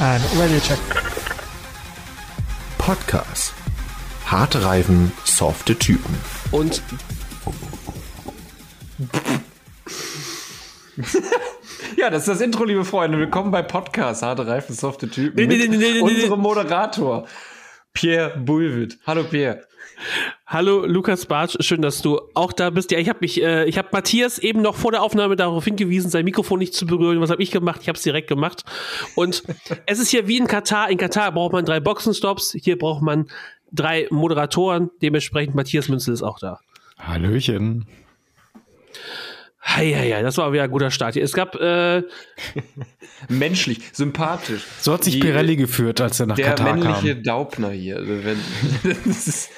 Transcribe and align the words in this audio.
And 0.00 0.22
radio 0.38 0.60
check. 0.60 0.78
Podcast. 2.78 3.52
Harte 4.26 4.64
Reifen, 4.64 5.10
softe 5.24 5.76
Typen. 5.76 6.16
Und 6.52 6.82
Ja, 11.96 12.10
das 12.10 12.22
ist 12.22 12.28
das 12.28 12.40
Intro, 12.40 12.62
liebe 12.62 12.84
Freunde. 12.84 13.18
Willkommen 13.18 13.50
bei 13.50 13.62
Podcast 13.62 14.22
Harte 14.22 14.46
Reifen, 14.46 14.72
softe 14.72 15.10
Typen. 15.10 15.34
Nee, 15.34 15.46
nee, 15.48 15.66
mit 15.66 15.70
nee, 15.70 15.76
nee, 15.78 15.92
nee, 15.94 16.00
unserem 16.00 16.40
Moderator, 16.40 17.26
Pierre 17.92 18.38
Bulwitt. 18.38 19.00
Hallo, 19.04 19.24
Pierre. 19.24 19.64
Hallo 20.50 20.86
Lukas 20.86 21.26
Bartsch, 21.26 21.56
schön, 21.60 21.82
dass 21.82 22.00
du 22.02 22.20
auch 22.34 22.52
da 22.52 22.70
bist. 22.70 22.90
Ja, 22.90 22.98
ich 22.98 23.08
habe 23.08 23.18
mich, 23.20 23.42
äh, 23.42 23.66
ich 23.66 23.76
habe 23.78 23.88
Matthias 23.92 24.38
eben 24.38 24.62
noch 24.62 24.74
vor 24.74 24.90
der 24.92 25.02
Aufnahme 25.02 25.36
darauf 25.36 25.64
hingewiesen, 25.64 26.10
sein 26.10 26.24
Mikrofon 26.24 26.58
nicht 26.58 26.74
zu 26.74 26.86
berühren. 26.86 27.20
Was 27.20 27.30
habe 27.30 27.42
ich 27.42 27.50
gemacht? 27.50 27.80
Ich 27.82 27.88
habe 27.88 27.96
es 27.96 28.02
direkt 28.02 28.28
gemacht. 28.28 28.64
Und 29.14 29.42
es 29.86 29.98
ist 29.98 30.08
hier 30.08 30.26
wie 30.26 30.38
in 30.38 30.46
Katar. 30.46 30.90
In 30.90 30.96
Katar 30.98 31.32
braucht 31.32 31.52
man 31.52 31.64
drei 31.64 31.80
Boxenstops. 31.80 32.56
Hier 32.60 32.78
braucht 32.78 33.02
man 33.02 33.28
drei 33.72 34.06
Moderatoren. 34.10 34.90
Dementsprechend 35.02 35.54
Matthias 35.54 35.88
Münzel 35.88 36.14
ist 36.14 36.22
auch 36.22 36.38
da. 36.38 36.60
Hallöchen. 36.98 37.86
Hei, 39.62 39.92
hei, 39.92 40.12
hei, 40.12 40.22
das 40.22 40.38
war 40.38 40.50
wieder 40.54 40.62
ein 40.62 40.70
guter 40.70 40.90
Start 40.90 41.12
hier. 41.12 41.22
Es 41.22 41.34
gab 41.34 41.54
äh, 41.56 42.02
Menschlich, 43.28 43.80
sympathisch. 43.92 44.62
So 44.80 44.94
hat 44.94 45.04
sich 45.04 45.14
Die- 45.14 45.20
Pirelli 45.20 45.56
geführt, 45.56 46.00
als 46.00 46.18
er 46.18 46.26
nach 46.26 46.36
Der 46.36 46.54
Katar 46.54 46.74
männliche 46.74 47.14
kam. 47.16 47.22
Daubner 47.22 47.70
hier. 47.70 47.96
Also 47.98 48.24
wenn, 48.24 48.38
das 49.04 49.50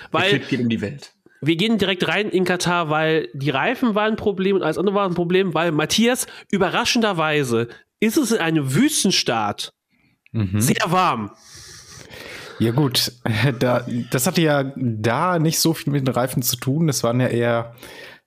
ja, 0.00 0.08
der 0.12 0.20
weil 0.20 0.30
Clip 0.30 0.48
geht 0.48 0.60
um 0.60 0.68
die 0.68 0.80
Welt. 0.80 1.12
wir 1.40 1.56
gehen 1.56 1.78
direkt 1.78 2.06
rein 2.08 2.28
in 2.30 2.44
Katar, 2.44 2.90
weil 2.90 3.28
die 3.34 3.50
Reifen 3.50 3.94
waren 3.94 4.12
ein 4.12 4.16
Problem 4.16 4.56
und 4.56 4.62
alles 4.62 4.78
andere 4.78 4.94
war 4.94 5.06
ein 5.08 5.14
Problem, 5.14 5.54
weil 5.54 5.72
Matthias 5.72 6.26
überraschenderweise 6.50 7.68
ist 8.00 8.16
es 8.16 8.32
in 8.32 8.38
einem 8.38 8.74
Wüstenstaat 8.74 9.72
Mhm. 10.32 10.60
sehr 10.60 10.90
warm. 10.90 11.30
Ja 12.58 12.72
gut, 12.72 13.12
da, 13.60 13.86
das 14.10 14.26
hatte 14.26 14.42
ja 14.42 14.72
da 14.76 15.38
nicht 15.38 15.60
so 15.60 15.74
viel 15.74 15.92
mit 15.92 16.06
den 16.06 16.12
Reifen 16.12 16.42
zu 16.42 16.56
tun. 16.56 16.88
Das 16.88 17.04
waren 17.04 17.20
ja 17.20 17.28
eher 17.28 17.74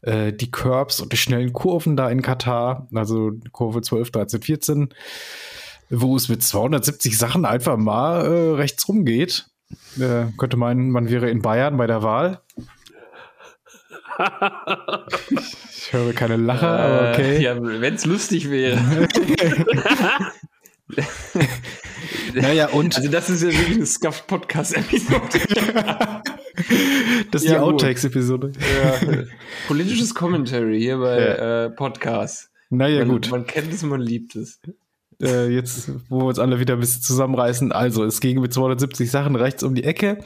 äh, 0.04 0.32
die 0.32 0.50
Curbs 0.50 1.02
und 1.02 1.12
die 1.12 1.18
schnellen 1.18 1.52
Kurven 1.52 1.98
da 1.98 2.10
in 2.10 2.22
Katar. 2.22 2.88
Also 2.94 3.32
Kurve 3.52 3.82
12, 3.82 4.12
13, 4.12 4.42
14, 4.42 4.94
wo 5.90 6.16
es 6.16 6.30
mit 6.30 6.44
270 6.44 7.18
Sachen 7.18 7.44
einfach 7.46 7.76
mal 7.76 8.26
äh, 8.26 8.54
rechts 8.56 8.88
rumgeht. 8.88 9.48
Äh, 10.00 10.26
könnte 10.38 10.58
meinen, 10.58 10.92
man 10.92 11.10
wäre 11.10 11.30
in 11.30 11.42
Bayern 11.42 11.78
bei 11.78 11.88
der 11.88 12.04
Wahl. 12.04 12.42
Ich 15.88 15.94
höre 15.94 16.12
keine 16.12 16.36
Lache, 16.36 16.68
aber 16.68 17.12
okay. 17.12 17.38
Äh, 17.38 17.44
ja, 17.44 17.56
wenn 17.62 17.94
es 17.94 18.06
lustig 18.06 18.50
wäre. 18.50 18.78
Naja, 22.34 22.70
und 22.70 22.96
Also, 22.96 23.10
das 23.10 23.30
ist 23.30 23.44
ja 23.44 23.50
wirklich 23.50 23.78
eine 23.78 23.86
Scuffed-Podcast-Episode. 23.86 25.40
das 27.32 27.44
ist 27.44 27.50
ja, 27.50 27.56
die. 27.56 27.60
Outtakes-Episode. 27.60 28.52
ja. 28.58 29.24
Politisches 29.68 30.14
Commentary 30.14 30.80
hier 30.80 30.98
bei 30.98 31.18
äh, 31.18 31.70
Podcasts. 31.72 32.52
Naja, 32.70 33.00
man, 33.00 33.10
gut. 33.10 33.32
Man 33.32 33.46
kennt 33.48 33.74
es, 33.74 33.84
man 33.84 34.02
liebt 34.02 34.36
es. 34.36 34.60
Äh, 35.22 35.48
jetzt, 35.48 35.92
wo 36.10 36.20
wir 36.20 36.26
uns 36.26 36.40
alle 36.40 36.60
wieder 36.60 36.76
ein 36.76 36.80
bisschen 36.80 37.02
zusammenreißen. 37.02 37.72
Also, 37.72 38.04
es 38.04 38.20
ging 38.20 38.40
mit 38.40 38.54
270 38.54 39.10
Sachen 39.10 39.36
rechts 39.36 39.64
um 39.64 39.76
die 39.76 39.84
Ecke 39.84 40.20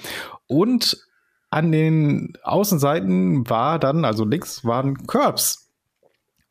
und 0.48 1.08
an 1.50 1.72
den 1.72 2.34
Außenseiten 2.44 3.50
war 3.50 3.78
dann, 3.78 4.06
also 4.06 4.24
links, 4.24 4.64
waren 4.64 5.06
Curbs. 5.06 5.70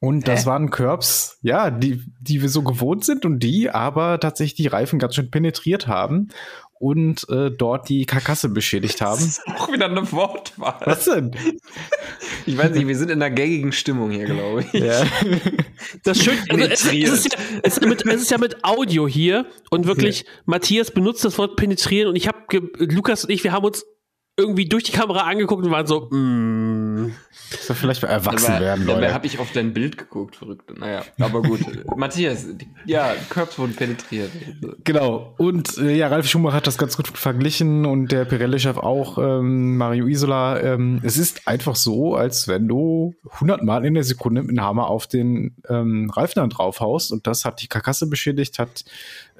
Und 0.02 0.28
das 0.28 0.46
waren 0.46 0.70
Curbs, 0.70 1.38
ja, 1.42 1.70
die, 1.70 2.02
die 2.20 2.40
wir 2.40 2.48
so 2.48 2.62
gewohnt 2.62 3.04
sind 3.04 3.26
und 3.26 3.40
die 3.40 3.68
aber 3.68 4.18
tatsächlich 4.18 4.54
die 4.54 4.66
Reifen 4.66 4.98
ganz 4.98 5.14
schön 5.14 5.30
penetriert 5.30 5.88
haben 5.88 6.30
und 6.80 7.28
äh, 7.28 7.50
dort 7.50 7.90
die 7.90 8.06
Karkasse 8.06 8.48
beschädigt 8.48 9.02
Das 9.02 9.08
haben. 9.08 9.28
ist 9.28 9.46
auch 9.46 9.70
wieder 9.70 9.84
eine 9.84 10.10
Wortwahl. 10.12 10.80
Was 10.86 11.04
denn? 11.04 11.36
Ich 12.46 12.56
weiß 12.56 12.70
nicht, 12.70 12.88
wir 12.88 12.96
sind 12.96 13.10
in 13.10 13.22
einer 13.22 13.32
gaggigen 13.34 13.70
Stimmung 13.70 14.10
hier, 14.10 14.24
glaube 14.24 14.64
ich. 14.72 14.80
Ja. 14.80 15.04
Das 16.04 16.18
schön, 16.18 16.38
also 16.48 16.64
es, 16.64 16.86
es, 16.86 16.92
ist 16.92 17.32
ja, 17.34 17.38
es, 17.62 17.76
ist 17.76 17.86
mit, 17.86 18.06
es 18.06 18.22
ist 18.22 18.30
ja 18.30 18.38
mit 18.38 18.64
Audio 18.64 19.06
hier 19.06 19.46
und 19.70 19.86
wirklich, 19.86 20.24
Matthias 20.46 20.90
benutzt 20.90 21.22
das 21.22 21.36
Wort 21.36 21.56
penetrieren 21.56 22.08
und 22.08 22.16
ich 22.16 22.26
habe, 22.26 22.38
Lukas 22.78 23.24
und 23.24 23.30
ich, 23.30 23.44
wir 23.44 23.52
haben 23.52 23.66
uns 23.66 23.84
irgendwie 24.36 24.66
durch 24.66 24.84
die 24.84 24.92
Kamera 24.92 25.20
angeguckt 25.22 25.64
und 25.64 25.70
waren 25.70 25.86
so, 25.86 26.08
mm. 26.10 27.12
Soll 27.60 27.76
vielleicht 27.76 28.02
erwachsen 28.04 28.46
Dabei, 28.46 28.60
werden, 28.60 28.86
dabei 28.86 29.00
Leute. 29.00 29.14
habe 29.14 29.26
ich 29.26 29.38
auf 29.38 29.50
dein 29.52 29.72
Bild 29.72 29.98
geguckt, 29.98 30.36
verrückt. 30.36 30.78
Naja, 30.78 31.02
aber 31.18 31.42
gut. 31.42 31.60
Matthias, 31.96 32.46
ja, 32.84 33.12
Curbs 33.28 33.58
wurden 33.58 33.74
penetriert. 33.74 34.30
Genau. 34.84 35.34
Und 35.36 35.76
äh, 35.78 35.96
ja, 35.96 36.08
Ralf 36.08 36.28
Schumacher 36.28 36.56
hat 36.56 36.66
das 36.66 36.78
ganz 36.78 36.96
gut 36.96 37.08
verglichen 37.08 37.86
und 37.86 38.12
der 38.12 38.24
Pirelli-Chef 38.24 38.76
auch, 38.76 39.18
ähm, 39.18 39.76
Mario 39.76 40.06
Isola. 40.06 40.60
Ähm, 40.60 41.00
es 41.02 41.16
ist 41.16 41.48
einfach 41.48 41.74
so, 41.74 42.14
als 42.14 42.46
wenn 42.46 42.68
du 42.68 43.14
100 43.32 43.64
Mal 43.64 43.84
in 43.84 43.94
der 43.94 44.04
Sekunde 44.04 44.42
mit 44.42 44.52
dem 44.52 44.62
Hammer 44.62 44.86
auf 44.86 45.08
den 45.08 45.56
ähm, 45.68 46.08
Reifen 46.10 46.40
dann 46.40 46.50
draufhaust 46.50 47.10
und 47.10 47.26
das 47.26 47.44
hat 47.44 47.62
die 47.62 47.68
Karkasse 47.68 48.08
beschädigt, 48.08 48.60
hat 48.60 48.84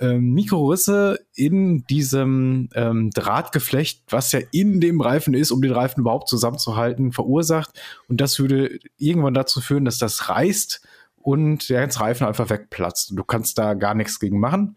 ähm, 0.00 0.32
Mikrorisse 0.32 1.18
in 1.34 1.84
diesem 1.84 2.68
ähm, 2.74 3.10
Drahtgeflecht, 3.10 4.04
was 4.10 4.32
ja 4.32 4.40
in 4.50 4.80
dem 4.80 5.00
Reifen 5.00 5.34
ist, 5.34 5.50
um 5.50 5.62
den 5.62 5.72
Reifen 5.72 6.00
überhaupt 6.00 6.28
zusammenzuhalten, 6.28 7.12
verursacht. 7.12 7.78
Und 8.08 8.20
das 8.20 8.38
würde 8.38 8.78
irgendwann 8.96 9.34
dazu 9.34 9.60
führen, 9.60 9.84
dass 9.84 9.98
das 9.98 10.28
reißt 10.28 10.80
und 11.16 11.68
der 11.68 11.80
ganze 11.80 12.00
Reifen 12.00 12.26
einfach 12.26 12.50
wegplatzt. 12.50 13.10
Und 13.10 13.16
du 13.16 13.24
kannst 13.24 13.58
da 13.58 13.74
gar 13.74 13.94
nichts 13.94 14.18
gegen 14.18 14.40
machen. 14.40 14.76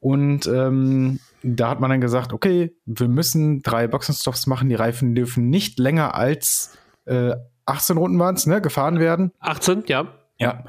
Und 0.00 0.46
ähm, 0.46 1.20
da 1.42 1.70
hat 1.70 1.80
man 1.80 1.90
dann 1.90 2.00
gesagt, 2.00 2.32
okay, 2.32 2.74
wir 2.84 3.08
müssen 3.08 3.62
drei 3.62 3.86
Boxenstops 3.86 4.46
machen. 4.46 4.68
Die 4.68 4.74
Reifen 4.74 5.14
dürfen 5.14 5.48
nicht 5.48 5.78
länger 5.78 6.14
als 6.14 6.76
äh, 7.06 7.34
18 7.66 7.96
Runden 7.96 8.18
waren 8.18 8.34
es, 8.34 8.46
ne, 8.46 8.60
gefahren 8.60 8.98
werden. 8.98 9.32
18, 9.40 9.84
ja. 9.86 10.06
Ja. 10.38 10.64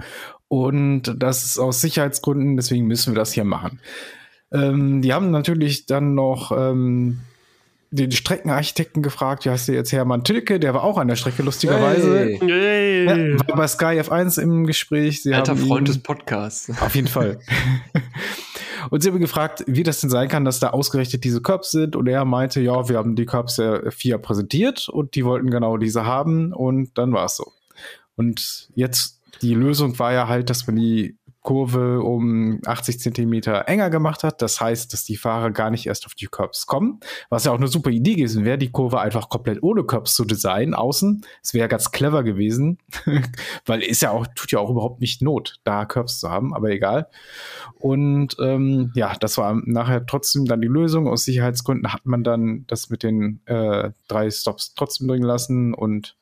Und 0.63 1.15
das 1.17 1.43
ist 1.43 1.59
aus 1.59 1.81
Sicherheitsgründen, 1.81 2.55
deswegen 2.55 2.85
müssen 2.87 3.13
wir 3.13 3.19
das 3.19 3.33
hier 3.33 3.43
machen. 3.43 3.79
Ähm, 4.53 5.01
die 5.01 5.13
haben 5.13 5.31
natürlich 5.31 5.85
dann 5.85 6.13
noch 6.15 6.51
ähm, 6.55 7.19
den 7.91 8.11
Streckenarchitekten 8.11 9.01
gefragt, 9.03 9.45
wie 9.45 9.49
heißt 9.49 9.67
der 9.67 9.75
jetzt 9.75 9.91
Hermann 9.91 10.23
Tilke, 10.23 10.59
der 10.59 10.73
war 10.73 10.83
auch 10.83 10.97
an 10.97 11.07
der 11.07 11.15
Strecke, 11.15 11.43
lustigerweise. 11.43 12.19
Hey, 12.19 12.39
Hey. 12.41 13.05
Ja, 13.35 13.47
war 13.47 13.55
bei 13.57 13.67
Sky 13.67 13.99
F1 14.01 14.39
im 14.41 14.65
Gespräch. 14.65 15.23
Sie 15.23 15.33
alter 15.33 15.51
haben 15.53 15.65
Freund 15.65 15.87
ihn- 15.89 15.93
des 15.93 15.99
Podcasts. 16.03 16.69
auf 16.81 16.95
jeden 16.95 17.07
Fall. 17.07 17.39
Und 18.91 19.01
sie 19.01 19.09
haben 19.09 19.19
gefragt, 19.19 19.63
wie 19.67 19.81
das 19.83 19.99
denn 20.01 20.09
sein 20.11 20.27
kann, 20.29 20.45
dass 20.45 20.59
da 20.59 20.69
ausgerechnet 20.69 21.23
diese 21.23 21.41
Curbs 21.41 21.71
sind. 21.71 21.95
Und 21.95 22.07
er 22.07 22.23
meinte, 22.23 22.61
ja, 22.61 22.87
wir 22.87 22.97
haben 22.97 23.15
die 23.15 23.25
Curbs 23.25 23.57
ja 23.57 23.81
FIA 23.89 24.19
präsentiert 24.19 24.89
und 24.89 25.15
die 25.15 25.25
wollten 25.25 25.49
genau 25.49 25.77
diese 25.77 26.05
haben. 26.05 26.53
Und 26.53 26.95
dann 26.97 27.11
war 27.11 27.25
es 27.25 27.35
so. 27.37 27.51
Und 28.15 28.69
jetzt, 28.75 29.14
die 29.41 29.53
Lösung 29.53 29.97
war 29.99 30.13
ja 30.13 30.27
halt, 30.27 30.49
dass 30.49 30.67
man 30.67 30.75
die 30.75 31.17
Kurve 31.45 32.01
um 32.01 32.59
80 32.65 32.99
Zentimeter 32.99 33.69
enger 33.69 33.91
gemacht 33.91 34.23
hat. 34.23 34.41
Das 34.41 34.59
heißt, 34.59 34.91
dass 34.91 35.05
die 35.05 35.15
Fahrer 35.15 35.51
gar 35.51 35.69
nicht 35.69 35.85
erst 35.85 36.07
auf 36.07 36.15
die 36.15 36.25
Curbs 36.25 36.65
kommen. 36.65 36.99
Was 37.29 37.45
ja 37.45 37.51
auch 37.51 37.57
eine 37.57 37.67
super 37.67 37.91
Idee 37.91 38.15
gewesen 38.15 38.45
wäre, 38.45 38.57
die 38.57 38.71
Kurve 38.71 38.99
einfach 38.99 39.29
komplett 39.29 39.61
ohne 39.61 39.83
Curbs 39.83 40.15
zu 40.15 40.25
designen 40.25 40.73
außen. 40.73 41.23
Es 41.43 41.53
wäre 41.53 41.67
ganz 41.67 41.91
clever 41.91 42.23
gewesen, 42.23 42.79
weil 43.65 43.83
ist 43.83 44.01
ja 44.01 44.09
auch, 44.09 44.25
tut 44.35 44.51
ja 44.51 44.59
auch 44.59 44.71
überhaupt 44.71 45.01
nicht 45.01 45.21
Not, 45.21 45.59
da 45.63 45.85
Curbs 45.85 46.19
zu 46.19 46.31
haben, 46.31 46.51
aber 46.53 46.71
egal. 46.71 47.09
Und 47.75 48.35
ähm, 48.41 48.91
ja, 48.95 49.13
das 49.19 49.37
war 49.37 49.61
nachher 49.65 50.03
trotzdem 50.07 50.45
dann 50.45 50.61
die 50.61 50.67
Lösung. 50.67 51.07
Aus 51.07 51.25
Sicherheitsgründen 51.25 51.93
hat 51.93 52.07
man 52.07 52.23
dann 52.23 52.65
das 52.65 52.89
mit 52.89 53.03
den 53.03 53.41
äh, 53.45 53.91
drei 54.07 54.31
Stops 54.31 54.73
trotzdem 54.73 55.07
drin 55.07 55.21
lassen 55.21 55.75
und 55.75 56.17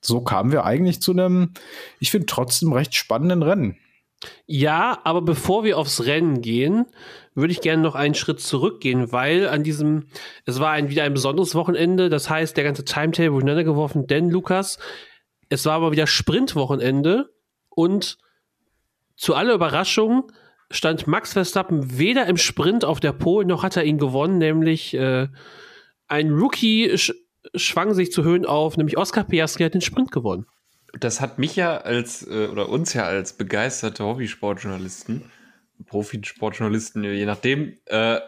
so 0.00 0.20
kamen 0.20 0.52
wir 0.52 0.64
eigentlich 0.64 1.00
zu 1.00 1.12
einem, 1.12 1.52
ich 2.00 2.10
finde, 2.10 2.26
trotzdem 2.26 2.72
recht 2.72 2.94
spannenden 2.94 3.42
Rennen. 3.42 3.76
Ja, 4.46 4.98
aber 5.04 5.22
bevor 5.22 5.64
wir 5.64 5.78
aufs 5.78 6.04
Rennen 6.04 6.40
gehen, 6.40 6.86
würde 7.34 7.52
ich 7.52 7.60
gerne 7.60 7.82
noch 7.82 7.94
einen 7.94 8.14
Schritt 8.14 8.40
zurückgehen, 8.40 9.12
weil 9.12 9.48
an 9.48 9.62
diesem, 9.62 10.08
es 10.44 10.58
war 10.58 10.72
ein, 10.72 10.90
wieder 10.90 11.04
ein 11.04 11.14
besonderes 11.14 11.54
Wochenende, 11.54 12.08
das 12.08 12.28
heißt, 12.28 12.56
der 12.56 12.64
ganze 12.64 12.84
Timetable 12.84 13.30
durcheinander 13.30 13.64
geworfen, 13.64 14.08
denn 14.08 14.28
Lukas, 14.28 14.78
es 15.48 15.64
war 15.66 15.74
aber 15.74 15.92
wieder 15.92 16.08
Sprintwochenende 16.08 17.30
und 17.68 18.18
zu 19.16 19.34
aller 19.34 19.54
Überraschung 19.54 20.32
stand 20.70 21.06
Max 21.06 21.32
Verstappen 21.32 21.98
weder 21.98 22.26
im 22.26 22.36
Sprint 22.36 22.84
auf 22.84 23.00
der 23.00 23.12
Pole, 23.12 23.46
noch 23.46 23.62
hat 23.62 23.76
er 23.76 23.84
ihn 23.84 23.98
gewonnen, 23.98 24.38
nämlich 24.38 24.94
äh, 24.94 25.28
ein 26.08 26.30
Rookie 26.30 26.96
schwang 27.54 27.94
sich 27.94 28.12
zu 28.12 28.24
Höhen 28.24 28.46
auf, 28.46 28.76
nämlich 28.76 28.98
Oscar 28.98 29.24
Piastri 29.24 29.64
hat 29.64 29.74
den 29.74 29.80
Sprint 29.80 30.12
gewonnen. 30.12 30.46
Das 30.98 31.20
hat 31.20 31.38
mich 31.38 31.56
ja 31.56 31.78
als, 31.78 32.26
äh, 32.26 32.48
oder 32.50 32.68
uns 32.68 32.94
ja 32.94 33.04
als 33.04 33.34
begeisterte 33.34 34.04
Hobbysportjournalisten, 34.04 35.30
Profisportjournalisten, 35.86 37.04
je 37.04 37.26
nachdem, 37.26 37.74
äh, 37.86 38.20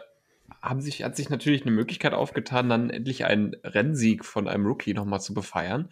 haben 0.61 0.81
sich, 0.81 1.03
hat 1.03 1.15
sich 1.15 1.29
natürlich 1.29 1.63
eine 1.63 1.71
Möglichkeit 1.71 2.13
aufgetan, 2.13 2.69
dann 2.69 2.89
endlich 2.89 3.25
einen 3.25 3.55
Rennsieg 3.63 4.25
von 4.25 4.47
einem 4.47 4.65
Rookie 4.65 4.93
nochmal 4.93 5.21
zu 5.21 5.33
befeiern. 5.33 5.89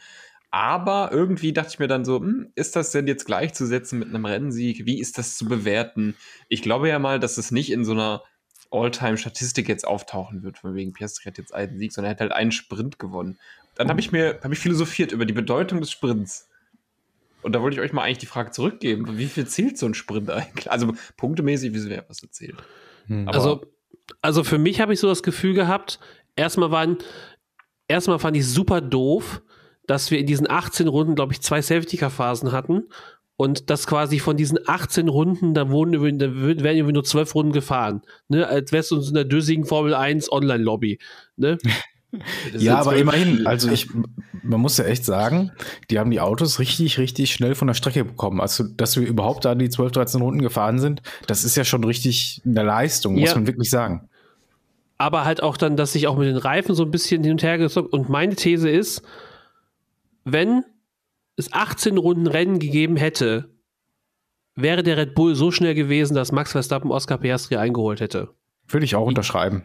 Aber 0.51 1.09
irgendwie 1.11 1.53
dachte 1.53 1.69
ich 1.73 1.79
mir 1.79 1.87
dann 1.87 2.05
so, 2.05 2.19
hm, 2.19 2.51
ist 2.55 2.75
das 2.75 2.91
denn 2.91 3.07
jetzt 3.07 3.25
gleichzusetzen 3.25 3.99
mit 3.99 4.09
einem 4.09 4.25
Rennsieg? 4.25 4.85
Wie 4.85 4.99
ist 4.99 5.17
das 5.17 5.37
zu 5.37 5.45
bewerten? 5.45 6.15
Ich 6.47 6.61
glaube 6.61 6.89
ja 6.89 6.99
mal, 6.99 7.19
dass 7.19 7.37
es 7.37 7.51
nicht 7.51 7.71
in 7.71 7.85
so 7.85 7.91
einer 7.91 8.23
All-Time-Statistik 8.71 9.67
jetzt 9.67 9.87
auftauchen 9.87 10.43
wird, 10.43 10.59
von 10.59 10.75
wegen 10.75 10.93
Piastri 10.93 11.25
hat 11.25 11.37
jetzt 11.37 11.53
einen 11.53 11.77
Sieg, 11.77 11.91
sondern 11.91 12.09
er 12.09 12.15
hat 12.15 12.21
halt 12.21 12.31
einen 12.31 12.51
Sprint 12.51 12.99
gewonnen. 12.99 13.39
Dann 13.75 13.89
habe 13.89 13.99
ich 13.99 14.11
mir 14.11 14.39
hab 14.43 14.51
ich 14.51 14.59
philosophiert 14.59 15.11
über 15.11 15.25
die 15.25 15.33
Bedeutung 15.33 15.79
des 15.79 15.91
Sprints. 15.91 16.49
Und 17.41 17.53
da 17.53 17.61
wollte 17.61 17.75
ich 17.75 17.81
euch 17.81 17.93
mal 17.93 18.03
eigentlich 18.03 18.17
die 18.17 18.25
Frage 18.25 18.51
zurückgeben, 18.51 19.17
wie 19.17 19.27
viel 19.27 19.47
zählt 19.47 19.77
so 19.77 19.85
ein 19.85 19.93
Sprint 19.93 20.29
eigentlich? 20.29 20.69
Also 20.69 20.93
punktemäßig, 21.17 21.73
wie 21.73 21.79
sehr 21.79 22.03
was 22.07 22.21
erzählt. 22.21 22.57
Hm. 23.07 23.27
Also, 23.27 23.65
also 24.21 24.43
für 24.43 24.57
mich 24.57 24.81
habe 24.81 24.93
ich 24.93 24.99
so 24.99 25.07
das 25.07 25.23
Gefühl 25.23 25.53
gehabt, 25.53 25.99
erstmal 26.35 26.71
waren, 26.71 26.97
erstmal 27.87 28.19
fand 28.19 28.35
ich 28.35 28.45
super 28.45 28.81
doof, 28.81 29.41
dass 29.87 30.11
wir 30.11 30.19
in 30.19 30.27
diesen 30.27 30.49
18 30.49 30.87
Runden, 30.87 31.15
glaube 31.15 31.33
ich, 31.33 31.41
zwei 31.41 31.61
Safety-Car-Phasen 31.61 32.51
hatten. 32.51 32.89
Und 33.41 33.69
das 33.69 33.87
quasi 33.87 34.19
von 34.19 34.35
diesen 34.35 34.59
18 34.67 35.07
Runden, 35.07 35.53
da, 35.53 35.69
wurden, 35.69 35.93
über- 35.93 36.11
da 36.11 36.25
werden 36.35 36.75
irgendwie 36.75 36.91
nur 36.91 37.05
12 37.05 37.33
Runden 37.35 37.53
gefahren. 37.53 38.01
Ne? 38.27 38.45
Als 38.45 38.73
wärst 38.73 38.91
du 38.91 38.97
in 38.97 39.01
so 39.01 39.11
einer 39.11 39.23
düssigen 39.23 39.63
Formel 39.65 39.93
1 39.93 40.29
Online-Lobby. 40.29 40.99
Ne? 41.37 41.57
Ja, 42.57 42.79
aber 42.79 42.95
immerhin, 42.97 43.45
also 43.45 43.69
ich, 43.69 43.87
man 44.41 44.59
muss 44.59 44.77
ja 44.79 44.85
echt 44.85 45.05
sagen, 45.05 45.51
die 45.91 45.99
haben 45.99 46.09
die 46.09 46.19
Autos 46.19 46.57
richtig, 46.57 46.97
richtig 46.97 47.31
schnell 47.31 47.53
von 47.53 47.67
der 47.67 47.75
Strecke 47.75 48.03
bekommen. 48.03 48.41
Also, 48.41 48.63
dass 48.63 48.99
wir 48.99 49.07
überhaupt 49.07 49.45
da 49.45 49.53
die 49.53 49.69
12, 49.69 49.91
13 49.91 50.19
Runden 50.23 50.41
gefahren 50.41 50.79
sind, 50.79 51.03
das 51.27 51.43
ist 51.43 51.55
ja 51.55 51.63
schon 51.63 51.83
richtig 51.83 52.41
eine 52.45 52.63
Leistung, 52.63 53.13
muss 53.13 53.29
Ja. 53.29 53.35
man 53.35 53.45
wirklich 53.45 53.69
sagen. 53.69 54.09
aber 54.97 55.23
halt 55.23 55.43
auch 55.43 55.55
dann, 55.55 55.77
dass 55.77 55.93
sich 55.93 56.07
auch 56.07 56.17
mit 56.17 56.27
den 56.27 56.37
Reifen 56.37 56.73
so 56.73 56.83
ein 56.83 56.89
bisschen 56.89 57.21
hin 57.23 57.33
und 57.33 57.43
her 57.43 57.59
gezockt. 57.59 57.93
Und 57.93 58.09
meine 58.09 58.35
These 58.35 58.69
ist, 58.71 59.03
wenn 60.25 60.63
es 61.39 61.51
18 61.53 61.97
Runden 61.97 62.27
Rennen 62.27 62.59
gegeben 62.59 62.95
hätte, 62.97 63.49
wäre 64.55 64.83
der 64.83 64.97
Red 64.97 65.15
Bull 65.15 65.35
so 65.35 65.51
schnell 65.51 65.75
gewesen, 65.75 66.13
dass 66.15 66.31
Max 66.31 66.51
Verstappen 66.51 66.91
Oscar 66.91 67.17
Piastri 67.17 67.55
eingeholt 67.55 68.01
hätte. 68.01 68.29
Würde 68.67 68.85
ich 68.85 68.95
auch 68.95 69.05
unterschreiben. 69.07 69.63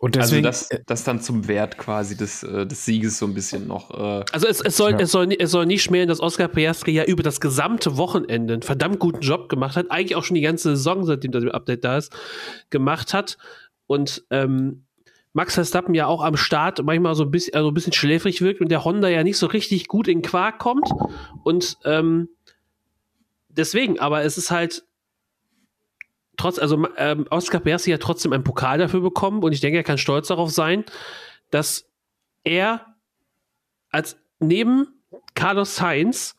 Und 0.00 0.16
also 0.16 0.36
deswegen, 0.36 0.44
das, 0.44 0.68
das 0.86 1.02
dann 1.02 1.20
zum 1.20 1.48
Wert 1.48 1.76
quasi 1.76 2.16
des, 2.16 2.44
äh, 2.44 2.66
des 2.66 2.84
Sieges 2.84 3.18
so 3.18 3.26
ein 3.26 3.34
bisschen 3.34 3.66
noch. 3.66 3.90
Äh, 3.90 4.24
Also 4.32 4.46
es, 4.46 4.60
es, 4.60 4.76
soll, 4.76 4.92
Ja. 4.92 4.98
es, 5.00 5.10
soll, 5.10 5.32
es 5.36 5.50
soll 5.50 5.66
nicht 5.66 5.82
schmälen, 5.82 6.08
dass 6.08 6.20
Oscar 6.20 6.46
Piastri 6.46 6.92
ja 6.92 7.04
über 7.04 7.24
das 7.24 7.40
gesamte 7.40 7.96
Wochenende 7.96 8.52
einen 8.54 8.62
verdammt 8.62 9.00
guten 9.00 9.20
Job 9.20 9.48
gemacht 9.48 9.76
hat, 9.76 9.90
eigentlich 9.90 10.14
auch 10.14 10.22
schon 10.22 10.36
die 10.36 10.40
ganze 10.40 10.76
Saison, 10.76 11.04
seitdem 11.04 11.32
das 11.32 11.44
Update 11.46 11.84
da 11.84 11.98
ist, 11.98 12.12
gemacht 12.70 13.12
hat. 13.12 13.38
Und 13.88 14.24
ähm, 14.30 14.84
Max 15.38 15.54
Verstappen 15.54 15.94
ja 15.94 16.06
auch 16.06 16.24
am 16.24 16.36
Start 16.36 16.82
manchmal 16.82 17.14
so 17.14 17.22
ein 17.22 17.30
bisschen, 17.30 17.54
also 17.54 17.70
ein 17.70 17.74
bisschen 17.74 17.92
schläfrig 17.92 18.40
wirkt 18.40 18.60
und 18.60 18.70
der 18.70 18.84
Honda 18.84 19.06
ja 19.08 19.22
nicht 19.22 19.38
so 19.38 19.46
richtig 19.46 19.86
gut 19.86 20.08
in 20.08 20.20
Quark 20.20 20.58
kommt. 20.58 20.90
Und 21.44 21.78
ähm, 21.84 22.28
deswegen, 23.48 24.00
aber 24.00 24.22
es 24.22 24.36
ist 24.36 24.50
halt 24.50 24.82
trotz, 26.36 26.58
also 26.58 26.88
ähm, 26.96 27.24
Oscar 27.30 27.60
Piastri 27.60 27.92
hat 27.92 28.00
trotzdem 28.00 28.32
einen 28.32 28.42
Pokal 28.42 28.78
dafür 28.78 29.00
bekommen 29.00 29.44
und 29.44 29.52
ich 29.52 29.60
denke, 29.60 29.76
er 29.78 29.84
kann 29.84 29.96
stolz 29.96 30.26
darauf 30.26 30.50
sein, 30.50 30.84
dass 31.52 31.88
er 32.42 32.96
als 33.90 34.16
neben 34.40 34.88
Carlos 35.36 35.76
Sainz 35.76 36.34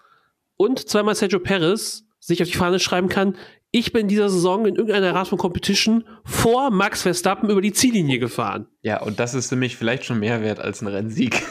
und 0.58 0.90
zweimal 0.90 1.16
Sergio 1.16 1.40
Perez 1.40 2.04
sich 2.20 2.42
auf 2.44 2.50
die 2.50 2.58
Fahne 2.58 2.80
schreiben 2.82 3.08
kann, 3.08 3.38
ich 3.72 3.92
bin 3.94 4.02
in 4.04 4.08
dieser 4.08 4.30
Saison 4.30 4.66
in 4.66 4.76
irgendeiner 4.76 5.16
Art 5.16 5.28
von 5.28 5.38
Competition 5.38 6.04
vor 6.26 6.72
Max 6.72 7.04
Verstappen 7.04 7.50
über 7.50 7.62
die 7.62 7.72
Ziellinie 7.72 8.18
gefahren. 8.18 8.66
ja, 8.82 9.02
und 9.02 9.20
das 9.20 9.34
ist 9.36 9.52
nämlich 9.52 9.76
vielleicht 9.78 10.06
schon 10.06 10.20
mehr 10.20 10.42
wert 10.42 10.60
als 10.60 10.82
ein 10.82 10.88
Rennsieg 10.88 11.44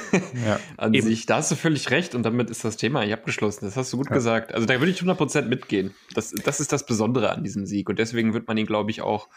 ja. 0.44 0.58
an 0.76 0.94
Eben. 0.94 1.06
sich. 1.06 1.26
Da 1.26 1.36
hast 1.36 1.50
du 1.52 1.54
völlig 1.54 1.90
recht 1.90 2.14
und 2.16 2.24
damit 2.24 2.50
ist 2.50 2.64
das 2.64 2.76
Thema 2.76 3.00
eigentlich 3.00 3.14
abgeschlossen. 3.14 3.66
Das 3.66 3.76
hast 3.76 3.92
du 3.92 3.98
gut 3.98 4.08
Ja. 4.08 4.14
gesagt. 4.14 4.52
Also 4.52 4.66
da 4.66 4.80
würde 4.80 4.90
ich 4.90 5.00
100% 5.00 5.42
mitgehen. 5.42 5.94
Das, 6.14 6.32
das 6.32 6.58
ist 6.60 6.72
das 6.72 6.86
Besondere 6.86 7.30
an 7.30 7.44
diesem 7.44 7.66
Sieg 7.66 7.88
und 7.88 7.98
deswegen 7.98 8.34
wird 8.34 8.48
man 8.48 8.56
ihn, 8.58 8.66
glaube 8.66 8.90
ich, 8.90 9.00
auch 9.00 9.28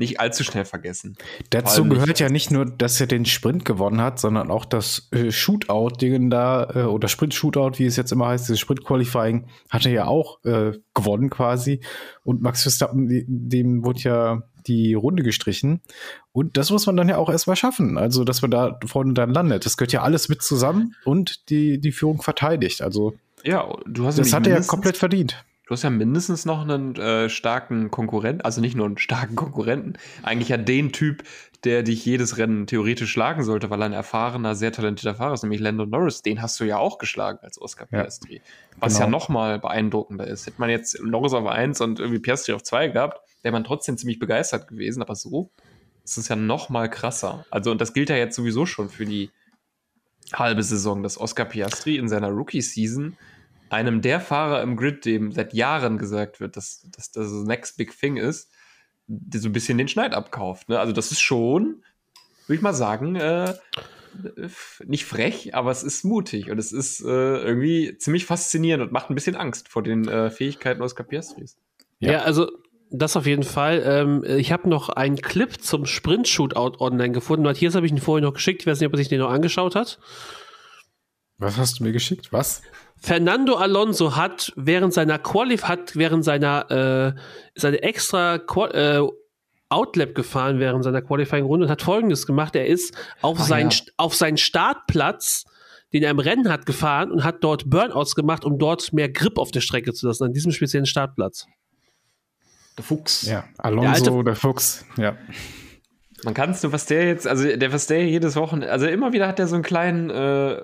nicht 0.00 0.18
allzu 0.18 0.42
schnell 0.42 0.64
vergessen. 0.64 1.16
Dazu 1.50 1.84
gehört 1.84 2.18
ja 2.18 2.28
nicht 2.28 2.50
nur, 2.50 2.64
dass 2.64 3.00
er 3.00 3.06
den 3.06 3.24
Sprint 3.26 3.64
gewonnen 3.64 4.00
hat, 4.00 4.18
sondern 4.18 4.50
auch 4.50 4.64
das 4.64 5.08
äh, 5.12 5.30
Shootout-Ding 5.30 6.30
da, 6.30 6.70
äh, 6.74 6.82
oder 6.82 7.06
Sprint-Shootout, 7.06 7.78
wie 7.78 7.84
es 7.84 7.96
jetzt 7.96 8.10
immer 8.10 8.26
heißt, 8.26 8.48
dieses 8.48 8.58
Sprint-Qualifying, 8.60 9.46
hat 9.68 9.86
er 9.86 9.92
ja 9.92 10.06
auch 10.06 10.42
äh, 10.44 10.72
gewonnen 10.94 11.30
quasi. 11.30 11.80
Und 12.24 12.42
Max 12.42 12.62
Verstappen, 12.62 13.08
dem 13.28 13.84
wurde 13.84 14.00
ja 14.00 14.42
die 14.66 14.94
Runde 14.94 15.22
gestrichen. 15.22 15.80
Und 16.32 16.56
das 16.56 16.70
muss 16.70 16.86
man 16.86 16.96
dann 16.96 17.08
ja 17.08 17.18
auch 17.18 17.30
erstmal 17.30 17.56
schaffen. 17.56 17.98
Also, 17.98 18.24
dass 18.24 18.42
man 18.42 18.50
da 18.50 18.78
vorne 18.86 19.14
dann 19.14 19.30
landet. 19.32 19.66
Das 19.66 19.76
gehört 19.76 19.92
ja 19.92 20.02
alles 20.02 20.28
mit 20.28 20.42
zusammen 20.42 20.94
und 21.04 21.50
die, 21.50 21.80
die 21.80 21.92
Führung 21.92 22.22
verteidigt. 22.22 22.82
Also, 22.82 23.14
Ja, 23.44 23.68
du 23.86 24.06
hast 24.06 24.18
das 24.18 24.32
hat 24.32 24.46
er 24.46 24.60
ja 24.60 24.66
komplett 24.66 24.96
verdient. 24.96 25.44
Du 25.70 25.74
hast 25.74 25.84
ja 25.84 25.90
mindestens 25.90 26.46
noch 26.46 26.62
einen 26.62 26.96
äh, 26.96 27.28
starken 27.28 27.92
Konkurrenten, 27.92 28.40
also 28.40 28.60
nicht 28.60 28.74
nur 28.74 28.86
einen 28.86 28.98
starken 28.98 29.36
Konkurrenten, 29.36 29.92
eigentlich 30.24 30.48
ja 30.48 30.56
den 30.56 30.90
Typ, 30.90 31.22
der 31.62 31.84
dich 31.84 32.04
jedes 32.04 32.38
Rennen 32.38 32.66
theoretisch 32.66 33.12
schlagen 33.12 33.44
sollte, 33.44 33.70
weil 33.70 33.80
er 33.80 33.84
ein 33.84 33.92
erfahrener, 33.92 34.56
sehr 34.56 34.72
talentierter 34.72 35.14
Fahrer 35.16 35.34
ist, 35.34 35.44
nämlich 35.44 35.60
Lando 35.60 35.86
Norris. 35.86 36.22
Den 36.22 36.42
hast 36.42 36.58
du 36.58 36.64
ja 36.64 36.78
auch 36.78 36.98
geschlagen 36.98 37.38
als 37.42 37.62
Oscar 37.62 37.86
Ja, 37.92 38.02
Piastri. 38.02 38.42
Was 38.80 38.94
genau. 38.94 39.04
ja 39.04 39.10
nochmal 39.12 39.60
beeindruckender 39.60 40.26
ist. 40.26 40.44
Hätte 40.48 40.60
man 40.60 40.70
jetzt 40.70 41.00
Norris 41.04 41.34
auf 41.34 41.46
1 41.46 41.80
und 41.82 42.00
irgendwie 42.00 42.18
Piastri 42.18 42.52
auf 42.52 42.64
2 42.64 42.88
gehabt, 42.88 43.20
wäre 43.42 43.52
man 43.52 43.62
trotzdem 43.62 43.96
ziemlich 43.96 44.18
begeistert 44.18 44.66
gewesen, 44.66 45.02
aber 45.02 45.14
so 45.14 45.52
ist 46.02 46.18
es 46.18 46.26
ja 46.26 46.34
nochmal 46.34 46.90
krasser. 46.90 47.46
Also, 47.48 47.70
und 47.70 47.80
das 47.80 47.92
gilt 47.92 48.10
ja 48.10 48.16
jetzt 48.16 48.34
sowieso 48.34 48.66
schon 48.66 48.88
für 48.88 49.06
die 49.06 49.30
halbe 50.32 50.64
Saison, 50.64 51.04
dass 51.04 51.16
Oscar 51.20 51.44
Piastri 51.44 51.96
in 51.96 52.08
seiner 52.08 52.30
Rookie-Season 52.30 53.16
einem 53.70 54.02
der 54.02 54.20
Fahrer 54.20 54.62
im 54.62 54.76
Grid, 54.76 55.04
dem 55.04 55.32
seit 55.32 55.54
Jahren 55.54 55.98
gesagt 55.98 56.40
wird, 56.40 56.56
dass, 56.56 56.86
dass 56.90 57.10
das 57.10 57.30
das 57.30 57.44
Next 57.44 57.76
Big 57.76 57.98
Thing 57.98 58.16
ist, 58.16 58.50
der 59.06 59.40
so 59.40 59.48
ein 59.48 59.52
bisschen 59.52 59.78
den 59.78 59.88
Schneid 59.88 60.14
abkauft. 60.14 60.68
Ne? 60.68 60.78
Also 60.78 60.92
das 60.92 61.10
ist 61.12 61.20
schon, 61.20 61.82
würde 62.46 62.56
ich 62.56 62.62
mal 62.62 62.74
sagen, 62.74 63.16
äh, 63.16 63.54
nicht 64.84 65.04
frech, 65.04 65.54
aber 65.54 65.70
es 65.70 65.82
ist 65.82 66.04
mutig 66.04 66.50
und 66.50 66.58
es 66.58 66.72
ist 66.72 67.00
äh, 67.00 67.06
irgendwie 67.06 67.96
ziemlich 67.98 68.26
faszinierend 68.26 68.82
und 68.82 68.92
macht 68.92 69.10
ein 69.10 69.14
bisschen 69.14 69.36
Angst 69.36 69.68
vor 69.68 69.82
den 69.82 70.08
äh, 70.08 70.30
Fähigkeiten 70.30 70.82
Oscar 70.82 71.04
Piastris. 71.04 71.56
Ja. 72.00 72.12
Ja, 72.12 72.18
also 72.22 72.50
das 72.90 73.16
auf 73.16 73.26
jeden 73.26 73.44
Fall. 73.44 73.82
Ähm, 73.84 74.24
ich 74.24 74.50
habe 74.50 74.68
noch 74.68 74.88
einen 74.88 75.16
Clip 75.16 75.62
zum 75.62 75.86
Sprint-Shootout 75.86 76.80
online 76.80 77.12
gefunden. 77.12 77.44
Matthias 77.44 77.76
habe 77.76 77.86
ich 77.86 77.92
ihn 77.92 77.98
vorher 77.98 78.26
noch 78.26 78.34
geschickt. 78.34 78.62
Ich 78.62 78.66
weiß 78.66 78.80
nicht, 78.80 78.86
ob 78.88 78.94
er 78.94 78.98
sich 78.98 79.08
den 79.08 79.20
noch 79.20 79.30
angeschaut 79.30 79.76
hat. 79.76 80.00
Was 81.38 81.56
hast 81.56 81.78
du 81.78 81.84
mir 81.84 81.92
geschickt? 81.92 82.32
Was? 82.32 82.62
Fernando 83.00 83.54
Alonso 83.56 84.14
hat 84.16 84.52
während 84.56 84.92
seiner 84.92 85.18
Qualif 85.18 85.64
hat 85.64 85.96
während 85.96 86.24
seiner 86.24 86.70
äh, 87.16 87.20
seine 87.54 87.82
extra 87.82 88.38
Qual 88.38 88.70
äh, 88.74 89.00
Outlap 89.70 90.14
gefahren 90.14 90.58
während 90.58 90.84
seiner 90.84 91.00
Qualifying 91.00 91.44
Runde 91.44 91.66
und 91.66 91.70
hat 91.70 91.82
folgendes 91.82 92.26
gemacht, 92.26 92.56
er 92.56 92.66
ist 92.66 92.94
auf 93.22 93.38
Ah, 93.40 93.44
seinen 93.44 93.70
ja. 93.70 93.76
auf 93.96 94.14
seinen 94.14 94.36
Startplatz, 94.36 95.44
den 95.92 96.02
er 96.02 96.10
im 96.10 96.18
Rennen 96.18 96.48
hat 96.50 96.66
gefahren 96.66 97.10
und 97.10 97.24
hat 97.24 97.42
dort 97.42 97.70
Burnouts 97.70 98.14
gemacht, 98.14 98.44
um 98.44 98.58
dort 98.58 98.92
mehr 98.92 99.08
Grip 99.08 99.38
auf 99.38 99.50
der 99.50 99.60
Strecke 99.60 99.92
zu 99.92 100.06
lassen 100.08 100.24
an 100.24 100.32
diesem 100.32 100.52
speziellen 100.52 100.86
Startplatz. 100.86 101.46
Der 102.76 102.84
Fuchs. 102.84 103.22
Ja, 103.26 103.44
Alonso, 103.58 104.04
Der 104.04 104.12
alte- 104.12 104.24
der 104.24 104.36
Fuchs. 104.36 104.84
Ja. 104.96 105.16
Man 106.24 106.34
kann 106.34 106.50
es 106.50 106.62
nur, 106.62 106.72
was 106.72 106.86
der 106.86 107.06
jetzt, 107.06 107.26
also 107.26 107.44
der, 107.56 107.72
was 107.72 107.86
der 107.86 108.04
jedes 108.06 108.36
Wochenende, 108.36 108.70
also 108.70 108.86
immer 108.86 109.12
wieder 109.12 109.26
hat 109.26 109.38
er 109.38 109.46
so 109.46 109.54
einen 109.54 109.64
kleinen 109.64 110.10
äh, 110.10 110.62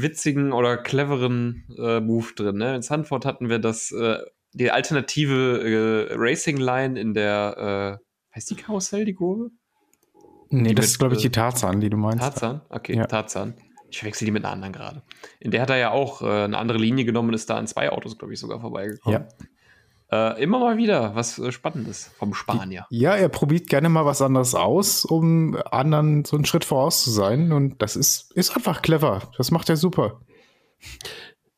witzigen 0.00 0.52
oder 0.52 0.76
cleveren 0.76 1.64
äh, 1.78 2.00
Move 2.00 2.32
drin. 2.34 2.56
Ne? 2.56 2.76
In 2.76 2.82
Sanford 2.82 3.26
hatten 3.26 3.48
wir 3.48 3.58
das, 3.58 3.92
äh, 3.92 4.18
die 4.52 4.70
alternative 4.70 6.08
äh, 6.10 6.14
Racing 6.14 6.56
Line 6.56 6.98
in 6.98 7.14
der, 7.14 7.98
äh, 8.00 8.34
heißt 8.34 8.50
die 8.50 8.56
Karussell, 8.56 9.04
die 9.04 9.14
Kurve? 9.14 9.50
Nee, 10.50 10.70
Die 10.70 10.74
das 10.74 10.84
mit, 10.84 10.90
ist, 10.90 10.98
glaube 10.98 11.14
ich, 11.14 11.20
äh, 11.20 11.22
die 11.24 11.30
Tarzan, 11.30 11.80
die 11.80 11.90
du 11.90 11.96
meinst. 11.96 12.20
Tarzan? 12.20 12.60
Okay, 12.68 12.96
Ja. 12.96 13.06
Tarzan. 13.06 13.54
Ich 13.90 13.98
verwechsel 13.98 14.24
die 14.24 14.30
mit 14.30 14.44
einer 14.44 14.54
anderen 14.54 14.72
gerade. 14.72 15.02
In 15.38 15.50
der 15.50 15.60
hat 15.60 15.68
er 15.70 15.76
ja 15.76 15.90
auch 15.90 16.22
äh, 16.22 16.44
eine 16.44 16.56
andere 16.56 16.78
Linie 16.78 17.04
genommen 17.04 17.28
und 17.28 17.34
ist 17.34 17.50
da 17.50 17.56
an 17.56 17.66
zwei 17.66 17.90
Autos, 17.90 18.16
glaube 18.16 18.32
ich, 18.32 18.40
sogar 18.40 18.58
vorbeigekommen. 18.60 19.20
Ja. 19.20 19.46
Äh, 20.12 20.42
immer 20.42 20.58
mal 20.58 20.76
wieder 20.76 21.14
was 21.14 21.38
äh, 21.38 21.50
Spannendes 21.52 22.10
vom 22.18 22.34
Spanier. 22.34 22.86
Ja, 22.90 23.14
er 23.14 23.30
probiert 23.30 23.68
gerne 23.68 23.88
mal 23.88 24.04
was 24.04 24.20
anderes 24.20 24.54
aus, 24.54 25.06
um 25.06 25.56
anderen 25.70 26.26
so 26.26 26.36
einen 26.36 26.44
Schritt 26.44 26.66
voraus 26.66 27.02
zu 27.02 27.10
sein. 27.10 27.50
Und 27.50 27.80
das 27.80 27.96
ist, 27.96 28.30
ist 28.32 28.54
einfach 28.54 28.82
clever. 28.82 29.22
Das 29.38 29.50
macht 29.50 29.70
er 29.70 29.78
super. 29.78 30.20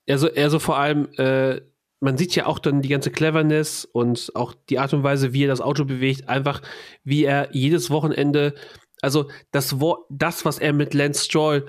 Also, 0.09 0.33
also 0.33 0.61
vor 0.61 0.79
allem, 0.79 1.09
äh, 1.17 1.63
man 1.99 2.17
sieht 2.17 2.37
ja 2.37 2.47
auch 2.47 2.61
dann 2.61 2.81
die 2.81 2.91
ganze 2.91 3.11
Cleverness 3.11 3.87
und 3.87 4.31
auch 4.37 4.55
die 4.69 4.79
Art 4.79 4.95
und 4.95 5.03
Weise, 5.03 5.33
wie 5.33 5.45
er 5.45 5.49
das 5.49 5.61
Auto 5.61 5.85
bewegt, 5.85 6.29
einfach 6.29 6.63
wie 7.03 7.25
er 7.25 7.49
jedes 7.53 7.91
Wochenende, 7.91 8.55
also 9.03 9.29
das, 9.51 9.81
Wo 9.81 10.07
das 10.11 10.45
was 10.45 10.61
er 10.61 10.73
mit 10.73 10.95
Lance 10.95 11.25
Stroll 11.25 11.67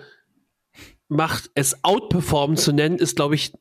macht, 1.07 1.49
es 1.55 1.83
outperformen 1.83 2.57
zu 2.57 2.73
nennen, 2.73 2.99
ist, 2.99 3.15
glaube 3.15 3.33
ich, 3.35 3.53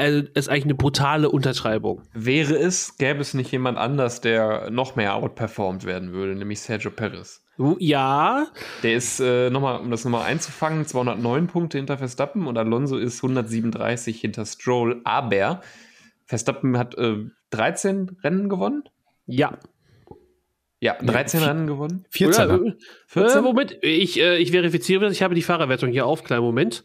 also, 0.00 0.28
ist 0.34 0.48
eigentlich 0.48 0.64
eine 0.64 0.74
brutale 0.74 1.28
Untertreibung. 1.30 2.02
Wäre 2.12 2.56
es, 2.56 2.96
gäbe 2.96 3.20
es 3.20 3.34
nicht 3.34 3.52
jemand 3.52 3.78
anders, 3.78 4.20
der 4.20 4.70
noch 4.70 4.96
mehr 4.96 5.14
outperformed 5.14 5.84
werden 5.84 6.12
würde, 6.12 6.34
nämlich 6.34 6.60
Sergio 6.60 6.90
Perez. 6.90 7.42
Ja, 7.78 8.46
Der 8.82 8.94
ist, 8.94 9.20
äh, 9.20 9.50
nochmal, 9.50 9.80
um 9.80 9.90
das 9.90 10.04
nochmal 10.04 10.24
einzufangen, 10.24 10.86
209 10.86 11.46
Punkte 11.46 11.76
hinter 11.76 11.98
Verstappen 11.98 12.46
und 12.46 12.56
Alonso 12.56 12.96
ist 12.96 13.22
137 13.22 14.18
hinter 14.18 14.46
Stroll. 14.46 15.02
Aber 15.04 15.60
Verstappen 16.24 16.78
hat 16.78 16.96
äh, 16.96 17.16
13 17.50 18.16
Rennen 18.24 18.48
gewonnen. 18.48 18.84
ja. 19.26 19.58
Ja, 20.82 20.94
13 20.94 21.42
Rennen 21.42 21.66
gewonnen. 21.66 22.06
14. 22.08 22.44
Oder, 22.46 22.56
ne? 22.58 22.70
äh, 22.70 22.74
14? 23.08 23.42
Moment, 23.42 23.76
ich, 23.82 24.18
äh, 24.18 24.38
ich 24.38 24.52
verifiziere 24.52 25.04
das. 25.04 25.12
Ich 25.12 25.22
habe 25.22 25.34
die 25.34 25.42
Fahrerwertung 25.42 25.90
hier 25.90 26.06
auf. 26.06 26.24
Kleinen 26.24 26.42
Moment. 26.42 26.84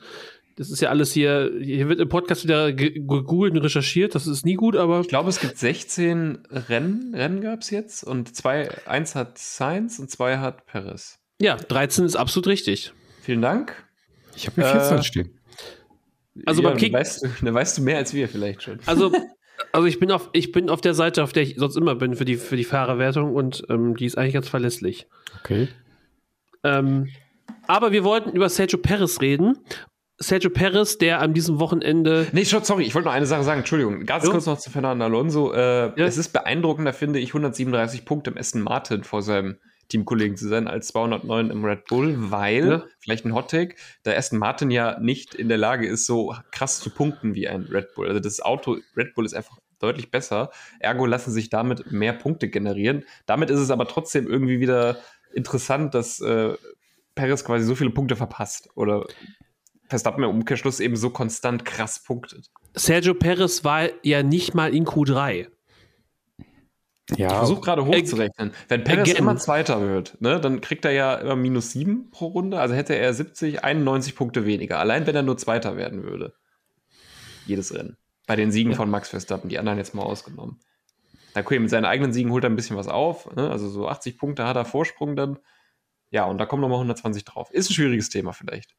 Das 0.58 0.70
ist 0.70 0.80
ja 0.82 0.90
alles 0.90 1.12
hier. 1.12 1.52
Hier 1.62 1.90
wird 1.90 2.00
im 2.00 2.08
Podcast 2.08 2.44
wieder 2.46 2.72
ge- 2.72 2.92
gegoogelt 2.94 3.54
und 3.54 3.60
recherchiert. 3.62 4.16
Das 4.16 4.26
ist 4.26 4.46
nie 4.46 4.54
gut, 4.56 4.76
aber 4.78 5.02
Ich 5.02 5.10
glaube, 5.10 5.30
es 5.30 5.40
gibt 5.42 5.58
16 5.58 6.40
Rennen, 6.50 7.14
Rennen 7.14 7.42
gab 7.42 7.60
es 7.62 7.70
jetzt 7.72 8.04
und 8.06 8.36
zwei, 8.36 8.70
eins 8.88 9.16
hat 9.16 9.38
Sainz 9.38 10.00
und 10.00 10.10
zwei 10.10 10.38
hat 10.38 10.66
Perez. 10.66 11.20
ja, 11.42 11.56
13 11.58 12.06
ist 12.06 12.16
absolut 12.16 12.48
richtig. 12.48 12.94
Vielen 13.22 13.42
Dank. 13.42 13.76
Ich 14.36 14.48
habe 14.48 14.62
hier 14.62 14.72
14 14.72 14.98
Äh, 15.00 15.04
stehen. 15.04 15.40
Also 16.46 16.62
ja, 16.62 16.70
beim 16.70 16.78
Kick- 16.78 16.94
Da 16.94 17.00
weißt, 17.00 17.24
du- 17.42 17.54
weißt 17.54 17.78
du 17.78 17.82
mehr 17.82 17.98
als 17.98 18.14
wir 18.14 18.30
vielleicht 18.30 18.64
schon. 18.64 18.80
Also, 18.86 19.12
also 19.74 19.88
ich 19.88 20.00
bin 20.00 20.10
auf, 20.12 20.30
ich 20.32 20.54
bin 20.54 20.70
auf 20.70 20.80
der 20.80 20.94
Seite, 20.94 21.22
auf 21.24 21.34
der 21.34 21.44
ich 21.44 21.56
sonst 21.58 21.76
immer 21.76 21.96
bin 21.96 22.16
für 22.16 22.24
die, 22.26 22.36
für 22.38 22.56
die 22.56 22.64
Fahrerwertung 22.64 23.34
und 23.36 23.64
ähm, 23.70 23.96
die 23.98 24.06
ist 24.06 24.18
eigentlich 24.18 24.34
ganz 24.36 24.48
verlässlich. 24.48 25.08
Okay. 25.42 25.68
Ähm, 26.64 27.10
aber 27.68 27.92
wir 27.92 28.04
wollten 28.06 28.32
über 28.32 28.48
Sergio 28.50 28.80
Perez 28.80 29.20
reden. 29.22 29.58
Sergio 30.18 30.50
Perez, 30.50 30.98
der 30.98 31.20
an 31.20 31.34
diesem 31.34 31.60
Wochenende. 31.60 32.28
Nee, 32.32 32.46
schon, 32.46 32.64
sorry, 32.64 32.84
ich 32.84 32.96
wollte 32.96 33.08
noch 33.08 33.14
eine 33.16 33.26
Sache 33.26 33.44
sagen. 33.44 33.60
Entschuldigung, 33.60 34.06
ganz 34.06 34.24
Jo. 34.26 34.32
kurz 34.32 34.46
noch 34.46 34.58
zu 34.58 34.70
Fernando 34.72 35.06
Alonso. 35.06 35.54
Äh, 35.54 35.88
Ja. 36.00 36.06
Es 36.06 36.18
ist 36.18 36.30
beeindruckender, 36.30 36.94
finde 36.94 37.20
ich, 37.20 37.30
137 37.34 38.06
Punkte 38.06 38.32
im 38.32 38.38
Aston 38.38 38.62
Martin 38.62 39.04
vor 39.04 39.22
seinem 39.22 39.58
Teamkollegen 39.90 40.36
zu 40.38 40.48
sein, 40.48 40.68
als 40.68 40.88
209 40.88 41.52
im 41.52 41.64
Red 41.64 41.86
Bull, 41.88 42.16
weil, 42.32 42.68
Ja. 42.68 42.84
vielleicht 43.00 43.26
ein 43.26 43.36
Hottake, 43.36 43.76
der 44.06 44.18
Aston 44.18 44.40
Martin 44.40 44.72
ja 44.72 44.98
nicht 45.00 45.36
in 45.36 45.48
der 45.50 45.58
Lage 45.58 45.86
ist, 45.88 46.06
so 46.06 46.34
krass 46.52 46.80
zu 46.80 46.90
punkten 46.90 47.36
wie 47.36 47.48
ein 47.48 47.64
Red 47.64 47.94
Bull. 47.94 48.08
Also 48.08 48.20
das 48.20 48.40
Auto 48.42 48.78
Red 48.98 49.14
Bull 49.14 49.26
ist 49.26 49.36
einfach 49.36 49.58
deutlich 49.80 50.10
besser. 50.10 50.50
Ergo 50.80 51.06
lassen 51.06 51.32
sich 51.32 51.50
damit 51.50 51.92
mehr 51.92 52.14
Punkte 52.14 52.48
generieren. 52.50 53.04
Damit 53.28 53.50
ist 53.50 53.60
es 53.60 53.70
aber 53.70 53.86
trotzdem 53.88 54.28
irgendwie 54.28 54.60
wieder 54.60 54.98
interessant, 55.34 55.94
dass 55.94 56.20
äh, 56.22 56.54
Perez 57.14 57.44
quasi 57.44 57.66
so 57.66 57.76
viele 57.76 57.90
Punkte 57.92 58.16
verpasst. 58.16 58.70
Oder 58.76 59.06
Verstappen 59.88 60.24
im 60.24 60.30
Umkehrschluss 60.30 60.80
eben 60.80 60.96
so 60.96 61.10
konstant 61.10 61.66
krass 61.66 62.04
punktet. 62.04 62.50
Sergio 62.74 63.14
Perez 63.14 63.64
war 63.64 63.90
ja 64.04 64.24
nicht 64.24 64.54
mal 64.54 64.74
in 64.74 64.86
Q3. 64.86 65.48
Ich 67.12 67.18
Ja, 67.20 67.30
versuche 67.30 67.62
gerade 67.62 67.86
hochzurechnen. 67.86 68.52
Wenn 68.68 68.84
Perez 68.84 69.10
Again. 69.10 69.18
immer 69.18 69.38
Zweiter 69.38 69.80
wird, 69.82 70.20
ne, 70.22 70.40
dann 70.40 70.60
kriegt 70.60 70.86
er 70.86 70.92
ja 70.92 71.16
immer 71.16 71.36
minus 71.36 71.72
7 71.72 72.10
pro 72.10 72.28
Runde. 72.28 72.60
Also 72.60 72.74
hätte 72.74 72.96
er 72.96 73.14
70, 73.14 73.64
91 73.64 74.16
Punkte 74.16 74.46
weniger. 74.46 74.80
Allein 74.80 75.06
wenn 75.06 75.16
er 75.16 75.22
nur 75.22 75.38
Zweiter 75.38 75.78
werden 75.78 76.04
würde. 76.04 76.34
Jedes 77.46 77.74
Rennen. 77.76 77.98
Bei 78.26 78.36
den 78.36 78.52
Siegen 78.52 78.74
von 78.74 78.90
Max 78.90 79.10
Verstappen, 79.10 79.50
die 79.50 79.60
anderen 79.60 79.78
jetzt 79.78 79.94
mal 79.94 80.02
ausgenommen. 80.02 80.60
Na 81.36 81.42
okay, 81.42 81.60
mit 81.60 81.70
seinen 81.70 81.86
eigenen 81.86 82.12
Siegen 82.12 82.32
holt 82.32 82.44
er 82.44 82.50
ein 82.50 82.56
bisschen 82.56 82.78
was 82.78 82.88
auf. 82.88 83.32
Ne? 83.36 83.52
Also 83.52 83.70
so 83.70 83.88
80 83.88 84.18
Punkte 84.18 84.48
hat 84.48 84.56
er 84.56 84.66
Vorsprung 84.66 85.16
dann. 85.16 85.38
Ja, 86.10 86.26
und 86.26 86.40
da 86.40 86.48
kommen 86.48 86.62
nochmal 86.62 86.78
120 86.78 87.24
drauf. 87.24 87.52
Ist 87.52 87.70
ein 87.70 87.74
schwieriges 87.74 88.10
Thema 88.10 88.34
vielleicht. 88.34 88.76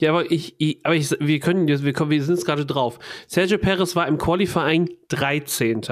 Ja, 0.00 0.10
aber 0.10 0.30
ich, 0.30 0.54
ich 0.58 0.80
aber 0.84 0.94
ich, 0.94 1.10
wir 1.20 1.40
können 1.40 1.68
jetzt, 1.68 1.84
wir, 1.84 1.92
kommen, 1.92 2.10
wir 2.10 2.22
sind 2.22 2.36
jetzt 2.36 2.46
gerade 2.46 2.64
drauf. 2.64 2.98
Sergio 3.26 3.58
Perez 3.58 3.94
war 3.96 4.06
im 4.08 4.18
Qualifying 4.18 4.88
13. 5.08 5.82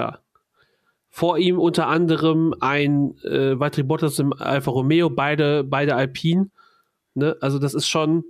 Vor 1.10 1.38
ihm 1.38 1.58
unter 1.58 1.86
anderem 1.88 2.54
ein 2.60 3.16
äh, 3.24 3.58
Valtteri 3.58 3.82
Bottas 3.84 4.18
im 4.18 4.32
Alfa 4.32 4.70
Romeo, 4.70 5.10
beide, 5.10 5.64
beide 5.64 5.94
Alpine. 5.94 6.50
Ne? 7.14 7.36
Also 7.40 7.58
das 7.58 7.74
ist 7.74 7.88
schon. 7.88 8.24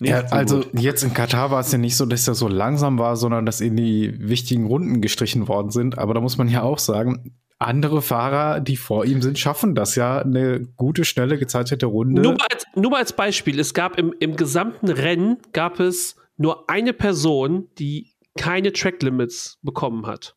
Ja, 0.00 0.26
so 0.26 0.34
also 0.34 0.56
gut. 0.60 0.80
jetzt 0.80 1.04
in 1.04 1.14
Katar 1.14 1.52
war 1.52 1.60
es 1.60 1.70
ja 1.70 1.78
nicht 1.78 1.96
so, 1.96 2.06
dass 2.06 2.26
er 2.26 2.34
so 2.34 2.48
langsam 2.48 2.98
war, 2.98 3.14
sondern 3.16 3.46
dass 3.46 3.60
in 3.60 3.76
die 3.76 4.14
wichtigen 4.18 4.66
Runden 4.66 5.00
gestrichen 5.00 5.46
worden 5.46 5.70
sind. 5.70 5.96
Aber 5.96 6.12
da 6.12 6.20
muss 6.20 6.38
man 6.38 6.48
ja 6.48 6.62
auch 6.62 6.80
sagen, 6.80 7.36
andere 7.66 8.02
Fahrer, 8.02 8.60
die 8.60 8.76
vor 8.76 9.04
ihm 9.04 9.22
sind, 9.22 9.38
schaffen 9.38 9.74
das 9.74 9.94
ja, 9.94 10.18
eine 10.18 10.60
gute, 10.76 11.04
schnelle, 11.04 11.38
gezeitete 11.38 11.86
Runde. 11.86 12.22
Nur 12.22 12.32
mal, 12.32 12.46
als, 12.52 12.64
nur 12.74 12.90
mal 12.90 12.98
als 12.98 13.12
Beispiel, 13.12 13.58
es 13.58 13.74
gab 13.74 13.98
im, 13.98 14.14
im 14.20 14.36
gesamten 14.36 14.88
Rennen 14.88 15.38
gab 15.52 15.80
es 15.80 16.16
nur 16.36 16.68
eine 16.68 16.92
Person, 16.92 17.68
die 17.78 18.12
keine 18.36 18.72
Track 18.72 19.02
Limits 19.02 19.58
bekommen 19.62 20.06
hat. 20.06 20.36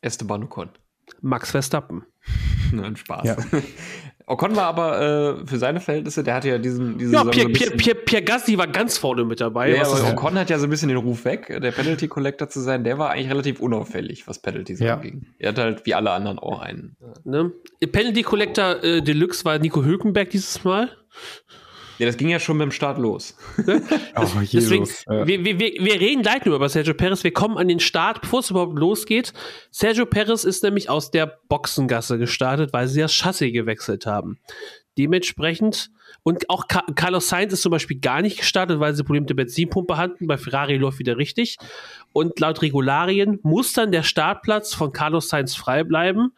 Esteban 0.00 0.44
Ocon. 0.44 0.70
Max 1.20 1.50
Verstappen. 1.50 2.04
Nein, 2.72 2.96
Spaß. 2.96 3.24
Ja. 3.24 3.36
Ocon 4.26 4.54
war 4.56 4.64
aber 4.64 5.40
äh, 5.42 5.46
für 5.46 5.58
seine 5.58 5.80
Verhältnisse, 5.80 6.22
der 6.22 6.34
hatte 6.34 6.48
ja 6.48 6.58
diesen, 6.58 6.96
diese 6.98 7.12
Ja, 7.12 7.18
Saison 7.24 7.32
so 7.32 7.38
Pierre, 7.38 7.50
Pierre, 7.52 7.76
Pierre, 7.76 7.98
Pierre 7.98 8.22
Gasly 8.24 8.56
war 8.58 8.66
ganz 8.66 8.96
vorne 8.98 9.24
mit 9.24 9.40
dabei. 9.40 9.70
Ja, 9.74 9.80
was 9.82 10.00
aber 10.00 10.12
Ocon 10.12 10.38
hat 10.38 10.48
ja 10.50 10.58
so 10.58 10.66
ein 10.66 10.70
bisschen 10.70 10.88
den 10.88 10.98
Ruf 10.98 11.24
weg, 11.24 11.48
der 11.60 11.72
Penalty 11.72 12.08
Collector 12.08 12.48
zu 12.48 12.60
sein. 12.60 12.84
Der 12.84 12.98
war 12.98 13.10
eigentlich 13.10 13.30
relativ 13.30 13.60
unauffällig, 13.60 14.26
was 14.28 14.38
Penalties 14.38 14.80
Ja. 14.80 14.94
anging. 14.96 15.26
Er 15.38 15.50
hat 15.50 15.58
halt 15.58 15.86
wie 15.86 15.94
alle 15.94 16.10
anderen 16.12 16.38
auch 16.38 16.60
einen. 16.60 16.96
Ne? 17.24 17.52
Penalty 17.90 18.22
Collector 18.22 18.82
äh, 18.82 19.02
Deluxe 19.02 19.44
war 19.44 19.58
Nico 19.58 19.84
Hülkenberg 19.84 20.30
dieses 20.30 20.62
Mal. 20.64 20.88
Ja, 22.02 22.06
das 22.06 22.16
ging 22.16 22.30
ja 22.30 22.40
schon 22.40 22.58
beim 22.58 22.72
Start 22.72 22.98
los. 22.98 23.36
oh, 24.16 24.26
Deswegen. 24.52 24.88
Ja. 25.08 25.24
wir, 25.24 25.44
wir, 25.44 25.56
wir 25.60 26.00
reden 26.00 26.22
gleich 26.22 26.44
nur 26.44 26.56
über 26.56 26.68
Sergio 26.68 26.94
Perez. 26.94 27.22
Wir 27.22 27.32
kommen 27.32 27.56
an 27.56 27.68
den 27.68 27.78
Start, 27.78 28.22
bevor 28.22 28.40
es 28.40 28.50
überhaupt 28.50 28.76
losgeht. 28.76 29.32
Sergio 29.70 30.04
Perez 30.04 30.42
ist 30.42 30.64
nämlich 30.64 30.90
aus 30.90 31.12
der 31.12 31.38
Boxengasse 31.48 32.18
gestartet, 32.18 32.72
weil 32.72 32.88
sie 32.88 33.02
das 33.02 33.12
Chassis 33.12 33.52
gewechselt 33.52 34.04
haben. 34.04 34.40
Dementsprechend, 34.98 35.92
und 36.24 36.50
auch 36.50 36.66
Ca 36.66 36.82
Carlos 36.96 37.28
Sainz 37.28 37.52
ist 37.52 37.62
zum 37.62 37.70
Beispiel 37.70 38.00
gar 38.00 38.20
nicht 38.20 38.36
gestartet, 38.38 38.80
weil 38.80 38.94
sie 38.94 39.04
Probleme 39.04 39.22
mit 39.22 39.30
der 39.30 39.36
Benzinpumpe 39.36 39.96
hatten. 39.96 40.26
Bei 40.26 40.38
Ferrari 40.38 40.78
läuft 40.78 40.98
wieder 40.98 41.18
richtig. 41.18 41.56
Und 42.12 42.40
laut 42.40 42.62
Regularien 42.62 43.38
muss 43.44 43.74
dann 43.74 43.92
der 43.92 44.02
Startplatz 44.02 44.74
von 44.74 44.92
Carlos 44.92 45.28
Sainz 45.28 45.54
frei 45.54 45.84
bleiben. 45.84 46.32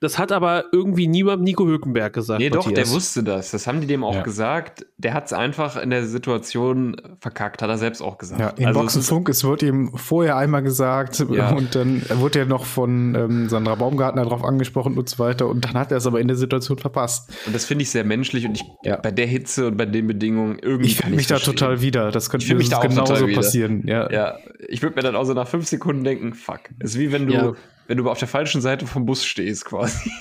Das 0.00 0.18
hat 0.18 0.32
aber 0.32 0.64
irgendwie 0.72 1.06
niemand 1.06 1.42
Nico 1.42 1.66
Hülkenberg 1.66 2.12
gesagt. 2.14 2.40
Nee, 2.40 2.48
doch, 2.48 2.62
der 2.64 2.70
Matthias. 2.70 2.94
wusste 2.94 3.22
das. 3.22 3.50
Das 3.50 3.66
haben 3.66 3.80
die 3.82 3.86
dem 3.86 4.02
auch 4.02 4.14
Ja. 4.14 4.22
gesagt. 4.22 4.86
Der 4.96 5.12
hat 5.12 5.26
es 5.26 5.32
einfach 5.34 5.76
in 5.76 5.90
der 5.90 6.06
Situation 6.06 6.96
verkackt, 7.20 7.60
hat 7.60 7.68
er 7.68 7.76
selbst 7.76 8.00
auch 8.00 8.16
gesagt. 8.16 8.40
Ja, 8.40 8.48
im 8.56 8.66
Also 8.66 8.80
es 8.80 8.86
ist- 8.86 8.94
Boxenfunk, 8.94 9.28
es 9.28 9.44
wird 9.44 9.62
ihm 9.62 9.92
vorher 9.96 10.36
einmal 10.38 10.62
gesagt 10.62 11.22
Ja. 11.30 11.50
und 11.52 11.74
dann 11.74 12.02
wurde 12.14 12.40
er 12.40 12.46
noch 12.46 12.64
von 12.64 13.14
ähm, 13.14 13.48
Sandra 13.50 13.74
Baumgartner 13.74 14.22
darauf 14.24 14.42
angesprochen 14.42 14.96
und 14.96 15.08
so 15.08 15.18
weiter 15.18 15.46
und 15.48 15.64
dann 15.66 15.74
hat 15.74 15.90
er 15.90 15.98
es 15.98 16.06
aber 16.06 16.18
in 16.20 16.28
der 16.28 16.36
Situation 16.38 16.78
verpasst. 16.78 17.30
Und 17.46 17.54
das 17.54 17.66
finde 17.66 17.82
ich 17.82 17.90
sehr 17.90 18.04
menschlich 18.04 18.46
und 18.46 18.54
ich 18.56 18.64
Ja. 18.82 18.96
bei 18.96 19.10
der 19.10 19.26
Hitze 19.26 19.66
und 19.66 19.76
bei 19.76 19.84
den 19.86 20.06
Bedingungen 20.06 20.58
irgendwie. 20.62 20.86
Ich 20.88 20.96
kann 20.96 21.04
finde 21.08 21.16
mich 21.18 21.26
da 21.26 21.34
verstehen. 21.34 21.56
total 21.56 21.82
wieder. 21.82 22.10
Das 22.10 22.30
könnte 22.30 22.46
fühl 22.46 22.56
mich 22.56 22.70
da 22.70 22.78
auch 22.78 22.82
genauso 22.88 23.26
passieren. 23.28 23.82
Ja. 23.86 24.10
Ja, 24.10 24.36
ich 24.66 24.80
würde 24.82 24.96
mir 24.96 25.02
dann 25.02 25.14
auch 25.14 25.24
so 25.24 25.34
nach 25.34 25.46
fünf 25.46 25.66
Sekunden 25.68 26.04
denken, 26.04 26.32
fuck. 26.32 26.60
Ist 26.78 26.98
wie 26.98 27.12
wenn 27.12 27.26
du, 27.26 27.34
Ja. 27.34 27.52
Wenn 27.90 27.96
du 27.96 28.08
auf 28.08 28.20
der 28.20 28.28
falschen 28.28 28.60
Seite 28.60 28.86
vom 28.86 29.04
Bus 29.04 29.24
stehst, 29.24 29.64
quasi. 29.64 30.12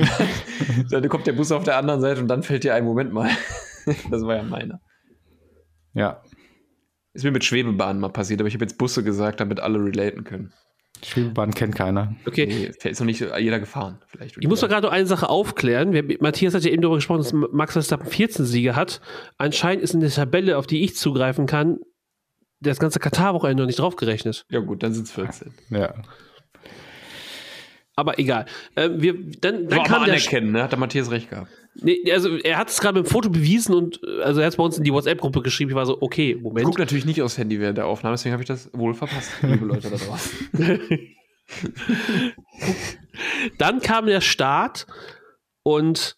dann 0.90 1.06
kommt 1.10 1.26
der 1.26 1.34
Bus 1.34 1.52
auf 1.52 1.62
der 1.62 1.76
anderen 1.76 2.00
Seite 2.00 2.22
und 2.22 2.28
dann 2.28 2.42
fällt 2.42 2.64
dir 2.64 2.74
ein 2.74 2.82
Moment 2.82 3.12
mal. 3.12 3.28
das 4.10 4.22
war 4.22 4.36
ja 4.36 4.42
meiner. 4.42 4.80
ja. 5.92 6.22
Ist 7.12 7.22
mir 7.22 7.30
mit 7.30 7.44
Schwebebahnen 7.44 8.00
mal 8.00 8.08
passiert, 8.08 8.40
aber 8.40 8.48
ich 8.48 8.54
habe 8.54 8.64
jetzt 8.64 8.78
Busse 8.78 9.04
gesagt, 9.04 9.38
damit 9.38 9.60
alle 9.60 9.78
relaten 9.84 10.24
können. 10.24 10.54
Schwebebahn 11.04 11.52
kennt 11.52 11.74
keiner. 11.74 12.16
Okay, 12.26 12.46
Nee, 12.46 12.90
ist 12.90 13.00
noch 13.00 13.06
nicht 13.06 13.20
jeder 13.20 13.60
gefahren, 13.60 13.98
vielleicht. 14.08 14.38
Ich 14.40 14.48
muss 14.48 14.60
doch 14.60 14.68
gerade 14.68 14.86
noch 14.86 14.92
eine 14.92 15.06
Sache 15.06 15.28
aufklären. 15.28 15.92
Wir, 15.92 16.04
Matthias 16.20 16.54
hat 16.54 16.64
ja 16.64 16.70
eben 16.70 16.80
darüber 16.80 16.96
gesprochen, 16.96 17.18
dass 17.18 17.34
Max 17.34 17.74
Verstappen 17.74 18.08
14 18.08 18.46
Siege 18.46 18.76
hat. 18.76 19.02
Anscheinend 19.36 19.84
ist 19.84 19.92
in 19.92 20.00
der 20.00 20.10
Tabelle, 20.10 20.56
auf 20.56 20.66
die 20.66 20.82
ich 20.82 20.96
zugreifen 20.96 21.44
kann, 21.44 21.80
das 22.60 22.78
ganze 22.78 22.98
Katar-Wochenende 22.98 23.62
noch 23.62 23.66
nicht 23.66 23.78
draufgerechnet. 23.78 24.46
Ja, 24.48 24.60
gut, 24.60 24.82
dann 24.82 24.94
sind 24.94 25.04
es 25.04 25.12
14. 25.12 25.52
Ja. 25.68 25.94
Aber 27.96 28.18
egal. 28.18 28.46
Ähm, 28.76 29.00
wir, 29.00 29.14
dann 29.40 29.68
dann 29.68 29.78
Kann 29.78 29.86
kam 29.86 30.04
der. 30.04 30.14
anerkennen, 30.14 30.52
ne? 30.52 30.62
Hat 30.64 30.72
der 30.72 30.78
Matthias 30.78 31.10
recht 31.10 31.30
gehabt. 31.30 31.50
Nee, 31.76 31.98
also 32.12 32.36
er 32.36 32.56
hat 32.58 32.68
es 32.68 32.80
gerade 32.80 32.98
mit 33.00 33.08
dem 33.08 33.10
Foto 33.10 33.30
bewiesen 33.30 33.74
und 33.74 34.00
äh, 34.04 34.22
also 34.22 34.40
er 34.40 34.46
hat 34.46 34.52
es 34.52 34.56
bei 34.56 34.62
uns 34.64 34.78
in 34.78 34.84
die 34.84 34.92
WhatsApp-Gruppe 34.92 35.42
geschrieben. 35.42 35.70
Ich 35.70 35.76
war 35.76 35.86
so, 35.86 36.00
okay, 36.02 36.32
Ich 36.32 36.40
Moment. 36.42 36.66
gucke 36.66 36.80
natürlich 36.80 37.04
nicht 37.04 37.20
aufs 37.22 37.36
Handy 37.38 37.58
während 37.60 37.78
der 37.78 37.86
Aufnahme, 37.86 38.14
deswegen 38.14 38.32
habe 38.32 38.42
ich 38.42 38.48
das 38.48 38.68
wohl 38.72 38.94
verpasst, 38.94 39.30
liebe 39.42 39.64
Leute 39.64 39.90
da 39.90 39.96
draußen. 39.96 40.48
Dann 43.58 43.80
kam 43.80 44.06
der 44.06 44.20
Start 44.20 44.86
und 45.62 46.16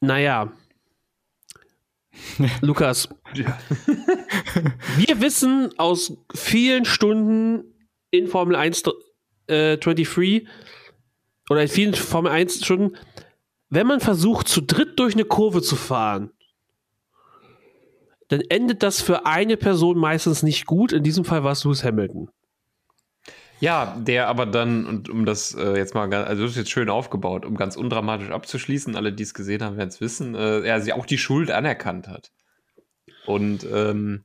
naja. 0.00 0.52
Lukas, 2.60 3.08
Ja. 3.34 3.58
Wir 4.96 5.20
wissen 5.20 5.70
aus 5.78 6.12
vielen 6.34 6.84
Stunden 6.84 7.64
in 8.10 8.26
Formel 8.26 8.56
1 8.56 8.82
äh, 9.48 9.76
23 9.76 10.46
oder 11.50 11.62
in 11.62 11.68
vielen 11.68 11.94
Formel 11.94 12.30
1 12.30 12.64
Stunden, 12.64 12.96
wenn 13.70 13.86
man 13.86 14.00
versucht, 14.00 14.48
zu 14.48 14.60
dritt 14.60 14.98
durch 14.98 15.14
eine 15.14 15.24
Kurve 15.24 15.62
zu 15.62 15.76
fahren, 15.76 16.30
dann 18.28 18.40
endet 18.40 18.82
das 18.82 19.00
für 19.00 19.26
eine 19.26 19.56
Person 19.56 19.98
meistens 19.98 20.42
nicht 20.42 20.66
gut. 20.66 20.92
In 20.92 21.02
diesem 21.02 21.24
Fall 21.24 21.44
war 21.44 21.52
es 21.52 21.64
Lewis 21.64 21.84
Hamilton. 21.84 22.30
Ja, 23.60 23.96
der 23.98 24.28
aber 24.28 24.46
dann, 24.46 24.86
und 24.86 25.08
um 25.08 25.24
das 25.24 25.54
äh, 25.54 25.76
jetzt 25.76 25.94
mal, 25.94 26.12
also 26.12 26.42
das 26.42 26.52
ist 26.52 26.56
jetzt 26.56 26.70
schön 26.70 26.88
aufgebaut, 26.88 27.44
um 27.44 27.56
ganz 27.56 27.76
undramatisch 27.76 28.30
abzuschließen, 28.30 28.94
alle, 28.94 29.12
die 29.12 29.24
es 29.24 29.34
gesehen 29.34 29.62
haben, 29.64 29.76
werden 29.76 29.88
es 29.88 30.00
wissen, 30.00 30.34
äh, 30.36 30.60
er 30.60 30.80
sie 30.80 30.92
auch 30.92 31.06
die 31.06 31.18
Schuld 31.18 31.50
anerkannt 31.50 32.06
hat. 32.06 32.30
Und 33.26 33.66
ähm, 33.70 34.24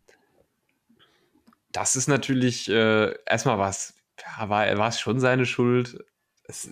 das 1.72 1.96
ist 1.96 2.08
natürlich 2.08 2.70
äh, 2.70 3.14
erstmal 3.26 3.58
was, 3.58 3.96
ja, 4.26 4.50
war, 4.50 4.78
war 4.78 4.88
es 4.90 5.00
schon 5.00 5.20
seine 5.20 5.46
Schuld. 5.46 6.04
Es, 6.46 6.70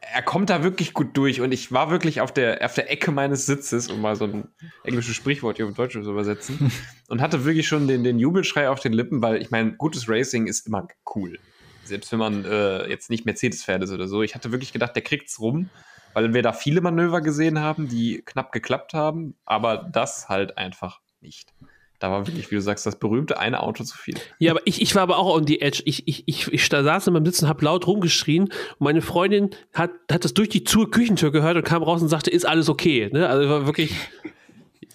er 0.00 0.22
kommt 0.22 0.50
da 0.50 0.62
wirklich 0.62 0.94
gut 0.94 1.16
durch 1.16 1.40
und 1.40 1.52
ich 1.52 1.72
war 1.72 1.90
wirklich 1.90 2.20
auf 2.20 2.32
der, 2.32 2.64
auf 2.64 2.74
der 2.74 2.90
Ecke 2.90 3.12
meines 3.12 3.46
Sitzes, 3.46 3.88
um 3.88 4.00
mal 4.00 4.16
so 4.16 4.24
ein 4.24 4.48
englisches 4.84 5.14
Sprichwort 5.14 5.56
hier 5.56 5.66
auf 5.66 5.74
Deutsch 5.74 5.92
zu 5.92 6.00
übersetzen, 6.00 6.72
und 7.08 7.20
hatte 7.20 7.44
wirklich 7.44 7.68
schon 7.68 7.86
den, 7.86 8.02
den 8.02 8.18
Jubelschrei 8.18 8.68
auf 8.68 8.80
den 8.80 8.92
Lippen, 8.92 9.22
weil 9.22 9.40
ich 9.40 9.50
meine, 9.50 9.72
gutes 9.76 10.08
Racing 10.08 10.46
ist 10.46 10.66
immer 10.66 10.88
cool. 11.14 11.38
Selbst 11.84 12.12
wenn 12.12 12.18
man 12.18 12.44
äh, 12.44 12.88
jetzt 12.88 13.10
nicht 13.10 13.26
Mercedes-Fan 13.26 13.82
ist 13.82 13.90
oder 13.90 14.06
so. 14.06 14.22
Ich 14.22 14.34
hatte 14.34 14.52
wirklich 14.52 14.72
gedacht, 14.72 14.94
der 14.94 15.02
kriegt's 15.02 15.40
rum, 15.40 15.70
weil 16.14 16.32
wir 16.34 16.42
da 16.42 16.52
viele 16.52 16.80
Manöver 16.80 17.20
gesehen 17.20 17.58
haben, 17.58 17.88
die 17.88 18.22
knapp 18.24 18.52
geklappt 18.52 18.94
haben, 18.94 19.36
aber 19.44 19.76
das 19.76 20.28
halt 20.28 20.56
einfach 20.56 21.00
nicht. 21.20 21.52
Da 22.00 22.10
war 22.10 22.26
wirklich, 22.26 22.50
wie 22.50 22.56
du 22.56 22.60
sagst, 22.62 22.84
das 22.86 22.96
berühmte 22.98 23.38
eine 23.38 23.62
Auto 23.62 23.84
zu 23.84 23.96
viel. 23.96 24.14
Ja, 24.38 24.50
aber 24.52 24.60
ich, 24.64 24.80
ich 24.82 24.94
war 24.94 25.02
aber 25.02 25.18
auch 25.18 25.34
on 25.36 25.46
the 25.46 25.60
edge. 25.60 25.82
Ich, 25.84 26.08
ich, 26.08 26.24
ich, 26.26 26.52
ich 26.52 26.66
saß 26.66 27.06
in 27.06 27.12
meinem 27.12 27.26
Sitzen, 27.26 27.46
hab 27.48 27.62
laut 27.62 27.86
rumgeschrien 27.86 28.44
und 28.44 28.52
meine 28.80 29.02
Freundin 29.02 29.50
hat, 29.74 29.90
hat 30.10 30.24
das 30.24 30.34
durch 30.34 30.48
die 30.48 30.64
zur 30.64 30.90
Küchentür 30.90 31.30
gehört 31.30 31.56
und 31.56 31.62
kam 31.64 31.82
raus 31.82 32.02
und 32.02 32.08
sagte, 32.08 32.30
ist 32.30 32.46
alles 32.46 32.68
okay. 32.68 33.10
Ne? 33.12 33.28
Also 33.28 33.48
war 33.48 33.66
wirklich. 33.66 33.94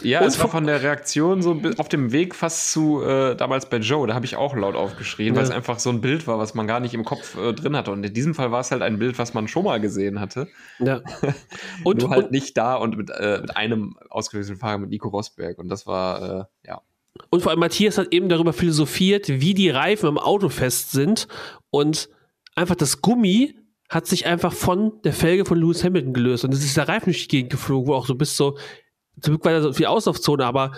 Ja, 0.02 0.20
Und 0.20 0.28
es 0.28 0.38
war 0.42 0.50
von- 0.50 0.66
der 0.66 0.84
Reaktion 0.84 1.42
so 1.42 1.62
auf 1.78 1.88
dem 1.88 2.12
Weg 2.12 2.36
fast 2.36 2.74
zu 2.74 3.02
äh, 3.02 3.34
damals 3.38 3.70
bei 3.70 3.78
Joe. 3.78 4.06
Da 4.06 4.14
habe 4.14 4.26
ich 4.26 4.36
auch 4.36 4.54
laut 4.54 4.76
aufgeschrien, 4.76 5.36
weil 5.36 5.44
Ja. 5.44 5.50
es 5.50 5.56
einfach 5.56 5.80
so 5.80 5.90
ein 5.90 6.02
Bild 6.02 6.28
war, 6.28 6.38
was 6.38 6.54
man 6.54 6.68
gar 6.68 6.82
nicht 6.82 6.94
im 6.94 7.06
Kopf 7.06 7.38
äh, 7.38 7.54
drin 7.54 7.78
hatte. 7.78 7.92
Und 7.92 8.04
in 8.06 8.14
diesem 8.14 8.36
Fall 8.36 8.52
war 8.52 8.60
es 8.60 8.72
halt 8.72 8.82
ein 8.82 9.00
Bild, 9.00 9.18
was 9.20 9.34
man 9.34 9.48
schon 9.48 9.64
mal 9.64 9.80
gesehen 9.80 10.20
hatte. 10.20 10.50
Ja. 10.80 11.00
Und, 11.86 12.02
Nur 12.02 12.10
halt 12.10 12.26
und, 12.26 12.32
nicht 12.32 12.58
da 12.58 12.76
und 12.76 12.98
mit, 12.98 13.10
äh, 13.10 13.40
mit 13.40 13.56
einem 13.56 13.96
ausgewechselten 14.10 14.60
Fahrer, 14.60 14.80
mit 14.80 14.90
Nico 14.90 15.08
Rosberg. 15.08 15.60
Und 15.60 15.70
das 15.70 15.88
war, 15.88 16.42
äh, 16.42 16.68
ja. 16.68 16.82
Und 17.30 17.42
vor 17.42 17.52
allem 17.52 17.60
Matthias 17.60 17.98
hat 17.98 18.14
eben 18.14 18.30
darüber 18.30 18.54
philosophiert, 18.54 19.28
wie 19.28 19.54
die 19.54 19.70
Reifen 19.70 20.10
im 20.10 20.18
Auto 20.18 20.50
fest 20.50 20.92
sind 20.92 21.28
und 21.70 22.10
einfach 22.56 22.76
das 22.76 23.02
Gummi 23.02 23.56
hat 23.90 24.08
sich 24.08 24.26
einfach 24.26 24.54
von 24.54 25.02
der 25.04 25.14
Felge 25.14 25.46
von 25.46 25.60
Lewis 25.60 25.84
Hamilton 25.84 26.14
gelöst 26.14 26.44
und 26.44 26.54
es 26.54 26.64
ist 26.64 26.78
der 26.78 26.88
Reifen 26.88 27.14
Gegend 27.14 27.52
geflogen, 27.52 27.88
wo 27.88 27.94
auch 27.94 28.08
so 28.08 28.16
bis 28.16 28.36
so, 28.36 28.58
zum 29.22 29.34
Glück 29.34 29.46
war 29.46 29.54
da 29.54 29.62
so 29.62 29.74
viel 29.74 29.86
Auslaufzone, 29.86 30.46
aber 30.46 30.74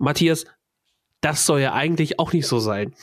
Matthias, 0.00 0.44
das 1.20 1.46
soll 1.46 1.60
ja 1.60 1.72
eigentlich 1.72 2.18
auch 2.18 2.32
nicht 2.32 2.46
so 2.46 2.58
sein. 2.58 2.94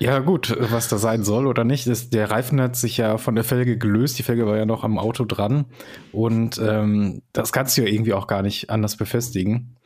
Ja, 0.00 0.20
gut, 0.20 0.56
was 0.58 0.88
da 0.88 0.96
sein 0.96 1.24
soll 1.24 1.46
oder 1.46 1.64
nicht, 1.64 1.86
ist, 1.86 2.14
der 2.14 2.30
Reifen 2.30 2.60
hat 2.60 2.76
sich 2.76 2.98
ja 2.98 3.18
von 3.18 3.34
der 3.34 3.42
Felge 3.42 3.78
gelöst. 3.78 4.18
Die 4.18 4.22
Felge 4.22 4.46
war 4.46 4.56
ja 4.56 4.64
noch 4.64 4.84
am 4.84 4.98
Auto 4.98 5.24
dran. 5.24 5.66
Und 6.12 6.58
ähm, 6.58 7.22
das 7.32 7.52
kannst 7.52 7.76
du 7.76 7.82
ja 7.82 7.88
irgendwie 7.88 8.12
auch 8.12 8.28
gar 8.28 8.42
nicht 8.42 8.70
anders 8.70 8.96
befestigen. 8.96 9.76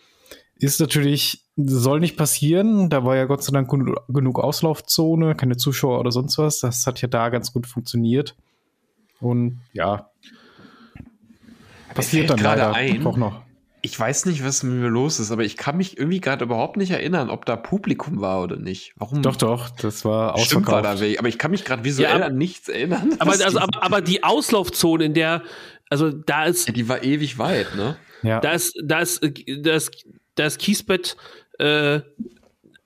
Ist 0.56 0.80
natürlich, 0.80 1.41
soll 1.56 2.00
nicht 2.00 2.16
passieren. 2.16 2.88
Da 2.90 3.04
war 3.04 3.16
ja 3.16 3.24
Gott 3.26 3.42
sei 3.44 3.52
Dank 3.52 3.70
genu- 3.70 3.96
genug 4.08 4.38
Auslaufzone, 4.38 5.34
keine 5.34 5.56
Zuschauer 5.56 6.00
oder 6.00 6.10
sonst 6.12 6.38
was. 6.38 6.60
Das 6.60 6.86
hat 6.86 7.00
ja 7.02 7.08
da 7.08 7.28
ganz 7.28 7.52
gut 7.52 7.66
funktioniert. 7.66 8.34
Und 9.20 9.60
ja, 9.72 10.10
passiert 11.94 12.30
dann 12.30 12.38
leider 12.38 12.72
ein, 12.74 13.06
auch 13.06 13.16
noch. 13.16 13.42
Ich 13.84 13.98
weiß 13.98 14.26
nicht, 14.26 14.44
was 14.44 14.62
mit 14.62 14.74
mir 14.74 14.88
los 14.88 15.18
ist, 15.18 15.32
aber 15.32 15.42
ich 15.44 15.56
kann 15.56 15.76
mich 15.76 15.98
irgendwie 15.98 16.20
gerade 16.20 16.44
überhaupt 16.44 16.76
nicht 16.76 16.90
erinnern, 16.92 17.30
ob 17.30 17.44
da 17.46 17.56
Publikum 17.56 18.20
war 18.20 18.40
oder 18.42 18.56
nicht. 18.56 18.92
Warum? 18.96 19.22
Doch, 19.22 19.34
doch, 19.36 19.70
das 19.70 20.04
war 20.04 20.38
Stimmt, 20.38 20.68
war 20.68 20.82
da 20.82 20.92
ausverkauft. 20.92 21.00
weg. 21.02 21.18
Aber 21.18 21.28
ich 21.28 21.38
kann 21.38 21.50
mich 21.50 21.64
gerade 21.64 21.84
visuell 21.84 22.20
Ja, 22.20 22.26
an 22.26 22.36
nichts 22.38 22.68
erinnern. 22.68 23.14
Aber, 23.18 23.32
also, 23.32 23.44
die- 23.50 23.56
aber, 23.58 23.82
aber 23.82 24.00
die 24.00 24.22
Auslaufzone, 24.22 25.04
in 25.04 25.14
der, 25.14 25.42
also 25.90 26.10
da 26.10 26.44
ist, 26.44 26.68
Ja, 26.68 26.74
die 26.74 26.88
war 26.88 27.02
ewig 27.02 27.38
weit, 27.38 27.74
ne? 27.76 27.96
Ja. 28.22 28.38
da 28.40 28.52
ist, 28.52 28.72
da 28.84 29.00
ist, 29.00 29.20
da 29.62 29.72
ist, 29.74 30.04
da 30.36 30.46
ist 30.46 30.58
Kiesbett, 30.60 31.16
äh, 31.62 32.00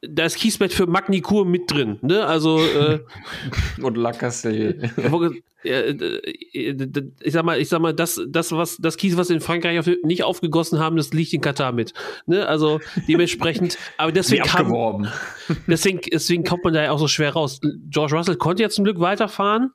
da 0.08 0.24
ist 0.26 0.36
Kiesbett 0.36 0.72
für 0.72 0.86
Magnikur 0.86 1.44
mit 1.46 1.70
drin, 1.70 1.98
ne? 2.02 2.26
Also, 2.26 2.60
äh, 2.60 3.00
Und 3.82 3.96
La 3.96 4.12
Castellet. 4.12 4.90
wo- 5.10 5.30
äh, 5.64 5.90
äh, 5.90 6.16
äh, 6.52 7.10
ich 7.22 7.32
sag 7.32 7.44
mal, 7.44 7.60
ich 7.60 7.68
sag 7.68 7.80
mal, 7.80 7.92
das, 7.92 8.20
das, 8.28 8.52
was, 8.52 8.76
das 8.76 8.96
Kies, 8.96 9.16
was 9.16 9.30
in 9.30 9.40
Frankreich 9.40 9.78
auf, 9.80 9.88
nicht 10.04 10.22
aufgegossen 10.22 10.78
haben, 10.78 10.96
das 10.96 11.12
liegt 11.12 11.32
in 11.32 11.40
Katar 11.40 11.72
mit. 11.72 11.92
Ne? 12.26 12.46
Also 12.46 12.80
dementsprechend, 13.08 13.78
aber 13.96 14.12
deswegen 14.12 14.44
kam, 14.44 15.08
deswegen, 15.66 16.00
deswegen 16.12 16.44
kommt 16.44 16.62
man 16.64 16.74
da 16.74 16.84
ja 16.84 16.90
auch 16.92 16.98
so 17.00 17.08
schwer 17.08 17.32
raus. 17.32 17.60
George 17.90 18.14
Russell 18.14 18.36
konnte 18.36 18.62
ja 18.62 18.68
zum 18.68 18.84
Glück 18.84 19.00
weiterfahren 19.00 19.72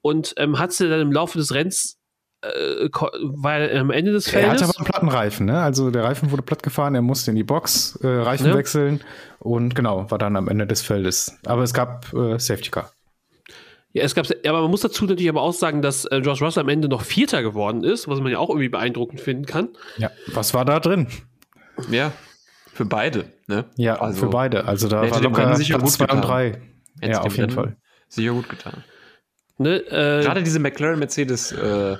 und 0.00 0.34
ähm, 0.36 0.58
hat 0.60 0.72
sie 0.72 0.88
dann 0.88 1.00
im 1.00 1.12
Laufe 1.12 1.38
des 1.38 1.52
Rennens 1.54 1.98
äh, 2.42 2.88
er 3.44 3.80
am 3.80 3.90
Ende 3.90 4.12
des 4.12 4.26
Er 4.32 4.42
hatte 4.42 4.48
Feldes. 4.58 4.62
aber 4.68 4.78
einen 4.78 4.84
Plattenreifen, 4.86 5.46
ne? 5.46 5.60
Also 5.62 5.90
der 5.90 6.04
Reifen 6.04 6.30
wurde 6.30 6.42
platt 6.42 6.62
gefahren, 6.62 6.94
er 6.94 7.02
musste 7.02 7.30
in 7.30 7.36
die 7.36 7.44
Box, 7.44 7.98
äh, 8.02 8.06
Reifen 8.08 8.46
Ja. 8.48 8.54
wechseln 8.54 9.00
und 9.38 9.74
genau, 9.74 10.10
war 10.10 10.18
dann 10.18 10.36
am 10.36 10.48
Ende 10.48 10.66
des 10.66 10.82
Feldes. 10.82 11.36
Aber 11.46 11.62
es 11.62 11.72
gab 11.74 12.12
äh, 12.12 12.38
Safety 12.38 12.70
Car. 12.70 12.90
Ja, 13.94 14.04
es 14.04 14.14
gab, 14.14 14.26
aber 14.46 14.62
man 14.62 14.70
muss 14.70 14.80
dazu 14.80 15.04
natürlich 15.04 15.28
aber 15.28 15.42
auch 15.42 15.52
sagen, 15.52 15.82
dass 15.82 16.06
äh, 16.06 16.20
George 16.22 16.44
Russell 16.44 16.62
am 16.62 16.68
Ende 16.70 16.88
noch 16.88 17.02
Vierter 17.02 17.42
geworden 17.42 17.84
ist, 17.84 18.08
was 18.08 18.20
man 18.20 18.32
ja 18.32 18.38
auch 18.38 18.48
irgendwie 18.48 18.70
beeindruckend 18.70 19.20
finden 19.20 19.44
kann. 19.44 19.68
Ja. 19.98 20.10
Was 20.28 20.54
war 20.54 20.64
da 20.64 20.80
drin? 20.80 21.08
Ja, 21.90 22.12
für 22.72 22.86
beide, 22.86 23.26
ne? 23.48 23.66
Ja, 23.76 24.00
Also, 24.00 24.20
für 24.20 24.26
beide. 24.30 24.64
Also 24.64 24.88
da 24.88 25.10
war 25.10 25.20
locker 25.20 25.56
sicher 25.56 25.74
Platz 25.78 25.82
gut 25.84 25.92
zwei 25.92 26.04
und 26.04 26.20
getan. 26.22 26.22
drei. 26.22 26.44
Hätte 27.00 27.12
Ja, 27.12 27.20
dem 27.20 27.26
auf 27.26 27.36
jeden 27.36 27.50
Fall. 27.50 27.76
Sicher 28.08 28.32
gut 28.32 28.48
getan. 28.48 28.82
Ne, 29.58 29.76
äh, 29.76 30.22
Gerade 30.24 30.42
diese 30.42 30.58
McLaren-Mercedes- 30.58 31.52
äh, 31.52 31.98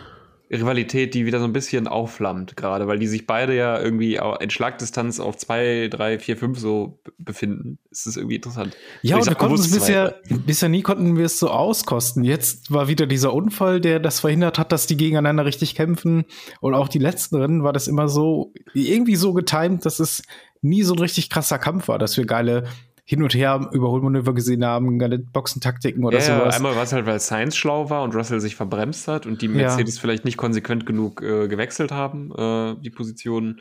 Rivalität, 0.53 1.15
die 1.15 1.25
wieder 1.25 1.39
so 1.39 1.47
ein 1.47 1.53
bisschen 1.53 1.89
aufflammt, 1.89 2.57
gerade, 2.57 2.87
weil 2.87 2.99
die 2.99 3.07
sich 3.07 3.27
beide 3.27 3.57
ja 3.57 3.81
irgendwie 3.81 4.21
in 4.41 4.51
Schlagdistanz 4.51 5.19
auf 5.19 5.37
2, 5.37 5.89
3, 5.91 6.19
4, 6.19 6.37
5 6.37 6.59
so 6.59 7.01
befinden. 7.19 7.79
Es 7.91 8.07
ist 8.07 8.17
irgendwie 8.17 8.37
interessant. 8.37 8.77
Ja, 9.01 9.17
und 9.17 9.27
wir 9.27 9.35
konnten 9.35 9.55
es 9.55 9.73
bisher, 9.73 10.21
bisher 10.47 10.69
nie 10.69 10.83
konnten 10.83 11.17
wir 11.17 11.25
es 11.25 11.39
so 11.39 11.49
auskosten. 11.51 12.23
Jetzt 12.23 12.71
war 12.71 12.89
wieder 12.89 13.07
dieser 13.07 13.33
Unfall, 13.33 13.81
der 13.81 13.99
das 13.99 14.21
verhindert 14.21 14.59
hat, 14.59 14.73
dass 14.73 14.87
die 14.87 14.97
gegeneinander 14.97 15.47
richtig 15.47 15.75
kämpfen. 15.75 16.25
Und 16.61 16.75
auch 16.75 16.89
die 16.89 16.99
letzten 16.99 17.37
Rennen 17.37 17.65
war 17.65 17.73
das 17.73 17.89
immer 17.89 18.09
so, 18.09 18.53
irgendwie 18.75 19.17
so 19.17 19.33
getimt, 19.33 19.87
dass 19.87 20.01
es 20.01 20.23
nie 20.61 20.83
so 20.83 20.93
ein 20.95 20.99
richtig 20.99 21.31
krasser 21.31 21.59
Kampf 21.59 21.89
war, 21.89 21.99
dass 21.99 22.17
wir 22.17 22.27
geile 22.27 22.65
hin 23.05 23.23
und 23.23 23.35
her 23.35 23.69
Überholmanöver 23.73 24.33
gesehen 24.33 24.65
haben, 24.65 24.99
Boxentaktiken 25.33 26.05
oder 26.05 26.19
Ja, 26.21 26.25
ja, 26.29 26.39
sowas. 26.39 26.57
einmal 26.57 26.77
war 26.77 26.85
es 26.85 26.93
halt, 26.93 27.05
weil 27.07 27.19
Sainz 27.19 27.57
schlau 27.57 27.91
war 27.91 28.03
und 28.05 28.15
Russell 28.15 28.41
sich 28.41 28.55
verbremst 28.55 29.09
hat 29.09 29.27
und 29.27 29.43
die 29.43 29.47
Ja. 29.47 29.53
Mercedes 29.53 29.99
vielleicht 29.99 30.25
nicht 30.25 30.37
konsequent 30.37 30.87
genug 30.87 31.21
äh, 31.23 31.49
gewechselt 31.49 31.91
haben, 31.91 32.33
äh, 32.37 32.77
die 32.81 32.91
Positionen. 32.91 33.61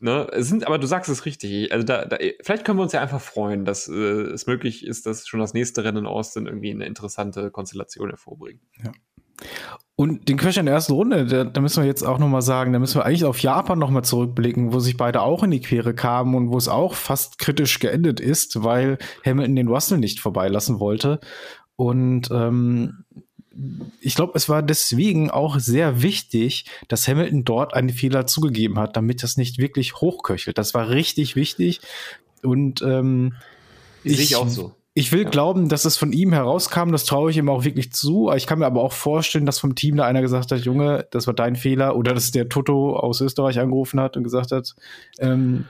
Ne? 0.00 0.28
Es 0.32 0.48
sind, 0.48 0.66
aber 0.66 0.78
du 0.78 0.86
sagst 0.86 1.10
es 1.10 1.26
richtig. 1.26 1.72
Also 1.72 1.84
da, 1.84 2.04
da, 2.04 2.16
vielleicht 2.42 2.64
können 2.64 2.78
wir 2.78 2.84
uns 2.84 2.92
ja 2.92 3.00
einfach 3.02 3.20
freuen, 3.20 3.64
dass 3.64 3.88
äh, 3.88 3.92
es 3.92 4.46
möglich 4.46 4.86
ist, 4.86 5.06
dass 5.06 5.26
schon 5.26 5.40
das 5.40 5.54
nächste 5.54 5.84
Rennen 5.84 5.98
in 5.98 6.06
Austin 6.06 6.46
irgendwie 6.46 6.70
eine 6.70 6.86
interessante 6.86 7.50
Konstellation 7.50 8.08
hervorbringt. 8.08 8.62
Und 10.00 10.28
den 10.28 10.36
Crash 10.36 10.58
in 10.58 10.66
der 10.66 10.76
ersten 10.76 10.92
Runde, 10.92 11.26
da, 11.26 11.42
da 11.42 11.60
müssen 11.60 11.82
wir 11.82 11.88
jetzt 11.88 12.04
auch 12.04 12.18
noch 12.18 12.28
mal 12.28 12.40
sagen, 12.40 12.72
da 12.72 12.78
müssen 12.78 13.00
wir 13.00 13.04
eigentlich 13.04 13.24
auf 13.24 13.40
Japan 13.40 13.80
noch 13.80 13.90
mal 13.90 14.04
zurückblicken, 14.04 14.72
wo 14.72 14.78
sich 14.78 14.96
beide 14.96 15.22
auch 15.22 15.42
in 15.42 15.50
die 15.50 15.60
Quere 15.60 15.92
kamen 15.92 16.36
und 16.36 16.50
wo 16.50 16.56
es 16.56 16.68
auch 16.68 16.94
fast 16.94 17.38
kritisch 17.38 17.80
geendet 17.80 18.20
ist, 18.20 18.62
weil 18.62 18.98
Hamilton 19.26 19.56
den 19.56 19.66
Russell 19.66 19.98
nicht 19.98 20.20
vorbeilassen 20.20 20.78
wollte. 20.78 21.18
Und 21.74 22.30
ähm, 22.30 23.04
ich 24.00 24.14
glaube, 24.14 24.34
es 24.36 24.48
war 24.48 24.62
deswegen 24.62 25.32
auch 25.32 25.58
sehr 25.58 26.00
wichtig, 26.00 26.66
dass 26.86 27.08
Hamilton 27.08 27.44
dort 27.44 27.74
einen 27.74 27.90
Fehler 27.90 28.26
zugegeben 28.26 28.78
hat, 28.78 28.96
damit 28.96 29.24
das 29.24 29.36
nicht 29.36 29.58
wirklich 29.58 29.96
hochköchelt. 29.96 30.58
Das 30.58 30.74
war 30.74 30.90
richtig 30.90 31.34
wichtig. 31.34 31.80
Und 32.44 32.82
ähm, 32.82 33.34
Sehe 34.04 34.22
ich 34.22 34.36
auch 34.36 34.48
so. 34.48 34.74
Ich 34.98 35.12
will 35.12 35.22
Ja. 35.22 35.30
glauben, 35.30 35.68
dass 35.68 35.84
es 35.84 35.96
von 35.96 36.10
ihm 36.12 36.32
herauskam, 36.32 36.90
das 36.90 37.04
traue 37.04 37.30
ich 37.30 37.36
ihm 37.36 37.48
auch 37.48 37.62
wirklich 37.62 37.92
zu. 37.92 38.32
Ich 38.34 38.48
kann 38.48 38.58
mir 38.58 38.66
aber 38.66 38.82
auch 38.82 38.92
vorstellen, 38.92 39.46
dass 39.46 39.60
vom 39.60 39.76
Team 39.76 39.96
da 39.96 40.04
einer 40.04 40.22
gesagt 40.22 40.50
hat, 40.50 40.60
Junge, 40.60 41.06
das 41.12 41.28
war 41.28 41.34
dein 41.34 41.54
Fehler, 41.54 41.96
oder 41.96 42.14
dass 42.14 42.32
der 42.32 42.48
Toto 42.48 42.96
aus 42.96 43.20
Österreich 43.20 43.60
angerufen 43.60 44.00
hat 44.00 44.16
und 44.16 44.24
gesagt 44.24 44.50
hat, 44.50 44.74
ähm, 45.20 45.66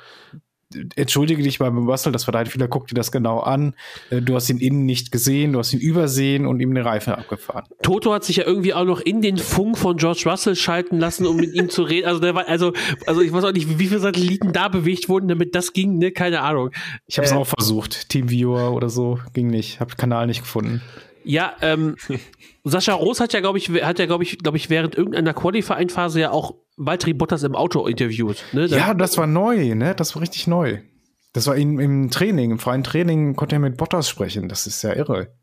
entschuldige 0.96 1.42
dich 1.42 1.58
beim 1.58 1.88
Russell, 1.88 2.12
das 2.12 2.26
war 2.26 2.32
dein 2.32 2.46
Fehler, 2.46 2.68
guck 2.68 2.86
dir 2.88 2.94
das 2.94 3.10
genau 3.12 3.40
an. 3.40 3.74
Äh, 4.10 4.20
Du 4.22 4.34
hast 4.34 4.50
ihn 4.50 4.58
innen 4.58 4.84
nicht 4.84 5.10
gesehen, 5.12 5.52
du 5.54 5.58
hast 5.58 5.72
ihn 5.72 5.80
übersehen 5.80 6.46
und 6.46 6.60
ihm 6.60 6.74
den 6.74 6.84
Reifen 6.84 7.12
abgefahren. 7.14 7.64
Toto 7.82 8.12
hat 8.12 8.24
sich 8.24 8.36
ja 8.36 8.44
irgendwie 8.44 8.74
auch 8.74 8.84
noch 8.84 9.00
in 9.00 9.22
den 9.22 9.38
Funk 9.38 9.78
von 9.78 9.96
George 9.96 10.24
Russell 10.26 10.56
schalten 10.56 10.98
lassen, 10.98 11.26
um 11.26 11.36
mit 11.36 11.54
ihm 11.54 11.70
zu 11.70 11.82
reden. 11.82 12.06
Also 12.06 12.20
der 12.20 12.34
war, 12.34 12.46
also, 12.48 12.72
also 13.06 13.22
ich 13.22 13.32
weiß 13.32 13.44
auch 13.44 13.52
nicht, 13.52 13.78
wie 13.78 13.86
viele 13.86 14.00
Satelliten 14.00 14.52
da 14.52 14.68
bewegt 14.68 15.08
wurden, 15.08 15.28
damit 15.28 15.54
das 15.54 15.72
ging, 15.72 15.98
ne? 15.98 16.10
Keine 16.10 16.42
Ahnung. 16.42 16.70
Ich 17.06 17.16
habe 17.18 17.26
es 17.26 17.32
Äh. 17.32 17.36
auch 17.36 17.46
versucht, 17.46 18.08
Teamviewer 18.10 18.72
oder 18.72 18.90
so, 18.90 19.18
ging 19.32 19.48
nicht, 19.48 19.80
habe 19.80 19.94
Kanal 19.96 20.26
nicht 20.26 20.40
gefunden. 20.42 20.82
Ja, 21.28 21.52
ähm, 21.60 21.96
Sascha 22.64 22.94
Roos 22.94 23.20
hat 23.20 23.34
ja, 23.34 23.40
glaube 23.40 23.58
ich, 23.58 23.68
hat 23.68 23.98
ja, 23.98 24.06
glaube 24.06 24.24
ich, 24.24 24.38
glaube 24.38 24.56
ich, 24.56 24.70
während 24.70 24.94
irgendeiner 24.96 25.34
Qualifying-Phase 25.34 26.20
ja 26.20 26.30
auch 26.30 26.54
Valtteri 26.78 27.12
Bottas 27.12 27.42
im 27.42 27.54
Auto 27.54 27.86
interviewt. 27.86 28.42
Ne? 28.52 28.64
Ja, 28.64 28.94
das 28.94 29.18
war 29.18 29.26
neu, 29.26 29.74
ne? 29.74 29.94
Das 29.94 30.14
war 30.14 30.22
richtig 30.22 30.46
neu. 30.46 30.78
Das 31.34 31.46
war 31.46 31.54
im, 31.54 31.78
im 31.80 32.10
Training, 32.10 32.52
im 32.52 32.58
freien 32.58 32.82
Training 32.82 33.36
konnte 33.36 33.56
er 33.56 33.58
mit 33.58 33.76
Bottas 33.76 34.08
sprechen. 34.08 34.48
Das 34.48 34.66
ist 34.66 34.80
ja 34.82 34.94
irre. 34.94 35.37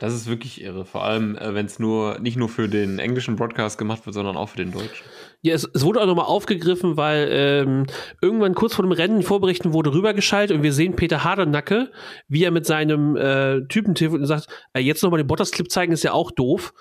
Das 0.00 0.12
ist 0.14 0.26
wirklich 0.28 0.62
irre. 0.62 0.84
Vor 0.84 1.04
allem, 1.04 1.36
äh, 1.36 1.54
wenn 1.54 1.66
es 1.66 1.78
nur 1.78 2.18
nicht 2.18 2.36
nur 2.36 2.48
für 2.48 2.68
den 2.68 2.98
englischen 2.98 3.36
Broadcast 3.36 3.78
gemacht 3.78 4.06
wird, 4.06 4.14
sondern 4.14 4.36
auch 4.36 4.48
für 4.50 4.58
den 4.58 4.72
deutschen. 4.72 5.04
Ja, 5.42 5.54
es, 5.54 5.68
es 5.74 5.84
wurde 5.84 6.00
auch 6.00 6.06
nochmal 6.06 6.26
aufgegriffen, 6.26 6.96
weil 6.96 7.28
ähm, 7.30 7.86
irgendwann 8.20 8.54
kurz 8.54 8.74
vor 8.74 8.84
dem 8.84 8.92
Rennen 8.92 9.22
Vorberichten 9.22 9.72
wurde 9.72 9.92
rübergeschaltet 9.92 10.56
und 10.56 10.62
wir 10.62 10.72
sehen 10.72 10.96
Peter 10.96 11.24
Hardernacke, 11.24 11.90
wie 12.28 12.44
er 12.44 12.50
mit 12.50 12.66
seinem 12.66 13.16
äh, 13.16 13.62
Typen 13.68 13.94
telefoniert 13.94 14.22
und 14.22 14.28
sagt, 14.28 14.48
äh, 14.72 14.80
jetzt 14.80 15.02
nochmal 15.02 15.18
den 15.22 15.26
Bottas-Clip 15.26 15.70
zeigen, 15.70 15.92
ist 15.92 16.04
ja 16.04 16.12
auch 16.12 16.30
doof. 16.30 16.72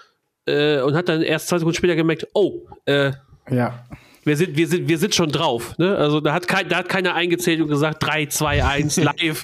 Äh, 0.47 0.81
und 0.81 0.95
hat 0.95 1.09
dann 1.09 1.21
erst 1.21 1.47
zwei 1.47 1.57
Sekunden 1.57 1.75
später 1.77 1.95
gemerkt, 1.95 2.27
oh, 2.33 2.67
äh, 2.85 3.11
Ja. 3.49 3.85
wir 4.23 4.37
sind, 4.37 4.55
wir 4.57 4.67
sind, 4.67 4.87
wir 4.87 4.97
sind 4.97 5.15
schon 5.15 5.31
drauf. 5.31 5.77
Ne? 5.77 5.95
Also 5.95 6.19
da 6.21 6.33
hat, 6.33 6.47
kein, 6.47 6.69
da 6.69 6.77
hat 6.77 6.89
keiner 6.89 7.13
eingezählt 7.15 7.61
und 7.61 7.67
gesagt, 7.67 8.03
3, 8.05 8.27
2, 8.27 8.63
1, 8.63 8.97
live. 8.97 9.43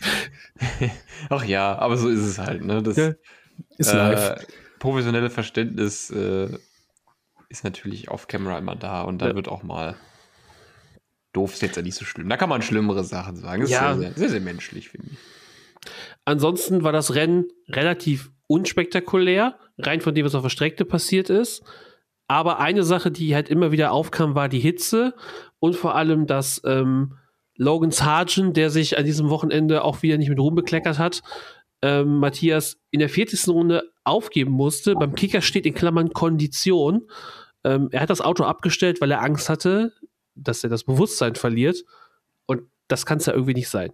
Ach 1.30 1.44
ja, 1.46 1.78
aber 1.78 1.98
so 1.98 2.08
ist 2.10 2.20
es 2.22 2.38
halt. 2.40 2.64
Ne? 2.64 2.82
Das 2.84 2.98
Ja. 2.98 3.12
Ist 3.78 3.94
live. 3.94 4.32
äh, 4.32 4.46
professionelle 4.80 5.30
Verständnis 5.30 6.10
äh, 6.12 6.50
ist 7.50 7.64
natürlich 7.64 8.10
auf 8.10 8.28
Camera 8.28 8.58
immer 8.58 8.76
da 8.76 9.02
und 9.02 9.20
da 9.22 9.30
Ja. 9.30 9.36
wird 9.36 9.48
auch 9.48 9.64
mal 9.64 9.96
doof 11.34 11.54
ist 11.54 11.62
jetzt 11.62 11.76
ja 11.78 11.82
nicht 11.82 11.96
so 11.96 12.04
schlimm. 12.06 12.28
Da 12.30 12.36
kann 12.38 12.50
man 12.50 12.62
schlimmere 12.62 13.04
Sachen 13.04 13.36
sagen. 13.38 13.62
Das 13.62 13.72
Ja. 13.72 13.92
ist 13.94 14.00
sehr, 14.00 14.10
sehr, 14.10 14.18
sehr, 14.18 14.30
sehr 14.30 14.42
menschlich, 14.42 14.90
finde 14.90 15.12
ich. 15.12 15.18
Ansonsten 16.26 16.84
war 16.84 16.92
das 16.92 17.16
Rennen 17.16 17.46
relativ 17.70 18.32
unspektakulär, 18.48 19.58
rein 19.78 20.02
von 20.02 20.14
dem, 20.14 20.26
was 20.26 20.36
auf 20.36 20.44
der 20.44 20.50
Strecke 20.50 20.86
passiert 20.86 21.30
ist. 21.30 21.64
Aber 22.28 22.60
eine 22.60 22.84
Sache, 22.84 23.12
die 23.12 23.34
halt 23.36 23.50
immer 23.50 23.72
wieder 23.72 23.92
aufkam, 23.92 24.36
war 24.36 24.48
die 24.50 24.60
Hitze 24.60 25.16
und 25.60 25.76
vor 25.76 25.96
allem, 25.96 26.28
dass 26.28 26.62
ähm, 26.66 27.18
Logan 27.58 27.92
Sargent, 27.92 28.56
der 28.58 28.70
sich 28.70 28.98
an 28.98 29.06
diesem 29.06 29.30
Wochenende 29.30 29.84
auch 29.84 30.02
wieder 30.02 30.18
nicht 30.18 30.30
mit 30.30 30.40
Ruhm 30.40 30.56
bekleckert 30.56 30.98
hat, 31.00 31.22
ähm, 31.82 32.18
Matthias 32.18 32.78
in 32.92 33.00
der 33.00 33.10
40. 33.10 33.48
Runde 33.50 33.92
aufgeben 34.04 34.52
musste. 34.52 34.96
Beim 34.96 35.16
Kicker 35.16 35.42
steht 35.42 35.66
in 35.66 35.74
Klammern 35.74 36.14
Kondition. 36.14 37.08
Ähm, 37.64 37.90
er 37.92 38.02
hat 38.02 38.10
das 38.10 38.22
Auto 38.22 38.44
abgestellt, 38.44 39.02
weil 39.02 39.12
er 39.12 39.22
Angst 39.22 39.50
hatte, 39.50 39.94
dass 40.36 40.64
er 40.64 40.70
das 40.70 40.84
Bewusstsein 40.84 41.36
verliert. 41.36 41.84
Und 42.46 42.64
das 42.88 43.06
kann 43.06 43.18
es 43.18 43.26
ja 43.26 43.34
irgendwie 43.34 43.54
nicht 43.54 43.70
sein. 43.70 43.92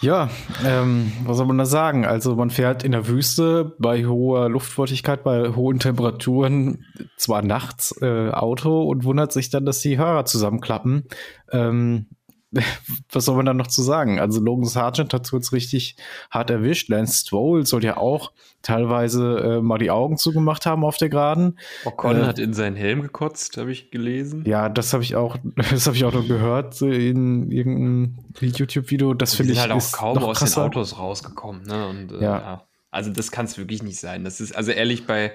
Ja, 0.00 0.30
ähm, 0.64 1.12
was 1.24 1.38
soll 1.38 1.46
man 1.46 1.58
da 1.58 1.66
sagen? 1.66 2.06
Also 2.06 2.36
man 2.36 2.50
fährt 2.50 2.84
in 2.84 2.92
der 2.92 3.08
Wüste 3.08 3.74
bei 3.80 4.06
hoher 4.06 4.48
Luftfeuchtigkeit, 4.48 5.24
bei 5.24 5.56
hohen 5.56 5.80
Temperaturen, 5.80 6.84
zwar 7.16 7.42
nachts 7.42 8.00
äh, 8.00 8.30
Auto 8.30 8.84
und 8.84 9.02
wundert 9.02 9.32
sich 9.32 9.50
dann, 9.50 9.66
dass 9.66 9.80
die 9.80 9.98
Hörer 9.98 10.24
zusammenklappen. 10.24 11.08
Ähm, 11.50 12.06
was 13.12 13.24
soll 13.24 13.36
man 13.36 13.46
da 13.46 13.54
noch 13.54 13.66
zu 13.66 13.82
sagen? 13.82 14.18
Also 14.20 14.40
Logan 14.40 14.64
Sargent 14.66 15.12
hat 15.12 15.30
es 15.30 15.52
richtig 15.52 15.96
hart 16.30 16.50
erwischt. 16.50 16.88
Lance 16.88 17.20
Stroll 17.20 17.66
soll 17.66 17.84
ja 17.84 17.96
auch 17.98 18.32
teilweise 18.62 19.38
äh, 19.58 19.60
mal 19.60 19.78
die 19.78 19.90
Augen 19.90 20.16
zugemacht 20.16 20.66
haben 20.66 20.84
auf 20.84 20.96
der 20.96 21.08
Geraden. 21.08 21.58
Ocon 21.84 22.20
Äh, 22.20 22.24
hat 22.24 22.38
in 22.38 22.54
seinen 22.54 22.76
Helm 22.76 23.02
gekotzt, 23.02 23.56
habe 23.56 23.70
ich 23.70 23.90
gelesen. 23.90 24.44
Ja, 24.46 24.68
das 24.68 24.92
habe 24.92 25.02
ich 25.02 25.14
auch, 25.16 25.36
das 25.70 25.86
habe 25.86 25.96
ich 25.96 26.04
auch 26.04 26.12
noch 26.14 26.26
gehört 26.26 26.80
in 26.80 27.50
irgendeinem 27.50 28.18
YouTube-Video. 28.40 29.14
Das 29.14 29.34
finde 29.34 29.52
ich 29.52 29.60
halt 29.60 29.72
auch 29.72 29.76
ist 29.76 29.92
kaum 29.92 30.18
aus 30.18 30.38
krasser. 30.38 30.62
den 30.62 30.66
Autos 30.68 30.98
rausgekommen. 30.98 31.62
Ne? 31.66 31.88
Und, 31.88 32.12
äh, 32.12 32.22
Ja. 32.22 32.38
ja. 32.38 32.62
Also 32.90 33.10
das 33.10 33.30
kann 33.30 33.44
es 33.44 33.58
wirklich 33.58 33.82
nicht 33.82 34.00
sein. 34.00 34.24
Das 34.24 34.40
ist 34.40 34.56
also 34.56 34.70
ehrlich 34.70 35.06
bei 35.06 35.32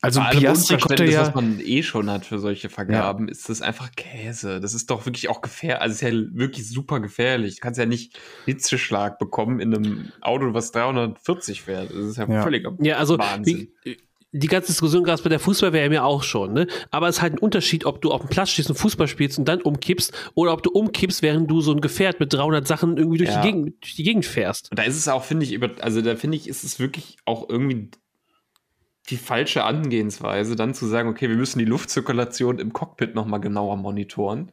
Also 0.00 0.20
bei 0.20 0.26
allem 0.26 0.38
Piastri 0.40 0.78
konnte 0.78 1.04
ja, 1.06 1.22
was 1.22 1.34
man 1.34 1.58
eh 1.58 1.82
schon 1.82 2.08
hat 2.08 2.24
für 2.24 2.38
solche 2.38 2.68
Vergaben, 2.68 3.28
ist 3.28 3.48
das 3.48 3.62
einfach 3.62 3.90
Käse. 3.96 4.60
Das 4.60 4.72
ist 4.72 4.90
doch 4.90 5.06
wirklich 5.06 5.28
auch 5.28 5.40
gefährlich. 5.40 5.82
Also 5.82 5.92
es 5.94 6.02
ist 6.02 6.08
ja 6.12 6.24
wirklich 6.38 6.68
super 6.68 7.00
gefährlich. 7.00 7.56
Du 7.56 7.60
kannst 7.62 7.78
ja 7.80 7.86
nicht 7.86 8.16
Hitzeschlag 8.46 9.18
bekommen 9.18 9.58
in 9.58 9.74
einem 9.74 10.12
Auto, 10.20 10.54
was 10.54 10.70
340 10.72 11.62
fährt. 11.62 11.90
Das 11.90 11.96
ist 12.04 12.16
ja, 12.16 12.28
Ja. 12.30 12.42
völliger 12.42 12.76
Ja, 12.80 12.96
also 12.98 13.18
Wahnsinn. 13.18 13.72
wie, 13.84 13.96
die 14.30 14.46
ganze 14.46 14.68
Diskussion 14.68 15.04
gab 15.04 15.14
es 15.16 15.22
bei 15.22 15.30
der 15.30 15.40
Fußball-WM 15.40 15.92
ja 15.92 16.04
auch 16.04 16.22
schon, 16.22 16.52
ne? 16.52 16.66
Aber 16.90 17.08
es 17.08 17.16
ist 17.16 17.22
halt 17.22 17.32
ein 17.32 17.38
Unterschied, 17.38 17.86
ob 17.86 18.02
du 18.02 18.12
auf 18.12 18.20
dem 18.20 18.28
Platz 18.30 18.50
stehst 18.50 18.68
und 18.68 18.76
Fußball 18.76 19.08
spielst 19.08 19.38
und 19.38 19.46
dann 19.48 19.62
umkippst 19.62 20.12
oder 20.34 20.52
ob 20.52 20.62
du 20.62 20.70
umkippst, 20.70 21.22
während 21.22 21.50
du 21.50 21.60
so 21.62 21.72
ein 21.72 21.80
Gefährt 21.80 22.20
mit 22.20 22.32
300 22.34 22.68
Sachen 22.68 22.98
irgendwie 22.98 23.18
durch, 23.18 23.30
Ja. 23.30 23.40
die, 23.40 23.48
Gegend, 23.48 23.82
durch 23.82 23.94
die 23.96 24.02
Gegend 24.04 24.26
fährst. 24.26 24.70
Und 24.70 24.78
da 24.78 24.82
ist 24.84 24.96
es 24.96 25.08
auch, 25.08 25.24
finde 25.24 25.46
ich, 25.46 25.52
über, 25.54 25.70
also 25.80 26.02
da 26.02 26.14
finde 26.14 26.36
ich, 26.36 26.46
ist 26.46 26.62
es 26.62 26.78
wirklich 26.78 27.16
auch 27.24 27.48
irgendwie 27.48 27.90
die 29.08 29.16
falsche 29.16 29.64
Angehensweise, 29.64 30.56
dann 30.56 30.74
zu 30.74 30.86
sagen, 30.86 31.08
okay, 31.08 31.28
wir 31.28 31.36
müssen 31.36 31.58
die 31.58 31.64
Luftzirkulation 31.64 32.58
im 32.58 32.72
Cockpit 32.72 33.14
nochmal 33.14 33.40
genauer 33.40 33.76
monitoren. 33.76 34.52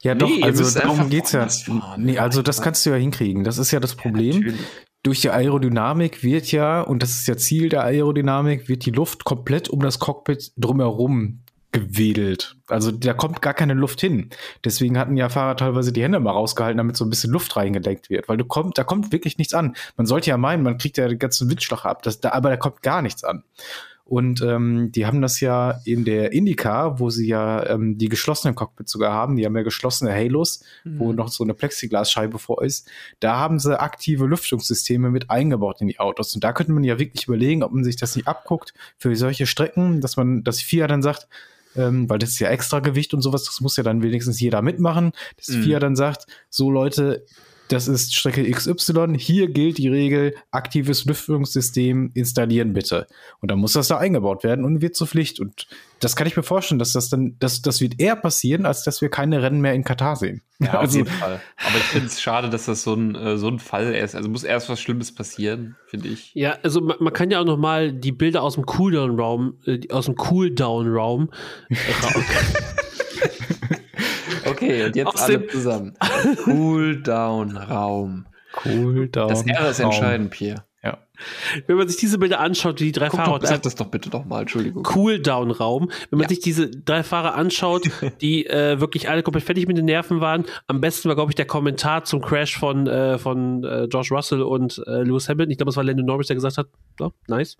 ja 0.00 0.14
doch, 0.14 0.28
Nee, 0.28 0.40
ihr 0.40 0.44
also 0.46 0.78
darum 0.78 1.10
geht's 1.10 1.32
ja. 1.32 1.48
fahren. 1.48 2.02
Nee, 2.02 2.18
also 2.18 2.42
das 2.42 2.62
kannst 2.62 2.84
du 2.86 2.90
ja 2.90 2.96
hinkriegen. 2.96 3.44
Das 3.44 3.58
ist 3.58 3.70
ja 3.70 3.80
das 3.80 3.94
Problem. 3.94 4.36
Natürlich. 4.36 4.60
Durch 5.02 5.20
die 5.20 5.30
Aerodynamik 5.30 6.22
wird 6.22 6.52
ja, 6.52 6.80
und 6.80 7.02
das 7.02 7.10
ist 7.10 7.26
ja 7.26 7.36
Ziel 7.36 7.68
der 7.68 7.82
Aerodynamik, 7.84 8.68
wird 8.68 8.86
die 8.86 8.92
Luft 8.92 9.24
komplett 9.24 9.68
um 9.68 9.80
das 9.80 9.98
Cockpit 9.98 10.52
drumherum 10.56 11.40
gewedelt. 11.72 12.56
Also 12.68 12.90
da 12.90 13.14
kommt 13.14 13.42
gar 13.42 13.54
keine 13.54 13.74
Luft 13.74 14.00
hin. 14.00 14.28
Deswegen 14.64 14.98
hatten 14.98 15.16
ja 15.16 15.30
Fahrer 15.30 15.56
teilweise 15.56 15.92
die 15.92 16.02
Hände 16.02 16.20
mal 16.20 16.30
rausgehalten, 16.30 16.76
damit 16.76 16.96
so 16.96 17.04
ein 17.04 17.10
bisschen 17.10 17.32
Luft 17.32 17.56
reingedeckt 17.56 18.10
wird. 18.10 18.28
Weil 18.28 18.36
du 18.36 18.44
kommt, 18.44 18.76
da 18.76 18.84
kommt 18.84 19.10
wirklich 19.10 19.38
nichts 19.38 19.54
an. 19.54 19.74
Man 19.96 20.06
sollte 20.06 20.30
ja 20.30 20.36
meinen, 20.36 20.62
man 20.62 20.78
kriegt 20.78 20.98
ja 20.98 21.08
den 21.08 21.18
ganzen 21.18 21.50
Windschlag 21.50 21.84
ab, 21.84 22.02
das, 22.02 22.20
da, 22.20 22.32
aber 22.32 22.50
da 22.50 22.56
kommt 22.56 22.82
gar 22.82 23.00
nichts 23.02 23.24
an. 23.24 23.42
Und 24.04 24.42
ähm, 24.42 24.92
die 24.92 25.06
haben 25.06 25.22
das 25.22 25.40
ja 25.40 25.80
in 25.86 26.04
der 26.04 26.32
Indica, 26.32 26.98
wo 26.98 27.08
sie 27.08 27.28
ja 27.28 27.66
ähm, 27.66 27.96
die 27.96 28.10
geschlossenen 28.10 28.54
Cockpits 28.54 28.92
sogar 28.92 29.12
haben, 29.12 29.36
die 29.36 29.46
haben 29.46 29.56
ja 29.56 29.62
geschlossene 29.62 30.12
Halos, 30.12 30.64
wo 30.84 31.12
noch 31.14 31.28
so 31.28 31.44
eine 31.44 31.54
Plexiglasscheibe 31.54 32.38
vor 32.38 32.62
ist. 32.62 32.90
Da 33.20 33.38
haben 33.38 33.58
sie 33.58 33.80
aktive 33.80 34.26
Lüftungssysteme 34.26 35.08
mit 35.08 35.30
eingebaut 35.30 35.80
in 35.80 35.86
die 35.86 35.98
Autos. 36.00 36.34
Und 36.34 36.44
da 36.44 36.52
könnte 36.52 36.72
man 36.72 36.84
ja 36.84 36.98
wirklich 36.98 37.26
überlegen, 37.26 37.62
ob 37.62 37.72
man 37.72 37.84
sich 37.84 37.96
das 37.96 38.14
nicht 38.14 38.28
abguckt 38.28 38.74
für 38.98 39.16
solche 39.16 39.46
Strecken, 39.46 40.02
dass 40.02 40.18
man, 40.18 40.44
dass 40.44 40.60
FIA 40.60 40.88
dann 40.88 41.00
sagt, 41.00 41.28
ähm, 41.76 42.08
weil 42.08 42.18
das 42.18 42.30
ist 42.30 42.38
ja 42.38 42.48
extra 42.48 42.80
Gewicht 42.80 43.14
und 43.14 43.22
sowas, 43.22 43.44
das 43.44 43.60
muss 43.60 43.76
ja 43.76 43.82
dann 43.82 44.02
wenigstens 44.02 44.40
jeder 44.40 44.62
mitmachen, 44.62 45.12
dass 45.36 45.48
Mhm. 45.48 45.62
FIA 45.62 45.78
dann 45.78 45.96
sagt, 45.96 46.26
so 46.50 46.70
Leute, 46.70 47.24
das 47.72 47.88
ist 47.88 48.14
Strecke 48.14 48.48
XY, 48.48 49.16
hier 49.18 49.48
gilt 49.48 49.78
die 49.78 49.88
Regel, 49.88 50.34
aktives 50.50 51.04
Lüftungssystem 51.06 52.10
installieren 52.14 52.74
bitte. 52.74 53.06
Und 53.40 53.50
dann 53.50 53.58
muss 53.58 53.72
das 53.72 53.88
da 53.88 53.96
eingebaut 53.96 54.44
werden 54.44 54.64
und 54.64 54.82
wird 54.82 54.94
zur 54.94 55.06
Pflicht. 55.06 55.40
Und 55.40 55.66
das 56.00 56.14
kann 56.14 56.26
ich 56.26 56.36
mir 56.36 56.42
vorstellen, 56.42 56.78
dass 56.78 56.92
das 56.92 57.08
dann, 57.08 57.36
das, 57.38 57.62
das 57.62 57.80
wird 57.80 57.98
eher 57.98 58.16
passieren, 58.16 58.66
als 58.66 58.82
dass 58.84 59.00
wir 59.00 59.08
keine 59.08 59.42
Rennen 59.42 59.60
mehr 59.60 59.72
in 59.72 59.84
Katar 59.84 60.16
sehen. 60.16 60.42
Ja, 60.58 60.74
auf 60.74 60.74
also, 60.80 60.98
jeden 60.98 61.10
Fall. 61.10 61.40
Aber 61.66 61.76
ich 61.76 61.84
finde 61.84 62.06
es 62.08 62.20
schade, 62.20 62.50
dass 62.50 62.66
das 62.66 62.82
so 62.82 62.94
ein, 62.94 63.14
äh, 63.14 63.38
so 63.38 63.48
ein 63.48 63.58
Fall 63.58 63.94
ist. 63.94 64.14
Also 64.14 64.28
muss 64.28 64.44
erst 64.44 64.68
was 64.68 64.80
Schlimmes 64.80 65.14
passieren, 65.14 65.76
finde 65.86 66.08
ich. 66.08 66.32
Ja, 66.34 66.58
also 66.62 66.80
man, 66.80 66.96
man 67.00 67.12
kann 67.12 67.30
ja 67.30 67.40
auch 67.40 67.46
noch 67.46 67.58
mal 67.58 67.92
die 67.92 68.12
Bilder 68.12 68.42
aus 68.42 68.54
dem 68.54 68.66
Cooldown-Raum, 68.66 69.54
äh, 69.64 69.88
aus 69.90 70.06
dem 70.06 70.16
Cooldown-Raum 70.16 71.30
äh, 71.70 71.76
Okay, 74.62 74.84
und 74.84 74.96
jetzt 74.96 75.06
Aus 75.08 75.20
alle 75.22 75.46
zusammen. 75.48 75.94
Cool-Down-Raum. 76.46 78.26
cool, 78.66 79.08
down. 79.08 79.28
Das 79.28 79.46
R 79.46 79.70
ist 79.70 79.80
entscheidend, 79.80 80.30
Pierre. 80.30 80.64
Ja. 80.84 80.98
Wenn 81.68 81.76
man 81.76 81.86
sich 81.88 81.96
diese 81.98 82.18
Bilder 82.18 82.40
anschaut, 82.40 82.80
die 82.80 82.90
drei 82.90 83.08
Guck 83.08 83.20
Fahrer 83.20 83.38
doch, 83.38 83.46
sag 83.46 83.62
das 83.62 83.76
doch 83.76 83.86
bitte 83.86 84.10
doch 84.10 84.24
mal, 84.24 84.40
Entschuldigung. 84.40 84.82
Cooldown-Raum. 84.82 85.90
Wenn 86.10 86.18
man 86.18 86.24
Ja. 86.24 86.28
sich 86.28 86.40
diese 86.40 86.68
drei 86.70 87.04
Fahrer 87.04 87.34
anschaut, 87.36 87.82
die 88.20 88.46
äh, 88.46 88.80
wirklich 88.80 89.08
alle 89.08 89.22
komplett 89.22 89.44
fertig 89.44 89.68
mit 89.68 89.76
den 89.76 89.84
Nerven 89.84 90.20
waren. 90.20 90.44
Am 90.66 90.80
besten 90.80 91.08
war, 91.08 91.14
glaube 91.14 91.30
ich, 91.30 91.36
der 91.36 91.46
Kommentar 91.46 92.04
zum 92.04 92.20
Crash 92.20 92.58
von, 92.58 92.88
äh, 92.88 93.16
von 93.18 93.62
äh, 93.62 93.86
George 93.88 94.08
Russell 94.10 94.42
und 94.42 94.82
äh, 94.86 95.02
Lewis 95.02 95.28
Hamilton. 95.28 95.52
Ich 95.52 95.58
glaube, 95.58 95.70
es 95.70 95.76
war 95.76 95.84
Lando 95.84 96.02
Norris, 96.02 96.26
der 96.26 96.34
gesagt 96.36 96.58
hat, 96.58 96.66
oh, 97.00 97.10
nice. 97.28 97.56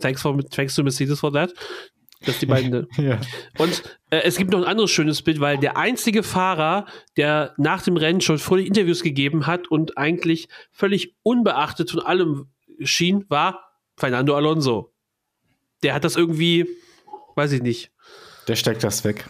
Thanks, 0.00 0.20
for, 0.20 0.38
thanks 0.50 0.74
to 0.74 0.82
Mercedes 0.82 1.20
for 1.20 1.32
that. 1.32 1.54
Dass 2.26 2.38
die 2.38 2.46
beiden. 2.46 2.86
Ja. 2.96 3.20
und 3.58 3.82
äh, 4.10 4.20
es 4.24 4.36
gibt 4.36 4.50
noch 4.52 4.58
ein 4.60 4.64
anderes 4.64 4.90
schönes 4.90 5.22
Bild, 5.22 5.40
weil 5.40 5.58
der 5.58 5.76
einzige 5.76 6.22
Fahrer, 6.22 6.86
der 7.16 7.54
nach 7.56 7.82
dem 7.82 7.96
Rennen 7.96 8.20
schon 8.20 8.38
fröhlich 8.38 8.66
Interviews 8.68 9.02
gegeben 9.02 9.46
hat 9.46 9.68
und 9.68 9.98
eigentlich 9.98 10.48
völlig 10.70 11.14
unbeachtet 11.22 11.90
von 11.90 12.00
allem 12.00 12.46
schien, 12.80 13.24
war 13.28 13.60
Fernando 13.96 14.36
Alonso. 14.36 14.92
Der 15.82 15.94
hat 15.94 16.04
das 16.04 16.16
irgendwie, 16.16 16.66
weiß 17.34 17.52
ich 17.52 17.62
nicht. 17.62 17.90
Der 18.48 18.56
steckt 18.56 18.84
das 18.84 19.04
weg. 19.04 19.26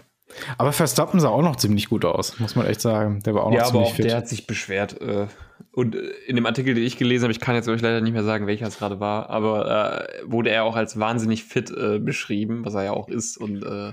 Aber 0.58 0.72
Verstappen 0.72 1.20
sah 1.20 1.28
auch 1.28 1.42
noch 1.42 1.56
ziemlich 1.56 1.88
gut 1.90 2.04
aus, 2.06 2.38
muss 2.40 2.56
man 2.56 2.66
echt 2.66 2.80
sagen. 2.80 3.22
Der 3.22 3.34
war 3.34 3.44
auch 3.44 3.50
noch 3.50 3.56
Ja, 3.56 3.62
aber 3.64 3.72
ziemlich 3.72 3.88
auch 3.90 3.94
fit. 3.96 4.04
der 4.06 4.16
hat 4.16 4.28
sich 4.28 4.46
beschwert. 4.46 5.00
Äh, 5.00 5.26
und 5.72 5.94
äh, 5.94 6.10
in 6.26 6.36
dem 6.36 6.46
Artikel, 6.46 6.74
den 6.74 6.84
ich 6.84 6.96
gelesen 6.98 7.24
habe, 7.24 7.32
ich 7.32 7.40
kann 7.40 7.54
jetzt 7.54 7.68
euch 7.68 7.80
leider 7.80 8.00
nicht 8.00 8.12
mehr 8.12 8.24
sagen, 8.24 8.46
welcher 8.46 8.66
es 8.66 8.78
gerade 8.78 9.00
war, 9.00 9.30
aber 9.30 10.06
äh, 10.08 10.22
wurde 10.30 10.50
er 10.50 10.64
auch 10.64 10.76
als 10.76 10.98
wahnsinnig 10.98 11.44
fit 11.44 11.70
äh, 11.70 11.98
beschrieben, 11.98 12.64
was 12.64 12.74
er 12.74 12.84
ja 12.84 12.92
auch 12.92 13.08
ist. 13.08 13.36
Und 13.38 13.62
äh, 13.64 13.92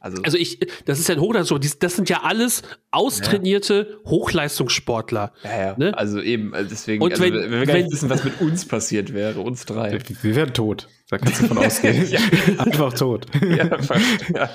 also, 0.00 0.22
Also 0.22 0.38
ich, 0.38 0.60
das 0.84 1.00
ist 1.00 1.08
ja 1.08 1.16
ein 1.16 1.20
Hochleistungssport. 1.20 1.82
Das 1.82 1.96
sind 1.96 2.08
ja 2.08 2.22
alles 2.22 2.62
austrainierte 2.92 3.98
Hochleistungssportler. 4.06 5.32
ja, 5.42 5.58
ja. 5.58 5.74
ne? 5.76 5.98
also 5.98 6.20
eben, 6.22 6.54
also 6.54 6.70
deswegen, 6.70 7.02
Und 7.02 7.10
also, 7.10 7.24
wenn- 7.24 7.32
wir 7.34 7.50
wir 7.50 7.66
gar 7.66 7.74
nicht 7.74 7.86
wenn- 7.86 7.92
wissen, 7.92 8.08
was 8.10 8.22
mit 8.22 8.40
uns 8.40 8.64
passiert 8.64 9.12
wäre, 9.12 9.40
uns 9.40 9.64
drei. 9.66 9.98
Wir 10.22 10.36
werden 10.36 10.54
tot. 10.54 10.88
Da 11.10 11.18
kannst 11.18 11.42
du 11.42 11.48
von 11.48 11.58
ausgehen. 11.58 12.06
Ja. 12.10 12.20
Einfach 12.58 12.92
tot. 12.94 13.26
ja, 13.42 13.76
fast, 13.82 14.04
ja. 14.32 14.48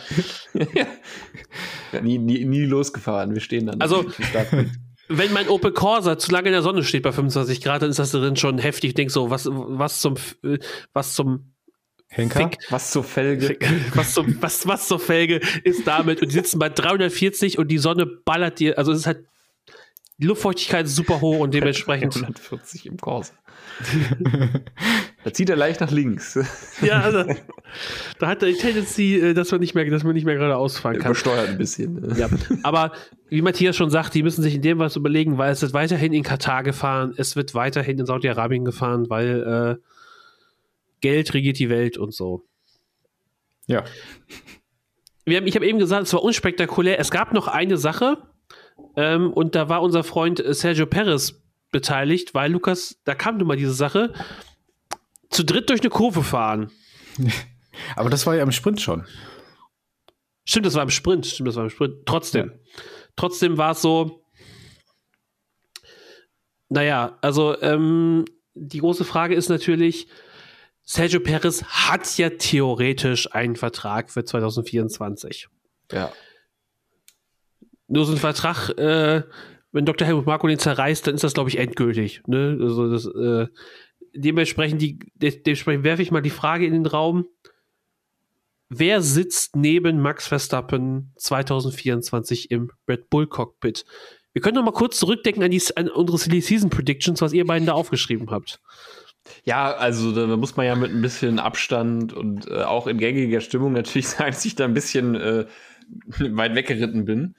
ja. 0.53 0.65
ja 1.91 2.01
nie, 2.01 2.19
nie, 2.19 2.45
nie 2.45 2.63
losgefahren, 2.65 3.33
wir 3.33 3.41
stehen 3.41 3.65
dann. 3.67 3.81
Also-. 3.81 4.05
Wenn 5.17 5.33
mein 5.33 5.47
Opel 5.47 5.71
Corsa 5.71 6.17
zu 6.17 6.31
lange 6.31 6.47
in 6.47 6.53
der 6.53 6.61
Sonne 6.61 6.83
steht 6.83 7.03
bei 7.03 7.11
25 7.11 7.61
Grad, 7.61 7.81
dann 7.81 7.89
ist 7.89 7.99
das 7.99 8.11
drin 8.11 8.35
schon 8.35 8.57
heftig. 8.57 8.89
Ich 8.89 8.93
denke 8.95 9.11
so, 9.11 9.29
was, 9.29 9.47
was 9.49 10.01
zum, 10.01 10.15
was 10.93 11.13
zum 11.13 11.53
Henker? 12.07 12.49
Fick. 12.49 12.57
Was 12.69 12.91
zur 12.91 13.03
Felge. 13.03 13.57
was, 13.95 14.13
zum, 14.13 14.41
was, 14.41 14.67
was 14.67 14.87
zur 14.87 14.99
Felge 14.99 15.41
ist 15.63 15.87
damit? 15.87 16.21
Und 16.21 16.29
die 16.29 16.35
sitzen 16.35 16.59
bei 16.59 16.69
340 16.69 17.57
und 17.57 17.69
die 17.69 17.79
Sonne 17.79 18.05
ballert 18.05 18.59
dir. 18.59 18.77
Also 18.77 18.91
es 18.91 18.99
ist 18.99 19.07
halt, 19.07 19.25
die 20.17 20.27
Luftfeuchtigkeit 20.27 20.85
ist 20.85 20.95
super 20.95 21.21
hoch 21.21 21.39
und 21.39 21.53
dementsprechend. 21.53 22.15
140 22.15 22.85
im 22.85 22.97
Kurs. 22.97 23.33
da 25.23 25.33
zieht 25.33 25.49
er 25.49 25.55
leicht 25.55 25.81
nach 25.81 25.91
links. 25.91 26.37
ja, 26.81 27.01
also, 27.01 27.23
da 28.19 28.27
hat 28.27 28.43
er 28.43 28.49
die 28.49 28.55
Tendency, 28.55 29.15
äh, 29.15 29.33
dass 29.33 29.51
man 29.51 29.59
nicht 29.59 29.75
mehr, 29.75 29.85
dass 29.89 30.03
man 30.03 30.13
nicht 30.13 30.25
mehr 30.25 30.35
gerade 30.35 30.55
ausfahren 30.55 30.97
kann. 30.97 31.11
Übersteuert 31.11 31.49
ein 31.49 31.57
bisschen. 31.57 31.95
ne? 31.95 32.15
Ja, 32.17 32.29
aber 32.63 32.91
wie 33.29 33.41
Matthias 33.41 33.75
schon 33.75 33.89
sagt, 33.89 34.13
die 34.13 34.23
müssen 34.23 34.41
sich 34.41 34.55
in 34.55 34.61
dem 34.61 34.79
was 34.79 34.95
überlegen, 34.95 35.37
weil 35.37 35.51
es 35.51 35.61
wird 35.61 35.73
weiterhin 35.73 36.13
in 36.13 36.23
Katar 36.23 36.63
gefahren, 36.63 37.13
es 37.17 37.35
wird 37.35 37.55
weiterhin 37.55 37.99
in 37.99 38.05
Saudi-Arabien 38.05 38.65
gefahren, 38.65 39.09
weil 39.09 39.79
äh, 39.79 39.83
Geld 41.01 41.33
regiert 41.33 41.59
die 41.59 41.69
Welt 41.69 41.97
und 41.97 42.13
so. 42.13 42.43
Ja. 43.67 43.83
Wir 45.25 45.37
haben, 45.37 45.47
ich 45.47 45.55
habe 45.55 45.65
eben 45.65 45.79
gesagt, 45.79 46.03
es 46.03 46.13
war 46.13 46.23
unspektakulär. 46.23 46.99
Es 46.99 47.11
gab 47.11 47.33
noch 47.33 47.47
eine 47.47 47.77
Sache 47.77 48.17
ähm, 48.95 49.31
und 49.31 49.55
da 49.55 49.69
war 49.69 49.81
unser 49.81 50.03
Freund 50.03 50.39
äh, 50.39 50.53
Sergio 50.53 50.85
Perez 50.85 51.41
beteiligt, 51.71 52.33
weil 52.33 52.51
Lukas, 52.51 52.99
da 53.03 53.15
kam 53.15 53.37
nun 53.37 53.47
mal 53.47 53.57
diese 53.57 53.73
Sache, 53.73 54.13
zu 55.33 55.43
dritt 55.43 55.69
durch 55.69 55.81
eine 55.81 55.89
Kurve 55.89 56.23
fahren. 56.23 56.71
Aber 57.95 58.09
das 58.09 58.25
war 58.25 58.35
ja 58.35 58.43
im 58.43 58.51
Sprint 58.51 58.81
schon. 58.81 59.05
Stimmt, 60.45 60.65
das 60.65 60.75
war 60.75 60.83
im 60.83 60.89
Sprint. 60.89 61.25
Stimmt, 61.25 61.49
das 61.49 61.55
war 61.55 61.63
im 61.63 61.69
Sprint. 61.69 62.05
Trotzdem. 62.05 62.51
Trotzdem 63.15 63.57
war 63.57 63.71
es 63.71 63.81
so. 63.81 64.25
Naja, 66.69 67.17
also 67.21 67.59
ähm, 67.61 68.25
die 68.53 68.79
große 68.79 69.05
Frage 69.05 69.35
ist 69.35 69.49
natürlich, 69.49 70.07
Sergio 70.83 71.19
Perez 71.19 71.63
hat 71.63 72.17
ja 72.17 72.29
theoretisch 72.31 73.33
einen 73.33 73.55
Vertrag 73.55 74.11
für 74.11 74.25
2024. 74.25 75.47
Ja. 75.91 76.11
Nur 77.87 78.05
so 78.05 78.13
ein 78.13 78.17
Vertrag, 78.17 78.69
äh, 78.77 79.23
wenn 79.71 79.85
Dr. 79.85 80.07
Helmut 80.07 80.25
Marko 80.25 80.47
den 80.47 80.59
zerreißt, 80.59 81.07
dann 81.07 81.15
ist 81.15 81.23
das, 81.23 81.33
glaube 81.33 81.49
ich, 81.49 81.57
endgültig. 81.57 82.21
Ne? 82.27 82.57
Also 82.61 82.89
das, 82.89 83.05
äh, 83.05 83.47
dementsprechend, 84.13 84.81
die, 84.81 84.99
de 85.15 85.41
dementsprechend 85.41 85.83
werfe 85.83 86.01
ich 86.01 86.11
mal 86.11 86.21
die 86.21 86.29
Frage 86.29 86.65
in 86.65 86.73
den 86.73 86.85
Raum. 86.85 87.25
Wer 88.69 89.01
sitzt 89.01 89.55
neben 89.55 90.01
Max 90.01 90.27
Verstappen 90.27 91.11
2024 91.17 92.49
im 92.51 92.71
Red 92.87 93.09
Bull 93.09 93.27
Cockpit? 93.27 93.85
Wir 94.33 94.41
können 94.41 94.55
noch 94.55 94.63
mal 94.63 94.71
kurz 94.71 94.97
zurückdenken 94.97 95.43
an, 95.43 95.51
die, 95.51 95.61
an 95.75 95.89
unsere 95.89 96.17
Silly 96.17 96.41
Season 96.41 96.69
Predictions, 96.69 97.21
was 97.21 97.33
ihr 97.33 97.45
beiden 97.45 97.67
da 97.67 97.73
aufgeschrieben 97.73 98.31
habt. 98.31 98.59
Ja, 99.43 99.73
also 99.73 100.11
da 100.11 100.35
muss 100.35 100.57
man 100.57 100.65
ja 100.65 100.75
mit 100.75 100.91
ein 100.91 101.01
bisschen 101.01 101.39
Abstand 101.39 102.13
und 102.13 102.49
äh, 102.49 102.63
auch 102.63 102.87
in 102.87 102.97
gängiger 102.97 103.41
Stimmung 103.41 103.73
natürlich 103.73 104.07
sagen, 104.09 104.31
dass 104.31 104.45
ich 104.45 104.55
da 104.55 104.65
ein 104.65 104.73
bisschen 104.73 105.15
äh, 105.15 105.45
weit 106.19 106.55
weggeritten 106.55 107.05
bin. 107.05 107.35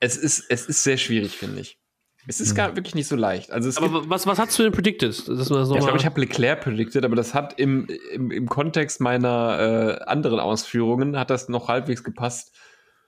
Es 0.00 0.16
ist, 0.16 0.46
es 0.48 0.66
ist 0.66 0.84
sehr 0.84 0.96
schwierig, 0.96 1.36
finde 1.36 1.60
ich. 1.60 1.78
Es 2.26 2.40
ist 2.40 2.54
gar 2.54 2.76
wirklich 2.76 2.94
nicht 2.94 3.06
so 3.06 3.16
leicht. 3.16 3.50
Also 3.50 3.70
Aber 3.82 4.08
was, 4.10 4.26
was 4.26 4.38
hast 4.38 4.58
du 4.58 4.62
denn 4.62 4.72
predicted? 4.72 5.10
Das 5.28 5.48
ja, 5.48 5.62
ich 5.62 5.68
glaube, 5.68 5.96
ich 5.96 6.04
habe 6.04 6.20
Leclerc 6.20 6.60
predicted, 6.60 7.04
aber 7.04 7.16
das 7.16 7.32
hat 7.32 7.58
im, 7.58 7.86
im, 8.12 8.30
im 8.30 8.46
Kontext 8.48 9.00
meiner 9.00 9.98
äh, 10.00 10.04
anderen 10.04 10.38
Ausführungen 10.38 11.16
hat 11.18 11.30
das 11.30 11.48
noch 11.48 11.68
halbwegs 11.68 12.04
gepasst. 12.04 12.54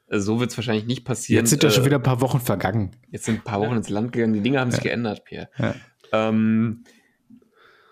Äh, 0.08 0.20
so 0.20 0.40
wird 0.40 0.50
es 0.50 0.56
wahrscheinlich 0.56 0.86
nicht 0.86 1.04
passieren. 1.04 1.42
Jetzt 1.42 1.50
sind 1.50 1.62
ja 1.62 1.68
Äh, 1.68 1.72
schon 1.72 1.84
wieder 1.84 1.96
ein 1.96 2.02
paar 2.02 2.20
Wochen 2.22 2.40
vergangen. 2.40 2.92
Jetzt 3.10 3.26
sind 3.26 3.40
ein 3.40 3.44
paar 3.44 3.60
Wochen 3.60 3.76
ins 3.76 3.90
Land 3.90 4.12
gegangen. 4.12 4.32
Die 4.32 4.40
Dinge 4.40 4.58
haben 4.60 4.70
sich 4.70 4.80
geändert, 4.80 5.24
Pierre. 5.24 5.50
Ja. 5.58 5.74
Ähm, 6.12 6.84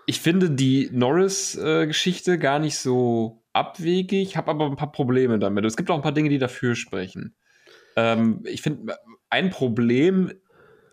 ich 0.07 0.21
finde 0.21 0.51
die 0.51 0.89
Norris-Geschichte 0.93 2.39
gar 2.39 2.59
nicht 2.59 2.79
so 2.79 3.43
abwegig, 3.53 4.37
habe 4.37 4.51
aber 4.51 4.67
ein 4.67 4.77
paar 4.77 4.93
Probleme 4.93 5.39
damit. 5.39 5.65
Es 5.67 5.77
gibt 5.77 5.91
auch 5.91 5.97
ein 5.97 6.03
paar 6.03 6.13
Dinge, 6.13 6.31
die 6.31 6.39
dafür 6.39 6.75
sprechen. 6.75 7.35
Ähm, 7.97 8.41
ich 8.45 8.63
finde, 8.63 8.97
ein 9.29 9.51
Problem 9.51 10.33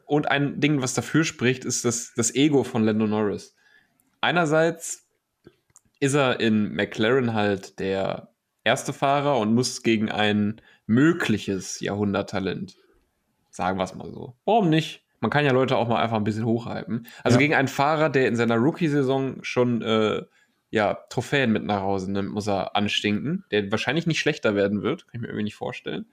und 0.05 0.29
ein 0.29 0.59
Ding, 0.59 0.81
was 0.81 0.93
dafür 0.93 1.23
spricht, 1.23 1.65
ist 1.65 1.85
das, 1.85 2.13
das 2.15 2.33
Ego 2.35 2.63
von 2.63 2.83
Lando 2.83 3.07
Norris. 3.07 3.55
Einerseits 4.21 5.07
ist 5.99 6.13
er 6.13 6.39
in 6.39 6.73
McLaren 6.73 7.33
halt 7.33 7.79
der 7.79 8.29
erste 8.63 8.93
Fahrer 8.93 9.37
und 9.39 9.53
muss 9.53 9.83
gegen 9.83 10.09
ein 10.11 10.61
mögliches 10.87 11.79
Jahrhunderttalent, 11.79 12.75
sagen 13.49 13.77
wir 13.77 13.83
es 13.83 13.95
mal 13.95 14.11
so. 14.11 14.35
Warum 14.45 14.69
nicht? 14.69 15.03
Man 15.21 15.31
kann 15.31 15.45
ja 15.45 15.51
Leute 15.51 15.77
auch 15.77 15.87
mal 15.87 16.01
einfach 16.01 16.17
ein 16.17 16.23
bisschen 16.23 16.45
hochhypen. 16.45 17.07
Also 17.23 17.35
Ja. 17.35 17.39
gegen 17.39 17.55
einen 17.55 17.67
Fahrer, 17.67 18.09
der 18.09 18.27
in 18.27 18.35
seiner 18.35 18.57
Rookie-Saison 18.57 19.43
schon 19.43 19.81
äh, 19.81 20.21
ja, 20.69 20.95
Trophäen 21.09 21.51
mit 21.51 21.63
nach 21.63 21.81
Hause 21.81 22.11
nimmt, 22.11 22.31
muss 22.31 22.47
er 22.47 22.75
anstinken, 22.75 23.45
der 23.51 23.71
wahrscheinlich 23.71 24.07
nicht 24.07 24.19
schlechter 24.19 24.55
werden 24.55 24.83
wird, 24.83 25.07
kann 25.07 25.15
ich 25.15 25.21
mir 25.21 25.27
irgendwie 25.27 25.45
nicht 25.45 25.55
vorstellen. 25.55 26.05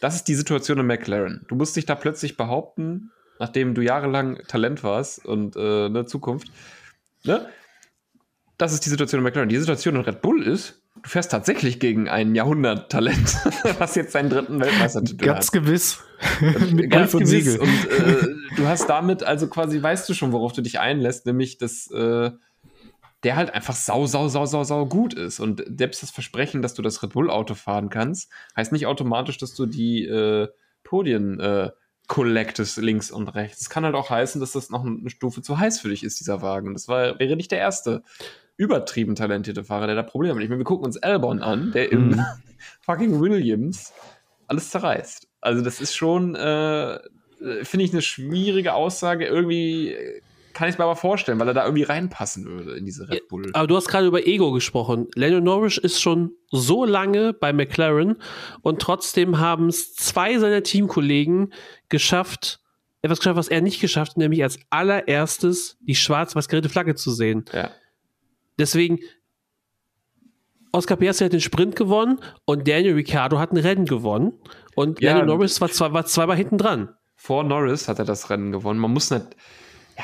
Das 0.00 0.14
ist 0.14 0.24
die 0.24 0.34
Situation 0.34 0.78
in 0.78 0.86
McLaren. 0.86 1.44
Du 1.48 1.54
musst 1.54 1.76
dich 1.76 1.86
da 1.86 1.94
plötzlich 1.94 2.36
behaupten, 2.36 3.10
nachdem 3.38 3.74
du 3.74 3.82
jahrelang 3.82 4.42
Talent 4.48 4.82
warst 4.82 5.24
und 5.24 5.56
äh, 5.56 5.86
eine 5.86 6.06
Zukunft. 6.06 6.48
Ne? 7.24 7.48
Das 8.58 8.72
ist 8.72 8.84
die 8.84 8.90
Situation 8.90 9.20
in 9.20 9.24
McLaren. 9.24 9.48
Die 9.48 9.56
Situation 9.56 9.96
in 9.96 10.02
Red 10.02 10.20
Bull 10.20 10.42
ist, 10.42 10.82
du 11.02 11.08
fährst 11.08 11.30
tatsächlich 11.30 11.80
gegen 11.80 12.08
ein 12.08 12.34
Jahrhunderttalent, 12.34 13.36
was 13.78 13.94
jetzt 13.94 14.12
seinen 14.12 14.28
dritten 14.28 14.60
Weltmeistertitel 14.60 15.26
hat. 15.26 15.34
Ganz 15.36 15.52
gewiss. 15.52 16.00
Mit 16.72 16.90
Ganz 16.90 17.14
und 17.14 17.20
gewiss. 17.20 17.52
Siegel. 17.52 17.60
Und 17.60 17.90
äh, 17.90 18.34
du 18.56 18.66
hast 18.66 18.86
damit, 18.88 19.22
also 19.22 19.48
quasi 19.48 19.82
weißt 19.82 20.08
du 20.08 20.14
schon, 20.14 20.32
worauf 20.32 20.52
du 20.52 20.60
dich 20.60 20.78
einlässt, 20.78 21.26
nämlich, 21.26 21.58
dass 21.58 21.90
äh, 21.90 22.32
der 23.22 23.36
halt 23.36 23.52
einfach 23.52 23.74
sau, 23.74 24.06
sau, 24.06 24.28
sau, 24.28 24.46
sau, 24.46 24.64
sau 24.64 24.86
gut 24.86 25.14
ist. 25.14 25.40
Und 25.40 25.62
selbst 25.78 26.02
das 26.02 26.10
Versprechen, 26.10 26.62
dass 26.62 26.74
du 26.74 26.82
das 26.82 27.02
Red 27.02 27.12
Bull-Auto 27.12 27.54
fahren 27.54 27.90
kannst, 27.90 28.30
heißt 28.56 28.72
nicht 28.72 28.86
automatisch, 28.86 29.38
dass 29.38 29.54
du 29.54 29.66
die 29.66 30.04
äh, 30.06 30.48
Podien 30.84 31.38
äh, 31.40 31.70
collectest 32.06 32.78
links 32.78 33.10
und 33.10 33.28
rechts. 33.28 33.60
Es 33.60 33.70
kann 33.70 33.84
halt 33.84 33.94
auch 33.94 34.10
heißen, 34.10 34.40
dass 34.40 34.52
das 34.52 34.70
noch 34.70 34.84
eine 34.84 35.10
Stufe 35.10 35.42
zu 35.42 35.58
heiß 35.58 35.80
für 35.80 35.90
dich 35.90 36.02
ist, 36.02 36.18
dieser 36.18 36.42
Wagen. 36.42 36.68
Und 36.68 36.74
das 36.74 36.88
war, 36.88 37.18
wäre 37.18 37.36
nicht 37.36 37.52
der 37.52 37.58
erste 37.58 38.02
übertrieben 38.56 39.14
talentierte 39.14 39.64
Fahrer, 39.64 39.86
der 39.86 39.96
da 39.96 40.02
Probleme 40.02 40.34
hat. 40.34 40.42
Ich 40.42 40.48
meine, 40.48 40.60
wir 40.60 40.64
gucken 40.64 40.84
uns 40.84 40.96
Albon 40.98 41.40
an, 41.40 41.72
der 41.72 41.92
im 41.92 42.08
Mhm. 42.08 42.20
fucking 42.80 43.20
Williams 43.20 43.92
alles 44.48 44.70
zerreißt. 44.70 45.28
Also 45.40 45.62
das 45.62 45.80
ist 45.80 45.94
schon, 45.94 46.34
äh, 46.34 46.94
äh, 46.94 47.00
finde 47.62 47.84
ich, 47.84 47.92
eine 47.92 48.02
schwierige 48.02 48.74
Aussage. 48.74 49.26
Irgendwie 49.26 49.92
äh, 49.92 50.20
kann 50.60 50.68
ich 50.68 50.76
mir 50.76 50.84
aber 50.84 50.94
vorstellen, 50.94 51.40
weil 51.40 51.48
er 51.48 51.54
da 51.54 51.64
irgendwie 51.64 51.84
reinpassen 51.84 52.44
würde 52.44 52.76
in 52.76 52.84
diese 52.84 53.08
Red 53.08 53.28
Bull. 53.28 53.48
Aber 53.54 53.66
du 53.66 53.76
hast 53.76 53.88
gerade 53.88 54.06
über 54.06 54.26
Ego 54.26 54.52
gesprochen. 54.52 55.08
Lando 55.14 55.40
Norris 55.40 55.78
ist 55.78 56.02
schon 56.02 56.32
so 56.50 56.84
lange 56.84 57.32
bei 57.32 57.54
McLaren 57.54 58.16
und 58.60 58.82
trotzdem 58.82 59.38
haben 59.38 59.68
es 59.68 59.94
zwei 59.94 60.38
seiner 60.38 60.62
Teamkollegen 60.62 61.54
geschafft, 61.88 62.60
etwas 63.00 63.20
geschafft, 63.20 63.38
was 63.38 63.48
er 63.48 63.62
nicht 63.62 63.80
geschafft 63.80 64.10
hat, 64.10 64.16
nämlich 64.18 64.42
als 64.42 64.58
allererstes 64.68 65.78
die 65.80 65.94
schwarz-weiß 65.94 66.46
gerierte 66.48 66.68
Flagge 66.68 66.94
zu 66.94 67.10
sehen. 67.10 67.46
Ja. 67.54 67.70
Deswegen, 68.58 68.98
Oscar 70.72 70.96
Piastri 70.96 71.24
hat 71.24 71.32
den 71.32 71.40
Sprint 71.40 71.74
gewonnen 71.74 72.20
und 72.44 72.68
Daniel 72.68 72.96
Ricciardo 72.96 73.38
hat 73.38 73.52
ein 73.52 73.56
Rennen 73.56 73.86
gewonnen. 73.86 74.34
Und 74.74 75.00
Ja, 75.00 75.16
Lando 75.16 75.36
Norris 75.36 75.58
war, 75.62 75.70
zwei, 75.70 75.90
war 75.94 76.04
zweimal 76.04 76.36
hinten 76.36 76.58
dran. 76.58 76.90
Vor 77.16 77.44
Norris 77.44 77.88
hat 77.88 77.98
er 77.98 78.04
das 78.04 78.28
Rennen 78.28 78.52
gewonnen. 78.52 78.78
Man 78.78 78.92
muss 78.92 79.10
nicht. 79.10 79.24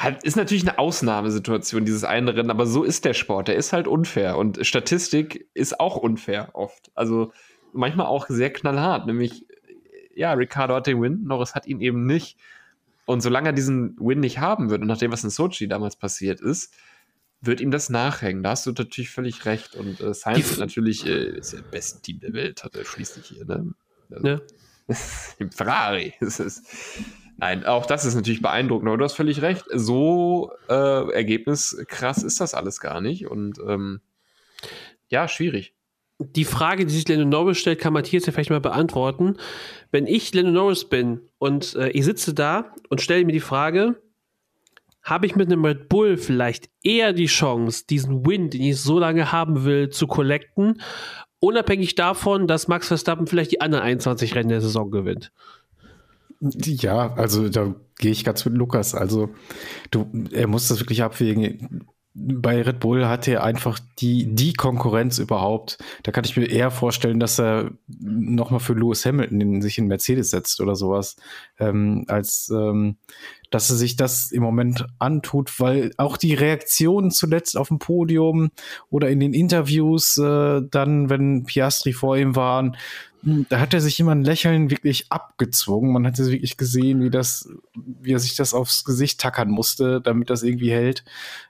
Ja, 0.03 0.11
ist 0.23 0.37
natürlich 0.37 0.69
eine 0.69 0.79
Ausnahmesituation, 0.79 1.85
dieses 1.87 2.05
eine 2.05 2.35
Rennen, 2.37 2.51
aber 2.51 2.67
so 2.67 2.83
ist 2.85 3.05
der 3.05 3.15
Sport. 3.15 3.49
Der 3.49 3.57
ist 3.57 3.73
halt 3.73 3.89
unfair. 3.89 4.37
Und 4.37 4.67
Statistik 4.67 5.49
ist 5.55 5.81
auch 5.81 5.97
unfair 5.97 6.51
oft. 6.55 6.91
Also 6.95 7.33
manchmal 7.73 8.07
auch 8.07 8.27
sehr 8.29 8.53
knallhart. 8.53 9.07
Nämlich, 9.07 9.47
ja, 10.15 10.33
Ricardo 10.35 10.75
hat 10.75 10.87
den 10.87 11.01
Win, 11.01 11.23
Norris 11.25 11.55
hat 11.55 11.67
ihn 11.67 11.81
eben 11.81 12.05
nicht. 12.05 12.37
Und 13.07 13.21
solange 13.23 13.51
er 13.51 13.53
diesen 13.53 13.97
Win 13.99 14.21
nicht 14.21 14.39
haben 14.39 14.69
wird, 14.69 14.83
und 14.83 14.89
nach 14.89 14.99
dem, 14.99 15.13
was 15.13 15.25
in 15.25 15.31
Sochi 15.31 15.69
damals 15.69 15.97
passiert 15.97 16.41
ist, 16.41 16.75
wird 17.41 17.61
ihm 17.61 17.71
das 17.71 17.89
nachhängen. 17.89 18.43
Da 18.43 18.51
hast 18.51 18.67
du 18.67 18.73
natürlich 18.73 19.11
völlig 19.11 19.45
recht. 19.47 19.77
Und 19.77 20.01
äh, 20.01 20.11
F- 20.11 20.27
ist 20.39 20.59
natürlich 20.59 21.07
äh, 21.07 21.39
ist 21.39 21.53
ja 21.53 21.61
das 21.61 21.71
beste 21.71 22.03
Team 22.03 22.21
der 22.21 22.33
Welt, 22.33 22.65
hat 22.65 22.75
er 22.75 22.85
schließlich 22.85 23.27
hier. 23.27 23.45
Ne? 23.45 23.73
Also, 24.11 24.23
Ne? 24.27 24.43
im 25.39 25.51
Ferrari. 25.53 26.15
Es 26.21 26.39
ist, 26.41 26.65
nein, 27.37 27.65
auch 27.65 27.87
das 27.87 28.05
ist 28.05 28.15
natürlich 28.15 28.43
beeindruckend, 28.43 28.89
aber 28.89 28.99
du 28.99 29.05
hast 29.05 29.15
völlig 29.15 29.43
recht. 29.43 29.65
So 29.73 30.53
äh, 30.69 31.13
ergebniskrass 31.13 32.23
ist 32.23 32.41
das 32.41 32.55
alles 32.55 32.81
gar 32.81 33.01
nicht. 33.01 33.27
Und 33.27 33.59
ähm, 33.67 34.01
ja, 35.09 35.29
schwierig. 35.29 35.75
die 36.19 36.45
Frage, 36.45 36.87
die 36.87 36.93
sich 36.93 37.09
Lando 37.09 37.25
Norris 37.25 37.59
stellt, 37.59 37.79
kann 37.79 37.93
Matthias 37.93 38.27
ja 38.27 38.33
vielleicht 38.33 38.51
mal 38.51 38.61
beantworten. 38.61 39.37
Wenn 39.91 40.07
ich 40.07 40.33
Lando 40.35 40.51
Norris 40.51 40.89
bin 40.89 41.21
und 41.39 41.75
äh, 41.77 41.91
ich 41.91 42.05
sitze 42.05 42.35
da 42.35 42.75
und 42.89 43.01
stelle 43.01 43.25
mir 43.25 43.33
die 43.33 43.41
Frage, 43.41 44.01
habe 45.03 45.27
ich 45.27 45.37
mit 45.37 45.47
einem 45.47 45.65
Red 45.65 45.89
Bull 45.89 46.17
vielleicht 46.17 46.69
eher 46.83 47.13
die 47.13 47.27
Chance, 47.27 47.85
diesen 47.89 48.27
Win, 48.27 48.51
den 48.51 48.61
ich 48.61 48.81
so 48.81 48.99
lange 48.99 49.31
haben 49.31 49.65
will, 49.65 49.89
zu 49.91 50.09
collecten, 50.09 50.81
unabhängig 51.39 51.95
davon, 51.95 52.49
dass 52.49 52.67
Max 52.67 52.89
Verstappen 52.89 53.29
vielleicht 53.29 53.53
die 53.53 53.61
anderen 53.61 53.85
21 53.85 54.35
Rennen 54.35 54.49
der 54.49 54.61
Saison 54.61 54.91
gewinnt? 54.91 55.31
Ja, 56.41 57.15
also 57.15 57.49
da 57.49 57.75
gehe 57.99 58.13
ich 58.13 58.25
ganz 58.25 58.45
mit 58.45 58.55
Lukas. 58.55 58.95
Also 58.95 59.31
du, 59.91 60.11
er 60.33 60.47
muss 60.47 60.69
das 60.69 60.81
wirklich 60.81 61.03
abwägen. 61.03 61.87
Bei 62.19 62.63
Red 62.63 62.81
Bull 62.81 63.07
hat 63.07 63.29
er 63.29 63.45
einfach 63.45 63.79
die, 63.99 64.35
die 64.35 64.55
Konkurrenz 64.55 65.19
überhaupt. 65.19 65.77
Da 66.03 66.13
kann 66.13 66.25
ich 66.25 66.35
mir 66.35 66.47
eher 66.47 66.71
vorstellen, 66.71 67.21
dass 67.21 67.39
er 67.39 67.73
nochmal 67.89 68.61
für 68.61 68.73
Lewis 68.73 69.05
Hamilton 69.05 69.41
in, 69.41 69.63
sich 69.63 69.77
in 69.77 69.87
Mercedes 69.87 70.31
setzt 70.31 70.63
oder 70.63 70.77
sowas, 70.77 71.17
ähm, 71.59 72.05
als 72.09 72.51
ähm, 72.51 72.97
dass 73.51 73.69
er 73.69 73.77
sich 73.77 73.97
das 73.97 74.33
im 74.33 74.43
Moment 74.43 74.87
antut, 74.99 75.61
weil 75.61 75.91
auch 75.99 76.17
die 76.17 76.33
Reaktionen 76.33 77.11
zuletzt 77.11 77.57
auf 77.57 77.69
dem 77.69 77.79
Podium 77.79 78.51
oder 78.89 79.11
in 79.11 79.21
den 79.21 79.35
Interviews 79.35 80.17
äh, 80.17 80.63
dann, 80.71 81.11
wenn 81.11 81.45
Piastri 81.45 81.93
vor 81.93 82.17
ihm 82.17 82.35
waren, 82.35 82.77
da 83.27 83.59
hat 83.59 83.75
er 83.75 83.81
sich 83.81 84.01
ein 84.01 84.23
Lächeln 84.23 84.71
wirklich 84.71 85.11
abgezwungen. 85.11 85.93
Man 85.93 86.07
hat 86.07 86.19
es 86.19 86.31
wirklich 86.31 86.57
gesehen, 86.57 87.03
wie 87.03 87.11
das, 87.11 87.49
wie 87.75 88.13
er 88.13 88.21
sich 88.21 88.37
das 88.37 88.55
aufs 88.55 88.85
Gesicht 88.85 89.21
tackern 89.21 89.51
musste, 89.51 90.01
damit 90.01 90.31
das 90.31 90.45
irgendwie 90.45 90.71
hält. 90.71 91.05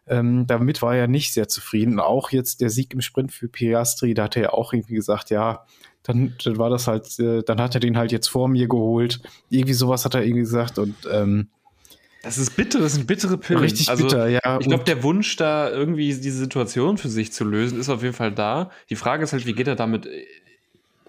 Ähm, 0.06 0.46
damit 0.46 0.80
war 0.80 0.96
er 0.96 1.06
nicht 1.06 1.34
sehr 1.34 1.48
zufrieden. 1.48 2.00
Auch 2.00 2.30
jetzt 2.30 2.62
der 2.62 2.70
Sieg 2.70 2.94
im 2.94 3.02
Sprint 3.02 3.30
für 3.30 3.48
Piastri, 3.48 4.14
da 4.14 4.24
hat 4.24 4.36
er 4.36 4.42
ja 4.42 4.50
auch 4.54 4.72
irgendwie 4.72 4.94
gesagt, 4.94 5.28
ja, 5.28 5.66
dann, 6.02 6.34
dann 6.42 6.56
war 6.56 6.70
das 6.70 6.86
halt, 6.86 7.18
äh, 7.18 7.42
dann 7.42 7.60
hat 7.60 7.74
er 7.74 7.80
den 7.80 7.98
halt 7.98 8.10
jetzt 8.10 8.28
vor 8.28 8.48
mir 8.48 8.68
geholt. 8.68 9.20
Irgendwie 9.50 9.74
sowas 9.74 10.06
hat 10.06 10.14
er 10.14 10.22
irgendwie 10.22 10.42
gesagt 10.42 10.78
und 10.78 10.94
ähm, 11.12 11.48
das 12.22 12.38
ist 12.38 12.56
bitter, 12.56 12.80
das 12.80 12.94
sind 12.94 13.06
bittere 13.06 13.38
Pillen. 13.38 13.60
Richtig 13.60 13.88
also, 13.88 14.02
bitter, 14.02 14.26
ja. 14.26 14.58
Ich 14.58 14.66
glaube, 14.66 14.82
der 14.82 15.04
Wunsch, 15.04 15.36
da 15.36 15.70
irgendwie 15.70 16.08
diese 16.08 16.38
Situation 16.38 16.98
für 16.98 17.08
sich 17.08 17.32
zu 17.32 17.44
lösen, 17.44 17.78
ist 17.78 17.88
auf 17.88 18.02
jeden 18.02 18.14
Fall 18.14 18.32
da. 18.32 18.70
Die 18.90 18.96
Frage 18.96 19.22
ist 19.22 19.32
halt, 19.32 19.46
wie 19.46 19.52
geht 19.52 19.68
er 19.68 19.76
damit 19.76 20.06
äh, 20.06 20.24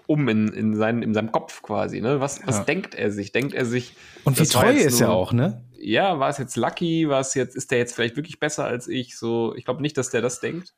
um 0.08 0.26
in, 0.28 0.48
in, 0.48 0.74
seinen, 0.74 1.02
in 1.02 1.12
seinem 1.14 1.30
Kopf 1.30 1.62
quasi? 1.62 2.00
Ne? 2.00 2.18
Was, 2.18 2.44
was 2.46 2.58
Ja. 2.58 2.64
denkt 2.64 2.94
er 2.94 3.12
sich? 3.12 3.30
Denkt 3.30 3.52
er 3.54 3.66
sich. 3.66 3.94
Und 4.24 4.40
wie 4.40 4.44
treu 4.46 4.70
ist 4.72 5.00
er 5.00 5.08
nur- 5.08 5.16
auch, 5.16 5.32
ne? 5.32 5.62
Ja, 5.80 6.18
war 6.18 6.28
es 6.30 6.38
jetzt 6.38 6.56
lucky? 6.56 7.08
War 7.08 7.20
es 7.20 7.34
jetzt, 7.34 7.54
ist 7.54 7.70
der 7.70 7.78
jetzt 7.78 7.94
vielleicht 7.94 8.16
wirklich 8.16 8.40
besser 8.40 8.64
als 8.64 8.88
ich? 8.88 9.16
So, 9.16 9.54
ich 9.54 9.64
glaube 9.64 9.82
nicht, 9.82 9.96
dass 9.96 10.10
der 10.10 10.22
das 10.22 10.40
denkt. 10.40 10.74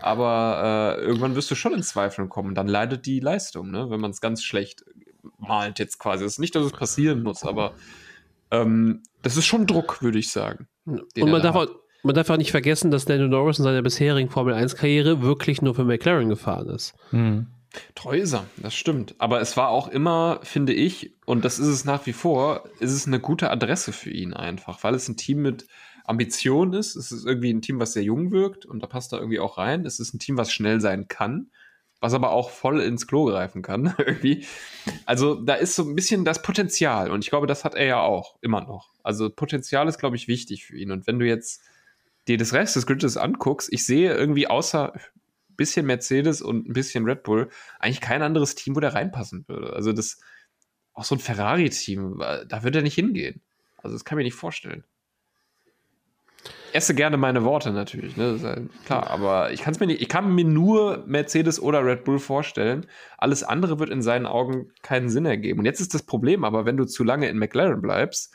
Aber 0.00 0.96
äh, 0.98 1.04
irgendwann 1.04 1.34
wirst 1.34 1.50
du 1.50 1.54
schon 1.54 1.72
in 1.72 1.82
Zweifeln 1.82 2.28
kommen. 2.28 2.54
Dann 2.54 2.68
leidet 2.68 3.06
die 3.06 3.18
Leistung, 3.18 3.70
ne? 3.70 3.88
wenn 3.90 3.98
man 3.98 4.10
es 4.10 4.20
ganz 4.20 4.44
schlecht 4.44 4.84
malt 5.38 5.78
jetzt 5.78 5.98
quasi. 5.98 6.24
Es 6.24 6.34
ist 6.34 6.38
nicht, 6.38 6.54
dass 6.54 6.64
es 6.66 6.72
passieren 6.72 7.22
muss, 7.22 7.44
aber 7.44 7.72
ähm, 8.50 9.02
das 9.22 9.36
ist 9.38 9.46
schon 9.46 9.66
Druck, 9.66 10.02
würde 10.02 10.18
ich 10.18 10.30
sagen. 10.30 10.68
Und 10.84 11.02
er 11.16 11.24
man 11.24 11.42
da 11.42 11.50
darf, 11.52 11.56
auch, 11.56 11.66
man 12.02 12.14
darf 12.14 12.28
auch 12.30 12.36
nicht 12.36 12.50
vergessen, 12.52 12.90
dass 12.90 13.08
Lando 13.08 13.26
Norris 13.26 13.58
in 13.58 13.64
seiner 13.64 13.82
bisherigen 13.82 14.28
Formel-1-Karriere 14.30 15.22
wirklich 15.22 15.62
nur 15.62 15.74
für 15.74 15.84
McLaren 15.84 16.28
gefahren 16.28 16.68
ist. 16.68 16.94
Hm. 17.10 17.46
Treu 17.94 18.18
ist 18.18 18.32
er, 18.32 18.46
das 18.56 18.74
stimmt. 18.74 19.14
Aber 19.18 19.40
es 19.40 19.56
war 19.56 19.68
auch 19.68 19.88
immer, 19.88 20.40
finde 20.42 20.72
ich, 20.72 21.14
und 21.24 21.44
das 21.44 21.58
ist 21.58 21.68
es 21.68 21.84
nach 21.84 22.06
wie 22.06 22.12
vor, 22.12 22.64
ist 22.80 22.92
es 22.92 23.06
eine 23.06 23.20
gute 23.20 23.50
Adresse 23.50 23.92
für 23.92 24.10
ihn 24.10 24.34
einfach, 24.34 24.82
weil 24.84 24.94
es 24.94 25.08
ein 25.08 25.16
Team 25.16 25.42
mit 25.42 25.66
Ambition 26.04 26.72
ist. 26.72 26.96
Es 26.96 27.12
ist 27.12 27.26
irgendwie 27.26 27.52
ein 27.52 27.62
Team, 27.62 27.80
was 27.80 27.92
sehr 27.92 28.02
jung 28.02 28.30
wirkt 28.30 28.64
und 28.64 28.82
da 28.82 28.86
passt 28.86 29.12
er 29.12 29.18
irgendwie 29.18 29.40
auch 29.40 29.58
rein. 29.58 29.84
Es 29.84 29.98
ist 29.98 30.14
ein 30.14 30.18
Team, 30.18 30.36
was 30.36 30.52
schnell 30.52 30.80
sein 30.80 31.08
kann, 31.08 31.50
was 32.00 32.14
aber 32.14 32.30
auch 32.30 32.50
voll 32.50 32.80
ins 32.80 33.06
Klo 33.06 33.26
greifen 33.26 33.62
kann, 33.62 33.94
irgendwie. 33.98 34.46
Also 35.04 35.34
da 35.34 35.54
ist 35.54 35.74
so 35.74 35.82
ein 35.82 35.94
bisschen 35.94 36.24
das 36.24 36.42
Potenzial 36.42 37.10
und 37.10 37.24
ich 37.24 37.30
glaube, 37.30 37.46
das 37.46 37.64
hat 37.64 37.74
er 37.74 37.86
ja 37.86 38.00
auch 38.00 38.36
immer 38.40 38.62
noch. 38.62 38.90
Also 39.02 39.30
Potenzial 39.30 39.88
ist, 39.88 39.98
glaube 39.98 40.16
ich, 40.16 40.28
wichtig 40.28 40.64
für 40.64 40.76
ihn. 40.76 40.90
Und 40.90 41.06
wenn 41.06 41.18
du 41.18 41.26
jetzt 41.26 41.62
dir 42.28 42.38
das 42.38 42.52
Rest 42.52 42.76
des 42.76 42.86
Grids 42.86 43.16
anguckst, 43.16 43.72
ich 43.72 43.86
sehe 43.86 44.14
irgendwie 44.14 44.48
außer 44.48 44.92
bisschen 45.56 45.86
Mercedes 45.86 46.42
und 46.42 46.68
ein 46.68 46.72
bisschen 46.72 47.04
Red 47.04 47.22
Bull 47.22 47.48
eigentlich 47.78 48.00
kein 48.00 48.22
anderes 48.22 48.54
Team, 48.54 48.76
wo 48.76 48.80
der 48.80 48.94
reinpassen 48.94 49.44
würde. 49.48 49.72
Also 49.72 49.92
das 49.92 50.18
auch 50.94 51.04
so 51.04 51.14
ein 51.14 51.20
Ferrari-Team, 51.20 52.20
äh, 52.20 52.46
da 52.46 52.62
würde 52.62 52.78
er 52.80 52.82
nicht 52.82 52.94
hingehen. 52.94 53.42
Also 53.76 53.94
das 53.94 54.04
kann 54.04 54.16
ich 54.16 54.22
mir 54.22 54.24
nicht 54.24 54.34
vorstellen. 54.34 54.84
Esse 56.72 56.94
gerne 56.94 57.16
meine 57.16 57.44
Worte 57.44 57.72
natürlich, 57.72 58.16
ne? 58.16 58.38
Ja 58.42 58.56
klar, 58.84 59.10
aber 59.10 59.52
ich 59.52 59.62
kann 59.62 59.72
es 59.72 59.80
mir 59.80 59.86
nicht, 59.86 60.02
ich 60.02 60.08
kann 60.08 60.34
mir 60.34 60.44
nur 60.44 61.04
Mercedes 61.06 61.60
oder 61.60 61.84
Red 61.84 62.04
Bull 62.04 62.18
vorstellen. 62.18 62.86
Alles 63.18 63.42
andere 63.42 63.78
wird 63.78 63.90
in 63.90 64.02
seinen 64.02 64.26
Augen 64.26 64.70
keinen 64.82 65.08
Sinn 65.08 65.26
ergeben. 65.26 65.60
Und 65.60 65.64
jetzt 65.64 65.80
ist 65.80 65.94
das 65.94 66.02
Problem, 66.02 66.44
aber 66.44 66.66
wenn 66.66 66.76
du 66.76 66.84
zu 66.84 67.02
lange 67.02 67.28
in 67.28 67.38
McLaren 67.38 67.80
bleibst, 67.80 68.34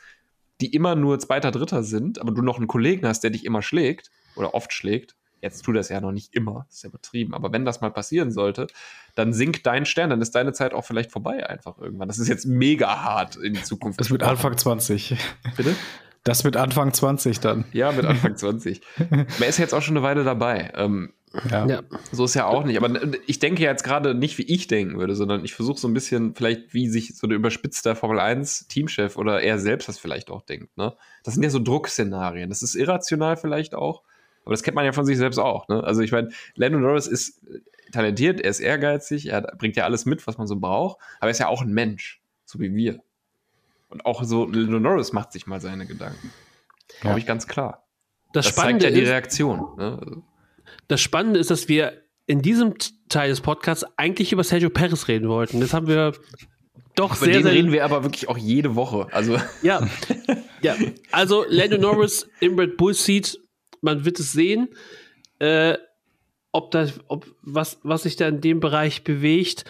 die 0.60 0.74
immer 0.74 0.94
nur 0.94 1.18
Zweiter, 1.18 1.50
Dritter 1.50 1.82
sind, 1.82 2.20
aber 2.20 2.32
du 2.32 2.42
noch 2.42 2.58
einen 2.58 2.66
Kollegen 2.68 3.06
hast, 3.06 3.20
der 3.20 3.30
dich 3.30 3.44
immer 3.44 3.62
schlägt 3.62 4.10
oder 4.36 4.54
oft 4.54 4.72
schlägt, 4.72 5.14
jetzt 5.42 5.62
tut 5.64 5.76
das 5.76 5.88
ja 5.88 6.00
noch 6.00 6.12
nicht 6.12 6.34
immer, 6.34 6.66
ist 6.70 6.84
ja 6.84 6.88
übertrieben, 6.88 7.34
aber 7.34 7.52
wenn 7.52 7.64
das 7.64 7.80
mal 7.80 7.90
passieren 7.90 8.30
sollte, 8.30 8.68
dann 9.14 9.32
sinkt 9.32 9.66
dein 9.66 9.84
Stern, 9.84 10.10
dann 10.10 10.22
ist 10.22 10.34
deine 10.34 10.52
Zeit 10.52 10.72
auch 10.72 10.84
vielleicht 10.86 11.10
vorbei 11.12 11.46
einfach 11.46 11.78
irgendwann. 11.78 12.08
Das 12.08 12.18
ist 12.18 12.28
jetzt 12.28 12.46
mega 12.46 13.02
hart 13.02 13.36
in 13.36 13.54
die 13.54 13.62
Zukunft. 13.62 14.00
Das 14.00 14.08
mit 14.08 14.20
gesprochen. 14.20 14.36
Anfang 14.36 14.56
20. 14.56 15.16
Bitte? 15.56 15.74
Das 16.24 16.44
mit 16.44 16.56
Anfang 16.56 16.92
20 16.92 17.40
dann. 17.40 17.64
Ja, 17.72 17.90
mit 17.92 18.04
Anfang 18.04 18.36
20. 18.36 18.80
Er 19.40 19.48
ist 19.48 19.58
jetzt 19.58 19.74
auch 19.74 19.82
schon 19.82 19.96
eine 19.96 20.06
Weile 20.06 20.22
dabei. 20.22 20.72
Ähm, 20.76 21.12
Ja. 21.50 21.66
Ja. 21.66 21.82
so 22.12 22.24
ist 22.24 22.34
ja 22.34 22.46
auch 22.46 22.64
nicht. 22.64 22.76
Aber 22.80 23.00
ich 23.26 23.40
denke 23.40 23.62
jetzt 23.62 23.82
gerade 23.82 24.14
nicht, 24.14 24.38
wie 24.38 24.42
ich 24.42 24.68
denken 24.68 24.98
würde, 24.98 25.16
sondern 25.16 25.44
ich 25.44 25.54
versuche 25.54 25.80
so 25.80 25.88
ein 25.88 25.94
bisschen, 25.94 26.34
vielleicht, 26.36 26.74
wie 26.74 26.88
sich 26.88 27.16
so 27.16 27.26
ein 27.26 27.32
überspitzter 27.32 27.96
Formel 27.96 28.20
1 28.20 28.68
Teamchef 28.68 29.16
oder 29.16 29.42
er 29.42 29.58
selbst 29.58 29.88
das 29.88 29.98
vielleicht 29.98 30.30
auch 30.30 30.42
denkt. 30.42 30.76
Ne? 30.76 30.94
Das 31.24 31.34
sind 31.34 31.42
ja 31.42 31.50
so 31.50 31.58
Druckszenarien. 31.58 32.50
Das 32.50 32.62
ist 32.62 32.76
irrational 32.76 33.36
vielleicht 33.36 33.74
auch. 33.74 34.02
Aber 34.44 34.52
das 34.52 34.62
kennt 34.62 34.74
man 34.74 34.84
ja 34.84 34.92
von 34.92 35.04
sich 35.06 35.16
selbst 35.18 35.38
auch. 35.38 35.68
Ne? 35.68 35.82
Also 35.84 36.00
ich 36.02 36.12
meine, 36.12 36.30
Lando 36.54 36.78
Norris 36.78 37.06
ist 37.06 37.40
talentiert, 37.92 38.40
er 38.40 38.50
ist 38.50 38.60
ehrgeizig, 38.60 39.26
er 39.26 39.36
hat- 39.38 39.58
bringt 39.58 39.76
ja 39.76 39.84
alles 39.84 40.04
mit, 40.06 40.26
was 40.26 40.38
man 40.38 40.46
so 40.46 40.56
braucht. 40.56 40.98
Aber 41.20 41.28
er 41.28 41.32
ist 41.32 41.38
ja 41.38 41.48
auch 41.48 41.62
ein 41.62 41.72
Mensch, 41.72 42.20
so 42.44 42.58
wie 42.58 42.74
wir. 42.74 43.00
Und 43.88 44.06
auch 44.06 44.24
so, 44.24 44.46
Lando 44.46 44.78
Norris 44.80 45.12
macht 45.12 45.32
sich 45.32 45.46
mal 45.46 45.60
seine 45.60 45.86
Gedanken. 45.86 46.32
Glaube 47.00 47.14
Ja. 47.14 47.18
ich 47.18 47.26
ganz 47.26 47.46
klar. 47.46 47.86
Das, 48.32 48.46
Das, 48.46 48.54
zeigt 48.56 48.82
ja 48.82 48.90
die 48.90 49.00
ist, 49.02 49.08
Reaktion. 49.10 49.76
Ne? 49.76 49.98
Also, 50.00 50.22
das 50.88 51.00
Spannende 51.02 51.38
ist, 51.38 51.50
dass 51.50 51.68
wir 51.68 52.02
in 52.26 52.40
diesem 52.40 52.74
Teil 53.10 53.28
des 53.28 53.42
Podcasts 53.42 53.84
eigentlich 53.98 54.32
über 54.32 54.42
Sergio 54.44 54.70
Perez 54.70 55.08
reden 55.08 55.28
wollten. 55.28 55.60
Das 55.60 55.74
haben 55.74 55.86
wir 55.86 56.12
doch 56.94 57.16
Über 57.16 57.26
sehr, 57.26 57.34
den 57.34 57.42
sehr 57.42 57.52
reden 57.52 57.72
wir 57.72 57.84
aber 57.84 58.04
wirklich 58.04 58.28
auch 58.28 58.38
jede 58.38 58.74
Woche. 58.74 59.08
Also 59.12 59.36
Ja, 59.62 59.86
ja. 60.62 60.74
Also 61.10 61.44
Lando 61.48 61.76
Norris 61.78 62.26
im 62.40 62.58
Red 62.58 62.76
Bull 62.78 62.94
Seat, 62.94 63.38
man 63.82 64.04
wird 64.04 64.18
es 64.18 64.32
sehen, 64.32 64.68
äh, 65.38 65.76
ob 66.52 66.70
das, 66.70 67.00
ob 67.08 67.26
was, 67.42 67.78
was 67.82 68.02
sich 68.02 68.16
da 68.16 68.28
in 68.28 68.42
dem 68.42 68.60
Bereich 68.60 69.04
bewegt. 69.04 69.64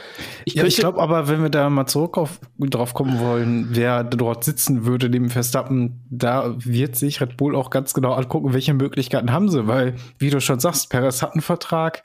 Ich 0.45 0.55
Ja, 0.55 0.65
ich 0.65 0.77
glaube 0.77 1.01
aber, 1.01 1.29
wenn 1.29 1.41
wir 1.41 1.49
da 1.49 1.71
mal 1.71 1.87
zurück 1.87 2.19
auf, 2.19 2.41
drauf 2.59 2.93
kommen 2.93 3.21
wollen, 3.21 3.69
wer 3.71 4.03
dort 4.03 4.43
sitzen 4.43 4.85
würde 4.85 5.09
neben 5.09 5.31
Verstappen, 5.31 6.05
da 6.11 6.55
wird 6.59 6.97
sich 6.97 7.21
Red 7.21 7.37
Bull 7.37 7.55
auch 7.55 7.71
ganz 7.71 7.95
genau 7.95 8.13
angucken, 8.15 8.53
welche 8.53 8.75
Möglichkeiten 8.75 9.33
haben 9.33 9.49
sie, 9.49 9.69
weil, 9.69 9.95
wie 10.19 10.31
du 10.31 10.41
schon 10.41 10.59
sagst, 10.59 10.91
Perez 10.91 11.23
hat 11.23 11.33
einen 11.33 11.43
Vertrag, 11.43 12.03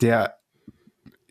der 0.00 0.36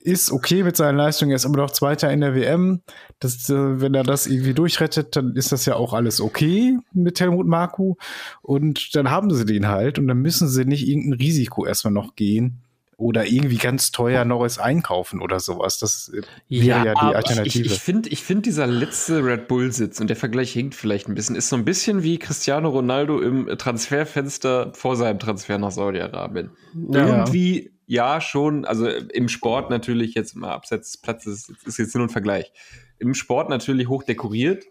ist 0.01 0.31
okay 0.31 0.63
mit 0.63 0.75
seinen 0.77 0.97
Leistungen, 0.97 1.31
er 1.31 1.35
ist 1.35 1.45
immer 1.45 1.57
noch 1.57 1.71
Zweiter 1.71 2.11
in 2.11 2.21
der 2.21 2.35
WM. 2.35 2.81
Das, 3.19 3.49
äh, 3.49 3.81
wenn 3.81 3.93
er 3.93 4.03
das 4.03 4.27
irgendwie 4.27 4.53
durchrettet, 4.53 5.15
dann 5.15 5.35
ist 5.35 5.51
das 5.51 5.65
ja 5.65 5.75
auch 5.75 5.93
alles 5.93 6.21
okay 6.21 6.77
mit 6.93 7.19
Helmut 7.19 7.47
Marku. 7.47 7.95
Und 8.41 8.95
dann 8.95 9.09
haben 9.11 9.33
sie 9.33 9.45
den 9.45 9.67
halt 9.67 9.99
und 9.99 10.07
dann 10.07 10.17
müssen 10.17 10.47
sie 10.47 10.65
nicht 10.65 10.87
irgendein 10.87 11.19
Risiko 11.19 11.65
erstmal 11.65 11.93
noch 11.93 12.15
gehen 12.15 12.61
oder 13.01 13.25
irgendwie 13.25 13.57
ganz 13.57 13.91
teuer 13.91 14.23
Norris 14.25 14.59
einkaufen 14.59 15.21
oder 15.21 15.39
sowas. 15.39 15.79
Das 15.79 16.09
äh, 16.13 16.21
wäre 16.49 16.65
Ja, 16.65 16.85
ja, 16.85 16.93
die 16.93 16.99
aber 16.99 17.09
ich, 17.09 17.15
Alternative. 17.15 17.65
ich 17.65 17.79
finde, 17.79 18.09
ich 18.09 18.23
find 18.23 18.45
dieser 18.45 18.67
letzte 18.67 19.25
Red 19.25 19.47
Bull-Sitz, 19.47 19.99
und 19.99 20.07
der 20.07 20.17
Vergleich 20.17 20.51
hinkt 20.51 20.75
vielleicht 20.75 21.09
ein 21.09 21.15
bisschen, 21.15 21.35
ist 21.35 21.49
so 21.49 21.55
ein 21.55 21.65
bisschen 21.65 22.03
wie 22.03 22.19
Cristiano 22.19 22.69
Ronaldo 22.69 23.19
im 23.19 23.47
Transferfenster 23.57 24.71
vor 24.75 24.95
seinem 24.95 25.17
Transfer 25.17 25.57
nach 25.57 25.71
Saudi-Arabien. 25.71 26.51
Ja. 26.91 27.07
Irgendwie, 27.07 27.71
ja, 27.91 28.21
schon, 28.21 28.63
also 28.63 28.87
im 28.87 29.27
Sport 29.27 29.69
natürlich 29.69 30.13
jetzt 30.13 30.33
mal 30.37 30.53
abseits 30.53 30.93
des 30.93 31.01
Platzes, 31.01 31.51
ist 31.65 31.77
jetzt 31.77 31.93
nur 31.93 32.05
ein 32.05 32.09
Vergleich. 32.09 32.53
Im 32.99 33.13
Sport 33.13 33.49
natürlich 33.49 33.89
hoch 33.89 34.03
dekoriert, 34.03 34.63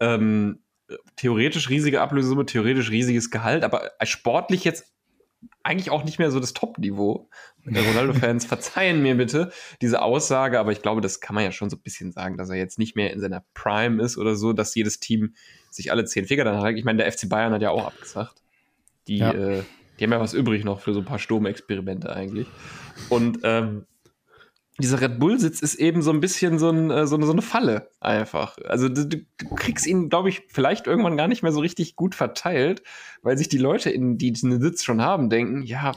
ähm, 0.00 0.58
theoretisch 1.14 1.68
riesige 1.68 2.00
Ablösesumme, 2.00 2.46
theoretisch 2.46 2.90
riesiges 2.90 3.30
Gehalt, 3.30 3.62
aber 3.62 3.92
sportlich 4.02 4.64
jetzt 4.64 4.92
eigentlich 5.62 5.90
auch 5.90 6.02
nicht 6.02 6.18
mehr 6.18 6.32
so 6.32 6.40
das 6.40 6.52
Top-Niveau. 6.52 7.30
Der 7.64 7.86
Ronaldo-Fans 7.86 8.44
verzeihen 8.46 9.02
mir 9.04 9.14
bitte 9.14 9.52
diese 9.80 10.02
Aussage, 10.02 10.58
aber 10.58 10.72
ich 10.72 10.82
glaube, 10.82 11.00
das 11.00 11.20
kann 11.20 11.36
man 11.36 11.44
ja 11.44 11.52
schon 11.52 11.70
so 11.70 11.76
ein 11.76 11.82
bisschen 11.82 12.10
sagen, 12.10 12.36
dass 12.38 12.50
er 12.50 12.56
jetzt 12.56 12.76
nicht 12.80 12.96
mehr 12.96 13.12
in 13.12 13.20
seiner 13.20 13.44
Prime 13.54 14.02
ist 14.02 14.18
oder 14.18 14.34
so, 14.34 14.52
dass 14.52 14.74
jedes 14.74 14.98
Team 14.98 15.36
sich 15.70 15.92
alle 15.92 16.06
zehn 16.06 16.24
Finger 16.24 16.42
dann 16.42 16.60
hat. 16.60 16.74
Ich 16.74 16.84
meine, 16.84 17.04
der 17.04 17.12
FC 17.12 17.28
Bayern 17.28 17.52
hat 17.52 17.62
ja 17.62 17.70
auch 17.70 17.86
abgesagt. 17.86 18.42
Die, 19.06 19.18
Ja. 19.18 19.32
äh, 19.32 19.62
die 19.98 20.04
haben 20.04 20.12
ja 20.12 20.20
was 20.20 20.34
übrig 20.34 20.64
noch 20.64 20.80
für 20.80 20.94
so 20.94 21.00
ein 21.00 21.04
paar 21.04 21.18
Sturmexperimente 21.18 22.14
eigentlich. 22.14 22.46
Und 23.08 23.40
ähm, 23.42 23.86
dieser 24.80 25.00
Red 25.00 25.18
Bull-Sitz 25.18 25.60
ist 25.60 25.74
eben 25.74 26.02
so 26.02 26.12
ein 26.12 26.20
bisschen 26.20 26.58
so, 26.58 26.70
ein, 26.70 26.90
äh, 26.90 27.06
so, 27.06 27.16
eine, 27.16 27.26
so 27.26 27.32
eine 27.32 27.42
Falle 27.42 27.90
einfach. 28.00 28.56
Also 28.64 28.88
du, 28.88 29.06
du 29.06 29.24
kriegst 29.56 29.86
ihn, 29.86 30.08
glaube 30.08 30.28
ich, 30.28 30.42
vielleicht 30.48 30.86
irgendwann 30.86 31.16
gar 31.16 31.28
nicht 31.28 31.42
mehr 31.42 31.52
so 31.52 31.60
richtig 31.60 31.96
gut 31.96 32.14
verteilt, 32.14 32.82
weil 33.22 33.36
sich 33.36 33.48
die 33.48 33.58
Leute, 33.58 33.90
in, 33.90 34.18
die 34.18 34.32
diesen 34.32 34.60
Sitz 34.60 34.84
schon 34.84 35.02
haben, 35.02 35.30
denken, 35.30 35.62
ja, 35.62 35.92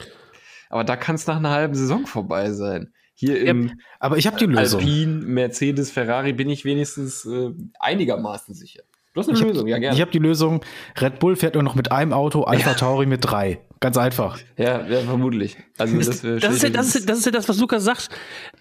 aber 0.70 0.84
da 0.84 0.96
kann 0.96 1.16
es 1.16 1.28
nach 1.28 1.38
einer 1.38 1.52
halben 1.52 1.76
Saison 1.76 2.08
vorbei 2.08 2.52
sein. 2.52 2.94
Hier 3.14 3.40
im 3.46 3.80
Aber 4.00 4.18
ich 4.18 4.26
habe 4.26 4.38
die 4.38 4.46
Lösung. 4.46 4.80
Alpine, 4.80 5.26
Mercedes, 5.26 5.92
Ferrari 5.92 6.34
bin 6.34 6.50
ich 6.50 6.66
wenigstens 6.66 7.24
äh, 7.26 7.52
einigermaßen 7.80 8.56
sicher. 8.56 8.82
Du 9.14 9.20
hast 9.20 9.28
eine 9.28 9.38
Ich 9.38 9.44
Lösung, 9.44 9.64
hab, 9.64 9.68
ja, 9.68 9.78
gerne. 9.78 9.96
Ich 9.96 10.02
habe 10.02 10.12
die 10.12 10.20
Lösung, 10.20 10.64
Red 11.00 11.20
Bull 11.20 11.36
fährt 11.36 11.56
nur 11.56 11.64
noch 11.64 11.76
mit 11.76 11.92
einem 11.92 12.14
Auto, 12.14 12.44
Alpha 12.44 12.74
Tauri 12.76 13.06
mit 13.06 13.20
drei. 13.26 13.60
Ganz 13.82 13.98
einfach. 13.98 14.40
ja, 14.58 14.86
ja, 14.88 15.02
vermutlich. 15.02 15.58
Also, 15.78 15.98
das, 15.98 16.22
Das 16.22 16.24
ist, 16.24 16.64
ja, 16.64 16.70
das, 16.70 16.96
ist, 16.96 17.10
das 17.10 17.18
ist 17.20 17.26
ja 17.26 17.32
das, 17.32 17.50
was 17.50 17.58
Lukas 17.60 17.84
sagt. 17.84 18.10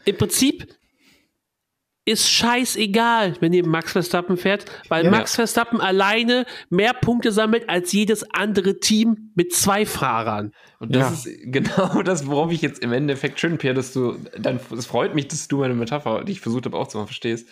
Im 0.06 0.16
Prinzip 0.16 0.66
ist 2.06 2.28
scheißegal, 2.30 3.36
wenn 3.40 3.52
neben 3.52 3.70
Max 3.70 3.92
Verstappen 3.92 4.36
fährt, 4.36 4.64
weil 4.88 5.04
Ja. 5.04 5.10
Max 5.10 5.36
Verstappen 5.36 5.80
alleine 5.80 6.46
mehr 6.70 6.94
Punkte 6.94 7.30
sammelt 7.30 7.68
als 7.68 7.92
jedes 7.92 8.24
andere 8.32 8.80
Team 8.80 9.30
mit 9.36 9.52
zwei 9.54 9.86
Fahrern. 9.86 10.52
Und 10.80 10.96
das 10.96 11.26
Ja. 11.26 11.30
ist 11.30 11.38
genau 11.52 12.02
das, 12.02 12.26
worauf 12.26 12.50
ich 12.50 12.62
jetzt 12.62 12.82
im 12.82 12.92
Endeffekt 12.92 13.38
schön, 13.38 13.58
Pierre, 13.58 13.74
dass 13.74 13.92
du, 13.92 14.16
dann, 14.36 14.58
es 14.76 14.86
freut 14.86 15.14
mich, 15.14 15.28
dass 15.28 15.46
du 15.46 15.58
meine 15.58 15.74
Metapher, 15.74 16.24
die 16.24 16.32
ich 16.32 16.40
versucht 16.40 16.64
habe 16.64 16.76
aufzumachen, 16.76 17.06
verstehst. 17.06 17.46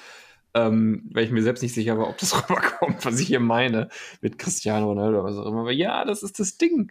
Ähm, 0.55 1.09
weil 1.13 1.25
ich 1.25 1.31
mir 1.31 1.43
selbst 1.43 1.63
nicht 1.63 1.75
sicher 1.75 1.99
war, 1.99 2.09
ob 2.09 2.19
das 2.19 2.35
rüberkommt, 2.51 3.05
was 3.05 3.21
ich 3.21 3.29
hier 3.29 3.41
meine 3.41 3.89
mit 4.21 4.39
Cristiano 4.39 4.87
Ronaldo 4.87 5.21
oder 5.21 5.29
was 5.29 5.37
auch 5.37 5.47
immer. 5.47 5.61
Aber 5.61 5.73
ja, 5.73 6.05
das 6.05 6.23
ist 6.23 6.41
das 6.41 6.57
Ding. 6.57 6.91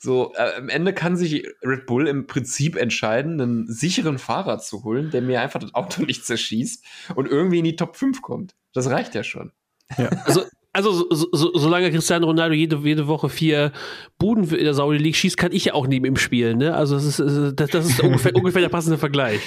So, 0.00 0.32
äh, 0.34 0.56
am 0.56 0.68
Ende 0.68 0.92
kann 0.92 1.16
sich 1.16 1.44
Red 1.62 1.86
Bull 1.86 2.06
im 2.06 2.26
Prinzip 2.26 2.76
entscheiden, 2.76 3.40
einen 3.40 3.66
sicheren 3.66 4.18
Fahrer 4.18 4.58
zu 4.58 4.84
holen, 4.84 5.10
der 5.10 5.22
mir 5.22 5.40
einfach 5.40 5.58
das 5.58 5.74
Auto 5.74 6.02
nicht 6.06 6.24
zerschießt 6.24 6.84
und 7.16 7.28
irgendwie 7.28 7.58
in 7.58 7.64
die 7.64 7.76
Top 7.76 7.96
5 7.96 8.22
kommt. 8.22 8.54
Das 8.72 8.88
reicht 8.90 9.14
ja 9.14 9.24
schon. 9.24 9.52
Also, 10.24 10.44
also 10.72 10.92
so, 10.92 11.06
so, 11.10 11.28
so, 11.32 11.58
solange 11.58 11.90
Cristiano 11.90 12.26
Ronaldo 12.26 12.54
jede, 12.54 12.76
jede 12.76 13.08
Woche 13.08 13.28
vier 13.28 13.72
Buden 14.18 14.44
in 14.44 14.64
der 14.64 14.74
Saudi 14.74 14.98
League 14.98 15.16
schießt, 15.16 15.36
kann 15.36 15.50
ich 15.50 15.64
ja 15.64 15.74
auch 15.74 15.88
neben 15.88 16.04
ihm 16.04 16.16
spielen. 16.16 16.58
Ne? 16.58 16.74
Also 16.74 16.94
das 16.94 17.18
ist, 17.18 17.18
das 17.56 17.86
ist 17.86 18.00
ungefähr, 18.02 18.36
ungefähr 18.36 18.62
der 18.62 18.68
passende 18.68 18.98
Vergleich. 18.98 19.40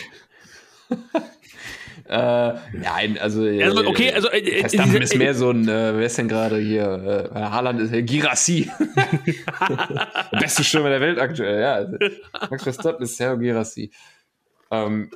Äh, 2.07 2.53
nein, 2.73 3.17
also. 3.19 3.45
äh, 3.45 3.63
Also, 3.63 3.85
okay, 3.85 4.11
also, 4.11 4.29
äh, 4.29 4.39
äh, 4.39 4.59
Verstappen 4.61 5.01
ist 5.01 5.15
mehr 5.15 5.33
so 5.33 5.51
ein, 5.51 5.67
äh, 5.67 5.97
wer 5.97 6.05
ist 6.05 6.17
denn 6.17 6.27
gerade 6.27 6.57
hier? 6.57 7.29
Äh, 7.33 7.39
Haaland 7.39 7.81
ist 7.81 7.93
äh, 7.93 8.03
Girassi. 8.03 8.69
der 9.69 10.29
beste 10.39 10.63
Stürmer 10.63 10.89
der 10.89 11.01
Welt 11.01 11.19
aktuell, 11.19 11.61
ja. 11.61 11.73
Also, 11.73 11.97
Max 12.49 12.63
Verstappen 12.63 13.03
ist 13.03 13.17
Sergio 13.17 13.39
Girassi. 13.39 13.91
Ähm, 14.71 15.11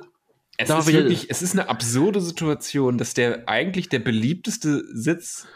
es 0.58 0.70
ist 0.70 0.86
wirklich, 0.86 1.30
es 1.30 1.42
ist 1.42 1.52
eine 1.52 1.68
absurde 1.68 2.20
Situation, 2.20 2.98
dass 2.98 3.14
der 3.14 3.48
eigentlich 3.48 3.88
der 3.88 3.98
beliebteste 3.98 4.84
Sitz 4.92 5.46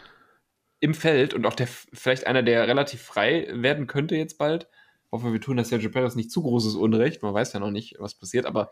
im 0.80 0.94
Feld 0.94 1.34
und 1.34 1.46
auch 1.46 1.54
der 1.54 1.68
vielleicht 1.92 2.26
einer, 2.26 2.42
der 2.42 2.66
relativ 2.68 3.02
frei 3.02 3.48
werden 3.52 3.86
könnte 3.86 4.16
jetzt 4.16 4.38
bald. 4.38 4.66
Hoffe, 5.12 5.32
wir 5.32 5.40
tun 5.40 5.56
das 5.56 5.68
Sergio 5.68 5.90
Perez 5.90 6.14
nicht 6.14 6.30
zu 6.30 6.42
großes 6.42 6.74
Unrecht. 6.74 7.22
Man 7.22 7.34
weiß 7.34 7.52
ja 7.52 7.60
noch 7.60 7.70
nicht, 7.70 7.96
was 7.98 8.14
passiert, 8.14 8.46
aber 8.46 8.70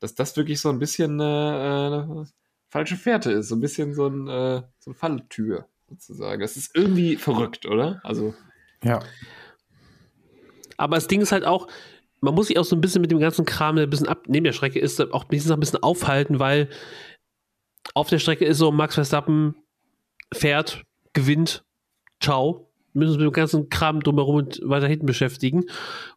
dass 0.00 0.14
das 0.14 0.36
wirklich 0.36 0.60
so 0.60 0.70
ein 0.70 0.78
bisschen 0.78 1.20
äh, 1.20 1.22
eine 1.22 2.26
falsche 2.68 2.96
Fährte 2.96 3.32
ist, 3.32 3.48
so 3.48 3.54
ein 3.54 3.60
bisschen 3.60 3.94
so, 3.94 4.06
ein, 4.06 4.26
äh, 4.26 4.62
so 4.78 4.90
eine 4.90 4.94
Falltür 4.94 5.66
sozusagen. 5.88 6.40
Das 6.40 6.56
ist 6.56 6.74
irgendwie 6.74 7.16
verrückt, 7.16 7.66
oder? 7.66 8.00
Also, 8.02 8.34
Ja. 8.82 9.00
Aber 10.76 10.96
das 10.96 11.08
Ding 11.08 11.20
ist 11.20 11.32
halt 11.32 11.44
auch, 11.44 11.68
man 12.22 12.34
muss 12.34 12.46
sich 12.46 12.58
auch 12.58 12.64
so 12.64 12.74
ein 12.74 12.80
bisschen 12.80 13.02
mit 13.02 13.10
dem 13.10 13.18
ganzen 13.18 13.44
Kram, 13.44 13.76
der 13.76 13.86
ein 13.86 13.90
bisschen 13.90 14.08
ab, 14.08 14.24
neben 14.28 14.44
der 14.44 14.52
Strecke 14.52 14.78
ist, 14.78 15.00
auch 15.12 15.26
wenigstens 15.28 15.52
ein 15.52 15.60
bisschen 15.60 15.82
aufhalten, 15.82 16.38
weil 16.38 16.70
auf 17.94 18.08
der 18.08 18.18
Strecke 18.18 18.46
ist 18.46 18.58
so, 18.58 18.72
Max 18.72 18.94
Verstappen 18.94 19.54
fährt, 20.32 20.84
gewinnt, 21.12 21.64
ciao. 22.20 22.70
Wir 22.92 23.00
müssen 23.00 23.12
uns 23.12 23.18
mit 23.18 23.26
dem 23.26 23.32
ganzen 23.32 23.68
Kram 23.68 24.00
drumherum 24.00 24.36
und 24.36 24.60
weiter 24.64 24.88
hinten 24.88 25.06
beschäftigen. 25.06 25.64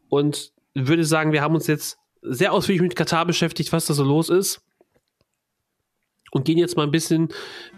Und 0.09 0.53
ich 0.73 0.88
würde 0.88 1.05
sagen, 1.05 1.31
wir 1.31 1.41
haben 1.41 1.55
uns 1.55 1.67
jetzt 1.67 1.99
sehr 2.24 2.53
ausführlich 2.53 2.82
mit 2.82 2.95
Katar 2.95 3.26
beschäftigt, 3.26 3.71
was 3.71 3.86
da 3.86 3.93
so 3.93 4.03
los 4.03 4.30
ist. 4.30 4.61
Und 6.32 6.45
gehen 6.45 6.57
jetzt 6.57 6.76
mal 6.76 6.84
ein 6.84 6.91
bisschen 6.91 7.30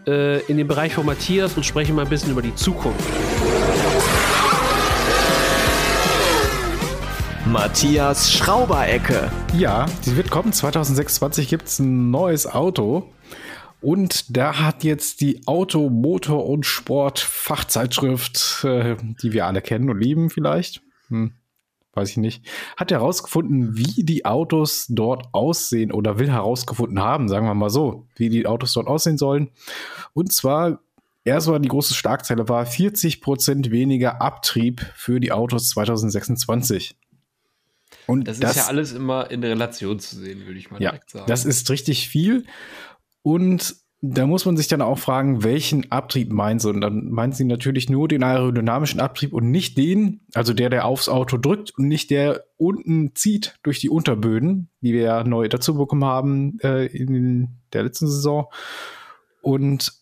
äh, 0.07 0.39
in 0.45 0.57
den 0.57 0.67
Bereich 0.67 0.93
von 0.93 1.05
Matthias 1.05 1.57
und 1.57 1.65
sprechen 1.65 1.95
mal 1.95 2.03
ein 2.03 2.09
bisschen 2.09 2.31
über 2.31 2.41
die 2.41 2.55
Zukunft. 2.55 3.03
Matthias 7.45 8.31
Schrauberecke. 8.31 9.29
Ja, 9.57 9.85
die 10.05 10.15
wird 10.15 10.31
kommen. 10.31 10.53
2026 10.53 11.47
gibt 11.47 11.67
es 11.67 11.79
ein 11.79 12.11
neues 12.11 12.47
Auto. 12.47 13.11
Und 13.81 14.35
da 14.35 14.59
hat 14.59 14.83
jetzt 14.83 15.21
die 15.21 15.45
Auto, 15.45 15.89
Motor 15.89 16.47
und 16.47 16.65
Sport 16.65 17.19
Fachzeitschrift, 17.19 18.63
äh, 18.63 18.95
die 19.21 19.31
wir 19.31 19.45
alle 19.45 19.61
kennen 19.61 19.89
und 19.89 19.99
lieben 19.99 20.29
vielleicht, 20.29 20.81
hm, 21.09 21.33
weiß 21.95 22.09
ich 22.11 22.17
nicht, 22.17 22.45
hat 22.77 22.91
herausgefunden, 22.91 23.77
wie 23.77 24.03
die 24.03 24.25
Autos 24.25 24.85
dort 24.89 25.27
aussehen 25.33 25.91
oder 25.91 26.19
will 26.19 26.29
herausgefunden 26.29 26.99
haben, 26.99 27.27
sagen 27.27 27.47
wir 27.47 27.53
mal 27.53 27.69
so, 27.69 28.05
wie 28.15 28.29
die 28.29 28.45
Autos 28.45 28.73
dort 28.73 28.87
aussehen 28.87 29.17
sollen. 29.17 29.49
Und 30.13 30.33
zwar, 30.33 30.79
erstmal 31.23 31.59
die 31.59 31.69
große 31.69 31.93
Schlagzeile 31.93 32.49
war 32.49 32.65
40% 32.65 33.71
weniger 33.71 34.21
Abtrieb 34.21 34.85
für 34.95 35.19
die 35.19 35.31
Autos 35.31 35.69
2026. 35.69 36.95
Und 38.07 38.27
das, 38.27 38.39
ist 38.39 38.55
ja 38.55 38.67
alles 38.67 38.93
immer 38.93 39.31
in 39.31 39.43
Relation 39.43 39.99
zu 39.99 40.17
sehen, 40.17 40.45
würde 40.45 40.59
ich 40.59 40.69
mal 40.69 40.81
ja, 40.81 40.91
direkt 40.91 41.09
sagen. 41.09 41.25
das 41.27 41.45
ist 41.45 41.69
richtig 41.69 42.07
viel. 42.07 42.45
Und 43.23 43.75
da 44.13 44.27
muss 44.27 44.45
man 44.45 44.57
sich 44.57 44.67
dann 44.67 44.81
auch 44.81 44.99
fragen, 44.99 45.43
welchen 45.43 45.91
Abtrieb 45.91 46.31
meint 46.31 46.61
sie? 46.61 46.69
Und 46.69 46.81
dann 46.81 47.09
meint 47.09 47.35
sie 47.35 47.45
natürlich 47.45 47.89
nur 47.89 48.07
den 48.07 48.23
aerodynamischen 48.23 48.99
Abtrieb 48.99 49.33
und 49.33 49.51
nicht 49.51 49.77
den, 49.77 50.21
also 50.33 50.53
der, 50.53 50.69
der 50.69 50.85
aufs 50.85 51.09
Auto 51.09 51.37
drückt 51.37 51.71
und 51.77 51.87
nicht 51.87 52.09
der 52.09 52.45
unten 52.57 53.15
zieht 53.15 53.57
durch 53.63 53.79
die 53.79 53.89
Unterböden, 53.89 54.69
die 54.81 54.93
wir 54.93 55.01
ja 55.01 55.23
neu 55.23 55.47
dazu 55.47 55.75
bekommen 55.75 56.05
haben 56.05 56.59
äh, 56.61 56.85
in 56.87 57.59
der 57.73 57.83
letzten 57.83 58.07
Saison. 58.07 58.47
Und 59.41 59.93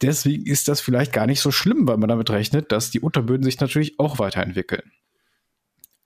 deswegen 0.00 0.46
ist 0.46 0.68
das 0.68 0.80
vielleicht 0.80 1.12
gar 1.12 1.26
nicht 1.26 1.40
so 1.40 1.50
schlimm, 1.50 1.86
weil 1.86 1.96
man 1.96 2.08
damit 2.08 2.30
rechnet, 2.30 2.72
dass 2.72 2.90
die 2.90 3.00
Unterböden 3.00 3.44
sich 3.44 3.60
natürlich 3.60 3.98
auch 3.98 4.18
weiterentwickeln. 4.18 4.92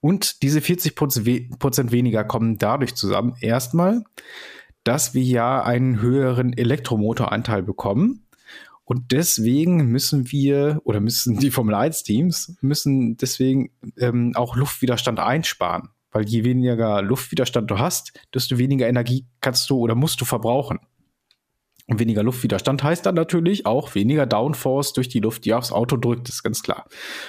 Und 0.00 0.42
diese 0.42 0.60
40 0.60 0.94
Prozent 0.94 1.92
weniger 1.92 2.24
kommen 2.24 2.56
dadurch 2.56 2.94
zusammen. 2.94 3.34
Erstmal, 3.40 4.02
dass 4.90 5.14
wir 5.14 5.22
ja 5.22 5.62
einen 5.62 6.00
höheren 6.00 6.52
Elektromotoranteil 6.52 7.62
bekommen. 7.62 8.26
Und 8.82 9.12
deswegen 9.12 9.86
müssen 9.86 10.32
wir, 10.32 10.80
oder 10.82 10.98
müssen 10.98 11.38
die 11.38 11.52
Formel 11.52 11.76
1 11.76 12.02
Teams, 12.02 12.56
müssen 12.60 13.16
deswegen 13.16 13.70
ähm, 13.98 14.32
auch 14.34 14.56
Luftwiderstand 14.56 15.20
einsparen. 15.20 15.90
Weil 16.10 16.28
je 16.28 16.42
weniger 16.42 17.02
Luftwiderstand 17.02 17.70
du 17.70 17.78
hast, 17.78 18.18
desto 18.34 18.58
weniger 18.58 18.88
Energie 18.88 19.26
kannst 19.40 19.70
du 19.70 19.78
oder 19.78 19.94
musst 19.94 20.20
du 20.20 20.24
verbrauchen. 20.24 20.80
Und 21.86 22.00
weniger 22.00 22.24
Luftwiderstand 22.24 22.82
heißt 22.82 23.06
dann 23.06 23.14
natürlich 23.14 23.66
auch 23.66 23.94
weniger 23.94 24.26
Downforce 24.26 24.92
durch 24.92 25.08
die 25.08 25.20
Luft, 25.20 25.44
die 25.44 25.54
aufs 25.54 25.70
Auto 25.70 25.98
drückt, 25.98 26.28
ist 26.28 26.42
ganz 26.42 26.64
klar. 26.64 26.88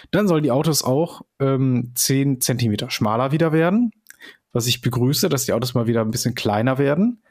Dann 0.09 0.27
sollen 0.27 0.41
die 0.41 0.49
Autos 0.49 0.83
auch 0.83 1.21
ähm, 1.39 1.91
10 1.93 2.41
Zentimeter 2.41 2.89
schmaler 2.89 3.31
wieder 3.31 3.51
werden, 3.51 3.91
was 4.51 4.65
ich 4.65 4.81
begrüße, 4.81 5.29
dass 5.29 5.45
die 5.45 5.53
Autos 5.53 5.75
mal 5.75 5.85
wieder 5.85 6.01
ein 6.01 6.09
bisschen 6.09 6.33
kleiner 6.33 6.79
werden. 6.79 7.21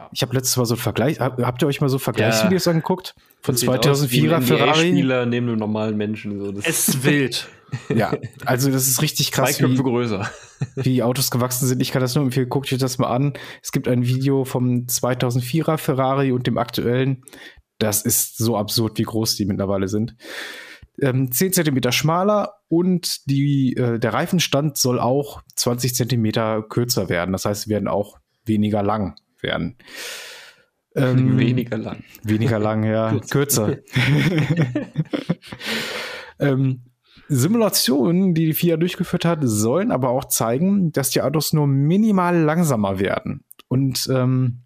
Ja. 0.00 0.08
Ich 0.12 0.22
habe 0.22 0.34
letztes 0.34 0.56
Mal 0.56 0.64
so 0.64 0.74
ein 0.74 0.78
Vergleich, 0.78 1.20
hab, 1.20 1.40
habt 1.42 1.62
ihr 1.62 1.68
euch 1.68 1.82
mal 1.82 1.90
so 1.90 1.98
Vergleichsvideos 1.98 2.66
angeguckt? 2.68 3.14
Von 3.42 3.54
Das 3.54 3.60
sieht 3.60 3.68
aus 3.68 4.10
wie 4.10 4.22
2004er 4.22 4.36
ein 4.36 4.42
Ferrari? 4.42 4.70
NBA-Spieler 4.70 5.26
neben 5.26 5.48
einem 5.48 5.58
normalen 5.58 5.96
Menschen. 5.98 6.38
So. 6.38 6.52
Das 6.52 6.64
Es 6.64 6.88
ist 6.88 7.04
wild. 7.04 7.48
Ja, 7.88 8.12
also 8.46 8.68
das 8.72 8.88
ist 8.88 9.00
richtig 9.00 9.30
zwei 9.30 9.44
krass, 9.44 9.58
Köpfe 9.58 9.78
wie, 9.78 9.82
größer. 9.84 10.28
wie 10.74 10.94
die 10.94 11.02
Autos 11.04 11.30
gewachsen 11.30 11.68
sind. 11.68 11.80
Ich 11.80 11.92
kann 11.92 12.02
das 12.02 12.16
nur 12.16 12.24
empfehlen, 12.24 12.48
guckt 12.48 12.72
euch 12.72 12.80
das 12.80 12.98
mal 12.98 13.06
an. 13.06 13.34
Es 13.62 13.70
gibt 13.70 13.86
ein 13.86 14.04
Video 14.04 14.44
vom 14.44 14.86
2004er 14.86 15.78
Ferrari 15.78 16.32
und 16.32 16.48
dem 16.48 16.58
aktuellen. 16.58 17.22
Das 17.78 18.02
ist 18.02 18.38
so 18.38 18.56
absurd, 18.56 18.98
wie 18.98 19.04
groß 19.04 19.36
die 19.36 19.44
mittlerweile 19.44 19.86
sind. 19.86 20.16
Ähm, 21.00 21.30
10 21.30 21.52
Zentimeter 21.52 21.92
schmaler 21.92 22.54
und 22.66 23.20
die, 23.30 23.76
äh, 23.76 24.00
der 24.00 24.14
Reifenstand 24.14 24.76
soll 24.76 24.98
auch 24.98 25.42
20 25.54 25.94
Zentimeter 25.94 26.64
kürzer 26.68 27.08
werden. 27.08 27.30
Das 27.30 27.44
heißt, 27.44 27.62
sie 27.62 27.70
werden 27.70 27.86
auch 27.86 28.18
weniger 28.44 28.82
lang 28.82 29.14
werden. 29.42 29.76
Ähm, 30.94 31.38
Weniger 31.38 31.78
lang. 31.78 32.04
Weniger 32.22 32.58
lang, 32.58 32.84
ja. 32.84 33.18
Kürzer. 33.30 33.78
ähm, 36.38 36.82
Simulationen, 37.28 38.34
die 38.34 38.46
die 38.46 38.54
FIA 38.54 38.76
durchgeführt 38.76 39.24
hat, 39.24 39.38
sollen 39.42 39.92
aber 39.92 40.10
auch 40.10 40.24
zeigen, 40.24 40.90
dass 40.90 41.10
die 41.10 41.22
Autos 41.22 41.52
nur 41.52 41.66
minimal 41.66 42.36
langsamer 42.36 42.98
werden. 42.98 43.44
Und 43.68 44.08
ähm, 44.12 44.64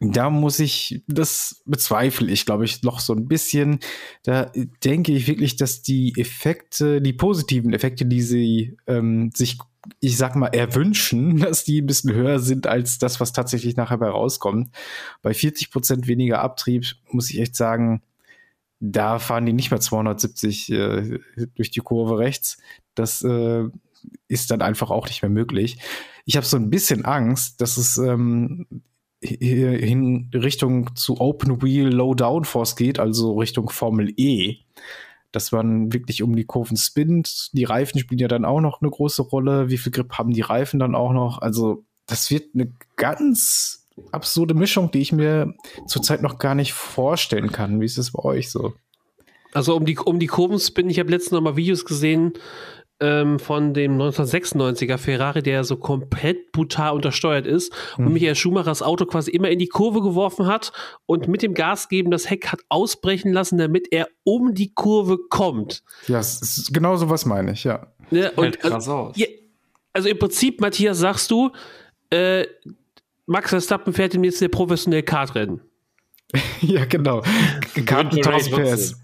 da 0.00 0.30
muss 0.30 0.58
ich, 0.60 1.02
das 1.08 1.62
bezweifle 1.66 2.30
ich, 2.30 2.46
glaube 2.46 2.64
ich, 2.64 2.82
noch 2.82 3.00
so 3.00 3.12
ein 3.12 3.28
bisschen. 3.28 3.80
Da 4.22 4.50
denke 4.82 5.12
ich 5.12 5.26
wirklich, 5.26 5.56
dass 5.56 5.82
die 5.82 6.14
Effekte, 6.16 7.02
die 7.02 7.12
positiven 7.12 7.74
Effekte, 7.74 8.06
die 8.06 8.22
sie 8.22 8.76
ähm, 8.86 9.30
sich, 9.34 9.58
ich 10.00 10.16
sag 10.16 10.36
mal, 10.36 10.48
erwünschen, 10.48 11.38
dass 11.40 11.64
die 11.64 11.82
ein 11.82 11.86
bisschen 11.86 12.14
höher 12.14 12.38
sind 12.38 12.66
als 12.66 12.98
das, 12.98 13.20
was 13.20 13.32
tatsächlich 13.32 13.76
nachher 13.76 13.98
bei 13.98 14.08
rauskommt. 14.08 14.70
Bei 15.20 15.34
40 15.34 15.70
Prozent 15.70 16.06
weniger 16.06 16.40
Abtrieb 16.40 16.86
muss 17.10 17.28
ich 17.28 17.38
echt 17.38 17.54
sagen, 17.54 18.02
da 18.80 19.18
fahren 19.18 19.44
die 19.44 19.52
nicht 19.52 19.70
mehr 19.70 19.80
270 19.80 20.72
äh, 20.72 21.18
durch 21.54 21.70
die 21.70 21.80
Kurve 21.80 22.18
rechts. 22.18 22.56
Das 22.94 23.22
äh, 23.22 23.64
ist 24.28 24.50
dann 24.50 24.62
einfach 24.62 24.90
auch 24.90 25.08
nicht 25.08 25.20
mehr 25.20 25.30
möglich. 25.30 25.76
Ich 26.24 26.38
habe 26.38 26.46
so 26.46 26.56
ein 26.56 26.70
bisschen 26.70 27.04
Angst, 27.04 27.60
dass 27.60 27.76
es 27.76 27.98
ähm, 27.98 28.66
in 29.20 30.30
Richtung 30.34 30.94
zu 30.96 31.20
Open 31.20 31.62
Wheel 31.62 31.88
Low 31.88 32.14
Downforce 32.14 32.76
geht, 32.76 32.98
also 32.98 33.38
Richtung 33.38 33.68
Formel 33.68 34.12
E, 34.16 34.56
dass 35.30 35.52
man 35.52 35.92
wirklich 35.92 36.22
um 36.22 36.34
die 36.34 36.46
Kurven 36.46 36.76
spinnt. 36.76 37.50
Die 37.52 37.64
Reifen 37.64 38.00
spielen 38.00 38.18
ja 38.18 38.28
dann 38.28 38.44
auch 38.44 38.60
noch 38.60 38.80
eine 38.80 38.90
große 38.90 39.22
Rolle. 39.22 39.68
Wie 39.68 39.78
viel 39.78 39.92
Grip 39.92 40.14
haben 40.14 40.32
die 40.32 40.40
Reifen 40.40 40.80
dann 40.80 40.94
auch 40.94 41.12
noch? 41.12 41.42
Also 41.42 41.84
das 42.06 42.30
wird 42.30 42.54
eine 42.54 42.72
ganz 42.96 43.86
absurde 44.10 44.54
Mischung, 44.54 44.90
die 44.90 45.00
ich 45.00 45.12
mir 45.12 45.54
zurzeit 45.86 46.22
noch 46.22 46.38
gar 46.38 46.54
nicht 46.54 46.72
vorstellen 46.72 47.52
kann. 47.52 47.80
Wie 47.80 47.84
ist 47.84 47.98
es 47.98 48.12
bei 48.12 48.24
euch 48.24 48.50
so? 48.50 48.72
Also 49.52 49.76
um 49.76 49.84
die, 49.84 49.98
um 49.98 50.18
die 50.18 50.28
Kurven 50.28 50.58
spinnen, 50.58 50.90
ich 50.90 50.98
habe 50.98 51.10
letztens 51.10 51.32
noch 51.32 51.40
mal 51.40 51.56
Videos 51.56 51.84
gesehen, 51.84 52.32
ähm, 53.00 53.38
von 53.38 53.74
dem 53.74 53.98
1996er 53.98 54.98
Ferrari, 54.98 55.42
der 55.42 55.64
so 55.64 55.76
komplett 55.76 56.52
brutal 56.52 56.92
untersteuert 56.92 57.46
ist 57.46 57.72
mhm. 57.96 58.06
und 58.06 58.12
Michael 58.12 58.34
Schumachers 58.34 58.82
Auto 58.82 59.06
quasi 59.06 59.30
immer 59.30 59.50
in 59.50 59.58
die 59.58 59.68
Kurve 59.68 60.02
geworfen 60.02 60.46
hat 60.46 60.72
und 61.06 61.28
mit 61.28 61.42
dem 61.42 61.54
Gas 61.54 61.88
geben 61.88 62.10
das 62.10 62.28
Heck 62.28 62.48
hat 62.48 62.60
ausbrechen 62.68 63.32
lassen, 63.32 63.58
damit 63.58 63.88
er 63.90 64.08
um 64.24 64.54
die 64.54 64.72
Kurve 64.72 65.18
kommt. 65.28 65.82
Ja, 66.06 66.20
genau 66.70 66.96
so 66.96 67.10
was 67.10 67.24
meine 67.24 67.52
ich, 67.52 67.64
ja. 67.64 67.86
ja 68.10 68.30
und, 68.36 68.64
also, 68.64 69.12
ja, 69.16 69.26
also 69.92 70.08
im 70.08 70.18
Prinzip, 70.18 70.60
Matthias, 70.60 70.98
sagst 70.98 71.30
du, 71.30 71.50
äh, 72.10 72.46
Max 73.26 73.50
Verstappen 73.50 73.92
fährt 73.92 74.14
ihm 74.14 74.24
jetzt 74.24 74.40
der 74.40 74.48
professionelle 74.48 75.02
Kartrennen. 75.02 75.60
ja, 76.60 76.84
genau. 76.84 77.22
Kart 77.86 78.12
mit 78.12 78.26
1000 78.26 78.56
PS. 78.56 79.00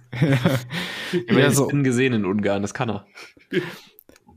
ja, 1.29 1.39
ja 1.39 1.51
so. 1.51 1.67
gesehen 1.69 2.13
in 2.13 2.25
Ungarn, 2.25 2.63
das 2.63 2.75
kann 2.75 2.91
er. 2.91 3.07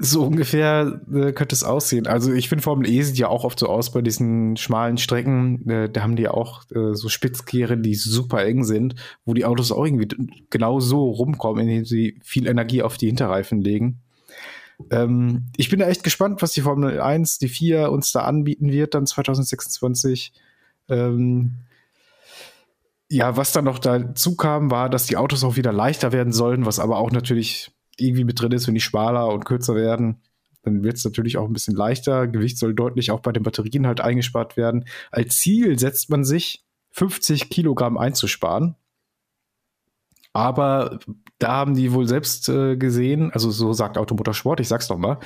So 0.01 0.23
ungefähr 0.23 1.01
äh, 1.13 1.33
könnte 1.33 1.53
es 1.53 1.63
aussehen. 1.63 2.07
Also 2.07 2.31
ich 2.33 2.47
finde 2.47 2.63
Formel 2.63 2.89
E 2.89 3.01
sieht 3.01 3.17
ja 3.17 3.27
auch 3.27 3.43
oft 3.43 3.59
so 3.59 3.67
aus 3.67 3.91
bei 3.91 4.01
diesen 4.01 4.55
schmalen 4.55 4.97
Strecken. 4.97 5.69
Äh, 5.69 5.89
da 5.89 6.03
haben 6.03 6.15
die 6.15 6.29
auch 6.29 6.63
äh, 6.71 6.93
so 6.93 7.09
Spitzkehre, 7.09 7.77
die 7.77 7.95
super 7.95 8.45
eng 8.45 8.63
sind, 8.63 8.95
wo 9.25 9.33
die 9.33 9.43
Autos 9.43 9.73
auch 9.73 9.83
irgendwie 9.83 10.07
genau 10.49 10.79
so 10.79 11.09
rumkommen, 11.09 11.67
indem 11.67 11.85
sie 11.85 12.17
viel 12.23 12.47
Energie 12.47 12.81
auf 12.81 12.97
die 12.97 13.07
Hinterreifen 13.07 13.61
legen. 13.61 13.99
Ähm, 14.89 15.47
ich 15.57 15.69
bin 15.69 15.79
da 15.79 15.87
echt 15.87 16.03
gespannt, 16.03 16.41
was 16.41 16.53
die 16.53 16.61
Formel 16.61 17.01
1, 17.01 17.39
die 17.39 17.49
4 17.49 17.91
uns 17.91 18.13
da 18.13 18.21
anbieten 18.21 18.71
wird, 18.71 18.93
dann 18.93 19.05
2026. 19.05 20.31
Ähm, 20.87 21.55
ja, 23.09 23.35
was 23.35 23.51
dann 23.51 23.65
noch 23.65 23.79
dazu 23.79 24.35
kam, 24.35 24.69
war, 24.69 24.89
dass 24.89 25.07
die 25.07 25.17
Autos 25.17 25.43
auch 25.43 25.55
wieder 25.55 25.73
leichter 25.73 26.11
werden 26.11 26.31
sollen, 26.31 26.65
was 26.65 26.79
aber 26.79 26.97
auch 26.99 27.11
natürlich 27.11 27.71
irgendwie 27.97 28.23
mit 28.23 28.39
drin 28.39 28.51
ist, 28.51 28.67
wenn 28.67 28.75
die 28.75 28.81
schmaler 28.81 29.27
und 29.27 29.45
kürzer 29.45 29.75
werden. 29.75 30.21
Dann 30.63 30.83
wird 30.83 30.97
es 30.97 31.05
natürlich 31.05 31.37
auch 31.37 31.45
ein 31.45 31.53
bisschen 31.53 31.75
leichter. 31.75 32.27
Gewicht 32.27 32.57
soll 32.57 32.73
deutlich 32.73 33.11
auch 33.11 33.21
bei 33.21 33.31
den 33.31 33.43
Batterien 33.43 33.87
halt 33.87 34.01
eingespart 34.01 34.57
werden. 34.57 34.85
Als 35.11 35.39
Ziel 35.39 35.79
setzt 35.79 36.09
man 36.09 36.23
sich, 36.23 36.65
50 36.91 37.49
Kilogramm 37.49 37.97
einzusparen. 37.97 38.75
Aber 40.33 40.99
da 41.39 41.49
haben 41.49 41.75
die 41.75 41.91
wohl 41.93 42.07
selbst 42.07 42.49
äh, 42.49 42.77
gesehen, 42.77 43.31
also 43.31 43.49
so 43.49 43.73
sagt 43.73 43.97
Automotorsport, 43.97 44.59
ich 44.59 44.67
sag's 44.67 44.89
noch 44.89 44.97
mal, 44.97 45.19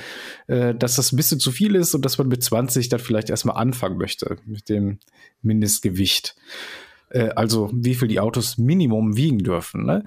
äh, 0.46 0.74
dass 0.74 0.96
das 0.96 1.12
ein 1.12 1.16
bisschen 1.16 1.40
zu 1.40 1.52
viel 1.52 1.74
ist 1.74 1.94
und 1.94 2.04
dass 2.04 2.16
man 2.16 2.28
mit 2.28 2.42
20 2.42 2.88
dann 2.88 3.00
vielleicht 3.00 3.28
erstmal 3.28 3.56
anfangen 3.56 3.98
möchte 3.98 4.38
mit 4.46 4.68
dem 4.68 4.98
Mindestgewicht. 5.42 6.36
Äh, 7.14 7.30
also 7.36 7.70
wie 7.72 7.94
viel 7.94 8.08
die 8.08 8.20
Autos 8.20 8.58
Minimum 8.58 9.16
wiegen 9.16 9.38
dürfen. 9.38 9.86
Ne? 9.86 10.04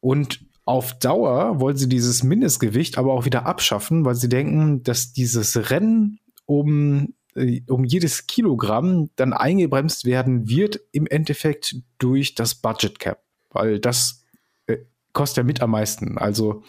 Und 0.00 0.44
auf 0.64 0.96
Dauer 0.98 1.58
wollen 1.58 1.76
sie 1.76 1.88
dieses 1.88 2.22
Mindestgewicht 2.22 2.98
aber 2.98 3.12
auch 3.14 3.24
wieder 3.24 3.46
abschaffen, 3.46 4.04
weil 4.04 4.14
sie 4.14 4.28
denken, 4.28 4.82
dass 4.84 5.12
dieses 5.12 5.70
Rennen 5.70 6.20
um, 6.44 7.14
äh, 7.34 7.62
um 7.66 7.84
jedes 7.84 8.26
Kilogramm 8.26 9.10
dann 9.16 9.32
eingebremst 9.32 10.04
werden 10.04 10.48
wird, 10.48 10.78
im 10.92 11.06
Endeffekt 11.06 11.76
durch 11.98 12.34
das 12.34 12.54
Budget 12.54 12.98
Cap. 12.98 13.22
Weil 13.50 13.80
das 13.80 14.22
äh, 14.66 14.76
kostet 15.12 15.38
ja 15.38 15.42
mit 15.44 15.62
am 15.62 15.70
meisten. 15.70 16.18
Also 16.18 16.62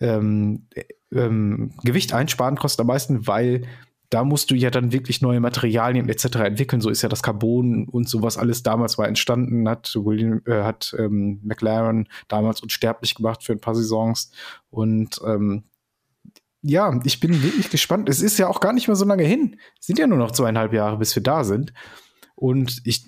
ähm, 0.00 0.66
äh, 0.74 0.84
ähm, 1.12 1.70
Gewicht 1.84 2.12
einsparen 2.12 2.56
kostet 2.56 2.80
am 2.80 2.88
meisten, 2.88 3.26
weil 3.26 3.62
da 4.10 4.24
musst 4.24 4.50
du 4.50 4.54
ja 4.54 4.70
dann 4.70 4.92
wirklich 4.92 5.20
neue 5.20 5.40
Materialien 5.40 6.08
etc. 6.08 6.36
entwickeln. 6.36 6.80
So 6.80 6.90
ist 6.90 7.02
ja 7.02 7.08
das 7.08 7.22
Carbon 7.22 7.88
und 7.88 8.08
sowas 8.08 8.38
alles 8.38 8.62
damals 8.62 8.98
mal 8.98 9.06
entstanden, 9.06 9.68
hat 9.68 9.94
William, 9.96 10.42
äh, 10.46 10.62
hat 10.62 10.94
ähm, 10.98 11.40
McLaren 11.42 12.08
damals 12.28 12.60
unsterblich 12.60 13.14
gemacht 13.14 13.42
für 13.42 13.52
ein 13.52 13.60
paar 13.60 13.74
Saisons. 13.74 14.30
Und 14.70 15.20
ähm, 15.26 15.64
ja, 16.62 17.00
ich 17.04 17.20
bin 17.20 17.42
wirklich 17.42 17.70
gespannt. 17.70 18.08
Es 18.08 18.20
ist 18.20 18.38
ja 18.38 18.48
auch 18.48 18.60
gar 18.60 18.72
nicht 18.72 18.88
mehr 18.88 18.96
so 18.96 19.04
lange 19.04 19.24
hin. 19.24 19.56
Es 19.80 19.86
sind 19.86 19.98
ja 19.98 20.06
nur 20.06 20.18
noch 20.18 20.32
zweieinhalb 20.32 20.72
Jahre, 20.72 20.98
bis 20.98 21.14
wir 21.14 21.22
da 21.22 21.44
sind. 21.44 21.72
Und 22.34 22.82
ich 22.84 23.04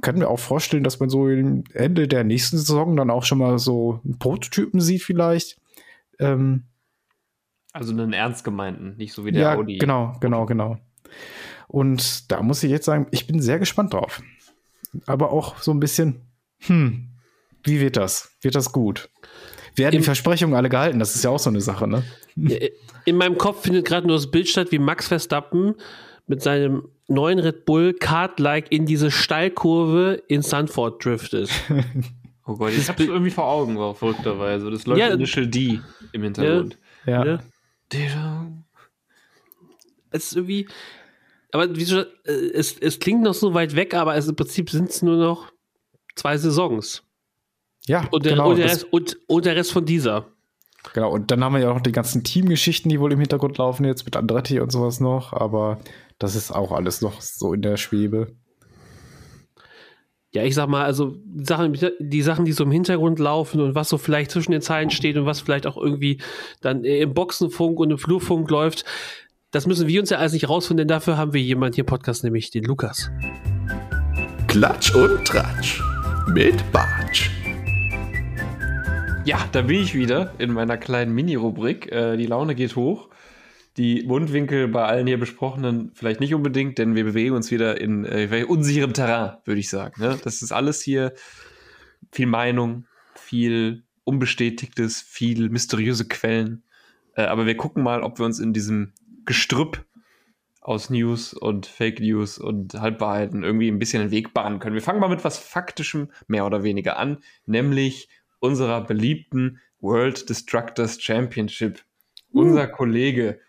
kann 0.00 0.18
mir 0.18 0.28
auch 0.28 0.38
vorstellen, 0.38 0.84
dass 0.84 1.00
man 1.00 1.08
so 1.08 1.28
Ende 1.28 2.08
der 2.08 2.24
nächsten 2.24 2.58
Saison 2.58 2.96
dann 2.96 3.10
auch 3.10 3.24
schon 3.24 3.38
mal 3.38 3.58
so 3.58 4.00
einen 4.04 4.18
Prototypen 4.18 4.80
sieht, 4.80 5.02
vielleicht. 5.02 5.58
Ähm, 6.18 6.64
also 7.74 7.92
einen 7.92 8.12
ernst 8.12 8.44
gemeinten, 8.44 8.96
nicht 8.96 9.12
so 9.12 9.26
wie 9.26 9.32
der 9.32 9.42
ja, 9.42 9.54
Audi. 9.56 9.78
Genau, 9.78 10.16
genau, 10.20 10.46
genau. 10.46 10.78
Und 11.66 12.30
da 12.30 12.40
muss 12.40 12.62
ich 12.62 12.70
jetzt 12.70 12.86
sagen, 12.86 13.08
ich 13.10 13.26
bin 13.26 13.42
sehr 13.42 13.58
gespannt 13.58 13.92
drauf. 13.92 14.22
Aber 15.06 15.32
auch 15.32 15.58
so 15.58 15.72
ein 15.72 15.80
bisschen, 15.80 16.20
hm, 16.60 17.10
wie 17.64 17.80
wird 17.80 17.96
das? 17.96 18.30
Wird 18.42 18.54
das 18.54 18.70
gut? 18.70 19.10
Werden 19.74 19.96
Im, 19.96 20.02
die 20.02 20.04
Versprechungen 20.04 20.54
alle 20.54 20.68
gehalten? 20.68 21.00
Das 21.00 21.16
ist 21.16 21.24
ja 21.24 21.30
auch 21.30 21.40
so 21.40 21.50
eine 21.50 21.60
Sache, 21.60 21.88
ne? 21.88 22.04
In 23.04 23.16
meinem 23.16 23.36
Kopf 23.38 23.62
findet 23.62 23.86
gerade 23.86 24.06
nur 24.06 24.16
das 24.16 24.30
Bild 24.30 24.48
statt, 24.48 24.68
wie 24.70 24.78
Max 24.78 25.08
Verstappen 25.08 25.74
mit 26.28 26.42
seinem 26.42 26.88
neuen 27.08 27.40
Red 27.40 27.64
Bull 27.64 27.92
Kart-like 27.92 28.70
in 28.70 28.86
diese 28.86 29.10
Steilkurve 29.10 30.22
in 30.28 30.42
Sanford 30.42 31.04
driftet. 31.04 31.50
oh 32.46 32.54
Gott, 32.54 32.70
ich 32.70 32.88
hab's 32.88 33.00
irgendwie 33.00 33.32
vor 33.32 33.46
Augen, 33.46 33.76
war 33.76 33.96
verrückterweise. 33.96 34.70
Das 34.70 34.86
läuft 34.86 35.00
ja, 35.00 35.08
Initial 35.08 35.48
D 35.48 35.80
im 36.12 36.22
Hintergrund. 36.22 36.78
ja. 37.04 37.26
ja. 37.26 37.40
Es 40.10 40.26
ist 40.26 40.36
irgendwie. 40.36 40.68
Aber 41.52 41.74
wie 41.76 41.86
schon, 41.86 42.06
äh, 42.24 42.32
es, 42.32 42.78
es 42.78 42.98
klingt 42.98 43.22
noch 43.22 43.34
so 43.34 43.54
weit 43.54 43.76
weg, 43.76 43.94
aber 43.94 44.16
es, 44.16 44.28
im 44.28 44.36
Prinzip 44.36 44.70
sind 44.70 44.90
es 44.90 45.02
nur 45.02 45.16
noch 45.16 45.52
zwei 46.16 46.36
Saisons. 46.36 47.02
Ja, 47.86 48.08
und 48.10 48.24
der, 48.24 48.32
genau, 48.32 48.50
und, 48.50 48.56
der 48.56 48.66
Rest, 48.66 48.86
und, 48.92 49.18
und 49.26 49.44
der 49.44 49.56
Rest 49.56 49.72
von 49.72 49.84
dieser. 49.84 50.26
Genau, 50.92 51.10
und 51.10 51.30
dann 51.30 51.42
haben 51.42 51.54
wir 51.54 51.60
ja 51.60 51.70
auch 51.70 51.74
noch 51.74 51.80
die 51.80 51.92
ganzen 51.92 52.24
Teamgeschichten, 52.24 52.88
die 52.88 53.00
wohl 53.00 53.12
im 53.12 53.20
Hintergrund 53.20 53.58
laufen 53.58 53.84
jetzt 53.84 54.04
mit 54.04 54.16
Andretti 54.16 54.60
und 54.60 54.70
sowas 54.70 55.00
noch, 55.00 55.32
aber 55.32 55.78
das 56.18 56.34
ist 56.34 56.50
auch 56.50 56.72
alles 56.72 57.00
noch 57.00 57.20
so 57.20 57.54
in 57.54 57.62
der 57.62 57.76
Schwebe 57.76 58.36
ja, 60.34 60.42
ich 60.42 60.56
sag 60.56 60.68
mal, 60.68 60.84
also 60.84 61.14
die 61.24 61.44
Sachen, 61.44 61.78
die 62.00 62.22
Sachen, 62.22 62.44
die 62.44 62.50
so 62.50 62.64
im 62.64 62.72
Hintergrund 62.72 63.20
laufen 63.20 63.60
und 63.60 63.76
was 63.76 63.88
so 63.88 63.98
vielleicht 63.98 64.32
zwischen 64.32 64.50
den 64.50 64.62
Zeilen 64.62 64.90
steht 64.90 65.16
und 65.16 65.26
was 65.26 65.40
vielleicht 65.40 65.64
auch 65.64 65.76
irgendwie 65.76 66.18
dann 66.60 66.82
im 66.82 67.14
Boxenfunk 67.14 67.78
und 67.78 67.92
im 67.92 67.98
Flurfunk 67.98 68.50
läuft, 68.50 68.84
das 69.52 69.68
müssen 69.68 69.86
wir 69.86 70.00
uns 70.00 70.10
ja 70.10 70.18
alles 70.18 70.32
nicht 70.32 70.48
rausfinden, 70.48 70.88
denn 70.88 70.88
dafür 70.88 71.16
haben 71.16 71.34
wir 71.34 71.40
jemanden 71.40 71.76
hier 71.76 71.84
im 71.84 71.86
Podcast, 71.86 72.24
nämlich 72.24 72.50
den 72.50 72.64
Lukas. 72.64 73.12
Klatsch 74.48 74.92
und 74.96 75.24
Tratsch 75.24 75.80
mit 76.26 76.56
Bartsch. 76.72 77.30
Ja, 79.24 79.38
da 79.52 79.62
bin 79.62 79.82
ich 79.82 79.94
wieder 79.94 80.32
in 80.38 80.52
meiner 80.52 80.76
kleinen 80.76 81.14
Mini-Rubrik. 81.14 81.92
Äh, 81.92 82.16
die 82.16 82.26
Laune 82.26 82.56
geht 82.56 82.74
hoch 82.74 83.08
die 83.76 84.04
Mundwinkel 84.04 84.68
bei 84.68 84.84
allen 84.84 85.06
hier 85.06 85.18
besprochenen 85.18 85.90
vielleicht 85.94 86.20
nicht 86.20 86.34
unbedingt, 86.34 86.78
denn 86.78 86.94
wir 86.94 87.04
bewegen 87.04 87.34
uns 87.34 87.50
wieder 87.50 87.80
in 87.80 88.04
äh, 88.04 88.44
unsicherem 88.46 88.92
Terrain, 88.92 89.38
würde 89.44 89.60
ich 89.60 89.68
sagen. 89.68 90.00
Ne? 90.00 90.18
Das 90.22 90.42
ist 90.42 90.52
alles 90.52 90.80
hier 90.80 91.12
viel 92.12 92.26
Meinung, 92.26 92.86
viel 93.14 93.84
Unbestätigtes, 94.04 95.00
viel 95.00 95.48
mysteriöse 95.48 96.06
Quellen. 96.06 96.62
Äh, 97.14 97.22
aber 97.22 97.46
wir 97.46 97.56
gucken 97.56 97.82
mal, 97.82 98.02
ob 98.02 98.18
wir 98.18 98.26
uns 98.26 98.38
in 98.38 98.52
diesem 98.52 98.92
Gestrüpp 99.24 99.84
aus 100.60 100.88
News 100.88 101.34
und 101.34 101.66
Fake 101.66 102.00
News 102.00 102.38
und 102.38 102.74
Halbwahrheiten 102.74 103.42
irgendwie 103.42 103.68
ein 103.68 103.78
bisschen 103.78 104.02
den 104.02 104.10
Weg 104.10 104.32
bahnen 104.32 104.60
können. 104.60 104.74
Wir 104.74 104.82
fangen 104.82 105.00
mal 105.00 105.10
mit 105.10 105.24
was 105.24 105.38
Faktischem 105.38 106.10
mehr 106.26 106.46
oder 106.46 106.62
weniger 106.62 106.96
an, 106.96 107.18
nämlich 107.44 108.08
unserer 108.38 108.82
beliebten 108.82 109.60
World 109.80 110.28
Destructors 110.28 111.02
Championship. 111.02 111.84
Uh. 112.32 112.40
Unser 112.40 112.66
Kollege 112.66 113.40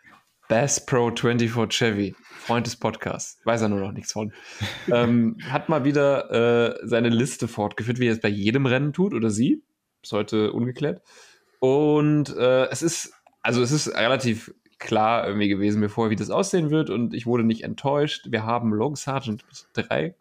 Bass 0.47 0.85
Pro 0.85 1.11
24 1.15 1.69
Chevy, 1.69 2.15
Freund 2.21 2.67
des 2.67 2.75
Podcasts, 2.75 3.39
weiß 3.45 3.63
er 3.63 3.69
nur 3.69 3.79
noch 3.79 3.91
nichts 3.91 4.11
von, 4.11 4.31
ähm, 4.91 5.37
hat 5.49 5.69
mal 5.69 5.83
wieder 5.83 6.31
äh, 6.31 6.79
seine 6.83 7.09
Liste 7.09 7.47
fortgeführt, 7.47 7.99
wie 7.99 8.07
er 8.07 8.13
es 8.13 8.21
bei 8.21 8.29
jedem 8.29 8.65
Rennen 8.65 8.93
tut 8.93 9.13
oder 9.13 9.29
sie. 9.29 9.63
Ist 10.03 10.11
heute 10.11 10.53
ungeklärt. 10.53 11.01
Und 11.59 12.35
äh, 12.37 12.65
es 12.65 12.83
ist, 12.83 13.13
also 13.41 13.63
es 13.63 13.71
ist 13.71 13.95
relativ 13.95 14.53
klar 14.77 15.25
irgendwie 15.25 15.47
gewesen 15.47 15.79
mir 15.79 15.89
vorher, 15.89 16.11
wie 16.11 16.15
das 16.15 16.29
aussehen 16.29 16.69
wird 16.69 16.89
und 16.89 17.13
ich 17.13 17.25
wurde 17.25 17.43
nicht 17.43 17.63
enttäuscht. 17.63 18.27
Wir 18.29 18.45
haben 18.45 18.71
Logan 18.71 18.95
Sargent 18.95 19.43
3, 19.73 20.15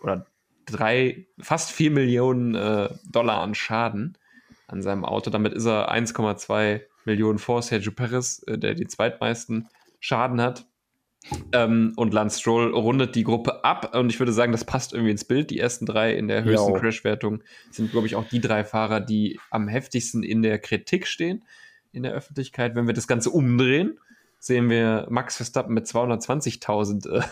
oder 0.00 0.26
3, 0.66 1.26
fast 1.38 1.70
4 1.70 1.92
Millionen 1.92 2.54
äh, 2.56 2.88
Dollar 3.08 3.42
an 3.42 3.54
Schaden 3.54 4.18
an 4.66 4.82
seinem 4.82 5.04
Auto. 5.04 5.30
Damit 5.30 5.52
ist 5.52 5.66
er 5.66 5.92
1,2 5.92 6.80
Millionen 7.06 7.38
vor 7.38 7.62
Sergio 7.62 7.92
Perez, 7.92 8.42
äh, 8.46 8.58
der 8.58 8.74
die 8.74 8.86
zweitmeisten 8.86 9.68
Schaden 10.00 10.40
hat. 10.40 10.66
Ähm, 11.52 11.92
und 11.96 12.14
Lance 12.14 12.40
Stroll 12.40 12.72
rundet 12.72 13.16
die 13.16 13.24
Gruppe 13.24 13.64
ab. 13.64 13.96
Und 13.96 14.10
ich 14.10 14.18
würde 14.20 14.32
sagen, 14.32 14.52
das 14.52 14.64
passt 14.64 14.92
irgendwie 14.92 15.10
ins 15.10 15.24
Bild. 15.24 15.50
Die 15.50 15.58
ersten 15.58 15.86
drei 15.86 16.14
in 16.14 16.28
der 16.28 16.44
höchsten 16.44 16.72
Jo. 16.72 16.78
Crash-Wertung 16.78 17.42
sind, 17.70 17.90
glaube 17.90 18.06
ich, 18.06 18.14
auch 18.14 18.28
die 18.28 18.40
drei 18.40 18.62
Fahrer, 18.64 19.00
die 19.00 19.40
am 19.50 19.66
heftigsten 19.66 20.22
in 20.22 20.42
der 20.42 20.58
Kritik 20.58 21.06
stehen 21.06 21.44
in 21.92 22.02
der 22.02 22.12
Öffentlichkeit. 22.12 22.74
Wenn 22.76 22.86
wir 22.86 22.94
das 22.94 23.08
Ganze 23.08 23.30
umdrehen, 23.30 23.98
sehen 24.38 24.70
wir 24.70 25.06
Max 25.10 25.36
Verstappen 25.36 25.74
mit 25.74 25.86
220.000 25.86 27.10
äh, 27.10 27.22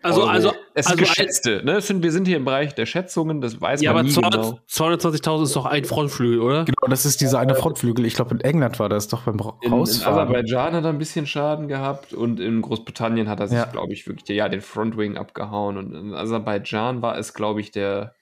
Also, 0.00 0.20
Euro. 0.22 0.30
also, 0.30 0.48
es 0.74 0.86
sind 0.86 0.92
also 0.92 0.92
ein- 0.92 0.96
geschätzte. 0.98 1.62
Ne? 1.64 1.72
Es 1.78 1.88
sind, 1.88 2.04
wir 2.04 2.12
sind 2.12 2.28
hier 2.28 2.36
im 2.36 2.44
Bereich 2.44 2.72
der 2.74 2.86
Schätzungen. 2.86 3.40
Das 3.40 3.60
weiß 3.60 3.80
ja, 3.82 3.90
man 3.92 4.00
aber 4.00 4.08
nie 4.08 4.12
200 4.14 4.42
genau. 4.42 4.60
220.000 4.68 5.42
ist 5.42 5.56
doch 5.56 5.66
ein 5.66 5.84
Frontflügel, 5.84 6.40
oder? 6.40 6.64
Genau, 6.64 6.86
das 6.88 7.04
ist 7.04 7.20
dieser 7.20 7.40
eine 7.40 7.56
Frontflügel. 7.56 8.04
Ich 8.04 8.14
glaube, 8.14 8.32
in 8.34 8.40
England 8.40 8.78
war 8.78 8.88
das 8.88 9.08
doch 9.08 9.22
beim 9.22 9.38
In, 9.62 9.72
in. 9.72 9.80
Aserbaidschan 9.80 10.74
hat 10.74 10.84
er 10.84 10.90
ein 10.90 10.98
bisschen 10.98 11.26
Schaden 11.26 11.66
gehabt 11.66 12.12
und 12.14 12.38
in 12.38 12.62
Großbritannien 12.62 13.28
hat 13.28 13.40
er 13.40 13.48
sich, 13.48 13.58
Ja. 13.58 13.64
glaube 13.64 13.92
ich, 13.92 14.06
wirklich 14.06 14.28
ja, 14.28 14.48
den 14.48 14.60
Frontwing 14.60 15.16
abgehauen. 15.16 15.76
Und 15.76 15.94
in 15.94 16.14
Aserbaidschan 16.14 17.02
war 17.02 17.18
es, 17.18 17.34
glaube 17.34 17.60
ich, 17.60 17.72
der, 17.72 18.14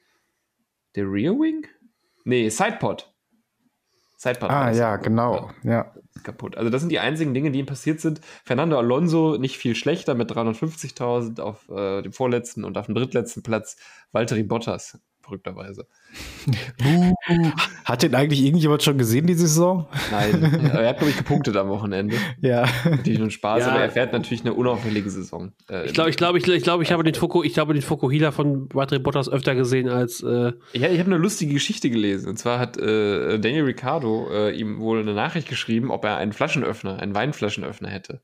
der 0.95 1.05
Rearwing? 1.05 1.67
Nee, 2.25 2.49
Sidepod. 2.49 3.13
War 4.25 4.51
ah, 4.51 4.71
ja, 4.71 4.97
genau. 4.97 5.51
Ja. 5.63 5.93
Kaputt. 6.23 6.57
Also, 6.57 6.71
das 6.71 6.81
sind 6.81 6.91
die 6.91 6.99
einzigen 6.99 7.35
Dinge, 7.35 7.51
die 7.51 7.59
ihm 7.59 7.67
passiert 7.67 8.01
sind. 8.01 8.21
Fernando 8.45 8.79
Alonso 8.79 9.37
nicht 9.37 9.59
viel 9.59 9.75
schlechter 9.75 10.15
mit 10.15 10.31
350.000 10.31 11.41
auf 11.41 11.69
äh, 11.69 12.03
dem 12.03 12.13
vorletzten 12.13 12.65
und 12.65 12.79
auf 12.79 12.87
dem 12.87 12.95
drittletzten 12.95 13.43
Platz 13.43 13.77
Valtteri 14.13 14.43
Bottas, 14.43 14.99
verrückterweise. 15.27 15.87
Hat 17.85 18.03
den 18.03 18.15
eigentlich 18.15 18.43
irgendjemand 18.45 18.83
schon 18.83 18.99
gesehen, 18.99 19.27
die 19.27 19.35
Saison? 19.35 19.87
Nein, 20.11 20.43
er 20.73 20.89
hat, 20.89 20.99
glaube 20.99 21.11
ich, 21.11 21.17
gepunktet 21.17 21.57
am 21.57 21.69
Wochenende. 21.69 22.17
Ja. 22.41 22.67
Natürlich 22.85 23.19
nur 23.19 23.31
Spaß, 23.31 23.61
Ja. 23.61 23.71
aber 23.73 23.81
er 23.81 23.91
fährt 23.91 24.13
natürlich 24.13 24.41
eine 24.43 24.55
unauffällige 24.55 25.11
Saison. 25.11 25.53
Äh, 25.69 25.87
Ich 25.87 25.93
glaube, 25.95 26.11
ich 26.11 26.17
glaube, 26.17 26.39
ich, 26.39 26.47
ich 26.49 26.63
glaube, 26.63 26.83
ich 26.83 26.93
habe 26.93 27.03
den 27.05 27.15
Fuku, 27.15 27.43
ich 27.43 27.55
glaube, 27.55 27.73
den 27.75 27.83
Fukuhila 27.83 28.31
von 28.33 28.69
Valtteri 28.73 29.01
Bottas 29.01 29.29
öfter 29.29 29.55
gesehen 29.55 29.89
als, 29.89 30.23
äh, 30.23 30.53
Ja, 30.73 30.89
ich 30.89 30.99
habe 30.99 31.11
eine 31.11 31.19
lustige 31.19 31.53
Geschichte 31.55 31.91
gelesen. 31.91 32.29
Und 32.29 32.39
zwar 32.39 32.59
hat 32.59 32.77
äh, 32.79 33.39
Daniel 33.39 33.65
Ricciardo 33.65 34.29
äh, 34.31 34.51
ihm 34.53 34.79
wohl 34.81 35.01
eine 35.01 35.15
Nachricht 35.15 35.49
geschrieben, 35.49 35.91
ob 35.91 36.05
er 36.05 36.17
einen 36.17 36.33
Flaschenöffner, 36.33 36.99
einen 36.99 37.15
Weinflaschenöffner 37.15 37.89
hätte. 37.89 38.21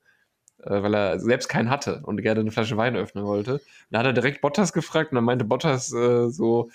Äh, 0.64 0.82
weil 0.82 0.94
er 0.94 1.18
selbst 1.18 1.48
keinen 1.48 1.70
hatte 1.70 2.03
und 2.05 2.22
gerne 2.22 2.40
eine 2.40 2.53
Flasche 2.53 2.76
Wein 2.76 2.94
öffnen 2.96 3.24
wollte. 3.24 3.61
Da 3.90 3.98
hat 3.98 4.07
er 4.07 4.12
direkt 4.12 4.40
Bottas 4.42 4.72
gefragt 4.72 5.11
und 5.12 5.16
dann 5.16 5.24
meinte 5.24 5.44
Bottas 5.44 5.92
äh, 5.92 6.28
so, 6.28 6.70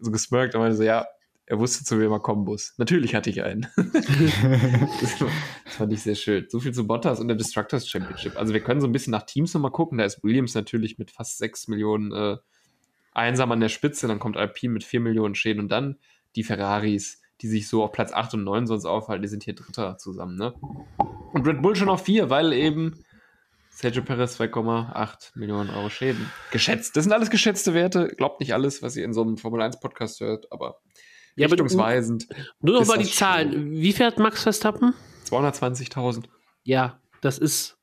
so 0.00 0.10
gesmirkt 0.10 0.54
und 0.54 0.60
meinte 0.60 0.76
so, 0.76 0.82
ja, 0.82 1.06
er 1.46 1.58
wusste, 1.58 1.82
zu 1.84 1.98
wem 1.98 2.12
er 2.12 2.20
kommen 2.20 2.44
muss. 2.44 2.74
Natürlich 2.76 3.14
hatte 3.14 3.30
ich 3.30 3.42
einen. 3.42 3.66
das, 3.76 5.20
war- 5.20 5.30
das 5.64 5.74
fand 5.74 5.92
ich 5.92 6.02
sehr 6.02 6.14
schön. 6.14 6.46
So 6.48 6.60
viel 6.60 6.72
zu 6.74 6.86
Bottas 6.86 7.20
und 7.20 7.28
der 7.28 7.36
Destructors 7.36 7.88
Championship. 7.88 8.36
Also 8.38 8.52
wir 8.52 8.60
können 8.60 8.80
so 8.80 8.86
ein 8.86 8.92
bisschen 8.92 9.12
nach 9.12 9.22
Teams 9.24 9.54
nochmal 9.54 9.70
gucken. 9.70 9.98
Da 9.98 10.04
ist 10.04 10.22
Williams 10.22 10.54
natürlich 10.54 10.98
mit 10.98 11.10
fast 11.10 11.38
6 11.38 11.68
Millionen 11.68 12.12
äh, 12.12 12.36
einsam 13.12 13.50
an 13.50 13.60
der 13.60 13.70
Spitze, 13.70 14.06
dann 14.08 14.18
kommt 14.18 14.36
Alpine 14.36 14.74
mit 14.74 14.84
4 14.84 15.00
Millionen 15.00 15.34
Schäden 15.34 15.60
und 15.60 15.68
dann 15.72 15.96
die 16.36 16.44
Ferraris, 16.44 17.20
die 17.40 17.48
sich 17.48 17.66
so 17.66 17.82
auf 17.82 17.92
Platz 17.92 18.12
8 18.12 18.34
und 18.34 18.44
9 18.44 18.66
sonst 18.66 18.84
aufhalten, 18.84 19.22
die 19.22 19.28
sind 19.28 19.42
hier 19.44 19.54
Dritter 19.54 19.96
zusammen, 19.96 20.36
ne? 20.36 20.52
Und 21.32 21.46
Red 21.46 21.62
Bull 21.62 21.74
schon 21.76 21.88
auf 21.88 22.04
4, 22.04 22.30
weil 22.30 22.52
eben 22.52 23.04
Sergio 23.80 24.02
Perez 24.02 24.40
2,8 24.40 25.38
Millionen 25.38 25.70
Euro 25.70 25.88
Schäden. 25.88 26.28
Geschätzt. 26.50 26.96
Das 26.96 27.04
sind 27.04 27.12
alles 27.12 27.30
geschätzte 27.30 27.74
Werte. 27.74 28.08
Glaubt 28.08 28.40
nicht 28.40 28.52
alles, 28.52 28.82
was 28.82 28.96
ihr 28.96 29.04
in 29.04 29.12
so 29.12 29.22
einem 29.22 29.36
Formel 29.36 29.62
1 29.62 29.78
Podcast 29.78 30.18
hört, 30.18 30.50
aber 30.50 30.80
Ja, 31.36 31.46
richtungsweisend. 31.46 32.26
nur 32.60 32.80
noch 32.80 32.86
mal 32.88 32.98
die 32.98 33.04
Zahlen. 33.04 33.70
Wie 33.70 33.92
fährt 33.92 34.18
Max 34.18 34.42
Verstappen? 34.42 34.94
220.000. 35.30 36.24
Ja, 36.64 37.00
das 37.20 37.38
ist, 37.38 37.78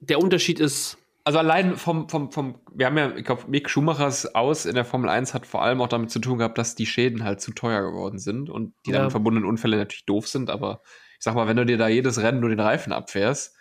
der 0.00 0.18
Unterschied 0.18 0.58
ist, 0.58 0.98
Also 1.22 1.38
allein 1.38 1.76
vom, 1.76 2.08
vom, 2.08 2.32
vom, 2.32 2.58
wir 2.74 2.86
haben 2.86 2.98
ja, 2.98 3.14
ich 3.14 3.24
glaube, 3.24 3.44
Mick 3.46 3.70
Schumachers 3.70 4.34
Aus 4.34 4.66
in 4.66 4.74
der 4.74 4.84
Formel 4.84 5.08
1 5.08 5.32
hat 5.32 5.46
vor 5.46 5.62
allem 5.62 5.80
auch 5.80 5.88
damit 5.88 6.10
zu 6.10 6.18
tun 6.18 6.38
gehabt, 6.38 6.58
dass 6.58 6.74
die 6.74 6.86
Schäden 6.86 7.22
halt 7.22 7.40
zu 7.40 7.52
teuer 7.52 7.82
geworden 7.82 8.18
sind 8.18 8.50
und 8.50 8.74
die 8.84 8.90
Ja. 8.90 8.96
damit 8.98 9.12
verbundenen 9.12 9.48
Unfälle 9.48 9.76
natürlich 9.76 10.06
doof 10.06 10.26
sind, 10.26 10.50
aber 10.50 10.82
ich 11.18 11.22
sag 11.24 11.36
mal, 11.36 11.46
wenn 11.46 11.56
du 11.56 11.64
dir 11.64 11.78
da 11.78 11.86
jedes 11.86 12.20
Rennen 12.20 12.40
nur 12.40 12.50
den 12.50 12.58
Reifen 12.58 12.92
abfährst, 12.92 13.54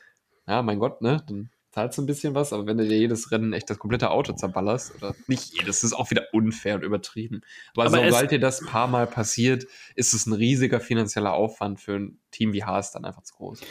ja, 0.47 0.61
mein 0.61 0.79
Gott, 0.79 1.01
ne, 1.01 1.23
dann 1.27 1.49
zahlst 1.71 1.97
du 1.97 2.03
ein 2.03 2.05
bisschen 2.05 2.35
was, 2.35 2.53
aber 2.53 2.67
wenn 2.67 2.77
du 2.77 2.87
dir 2.87 2.97
jedes 2.97 3.31
Rennen 3.31 3.51
echt 3.51 3.69
das 3.69 3.79
komplette 3.79 4.11
Auto 4.11 4.33
zerballerst, 4.33 4.95
oder 4.95 5.15
nicht 5.27 5.53
jedes, 5.53 5.81
das 5.81 5.83
ist 5.85 5.93
auch 5.93 6.11
wieder 6.11 6.25
unfair 6.31 6.75
und 6.75 6.83
übertrieben. 6.83 7.41
Aber, 7.75 7.87
Aber 7.87 8.05
sobald 8.05 8.31
dir 8.31 8.39
das 8.39 8.63
paar 8.63 8.87
Mal 8.87 9.07
passiert, 9.07 9.65
ist 9.95 10.13
es 10.13 10.27
ein 10.27 10.33
riesiger 10.33 10.79
finanzieller 10.79 11.33
Aufwand 11.33 11.79
für 11.79 11.95
ein 11.95 12.19
Team 12.31 12.53
wie 12.53 12.63
Haas 12.63 12.91
dann 12.91 13.05
einfach 13.05 13.23
zu 13.23 13.33
groß. 13.35 13.61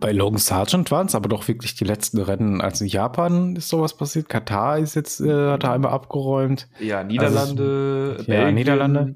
Bei 0.00 0.10
Logan 0.10 0.38
Sargent 0.38 0.90
waren 0.90 1.06
es 1.06 1.14
aber 1.14 1.28
doch 1.28 1.46
wirklich 1.46 1.76
die 1.76 1.84
letzten 1.84 2.20
Rennen. 2.20 2.60
Also 2.60 2.84
in 2.84 2.90
Japan 2.90 3.54
ist 3.54 3.68
sowas 3.68 3.96
passiert. 3.96 4.28
Katar 4.28 4.78
ist 4.78 4.96
jetzt, 4.96 5.20
äh, 5.20 5.50
hat 5.50 5.62
er 5.62 5.72
einmal 5.72 5.92
abgeräumt. 5.92 6.68
Ja, 6.80 7.04
Niederlande, 7.04 8.16
ja, 8.18 8.24
Belgien, 8.24 8.54
Niederlande. 8.56 9.14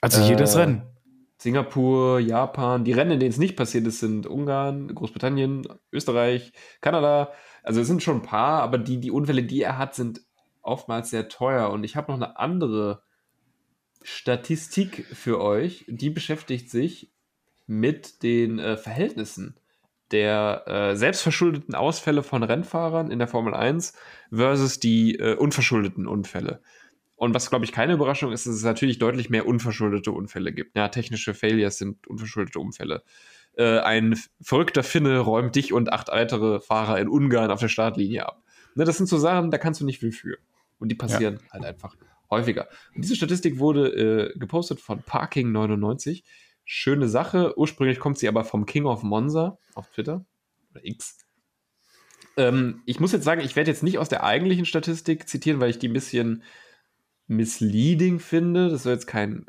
Also 0.00 0.22
Äh, 0.22 0.28
jedes 0.28 0.56
Rennen. 0.56 0.82
Singapur, 1.44 2.20
Japan, 2.20 2.84
die 2.84 2.92
Rennen, 2.92 3.10
in 3.10 3.20
denen 3.20 3.30
es 3.30 3.36
nicht 3.36 3.54
passiert 3.54 3.86
ist, 3.86 4.00
sind 4.00 4.26
Ungarn, 4.26 4.94
Großbritannien, 4.94 5.68
Österreich, 5.92 6.54
Kanada. 6.80 7.32
Also 7.62 7.82
es 7.82 7.86
sind 7.86 8.02
schon 8.02 8.20
ein 8.20 8.22
paar, 8.22 8.62
aber 8.62 8.78
die, 8.78 8.98
die 8.98 9.10
Unfälle, 9.10 9.42
die 9.42 9.60
er 9.60 9.76
hat, 9.76 9.94
sind 9.94 10.22
oftmals 10.62 11.10
sehr 11.10 11.28
teuer. 11.28 11.68
Und 11.68 11.84
ich 11.84 11.96
habe 11.96 12.10
noch 12.10 12.16
eine 12.16 12.38
andere 12.38 13.02
Statistik 14.02 15.04
für 15.12 15.38
euch, 15.38 15.84
die 15.86 16.08
beschäftigt 16.08 16.70
sich 16.70 17.12
mit 17.66 18.22
den 18.22 18.58
äh, 18.58 18.78
Verhältnissen 18.78 19.60
der 20.12 20.64
äh, 20.66 20.96
selbstverschuldeten 20.96 21.74
Ausfälle 21.74 22.22
von 22.22 22.42
Rennfahrern 22.42 23.10
in 23.10 23.18
der 23.18 23.28
Formel 23.28 23.52
1 23.52 23.92
versus 24.32 24.80
die 24.80 25.18
äh, 25.18 25.34
unverschuldeten 25.34 26.06
Unfälle. 26.06 26.62
Und 27.16 27.34
was, 27.34 27.48
glaube 27.48 27.64
ich, 27.64 27.72
keine 27.72 27.92
Überraschung 27.92 28.32
ist, 28.32 28.46
dass 28.46 28.54
es 28.54 28.64
natürlich 28.64 28.98
deutlich 28.98 29.30
mehr 29.30 29.46
unverschuldete 29.46 30.10
Unfälle 30.10 30.52
gibt. 30.52 30.76
Ja, 30.76 30.88
technische 30.88 31.32
Failures 31.32 31.78
sind 31.78 32.06
unverschuldete 32.06 32.58
Unfälle. 32.58 33.04
Äh, 33.56 33.78
ein 33.78 34.18
verrückter 34.40 34.82
Finne 34.82 35.20
räumt 35.20 35.54
dich 35.54 35.72
und 35.72 35.92
acht 35.92 36.08
weitere 36.08 36.60
Fahrer 36.60 36.98
in 36.98 37.08
Ungarn 37.08 37.50
auf 37.50 37.60
der 37.60 37.68
Startlinie 37.68 38.26
ab. 38.26 38.42
Ne, 38.74 38.84
das 38.84 38.96
sind 38.96 39.06
so 39.06 39.18
Sachen, 39.18 39.50
da 39.50 39.58
kannst 39.58 39.80
du 39.80 39.84
nicht 39.84 40.00
viel 40.00 40.12
für. 40.12 40.38
Und 40.78 40.88
die 40.88 40.96
passieren 40.96 41.38
halt 41.52 41.64
einfach 41.64 41.96
häufiger. 42.30 42.68
Und 42.94 43.04
diese 43.04 43.14
Statistik 43.14 43.58
wurde 43.58 44.32
äh, 44.34 44.38
gepostet 44.38 44.80
von 44.80 45.00
Parking99. 45.02 46.24
Schöne 46.64 47.08
Sache. 47.08 47.56
Ursprünglich 47.56 48.00
kommt 48.00 48.18
sie 48.18 48.26
aber 48.26 48.44
vom 48.44 48.66
King 48.66 48.86
of 48.86 49.02
Monza 49.02 49.58
auf 49.74 49.88
Twitter. 49.90 50.24
Oder 50.72 50.84
X. 50.84 51.18
Ähm, 52.36 52.82
ich 52.86 52.98
muss 52.98 53.12
jetzt 53.12 53.24
sagen, 53.24 53.40
ich 53.40 53.54
werde 53.54 53.70
jetzt 53.70 53.84
nicht 53.84 53.98
aus 53.98 54.08
der 54.08 54.24
eigentlichen 54.24 54.64
Statistik 54.64 55.28
zitieren, 55.28 55.60
weil 55.60 55.70
ich 55.70 55.78
die 55.78 55.88
ein 55.88 55.92
bisschen 55.92 56.42
misleading 57.26 58.18
finde. 58.18 58.68
Das 58.68 58.82
soll 58.82 58.92
jetzt 58.92 59.06
keine 59.06 59.44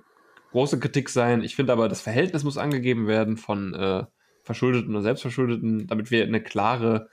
große 0.52 0.80
Kritik 0.80 1.10
sein. 1.10 1.44
Ich 1.44 1.56
finde 1.56 1.74
aber, 1.74 1.90
das 1.90 2.02
Verhältnis 2.02 2.44
muss 2.44 2.58
angegeben 2.58 3.08
werden 3.08 3.38
von 3.38 3.74
äh, 3.74 4.06
Verschuldeten 4.44 4.96
und 4.96 5.04
Selbstverschuldeten, 5.04 5.88
damit 5.88 6.12
wir 6.12 6.24
eine 6.24 6.42
klare 6.42 7.10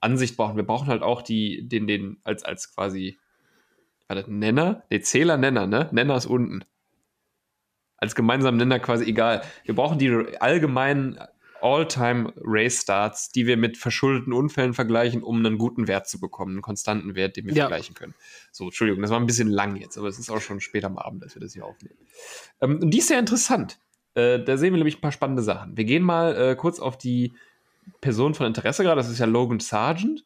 Ansicht 0.00 0.36
brauchen. 0.36 0.56
Wir 0.56 0.66
brauchen 0.66 0.88
halt 0.88 1.02
auch 1.02 1.22
die, 1.22 1.66
den, 1.66 1.86
den, 1.86 2.18
als, 2.22 2.44
als 2.44 2.74
quasi, 2.74 3.18
warte, 4.06 4.30
Nenner? 4.30 4.84
Nee, 4.90 5.00
Zähler, 5.00 5.36
Nenner, 5.36 5.66
ne? 5.66 5.88
Nenner 5.92 6.16
ist 6.16 6.26
unten. 6.26 6.64
Als 7.96 8.14
gemeinsamen 8.14 8.58
Nenner 8.58 8.78
quasi 8.80 9.06
egal. 9.06 9.42
Wir 9.64 9.74
brauchen 9.74 9.98
die 9.98 10.38
allgemeinen 10.40 11.18
All-Time-Race-Starts, 11.64 13.30
die 13.30 13.46
wir 13.46 13.56
mit 13.56 13.76
verschuldeten 13.78 14.32
Unfällen 14.32 14.74
vergleichen, 14.74 15.22
um 15.22 15.38
einen 15.38 15.56
guten 15.58 15.88
Wert 15.88 16.06
zu 16.08 16.20
bekommen, 16.20 16.52
einen 16.52 16.62
konstanten 16.62 17.14
Wert, 17.14 17.36
den 17.36 17.46
wir 17.46 17.54
Ja. 17.54 17.64
vergleichen 17.64 17.94
können. 17.94 18.14
So, 18.52 18.64
Entschuldigung, 18.64 19.00
das 19.00 19.10
war 19.10 19.18
ein 19.18 19.26
bisschen 19.26 19.48
lang 19.48 19.76
jetzt, 19.76 19.96
aber 19.96 20.08
es 20.08 20.18
ist 20.18 20.30
auch 20.30 20.40
schon 20.40 20.60
spät 20.60 20.84
am 20.84 20.98
Abend, 20.98 21.22
dass 21.24 21.34
wir 21.34 21.40
das 21.40 21.54
hier 21.54 21.64
aufnehmen. 21.64 21.96
Ähm, 22.60 22.80
und 22.82 22.90
die 22.90 22.98
ist 22.98 23.08
sehr 23.08 23.18
interessant. 23.18 23.78
Äh, 24.14 24.40
da 24.44 24.56
sehen 24.58 24.72
wir 24.72 24.78
nämlich 24.78 24.98
ein 24.98 25.00
paar 25.00 25.12
spannende 25.12 25.42
Sachen. 25.42 25.76
Wir 25.76 25.84
gehen 25.84 26.02
mal 26.02 26.36
äh, 26.36 26.54
kurz 26.54 26.78
auf 26.80 26.98
die 26.98 27.32
Person 28.00 28.34
von 28.34 28.46
Interesse 28.46 28.82
gerade, 28.82 28.98
das 29.00 29.10
ist 29.10 29.18
ja 29.18 29.26
Logan 29.26 29.60
Sargent. 29.60 30.24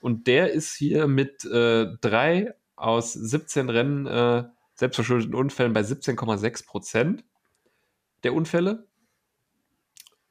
Und 0.00 0.26
der 0.26 0.52
ist 0.52 0.74
hier 0.74 1.06
mit 1.06 1.44
äh, 1.44 1.86
drei 2.00 2.54
aus 2.74 3.12
17 3.12 3.68
Rennen 3.70 4.06
äh, 4.06 4.44
selbstverschuldeten 4.74 5.34
Unfällen 5.34 5.72
bei 5.72 5.82
17,6 5.82 6.66
Prozent 6.66 7.24
der 8.24 8.34
Unfälle. 8.34 8.86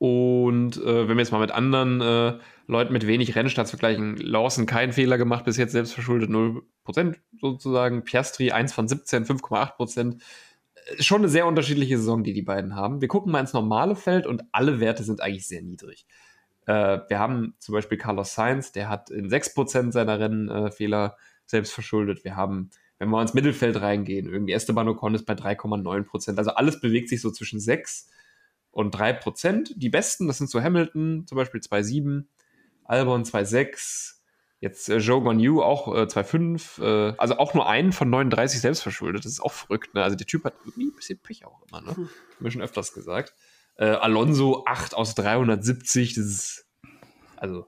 Und 0.02 0.78
äh, 0.78 1.08
wenn 1.08 1.16
wir 1.16 1.22
jetzt 1.22 1.32
mal 1.32 1.38
mit 1.38 1.52
anderen 1.52 2.02
äh, 2.02 2.40
Leuten 2.66 2.92
mit 2.92 3.06
wenig 3.06 3.36
Rennstarts 3.36 3.70
vergleichen, 3.70 4.18
Lawson 4.18 4.66
keinen 4.66 4.94
Fehler 4.94 5.20
gemacht, 5.20 5.46
bis 5.46 5.58
jetzt 5.58 5.74
selbstverschuldet 5.74 6.28
0% 6.32 7.18
sozusagen. 7.40 8.04
Piastri 8.04 8.50
1 8.50 8.74
von 8.74 8.88
17, 8.88 9.26
5,8%. 9.26 10.16
Äh, 10.16 11.04
Schon 11.04 11.22
eine 11.22 11.30
sehr 11.30 11.46
unterschiedliche 11.46 12.00
Saison, 12.00 12.24
die 12.24 12.34
die 12.34 12.42
beiden 12.42 12.76
haben. 12.76 13.00
Wir 13.00 13.10
gucken 13.10 13.32
mal 13.32 13.42
ins 13.42 13.54
normale 13.54 13.96
Feld 13.96 14.26
und 14.26 14.44
alle 14.52 14.80
Werte 14.80 15.04
sind 15.04 15.22
eigentlich 15.22 15.48
sehr 15.48 15.62
niedrig. 15.62 16.08
Äh, 16.66 17.02
wir 17.08 17.20
haben 17.20 17.54
zum 17.60 17.74
Beispiel 17.74 18.00
Carlos 18.00 18.34
Sainz, 18.34 18.72
der 18.72 18.90
hat 18.90 19.12
in 19.12 19.30
6% 19.30 19.92
seiner 19.92 20.20
Rennen 20.20 20.50
äh, 20.50 20.72
Fehler 20.72 21.16
selbst 21.46 21.74
verschuldet. 21.74 22.24
Wir 22.24 22.36
haben, 22.36 22.72
wenn 22.98 23.10
wir 23.10 23.22
ins 23.22 23.36
Mittelfeld 23.36 23.80
reingehen, 23.80 24.28
irgendwie 24.28 24.54
Esteban 24.54 24.88
Ocon 24.88 25.14
ist 25.14 25.28
bei 25.28 25.36
3,9%. 25.36 26.40
Also 26.40 26.50
alles 26.50 26.82
bewegt 26.82 27.08
sich 27.08 27.22
so 27.22 27.30
zwischen 27.30 27.60
6 27.60 28.10
und 28.72 28.96
3%. 28.96 29.74
Die 29.76 29.90
besten, 29.90 30.28
das 30.28 30.38
sind 30.38 30.50
so 30.50 30.62
Hamilton, 30.62 31.26
zum 31.28 31.36
Beispiel 31.36 31.62
2,7, 31.62 32.26
Albon 32.86 33.24
2,6, 33.24 34.22
Jetzt 34.62 34.90
äh, 34.90 34.98
Joe 34.98 35.22
Gonyu 35.24 35.64
auch 35.64 35.88
äh, 35.88 36.04
2,5, 36.04 36.84
äh, 36.84 37.16
also 37.18 37.38
auch 37.40 37.56
nur 37.56 37.68
einen 37.68 37.92
von 37.92 38.12
39 38.12 38.62
selbst 38.62 38.84
verschuldet. 38.84 39.26
Das 39.26 39.32
ist 39.32 39.42
auch 39.42 39.52
verrückt. 39.52 39.96
Ne? 39.96 40.04
Also 40.04 40.16
der 40.16 40.28
Typ 40.28 40.44
hat 40.44 40.54
irgendwie 40.60 40.86
ein 40.86 40.96
bisschen 40.96 41.18
Pech 41.18 41.46
auch 41.46 41.64
immer. 41.68 41.82
Ne? 41.82 41.96
Hm. 41.98 42.04
Haben 42.06 42.10
wir 42.46 42.52
schon 42.52 42.62
öfters 42.62 42.94
gesagt. 42.94 43.34
Äh, 43.78 43.86
Alonso 43.86 44.64
8 44.68 44.94
aus 44.94 45.16
370, 45.16 46.14
das 46.14 46.26
ist 46.26 46.68
also 47.38 47.66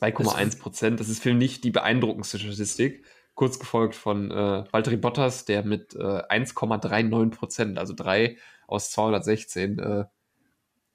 2,1 0.00 0.60
Prozent. 0.60 1.00
Das 1.00 1.08
ist 1.08 1.20
für 1.20 1.34
mich 1.34 1.60
die 1.60 1.72
beeindruckendste 1.72 2.38
Statistik. 2.38 3.04
Kurz 3.34 3.58
gefolgt 3.58 3.96
von 3.96 4.30
äh, 4.30 4.64
Valtteri 4.70 4.96
Bottas, 4.96 5.44
der 5.44 5.64
mit 5.64 5.96
äh, 5.96 5.98
1,39 5.98 7.30
Prozent, 7.30 7.78
also 7.78 7.94
3 7.96 8.36
aus 8.68 8.92
216, 8.92 9.78
äh, 9.80 10.04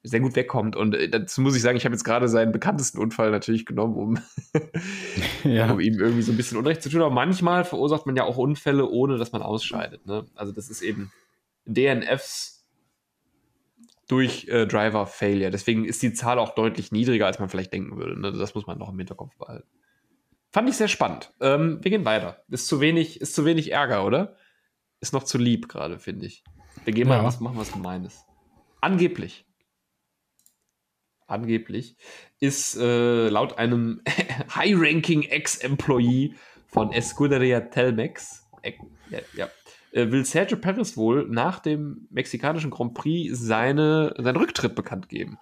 sehr 0.04 0.20
gut 0.20 0.36
wegkommt. 0.36 0.76
Und 0.76 0.94
äh, 0.94 1.08
dazu 1.08 1.40
muss 1.40 1.56
ich 1.56 1.62
sagen, 1.62 1.76
ich 1.76 1.84
habe 1.84 1.94
jetzt 1.94 2.04
gerade 2.04 2.28
seinen 2.28 2.52
bekanntesten 2.52 2.98
Unfall 2.98 3.30
natürlich 3.30 3.66
genommen, 3.66 3.96
um, 3.96 4.18
ja. 5.44 5.72
um 5.72 5.80
ihm 5.80 5.98
irgendwie 5.98 6.22
so 6.22 6.30
ein 6.30 6.36
bisschen 6.36 6.58
Unrecht 6.58 6.82
zu 6.82 6.90
tun. 6.90 7.00
Aber 7.00 7.14
manchmal 7.14 7.64
verursacht 7.64 8.06
man 8.06 8.14
ja 8.14 8.24
auch 8.24 8.36
Unfälle, 8.36 8.88
ohne 8.88 9.16
dass 9.16 9.32
man 9.32 9.42
ausscheidet. 9.42 10.06
Ne? 10.06 10.26
Also 10.34 10.52
das 10.52 10.68
ist 10.68 10.82
eben 10.82 11.10
DNFs 11.64 12.66
durch 14.06 14.46
äh, 14.48 14.66
Driver-Failure. 14.66 15.50
Deswegen 15.50 15.86
ist 15.86 16.02
die 16.02 16.12
Zahl 16.12 16.38
auch 16.38 16.54
deutlich 16.54 16.92
niedriger, 16.92 17.26
als 17.26 17.38
man 17.38 17.48
vielleicht 17.48 17.72
denken 17.72 17.96
würde. 17.96 18.20
Ne? 18.20 18.32
Das 18.32 18.54
muss 18.54 18.66
man 18.66 18.78
noch 18.78 18.90
im 18.90 18.98
Hinterkopf 18.98 19.34
behalten. 19.38 19.66
Fand 20.50 20.68
ich 20.68 20.76
sehr 20.76 20.88
spannend. 20.88 21.32
Ähm, 21.40 21.82
wir 21.82 21.90
gehen 21.90 22.04
weiter. 22.04 22.44
Ist 22.50 22.66
zu 22.66 22.80
wenig, 22.80 23.22
ist 23.22 23.34
zu 23.34 23.46
wenig 23.46 23.72
Ärger, 23.72 24.04
oder? 24.04 24.36
Ist 25.00 25.14
noch 25.14 25.24
zu 25.24 25.38
lieb 25.38 25.68
gerade, 25.68 25.98
finde 25.98 26.26
ich. 26.26 26.44
Wir 26.84 26.92
gehen 26.92 27.08
mal 27.08 27.24
was 27.24 27.40
machen, 27.40 27.56
was 27.56 27.72
Gemeines. 27.72 28.24
Angeblich. 28.82 29.46
Angeblich 31.26 31.96
ist 32.38 32.76
äh, 32.76 33.28
laut 33.28 33.58
einem 33.58 34.02
High-Ranking 34.54 35.22
Ex-Employee 35.22 36.34
von 36.66 36.92
Escuderia 36.92 37.60
Telmex, 37.60 38.42
äh, 38.62 38.72
ja, 39.34 39.48
äh, 39.92 40.10
will 40.10 40.24
Sergio 40.24 40.58
Perez 40.58 40.96
wohl 40.96 41.26
nach 41.28 41.60
dem 41.60 42.08
mexikanischen 42.10 42.70
Grand 42.70 42.94
Prix 42.94 43.38
seine, 43.38 44.14
seinen 44.18 44.36
Rücktritt 44.36 44.74
bekannt 44.74 45.08
geben. 45.08 45.38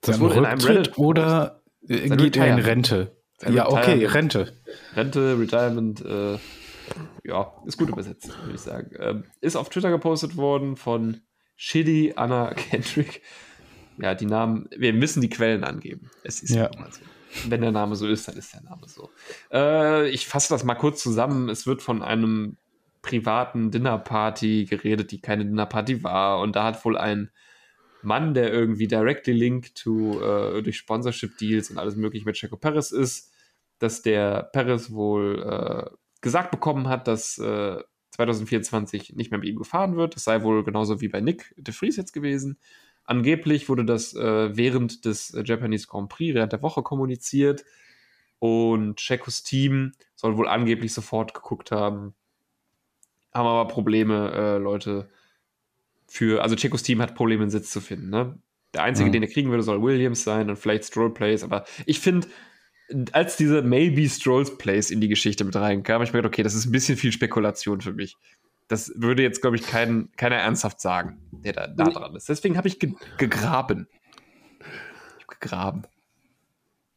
Das 0.00 0.18
wurde 0.18 0.36
in 0.36 0.44
einem 0.46 0.60
Reddit 0.60 0.98
oder 0.98 1.62
geht 1.82 2.36
er 2.36 2.46
in 2.48 2.58
Rente? 2.58 3.16
Sein 3.38 3.54
ja, 3.54 3.68
okay, 3.68 4.06
Rente. 4.06 4.52
Rente, 4.94 5.38
Retirement, 5.38 6.00
äh, 6.04 6.38
ja, 7.24 7.52
ist 7.66 7.76
gut 7.76 7.88
übersetzt, 7.88 8.28
würde 8.42 8.54
ich 8.54 8.60
sagen. 8.60 8.90
Ähm, 8.98 9.24
ist 9.40 9.56
auf 9.56 9.68
Twitter 9.68 9.90
gepostet 9.90 10.36
worden 10.36 10.76
von 10.76 11.20
Shitty 11.56 12.14
Anna 12.16 12.54
Kendrick. 12.54 13.22
Ja, 14.02 14.16
die 14.16 14.26
Namen, 14.26 14.68
wir 14.76 14.92
müssen 14.92 15.20
die 15.20 15.28
Quellen 15.28 15.62
angeben. 15.62 16.10
Es 16.24 16.42
ist 16.42 16.52
ja 16.52 16.68
mal 16.76 16.90
so. 16.92 17.02
Wenn 17.48 17.60
der 17.60 17.70
Name 17.70 17.94
so 17.94 18.08
ist, 18.08 18.26
dann 18.26 18.36
ist 18.36 18.52
der 18.52 18.62
Name 18.62 18.88
so. 18.88 19.10
Äh, 19.52 20.10
ich 20.10 20.26
fasse 20.26 20.52
das 20.52 20.64
mal 20.64 20.74
kurz 20.74 21.00
zusammen. 21.00 21.48
Es 21.48 21.68
wird 21.68 21.82
von 21.82 22.02
einem 22.02 22.56
privaten 23.00 23.70
Dinnerparty 23.70 24.66
geredet, 24.68 25.12
die 25.12 25.20
keine 25.20 25.44
Dinnerparty 25.44 26.02
war. 26.02 26.40
Und 26.40 26.56
da 26.56 26.64
hat 26.64 26.84
wohl 26.84 26.98
ein 26.98 27.30
Mann, 28.02 28.34
der 28.34 28.52
irgendwie 28.52 28.88
directly 28.88 29.34
linked 29.34 29.76
to 29.76 30.20
äh, 30.20 30.62
durch 30.62 30.78
Sponsorship-Deals 30.78 31.70
und 31.70 31.78
alles 31.78 31.94
mögliche 31.94 32.26
mit 32.26 32.34
Checo 32.34 32.56
Perez 32.56 32.90
ist, 32.90 33.32
dass 33.78 34.02
der 34.02 34.42
Perez 34.52 34.90
wohl 34.90 35.42
äh, 35.42 35.96
gesagt 36.20 36.50
bekommen 36.50 36.88
hat, 36.88 37.06
dass 37.06 37.38
äh, 37.38 37.78
2024 38.10 39.14
nicht 39.14 39.30
mehr 39.30 39.38
mit 39.38 39.48
ihm 39.48 39.56
gefahren 39.56 39.96
wird. 39.96 40.16
Das 40.16 40.24
sei 40.24 40.42
wohl 40.42 40.64
genauso 40.64 41.00
wie 41.00 41.08
bei 41.08 41.20
Nick 41.20 41.54
de 41.56 41.72
Vries 41.72 41.96
jetzt 41.96 42.12
gewesen. 42.12 42.58
Angeblich 43.04 43.68
wurde 43.68 43.84
das 43.84 44.14
äh, 44.14 44.56
während 44.56 45.04
des 45.04 45.34
äh, 45.34 45.42
Japanese 45.44 45.86
Grand 45.86 46.08
Prix, 46.08 46.34
während 46.34 46.52
der 46.52 46.62
Woche 46.62 46.82
kommuniziert. 46.82 47.64
Und 48.38 48.96
Checos 48.96 49.42
Team 49.42 49.92
soll 50.14 50.36
wohl 50.36 50.48
angeblich 50.48 50.92
sofort 50.92 51.34
geguckt 51.34 51.70
haben, 51.70 52.14
haben 53.32 53.46
aber 53.46 53.68
Probleme, 53.68 54.32
äh, 54.32 54.58
Leute 54.58 55.08
für, 56.06 56.42
also 56.42 56.56
Checos 56.56 56.82
Team 56.82 57.00
hat 57.00 57.14
Probleme, 57.14 57.42
einen 57.42 57.50
Sitz 57.50 57.70
zu 57.70 57.80
finden. 57.80 58.10
Ne? 58.10 58.38
Der 58.74 58.82
einzige, 58.82 59.08
mhm. 59.08 59.12
den 59.12 59.22
er 59.22 59.28
kriegen 59.28 59.50
würde, 59.50 59.62
soll 59.62 59.82
Williams 59.82 60.24
sein 60.24 60.50
und 60.50 60.56
vielleicht 60.56 60.84
Stroll 60.84 61.12
Plays, 61.12 61.44
aber 61.44 61.64
ich 61.86 62.00
finde, 62.00 62.28
als 63.12 63.36
diese 63.36 63.62
Maybe 63.62 64.08
Strolls 64.08 64.58
Plays 64.58 64.90
in 64.90 65.00
die 65.00 65.08
Geschichte 65.08 65.44
mit 65.44 65.56
reinkam, 65.56 66.02
ich 66.02 66.12
mir 66.12 66.18
gedacht, 66.18 66.34
okay, 66.34 66.42
das 66.42 66.54
ist 66.54 66.66
ein 66.66 66.72
bisschen 66.72 66.96
viel 66.96 67.12
Spekulation 67.12 67.80
für 67.80 67.92
mich. 67.92 68.16
Das 68.68 68.92
würde 68.96 69.22
jetzt, 69.22 69.40
glaube 69.40 69.56
ich, 69.56 69.66
kein, 69.66 70.10
keiner 70.16 70.36
ernsthaft 70.36 70.80
sagen, 70.80 71.20
der 71.30 71.52
da, 71.52 71.66
da 71.66 71.84
dran 71.84 72.16
ist. 72.16 72.28
Deswegen 72.28 72.56
habe 72.56 72.68
ich 72.68 72.78
ge 72.78 72.94
gegraben. 73.18 73.88
Ich 74.60 75.24
habe 75.24 75.36
gegraben. 75.40 75.82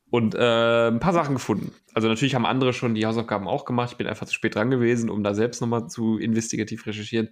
Und 0.09 0.35
äh, 0.35 0.87
ein 0.87 0.99
paar 0.99 1.13
Sachen 1.13 1.35
gefunden. 1.35 1.73
Also 1.93 2.07
natürlich 2.07 2.35
haben 2.35 2.45
andere 2.45 2.71
schon 2.71 2.95
die 2.95 3.05
Hausaufgaben 3.05 3.47
auch 3.47 3.65
gemacht. 3.65 3.91
Ich 3.91 3.97
bin 3.97 4.07
einfach 4.07 4.27
zu 4.27 4.33
spät 4.33 4.55
dran 4.55 4.69
gewesen, 4.69 5.09
um 5.09 5.23
da 5.23 5.33
selbst 5.33 5.61
nochmal 5.61 5.87
zu 5.87 6.17
investigativ 6.17 6.85
recherchieren. 6.85 7.29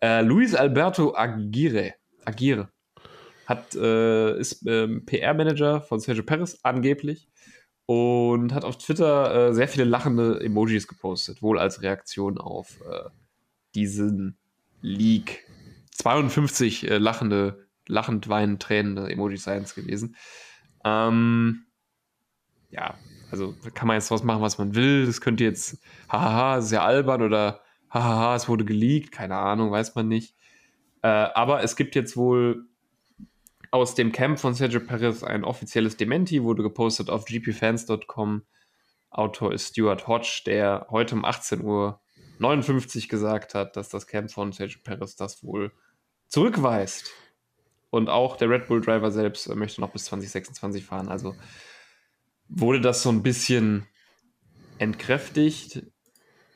Äh, 0.00 0.22
Luis 0.22 0.54
Alberto 0.54 1.14
Aguirre, 1.14 1.94
Aguirre 2.24 2.70
hat, 3.46 3.74
äh, 3.74 4.38
ist 4.38 4.64
ähm, 4.66 5.04
PR-Manager 5.04 5.82
von 5.82 6.00
Sergio 6.00 6.22
Perez 6.22 6.58
angeblich 6.62 7.28
und 7.86 8.54
hat 8.54 8.64
auf 8.64 8.78
Twitter 8.78 9.48
äh, 9.48 9.54
sehr 9.54 9.68
viele 9.68 9.84
lachende 9.84 10.40
Emojis 10.40 10.88
gepostet, 10.88 11.42
wohl 11.42 11.58
als 11.58 11.82
Reaktion 11.82 12.38
auf 12.38 12.80
äh, 12.80 13.10
diesen 13.74 14.36
Leak. 14.80 15.44
52 15.92 16.90
äh, 16.90 16.98
lachende, 16.98 17.68
lachend 17.86 18.28
weinend 18.28 18.62
tränende 18.62 19.10
Emojis 19.10 19.44
seien 19.44 19.62
es 19.62 19.74
gewesen. 19.74 20.16
Ähm, 20.84 21.66
ja, 22.70 22.94
also 23.30 23.54
kann 23.74 23.88
man 23.88 23.96
jetzt 23.96 24.10
was 24.10 24.22
machen, 24.22 24.42
was 24.42 24.58
man 24.58 24.74
will. 24.74 25.06
Das 25.06 25.20
könnte 25.20 25.44
jetzt, 25.44 25.82
hahaha, 26.08 26.60
sehr 26.60 26.82
albern 26.82 27.22
oder 27.22 27.62
hahaha, 27.90 28.36
es 28.36 28.48
wurde 28.48 28.64
geleakt, 28.64 29.12
keine 29.12 29.36
Ahnung, 29.36 29.70
weiß 29.70 29.94
man 29.94 30.08
nicht. 30.08 30.34
Äh, 31.02 31.08
aber 31.08 31.62
es 31.62 31.76
gibt 31.76 31.94
jetzt 31.94 32.16
wohl 32.16 32.66
aus 33.70 33.94
dem 33.94 34.12
Camp 34.12 34.38
von 34.38 34.54
Sergio 34.54 34.80
Perez 34.80 35.24
ein 35.24 35.44
offizielles 35.44 35.96
Dementi, 35.96 36.42
wurde 36.42 36.62
gepostet 36.62 37.08
auf 37.08 37.24
gpfans.com. 37.24 38.42
Autor 39.10 39.52
ist 39.52 39.68
Stuart 39.68 40.06
Hodge, 40.06 40.42
der 40.46 40.86
heute 40.90 41.14
um 41.14 41.24
18 41.24 41.62
Uhr 41.62 42.01
59 42.42 43.08
gesagt 43.08 43.54
hat, 43.54 43.76
dass 43.76 43.88
das 43.88 44.06
Camp 44.06 44.30
von 44.30 44.52
Sergio 44.52 44.80
Perez 44.82 45.16
das 45.16 45.42
wohl 45.42 45.72
zurückweist. 46.28 47.12
Und 47.90 48.08
auch 48.08 48.36
der 48.36 48.48
Red 48.48 48.66
Bull 48.66 48.80
Driver 48.80 49.10
selbst 49.10 49.54
möchte 49.54 49.80
noch 49.80 49.92
bis 49.92 50.06
2026 50.06 50.84
fahren. 50.84 51.08
Also 51.08 51.34
wurde 52.48 52.80
das 52.80 53.02
so 53.02 53.10
ein 53.10 53.22
bisschen 53.22 53.86
entkräftigt. 54.78 55.82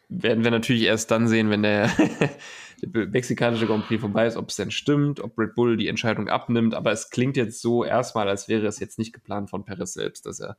Werden 0.08 0.44
wir 0.44 0.50
natürlich 0.50 0.82
erst 0.82 1.10
dann 1.10 1.28
sehen, 1.28 1.50
wenn 1.50 1.62
der, 1.62 1.90
der 2.82 3.06
mexikanische 3.08 3.66
Grand 3.66 3.86
Prix 3.86 4.00
vorbei 4.00 4.26
ist, 4.26 4.36
ob 4.36 4.48
es 4.48 4.56
denn 4.56 4.70
stimmt, 4.70 5.20
ob 5.20 5.38
Red 5.38 5.54
Bull 5.54 5.76
die 5.76 5.88
Entscheidung 5.88 6.28
abnimmt. 6.28 6.74
Aber 6.74 6.90
es 6.90 7.10
klingt 7.10 7.36
jetzt 7.36 7.60
so 7.60 7.84
erstmal, 7.84 8.28
als 8.28 8.48
wäre 8.48 8.66
es 8.66 8.78
jetzt 8.80 8.98
nicht 8.98 9.12
geplant 9.12 9.50
von 9.50 9.64
Perez 9.64 9.92
selbst, 9.92 10.26
dass 10.26 10.40
er 10.40 10.56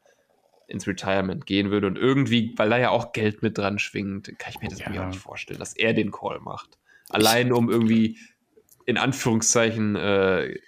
ins 0.67 0.85
Retirement 0.87 1.45
gehen 1.45 1.71
würde. 1.71 1.87
Und 1.87 1.97
irgendwie, 1.97 2.53
weil 2.57 2.69
da 2.69 2.77
ja 2.77 2.89
auch 2.89 3.13
Geld 3.13 3.41
mit 3.41 3.57
dran 3.57 3.79
schwingt, 3.79 4.37
kann 4.37 4.53
ich 4.53 4.61
mir 4.61 4.69
das 4.69 4.79
ja. 4.79 4.87
auch 5.01 5.07
nicht 5.07 5.19
vorstellen, 5.19 5.59
dass 5.59 5.75
er 5.75 5.93
den 5.93 6.11
Call 6.11 6.39
macht. 6.39 6.77
Allein 7.09 7.53
um 7.53 7.69
irgendwie 7.69 8.17
in 8.85 8.97
Anführungszeichen 8.97 9.95
äh, 9.95 10.59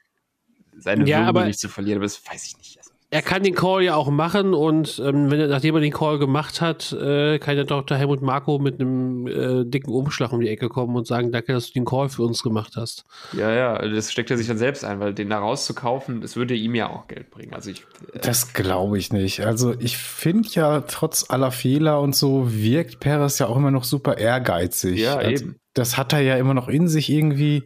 seine 0.78 1.06
ja, 1.06 1.26
Würde 1.26 1.45
nicht 1.45 1.60
zu 1.60 1.70
verlieren, 1.70 1.97
aber 1.97 2.06
das 2.06 2.26
weiß 2.26 2.45
ich 2.45 2.58
nicht. 2.58 2.78
Also, 3.12 3.20
er 3.20 3.22
kann 3.22 3.43
den 3.43 3.55
Call 3.55 3.84
ja 3.84 3.95
auch 3.95 4.10
machen 4.10 4.53
und 4.53 5.01
ähm, 5.03 5.32
wenn 5.32 5.39
er, 5.39 5.47
nachdem 5.47 5.76
er 5.76 5.82
den 5.82 5.91
Call 5.91 6.20
gemacht 6.20 6.62
hat, 6.62 6.91
äh, 6.93 7.39
kann 7.39 7.55
der 7.55 7.66
Dr. 7.66 7.97
Helmut 7.97 8.22
Marco 8.22 8.60
mit 8.60 8.80
einem 8.80 9.28
äh, 9.28 9.66
dicken 9.66 9.91
Umschlag 9.91 10.32
um 10.32 10.41
die 10.41 10.49
Ecke 10.49 10.70
kommen 10.70 10.95
und 10.95 11.07
sagen, 11.07 11.32
danke, 11.32 11.53
dass 11.53 11.68
du 11.68 11.74
den 11.74 11.86
Call 11.86 12.10
für 12.10 12.24
uns 12.24 12.43
gemacht 12.43 12.74
hast. 12.76 13.05
Ja, 13.34 13.51
ja, 13.51 13.88
das 13.88 14.12
steckt 14.12 14.30
er 14.30 14.38
sich 14.38 14.47
dann 14.47 14.60
selbst 14.60 14.86
ein, 14.86 14.99
weil 14.99 15.14
den 15.14 15.30
da 15.30 15.39
rauszukaufen, 15.39 16.22
das 16.22 16.36
würde 16.36 16.53
ihm 16.53 16.76
ja 16.76 16.89
auch 16.89 17.07
Geld 17.07 17.32
bringen. 17.32 17.53
Also 17.53 17.72
ich, 17.72 17.82
äh, 18.14 18.20
das 18.20 18.53
glaube 18.53 18.97
ich 18.97 19.12
nicht. 19.12 19.41
Also 19.41 19.74
ich 19.80 19.97
finde 19.97 20.47
ja, 20.51 20.82
trotz 20.82 21.30
aller 21.30 21.51
Fehler 21.51 22.01
und 22.01 22.16
so, 22.16 22.53
wirkt 22.53 22.99
Perez 22.99 23.39
ja 23.39 23.47
auch 23.47 23.57
immer 23.57 23.72
noch 23.72 23.86
super 23.86 24.18
ehrgeizig. 24.18 24.99
Ja, 24.99 25.16
also, 25.16 25.45
eben. 25.45 25.55
Das 25.74 25.97
hat 25.97 26.14
er 26.14 26.22
ja 26.22 26.36
immer 26.36 26.53
noch 26.53 26.68
in 26.68 26.88
sich 26.88 27.10
irgendwie 27.10 27.64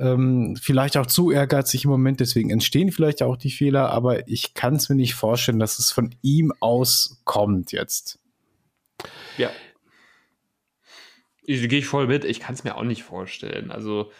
ähm, 0.00 0.56
vielleicht 0.60 0.96
auch 0.96 1.06
zu 1.06 1.30
ehrgeizig 1.30 1.84
im 1.84 1.90
Moment, 1.90 2.20
deswegen 2.20 2.50
entstehen 2.50 2.90
vielleicht 2.90 3.22
auch 3.22 3.36
die 3.36 3.50
Fehler, 3.50 3.90
aber 3.90 4.26
ich 4.28 4.54
kann 4.54 4.74
es 4.74 4.88
mir 4.88 4.96
nicht 4.96 5.14
vorstellen, 5.14 5.58
dass 5.58 5.78
es 5.78 5.92
von 5.92 6.14
ihm 6.22 6.52
aus 6.60 7.20
kommt 7.24 7.72
jetzt. 7.72 8.18
Ja. 9.36 9.50
Ich, 11.42 11.68
gehe 11.68 11.80
ich 11.80 11.86
voll 11.86 12.06
mit, 12.06 12.24
ich 12.24 12.40
kann 12.40 12.54
es 12.54 12.64
mir 12.64 12.76
auch 12.76 12.84
nicht 12.84 13.02
vorstellen. 13.02 13.70
Also, 13.70 14.10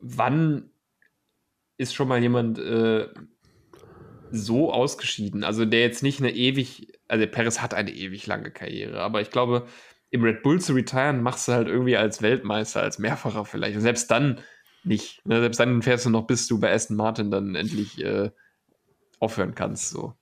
wann 0.00 0.70
ist 1.76 1.94
schon 1.94 2.08
mal 2.08 2.20
jemand 2.20 2.58
äh, 2.58 3.06
so 4.30 4.72
ausgeschieden? 4.72 5.44
Also, 5.44 5.64
der 5.64 5.80
jetzt 5.80 6.02
nicht 6.02 6.20
eine 6.20 6.32
ewig, 6.32 6.98
also 7.06 7.26
Perez 7.26 7.60
hat 7.60 7.74
eine 7.74 7.92
ewig 7.92 8.26
lange 8.26 8.50
Karriere, 8.50 9.00
aber 9.00 9.20
ich 9.20 9.30
glaube, 9.30 9.66
im 10.10 10.24
Red 10.24 10.42
Bull 10.42 10.60
zu 10.60 10.72
retiren, 10.72 11.22
machst 11.22 11.46
du 11.46 11.52
halt 11.52 11.68
irgendwie 11.68 11.96
als 11.96 12.22
Weltmeister, 12.22 12.80
als 12.82 12.98
Mehrfacher 12.98 13.44
vielleicht. 13.44 13.76
Und 13.76 13.82
selbst 13.82 14.10
dann 14.10 14.40
nicht. 14.88 15.24
Ne? 15.26 15.40
Selbst 15.40 15.60
dann 15.60 15.82
fährst 15.82 16.06
du 16.06 16.10
noch, 16.10 16.26
bis 16.26 16.48
du 16.48 16.58
bei 16.58 16.72
Aston 16.72 16.96
Martin 16.96 17.30
dann 17.30 17.54
endlich 17.54 18.02
äh, 18.04 18.30
aufhören 19.20 19.54
kannst. 19.54 19.90
So. 19.90 20.14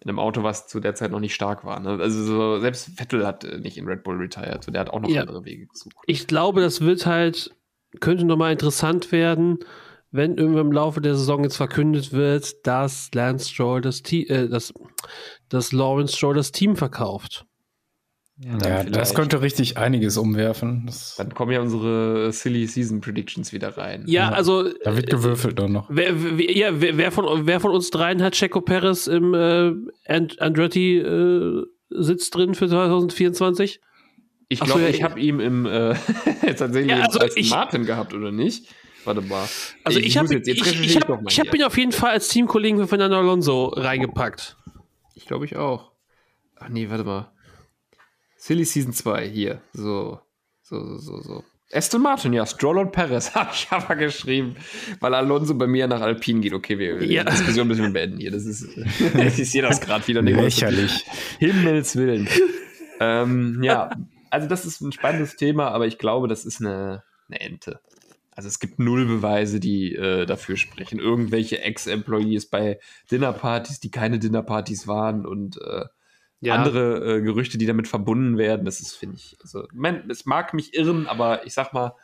in 0.00 0.08
einem 0.10 0.18
Auto, 0.18 0.42
was 0.42 0.66
zu 0.66 0.80
der 0.80 0.94
Zeit 0.94 1.10
noch 1.12 1.20
nicht 1.20 1.34
stark 1.34 1.64
war. 1.64 1.78
Ne? 1.80 1.98
Also 2.00 2.22
so, 2.24 2.58
selbst 2.60 2.90
Vettel 2.98 3.26
hat 3.26 3.44
äh, 3.44 3.58
nicht 3.58 3.78
in 3.78 3.86
Red 3.86 4.02
Bull 4.02 4.16
retired. 4.16 4.64
So, 4.64 4.72
der 4.72 4.80
hat 4.82 4.90
auch 4.90 5.00
noch 5.00 5.08
Ja. 5.08 5.20
andere 5.22 5.44
Wege 5.44 5.66
gesucht. 5.66 5.94
Ich 6.06 6.26
glaube, 6.26 6.60
das 6.60 6.80
wird 6.80 7.06
halt, 7.06 7.54
könnte 8.00 8.24
nochmal 8.24 8.52
interessant 8.52 9.12
werden, 9.12 9.58
wenn 10.10 10.36
irgendwann 10.36 10.66
im 10.66 10.72
Laufe 10.72 11.00
der 11.00 11.14
Saison 11.14 11.42
jetzt 11.44 11.56
verkündet 11.56 12.12
wird, 12.12 12.66
dass 12.66 13.10
Lance 13.14 13.48
Stroll 13.48 13.80
das 13.80 14.02
Team, 14.02 14.26
äh, 14.28 14.48
dass, 14.48 14.74
dass 15.48 15.72
Lawrence 15.72 16.16
Stroll 16.16 16.34
das 16.34 16.52
Team 16.52 16.76
verkauft. 16.76 17.46
Ja, 18.38 18.58
Ja, 18.66 18.84
das 18.84 19.14
könnte 19.14 19.40
richtig 19.42 19.76
einiges 19.76 20.16
umwerfen. 20.16 20.84
Das, 20.86 21.14
Dann 21.16 21.32
kommen 21.34 21.52
ja 21.52 21.60
unsere 21.60 22.32
Silly 22.32 22.66
Season 22.66 23.00
Predictions 23.00 23.52
wieder 23.52 23.76
rein. 23.76 24.04
Ja, 24.06 24.30
Ja. 24.30 24.32
also 24.36 24.70
da 24.84 24.96
wird 24.96 25.10
gewürfelt 25.10 25.58
dann 25.58 25.72
noch. 25.72 25.86
Wer, 25.90 26.38
wer, 26.38 26.50
ja, 26.56 26.70
wer, 26.80 27.12
von, 27.12 27.46
wer 27.46 27.60
von 27.60 27.70
uns 27.72 27.90
dreien 27.90 28.22
hat 28.22 28.34
Checo 28.34 28.60
Perez 28.60 29.06
im 29.06 29.34
äh, 29.34 29.72
And 30.06 30.40
Andretti 30.40 30.98
äh, 30.98 31.62
Sitz 31.90 32.30
drin 32.30 32.54
für 32.54 32.68
2024? 32.68 33.80
Ich 34.48 34.60
Ach 34.62 34.66
so, 34.66 34.72
glaube, 34.72 34.82
ja, 34.82 34.88
ich 34.88 34.96
ich- 34.96 35.02
habe 35.02 35.20
ihm 35.20 35.38
im 35.40 35.66
äh, 35.66 35.94
tatsächlich 36.56 36.90
Ja, 36.90 37.02
also 37.04 37.20
Aston 37.20 37.32
ich- 37.42 37.50
Martin 37.50 37.84
gehabt, 37.86 38.14
oder 38.14 38.32
nicht? 38.32 38.66
Warte 39.04 39.20
mal. 39.20 39.46
Also 39.84 39.98
ich, 39.98 40.14
muss 40.16 40.30
habe 40.30 40.40
ich, 40.40 40.48
ich 40.48 40.96
hab, 41.00 41.22
ich 41.28 41.40
hab 41.40 41.54
ihn 41.54 41.62
auf 41.64 41.76
jeden 41.76 41.90
Fall 41.92 42.10
als 42.12 42.28
Teamkollegen 42.28 42.78
für 42.80 42.86
Fernando 42.86 43.18
Alonso 43.18 43.66
reingepackt. 43.66 44.56
Ich 45.14 45.26
glaube 45.26 45.44
ich 45.44 45.56
auch. 45.56 45.90
Ach 46.60 46.68
nee, 46.68 46.88
warte 46.88 47.02
mal. 47.04 47.32
Silly 48.42 48.64
Season 48.64 48.92
2, 48.92 49.28
hier. 49.28 49.60
So. 49.72 50.18
So, 50.62 50.98
so, 50.98 50.98
so, 50.98 51.20
so. 51.20 51.44
Aston 51.72 52.02
Martin, 52.02 52.32
ja, 52.32 52.44
Stroll 52.44 52.78
und 52.78 52.90
Perez 52.90 53.30
habe 53.36 53.50
ich 53.54 53.68
aber 53.70 53.94
geschrieben, 53.94 54.56
weil 54.98 55.14
Alonso 55.14 55.54
bei 55.54 55.68
mir 55.68 55.86
nach 55.86 56.00
Alpine 56.00 56.40
geht. 56.40 56.52
Okay, 56.52 56.76
wir, 56.76 57.04
Ja. 57.04 57.22
die 57.22 57.30
Diskussion 57.30 57.68
müssen 57.68 57.84
wir 57.84 57.92
beenden 57.92 58.18
hier. 58.18 58.32
Das 58.32 58.44
ist, 58.44 58.64
ich 59.38 59.48
sehe 59.48 59.62
das 59.62 59.80
gerade 59.80 60.08
wieder. 60.08 60.22
Lächerlich. 60.22 61.04
Himmels 61.38 61.94
Willen. 61.94 62.28
ähm, 62.98 63.62
ja, 63.62 63.90
also 64.30 64.48
das 64.48 64.66
ist 64.66 64.80
ein 64.80 64.90
spannendes 64.90 65.36
Thema, 65.36 65.68
aber 65.68 65.86
ich 65.86 65.98
glaube, 65.98 66.26
das 66.26 66.44
ist 66.44 66.60
eine, 66.60 67.04
eine 67.28 67.40
Ente. 67.40 67.78
Also 68.32 68.48
es 68.48 68.58
gibt 68.58 68.80
null 68.80 69.06
Beweise, 69.06 69.60
die 69.60 69.94
äh, 69.94 70.26
dafür 70.26 70.56
sprechen. 70.56 70.98
Irgendwelche 70.98 71.60
Ex-Employees 71.60 72.46
bei 72.46 72.80
Dinnerpartys, 73.08 73.78
die 73.78 73.92
keine 73.92 74.18
Dinnerpartys 74.18 74.88
waren 74.88 75.26
und 75.26 75.58
äh, 75.62 75.84
Ja. 76.42 76.56
andere 76.56 77.18
äh, 77.18 77.22
Gerüchte, 77.22 77.56
die 77.56 77.66
damit 77.66 77.86
verbunden 77.86 78.36
werden. 78.36 78.64
Das 78.64 78.80
ist, 78.80 78.94
finde 78.94 79.16
ich, 79.16 79.36
also, 79.42 79.66
man, 79.72 80.10
es 80.10 80.26
mag 80.26 80.52
mich 80.54 80.74
irren, 80.74 81.06
aber 81.06 81.46
ich 81.46 81.54
sag 81.54 81.72
mal, 81.72 81.94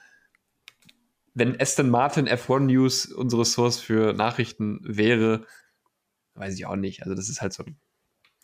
wenn 1.34 1.60
Aston 1.60 1.90
Martin 1.90 2.28
F1 2.28 2.60
News 2.60 3.06
unsere 3.06 3.44
Source 3.44 3.80
für 3.80 4.12
Nachrichten 4.12 4.80
wäre, 4.82 5.44
weiß 6.34 6.54
ich 6.54 6.66
auch 6.66 6.76
nicht. 6.76 7.02
Also, 7.02 7.16
das 7.16 7.28
ist 7.28 7.42
halt 7.42 7.52
so 7.52 7.64
ein 7.64 7.80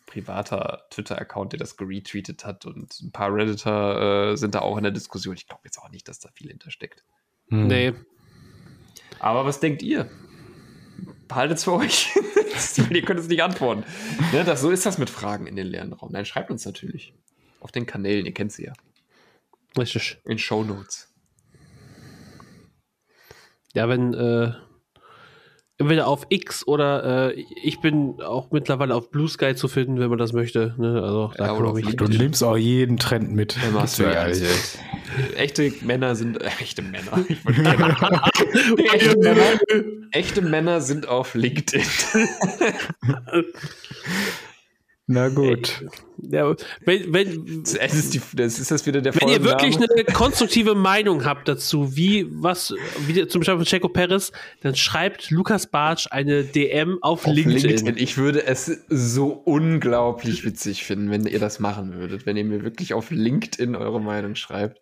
privater 0.05 0.83
Twitter-Account, 0.89 1.53
der 1.53 1.59
das 1.59 1.77
geretweetet 1.77 2.45
hat 2.45 2.65
und 2.65 2.99
ein 3.01 3.11
paar 3.11 3.33
Redditor 3.33 4.31
äh, 4.33 4.35
sind 4.35 4.53
da 4.53 4.59
auch 4.59 4.77
in 4.77 4.83
der 4.83 4.91
Diskussion. 4.91 5.35
Ich 5.35 5.47
glaube 5.47 5.61
jetzt 5.63 5.77
auch 5.77 5.89
nicht, 5.89 6.07
dass 6.09 6.19
da 6.19 6.29
viel 6.33 6.49
hintersteckt. 6.49 7.05
Hm. 7.47 7.67
Nee. 7.67 7.93
Aber 9.19 9.45
was 9.45 9.61
denkt 9.61 9.81
ihr? 9.81 10.09
Behaltet 11.27 11.57
es 11.57 11.63
für 11.63 11.73
euch. 11.73 12.09
Weil 12.77 12.95
ihr 12.95 13.03
könnt 13.03 13.19
es 13.19 13.27
nicht 13.27 13.43
antworten. 13.43 13.83
Ne, 14.31 14.43
das, 14.43 14.61
so 14.61 14.69
ist 14.69 14.85
das 14.85 14.97
mit 14.97 15.09
Fragen 15.09 15.47
in 15.47 15.55
den 15.55 15.67
leeren 15.67 15.93
Raum. 15.93 16.11
Nein, 16.11 16.25
schreibt 16.25 16.51
uns 16.51 16.65
natürlich. 16.65 17.13
Auf 17.59 17.71
den 17.71 17.85
Kanälen, 17.85 18.25
ihr 18.25 18.33
kennt 18.33 18.51
sie 18.51 18.65
ja. 18.65 18.73
Richtig. 19.77 20.19
In 20.23 20.37
Shownotes. 20.37 21.13
Ja, 23.73 23.89
wenn 23.89 24.13
äh, 24.13 24.53
entweder 25.77 26.07
auf 26.07 26.25
X 26.29 26.65
oder 26.67 27.31
äh, 27.31 27.45
ich 27.63 27.79
bin 27.81 28.21
auch 28.21 28.51
mittlerweile 28.51 28.95
auf 28.95 29.09
Blue 29.11 29.27
Sky 29.27 29.55
zu 29.55 29.67
finden, 29.67 29.99
wenn 29.99 30.09
man 30.09 30.17
das 30.17 30.33
möchte. 30.33 30.73
Ne? 30.77 31.01
Also 31.01 31.31
da 31.37 31.47
Ja, 31.47 31.53
kann 31.53 31.63
man 31.63 31.73
mich 31.75 31.95
Du 31.95 32.07
nimmst 32.07 32.43
auch 32.43 32.57
jeden 32.57 32.97
Trend 32.97 33.33
mit. 33.33 33.57
Ja, 33.61 33.71
machst 33.71 33.99
du 33.99 34.03
ja. 34.03 34.27
Echte 35.35 35.71
Männer 35.81 36.15
sind. 36.15 36.41
Äh, 36.41 36.47
echte 36.59 36.81
Männer. 36.81 37.11
Echte, 38.93 39.17
Männer 39.17 39.41
echte 40.15 40.41
Männer 40.41 40.81
sind 40.81 41.07
auf 41.07 41.35
LinkedIn. 41.35 41.83
Na 45.07 45.29
gut. 45.29 45.85
Ja, 46.17 46.55
wenn, 46.83 47.13
wenn, 47.13 47.63
Das 47.63 47.93
ist, 47.93 48.15
die, 48.15 48.21
das 48.33 48.57
ist 48.57 48.71
das 48.71 48.87
wieder 48.87 49.01
der 49.01 49.13
wenn 49.15 49.29
ihr 49.29 49.43
wirklich 49.43 49.77
eine 49.77 50.03
konstruktive 50.05 50.73
Meinung 50.73 51.25
habt 51.25 51.47
dazu, 51.47 51.95
wie 51.95 52.25
was, 52.31 52.73
wie 53.05 53.27
zum 53.27 53.41
Beispiel 53.41 53.57
von 53.57 53.65
Checo 53.65 53.89
Perez, 53.89 54.31
dann 54.61 54.75
schreibt 54.75 55.29
Lukas 55.29 55.67
Bartsch 55.67 56.07
eine 56.09 56.43
DM 56.43 56.97
auf, 57.01 57.27
Auf 57.27 57.33
LinkedIn. 57.33 57.69
LinkedIn. 57.69 57.97
Ich 57.97 58.17
würde 58.17 58.47
es 58.47 58.65
so 58.89 59.27
unglaublich 59.27 60.43
witzig 60.43 60.83
finden, 60.85 61.11
wenn 61.11 61.27
ihr 61.27 61.39
das 61.39 61.59
machen 61.59 61.93
würdet. 61.93 62.25
Wenn 62.25 62.35
ihr 62.35 62.45
mir 62.45 62.63
wirklich 62.63 62.95
auf 62.95 63.11
LinkedIn 63.11 63.75
eure 63.75 64.01
Meinung 64.01 64.33
schreibt. 64.33 64.81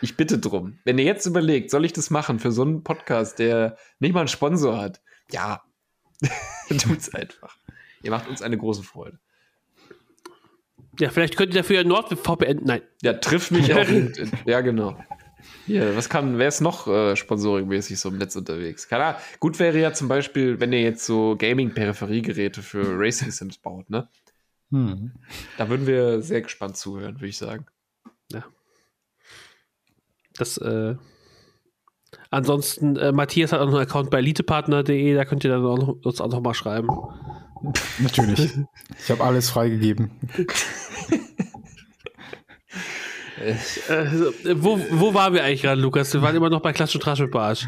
Ich 0.00 0.16
bitte 0.16 0.38
drum. 0.38 0.78
Wenn 0.84 0.98
ihr 0.98 1.04
jetzt 1.04 1.26
überlegt, 1.26 1.70
soll 1.70 1.84
ich 1.84 1.92
das 1.92 2.08
machen 2.08 2.38
für 2.38 2.52
so 2.52 2.62
einen 2.62 2.84
Podcast, 2.84 3.40
der 3.40 3.76
nicht 3.98 4.14
mal 4.14 4.20
einen 4.20 4.28
Sponsor 4.28 4.78
hat? 4.80 5.00
Ja, 5.32 5.64
tut's 6.68 7.12
einfach. 7.12 7.56
Ihr 8.02 8.12
macht 8.12 8.28
uns 8.28 8.42
eine 8.42 8.56
große 8.56 8.84
Freude. 8.84 9.18
Ja, 11.00 11.10
vielleicht 11.10 11.36
könnt 11.36 11.54
ihr 11.54 11.62
dafür 11.62 11.76
ja 11.76 11.84
NordVPN, 11.84 12.60
nein. 12.64 12.82
Ja, 13.02 13.14
triff 13.14 13.50
mich 13.50 13.72
auf 13.74 13.88
LinkedIn. 13.90 14.30
Ja, 14.44 14.60
genau. 14.60 14.96
Hier, 15.66 15.96
was 15.96 16.08
kann, 16.08 16.38
wer 16.38 16.48
ist 16.48 16.60
noch 16.60 16.86
äh, 16.86 17.16
sponsoringmäßig 17.16 17.98
so 17.98 18.10
im 18.10 18.18
Netz 18.18 18.36
unterwegs? 18.36 18.88
Keine 18.88 19.04
Ahnung. 19.04 19.20
Gut 19.38 19.58
wäre 19.58 19.78
ja 19.78 19.92
zum 19.92 20.08
Beispiel, 20.08 20.60
wenn 20.60 20.72
ihr 20.72 20.82
jetzt 20.82 21.06
so 21.06 21.36
Gaming-Peripheriegeräte 21.38 22.62
für 22.62 22.98
Racing 22.98 23.30
Sims 23.30 23.58
baut, 23.58 23.88
ne? 23.88 24.08
Hm. 24.70 25.12
Da 25.58 25.68
würden 25.68 25.86
wir 25.86 26.22
sehr 26.22 26.42
gespannt 26.42 26.76
zuhören, 26.76 27.16
würde 27.16 27.28
ich 27.28 27.38
sagen. 27.38 27.66
Das, 30.40 30.56
äh, 30.56 30.96
ansonsten, 32.30 32.96
äh, 32.96 33.12
Matthias 33.12 33.52
hat 33.52 33.60
auch 33.60 33.66
noch 33.66 33.74
einen 33.74 33.82
Account 33.86 34.10
bei 34.10 34.18
elitepartner.de, 34.18 35.14
da 35.14 35.24
könnt 35.26 35.44
ihr 35.44 35.50
dann 35.50 35.64
auch 35.64 35.76
noch, 35.76 35.88
uns 36.02 36.20
auch 36.20 36.28
noch 36.28 36.40
mal 36.40 36.54
schreiben. 36.54 36.88
Natürlich. 37.98 38.52
Ich 39.02 39.10
habe 39.10 39.24
alles 39.24 39.50
freigegeben. 39.50 40.10
Äh, 43.40 43.54
wo, 44.56 44.78
wo 44.90 45.14
waren 45.14 45.32
wir 45.32 45.42
eigentlich 45.42 45.62
gerade, 45.62 45.80
Lukas? 45.80 46.12
Wir 46.12 46.20
waren 46.20 46.36
immer 46.36 46.50
noch 46.50 46.60
bei 46.60 46.74
Klatsch 46.74 46.94
und 46.94 47.02
Tratsch 47.02 47.20
mit 47.20 47.30
Barsch. 47.30 47.66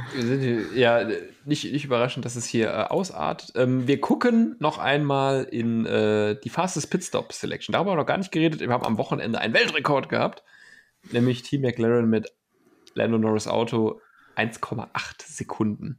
Ja, 0.75 1.09
nicht, 1.47 1.73
nicht 1.73 1.85
überraschend, 1.85 2.27
dass 2.27 2.37
es 2.37 2.45
hier 2.45 2.69
äh, 2.69 2.85
ausartet. 2.85 3.53
Ähm, 3.57 3.89
wir 3.89 3.99
gucken 4.01 4.57
noch 4.59 4.77
einmal 4.77 5.45
in 5.45 5.87
äh, 5.87 6.39
die 6.39 6.51
Fastest 6.51 6.91
Pit 6.91 7.05
Stop 7.05 7.33
Selection. 7.33 7.73
Darüber 7.73 7.93
haben 7.93 7.97
wir 7.97 8.03
noch 8.03 8.07
gar 8.07 8.19
nicht 8.19 8.33
geredet. 8.33 8.61
Wir 8.61 8.69
haben 8.69 8.85
am 8.85 8.99
Wochenende 8.99 9.41
einen 9.41 9.55
Weltrekord 9.55 10.11
gehabt, 10.11 10.43
nämlich 11.11 11.43
Team 11.43 11.63
McLaren 11.63 12.09
mit 12.11 12.31
Lando 12.95 13.17
Norris 13.17 13.49
Auto 13.49 14.01
1,8 14.37 14.87
Sekunden. 15.25 15.99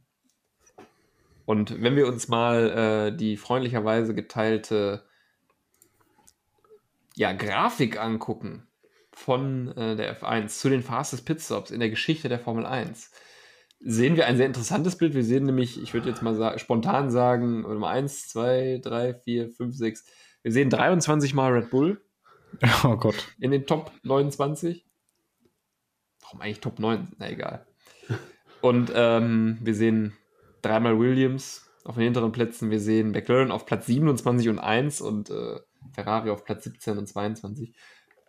Und 1.46 1.82
wenn 1.82 1.96
wir 1.96 2.06
uns 2.06 2.28
mal 2.28 3.10
äh, 3.10 3.16
die 3.16 3.36
freundlicherweise 3.36 4.14
geteilte 4.14 5.04
ja, 7.16 7.32
Grafik 7.32 8.00
angucken 8.00 8.66
von 9.12 9.68
äh, 9.76 9.96
der 9.96 10.20
F1 10.20 10.48
zu 10.58 10.68
den 10.68 10.82
Fastest 10.82 11.24
Pit 11.24 11.40
Stops 11.40 11.70
in 11.70 11.80
der 11.80 11.90
Geschichte 11.90 12.28
der 12.28 12.40
Formel 12.40 12.66
1, 12.66 13.10
sehen 13.80 14.16
wir 14.16 14.26
ein 14.26 14.36
sehr 14.36 14.46
interessantes 14.46 14.96
Bild. 14.96 15.14
Wir 15.14 15.24
sehen 15.24 15.44
nämlich, 15.44 15.80
ich 15.80 15.94
würde 15.94 16.08
jetzt 16.08 16.22
mal 16.22 16.34
sa 16.34 16.58
spontan 16.58 17.10
sagen, 17.10 17.62
Nummer 17.62 17.88
1, 17.88 18.28
2, 18.28 18.80
3, 18.82 19.14
4, 19.14 19.50
5, 19.50 19.76
6. 19.76 20.04
Wir 20.42 20.52
sehen 20.52 20.70
23 20.70 21.34
Mal 21.34 21.52
Red 21.52 21.70
Bull 21.70 22.02
Oh 22.84 22.96
Gott. 22.96 23.34
in 23.38 23.50
den 23.50 23.66
Top 23.66 23.92
29. 24.02 24.84
Warum 26.22 26.40
eigentlich 26.40 26.60
Top 26.60 26.78
9? 26.78 27.12
Na 27.18 27.30
egal. 27.30 27.66
Und 28.60 28.90
ähm, 28.94 29.58
wir 29.60 29.74
sehen 29.74 30.16
dreimal 30.62 30.98
Williams 30.98 31.70
auf 31.84 31.96
den 31.96 32.04
hinteren 32.04 32.32
Plätzen. 32.32 32.70
Wir 32.70 32.80
sehen 32.80 33.10
McLaren 33.10 33.50
auf 33.50 33.66
Platz 33.66 33.86
27 33.86 34.48
und 34.48 34.58
1 34.58 35.02
und 35.02 35.28
äh, 35.28 35.60
Ferrari 35.92 36.30
auf 36.30 36.44
Platz 36.44 36.64
17 36.64 36.98
und 36.98 37.06
22. 37.06 37.74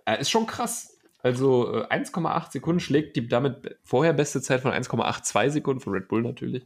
Äh, 0.06 0.22
ist 0.22 0.30
schon 0.30 0.48
krass. 0.48 0.98
Also 1.22 1.74
äh, 1.74 1.88
1,8 1.88 2.52
Sekunden 2.52 2.80
schlägt 2.80 3.16
die 3.16 3.28
damit 3.28 3.80
vorher 3.84 4.14
beste 4.14 4.42
Zeit 4.42 4.62
von 4.62 4.72
1,82 4.72 5.50
Sekunden 5.50 5.82
von 5.82 5.94
Red 5.94 6.08
Bull 6.08 6.22
natürlich. 6.22 6.64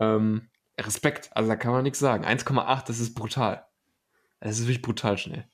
Ähm, 0.00 0.48
Respekt, 0.78 1.30
also 1.34 1.48
da 1.48 1.56
kann 1.56 1.72
man 1.72 1.82
nichts 1.82 1.98
sagen. 1.98 2.24
1,8, 2.24 2.86
das 2.86 3.00
ist 3.00 3.14
brutal. 3.14 3.64
Das 4.40 4.58
ist 4.58 4.66
wirklich 4.66 4.82
brutal 4.82 5.18
schnell. 5.18 5.46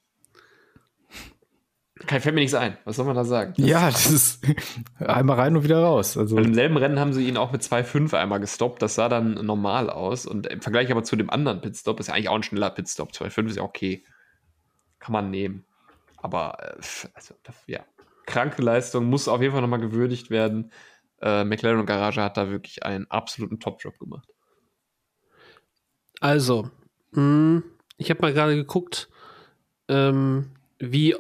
Kein 2.07 2.21
fällt 2.21 2.35
mir 2.35 2.41
nichts 2.41 2.55
ein. 2.55 2.79
Was 2.85 2.97
soll 2.97 3.05
man 3.05 3.15
da 3.15 3.25
sagen? 3.25 3.53
Ja, 3.57 3.91
das 3.91 4.11
ist 4.11 4.45
einmal 4.99 5.39
rein 5.39 5.57
und 5.57 5.65
wieder 5.65 5.83
raus. 5.83 6.17
Also, 6.17 6.39
Im 6.39 6.55
selben 6.55 6.77
Rennen 6.77 6.99
haben 6.99 7.13
sie 7.13 7.29
ihn 7.29 7.37
auch 7.37 7.53
mit 7.53 7.63
2,5 7.63 8.15
einmal 8.15 8.41
gestoppt. 8.41 8.81
Das 8.81 8.95
sah 8.95 9.09
dann 9.09 9.35
normal 9.35 9.91
aus. 9.91 10.27
Und 10.27 10.47
im 10.47 10.63
Vergleich 10.63 10.91
aber 10.91 11.05
zu 11.05 11.17
dem 11.17 11.29
anderen 11.29 11.61
Pitstop 11.61 12.01
ist 12.01 12.07
ja 12.07 12.15
eigentlich 12.15 12.31
auch 12.31 12.37
ein 12.37 12.43
schneller 12.43 12.71
Pitstop. 12.71 13.11
2,5 13.13 13.47
ist 13.49 13.57
ja 13.57 13.63
okay. 13.63 14.05
Kann 15.01 15.13
man 15.13 15.31
nehmen. 15.31 15.65
Aber, 16.19 16.57
äh, 16.61 16.77
also, 17.15 17.35
das- 17.43 17.65
ja. 17.67 17.81
Kranke 18.27 18.63
Leistung 18.63 19.07
muss 19.07 19.27
auf 19.27 19.41
jeden 19.41 19.53
Fall 19.53 19.63
nochmal 19.63 19.81
gewürdigt 19.81 20.31
werden. 20.31 20.71
Äh, 21.21 21.43
McLaren 21.45 21.81
und 21.81 21.87
Garage 21.87 22.23
hat 22.23 22.37
da 22.37 22.49
wirklich 22.49 22.85
einen 22.85 23.11
absoluten 23.11 23.59
Top-Job 23.59 23.99
gemacht. 23.99 24.29
Also, 26.21 26.71
mh, 27.13 27.63
Ich 27.97 28.09
habe 28.11 28.23
mal 28.23 28.33
gerade 28.33 28.55
geguckt, 28.57 29.09
ähm, 29.89 30.53
wie 30.79 31.15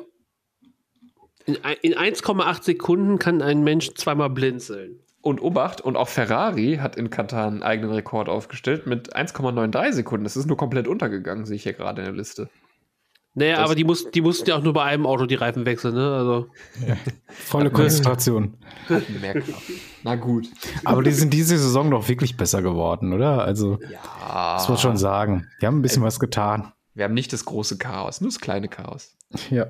in, 1.44 1.56
in 1.82 1.94
1,8 1.94 2.62
Sekunden 2.62 3.18
kann 3.18 3.42
ein 3.42 3.62
Mensch 3.64 3.92
zweimal 3.94 4.30
blinzeln. 4.30 5.00
Und 5.22 5.42
Obacht, 5.42 5.82
und 5.82 5.96
auch 5.96 6.08
Ferrari 6.08 6.78
hat 6.80 6.96
in 6.96 7.10
Katar 7.10 7.46
einen 7.46 7.62
eigenen 7.62 7.92
Rekord 7.92 8.30
aufgestellt 8.30 8.86
mit 8.86 9.14
1,93 9.14 9.92
Sekunden. 9.92 10.24
Das 10.24 10.36
ist 10.36 10.46
nur 10.46 10.56
komplett 10.56 10.88
untergegangen, 10.88 11.44
sehe 11.44 11.56
ich 11.56 11.64
hier 11.64 11.74
gerade 11.74 12.00
in 12.00 12.06
der 12.06 12.14
Liste. 12.14 12.48
Naja, 13.34 13.56
Das- 13.56 13.64
aber 13.66 13.74
die, 13.76 13.84
muss, 13.84 14.10
die 14.10 14.20
mussten 14.22 14.48
ja 14.50 14.56
auch 14.56 14.62
nur 14.62 14.72
bei 14.72 14.82
einem 14.84 15.06
Auto 15.06 15.26
die 15.26 15.36
Reifen 15.36 15.64
wechseln, 15.66 15.94
ne? 15.94 16.12
Also, 16.14 16.48
Volle 17.28 17.70
Konzentration. 17.70 18.56
Na 20.02 20.16
gut. 20.16 20.48
Aber 20.84 21.02
die 21.02 21.12
sind 21.12 21.32
diese 21.32 21.56
Saison 21.56 21.90
doch 21.90 22.08
wirklich 22.08 22.36
besser 22.36 22.60
geworden, 22.62 23.12
oder? 23.12 23.44
Also, 23.44 23.78
Ja. 23.90 24.54
das 24.54 24.62
muss 24.68 24.68
man 24.68 24.78
schon 24.78 24.96
sagen. 24.96 25.46
Die 25.62 25.66
haben 25.66 25.78
ein 25.78 25.82
bisschen 25.82 26.02
was 26.02 26.18
getan. 26.18 26.72
Wir 26.94 27.04
haben 27.04 27.14
nicht 27.14 27.32
das 27.32 27.44
große 27.44 27.78
Chaos, 27.78 28.20
nur 28.20 28.30
das 28.30 28.40
kleine 28.40 28.68
Chaos. 28.68 29.16
Ja. 29.50 29.66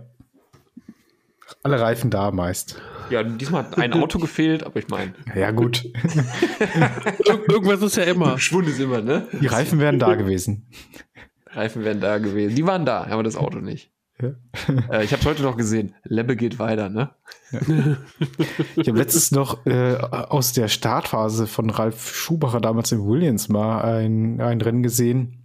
Alle 1.63 1.79
Reifen 1.81 2.11
da 2.11 2.31
meist. 2.31 2.81
Ja, 3.11 3.23
diesmal 3.25 3.65
hat 3.65 3.77
ein 3.77 3.93
Auto 3.93 4.19
gefehlt, 4.19 4.63
aber 4.65 4.79
ich 4.79 4.89
meine, 4.89 5.13
Ja, 5.35 5.51
gut. 5.51 5.85
ir 5.85 7.41
irgendwas 7.51 7.83
ist 7.83 7.97
ja 7.97 8.05
immer. 8.05 8.39
Schwund 8.39 8.69
ist 8.69 8.81
immer, 8.81 9.03
ne? 9.03 9.27
Die 9.41 9.47
Reifen 9.49 9.81
wären 9.81 9.99
da 9.99 10.15
gewesen. 10.15 10.69
Reifen 11.53 11.85
wären 11.85 12.01
da 12.01 12.19
gewesen. 12.19 12.55
Die 12.55 12.67
waren 12.67 12.85
da, 12.85 13.05
aber 13.05 13.23
das 13.23 13.37
Auto 13.37 13.59
nicht. 13.59 13.91
Ja. 14.21 14.31
Äh, 14.91 15.05
ich 15.05 15.13
habe 15.13 15.25
heute 15.25 15.43
noch 15.43 15.57
gesehen. 15.57 15.95
Lebbe 16.05 16.37
geht 16.37 16.59
weiter, 16.59 16.89
ne? 16.89 17.11
Ich 18.77 18.89
habe 18.89 18.99
letztens 18.99 19.33
noch 19.33 19.65
äh, 19.67 19.97
aus 19.97 20.53
der 20.53 20.69
Startphase 20.69 21.47
von 21.47 21.71
Ralf 21.71 22.15
Schubacher 22.15 22.61
damals 22.61 22.93
in 22.93 23.05
Williams 23.07 23.49
mal 23.49 23.83
ein, 23.83 24.41
ein 24.41 24.61
Rennen 24.61 24.83
gesehen, 24.83 25.40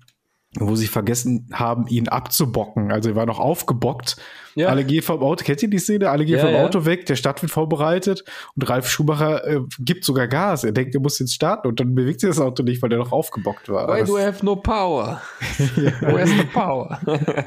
wo 0.60 0.76
sie 0.76 0.88
vergessen 0.88 1.48
haben, 1.52 1.88
ihn 1.88 2.08
abzubocken. 2.08 2.92
Also 2.92 3.10
er 3.10 3.16
war 3.16 3.26
noch 3.26 3.40
aufgebockt. 3.40 4.16
Ja. 4.56 4.70
Alle 4.70 4.86
gehen 4.86 5.02
vom 5.02 5.22
Auto, 5.22 5.44
kennt 5.44 5.62
ihr 5.62 5.70
die 5.70 5.80
Szene? 5.80 6.10
Alle 6.10 6.24
gehen 6.24 6.38
Ja, 6.38 6.46
vom 6.46 6.54
ja. 6.54 6.64
Auto 6.64 6.86
weg, 6.86 7.06
der 7.08 7.18
Start 7.18 7.42
wird 7.42 7.52
vorbereitet 7.52 8.24
und 8.56 8.70
Ralf 8.70 8.90
Schubacher 8.90 9.46
äh, 9.46 9.60
gibt 9.80 10.06
sogar 10.06 10.28
Gas. 10.30 10.64
Er 10.64 10.72
denkt, 10.72 10.96
er 10.96 11.02
muss 11.02 11.20
jetzt 11.20 11.34
starten 11.34 11.68
und 11.68 11.80
dann 11.82 11.94
bewegt 11.94 12.22
sich 12.22 12.30
das 12.30 12.40
Auto 12.40 12.64
nicht, 12.64 12.82
weil 12.82 12.92
er 12.94 13.00
noch 13.00 13.12
aufgebockt 13.12 13.68
war. 13.68 13.88
Why 13.94 14.00
Das- 14.00 14.10
do 14.10 14.18
I 14.18 14.22
have 14.22 14.46
no 14.46 14.56
power? 14.56 15.22
Where's 16.00 16.30
the 16.30 16.46
power? 16.54 17.00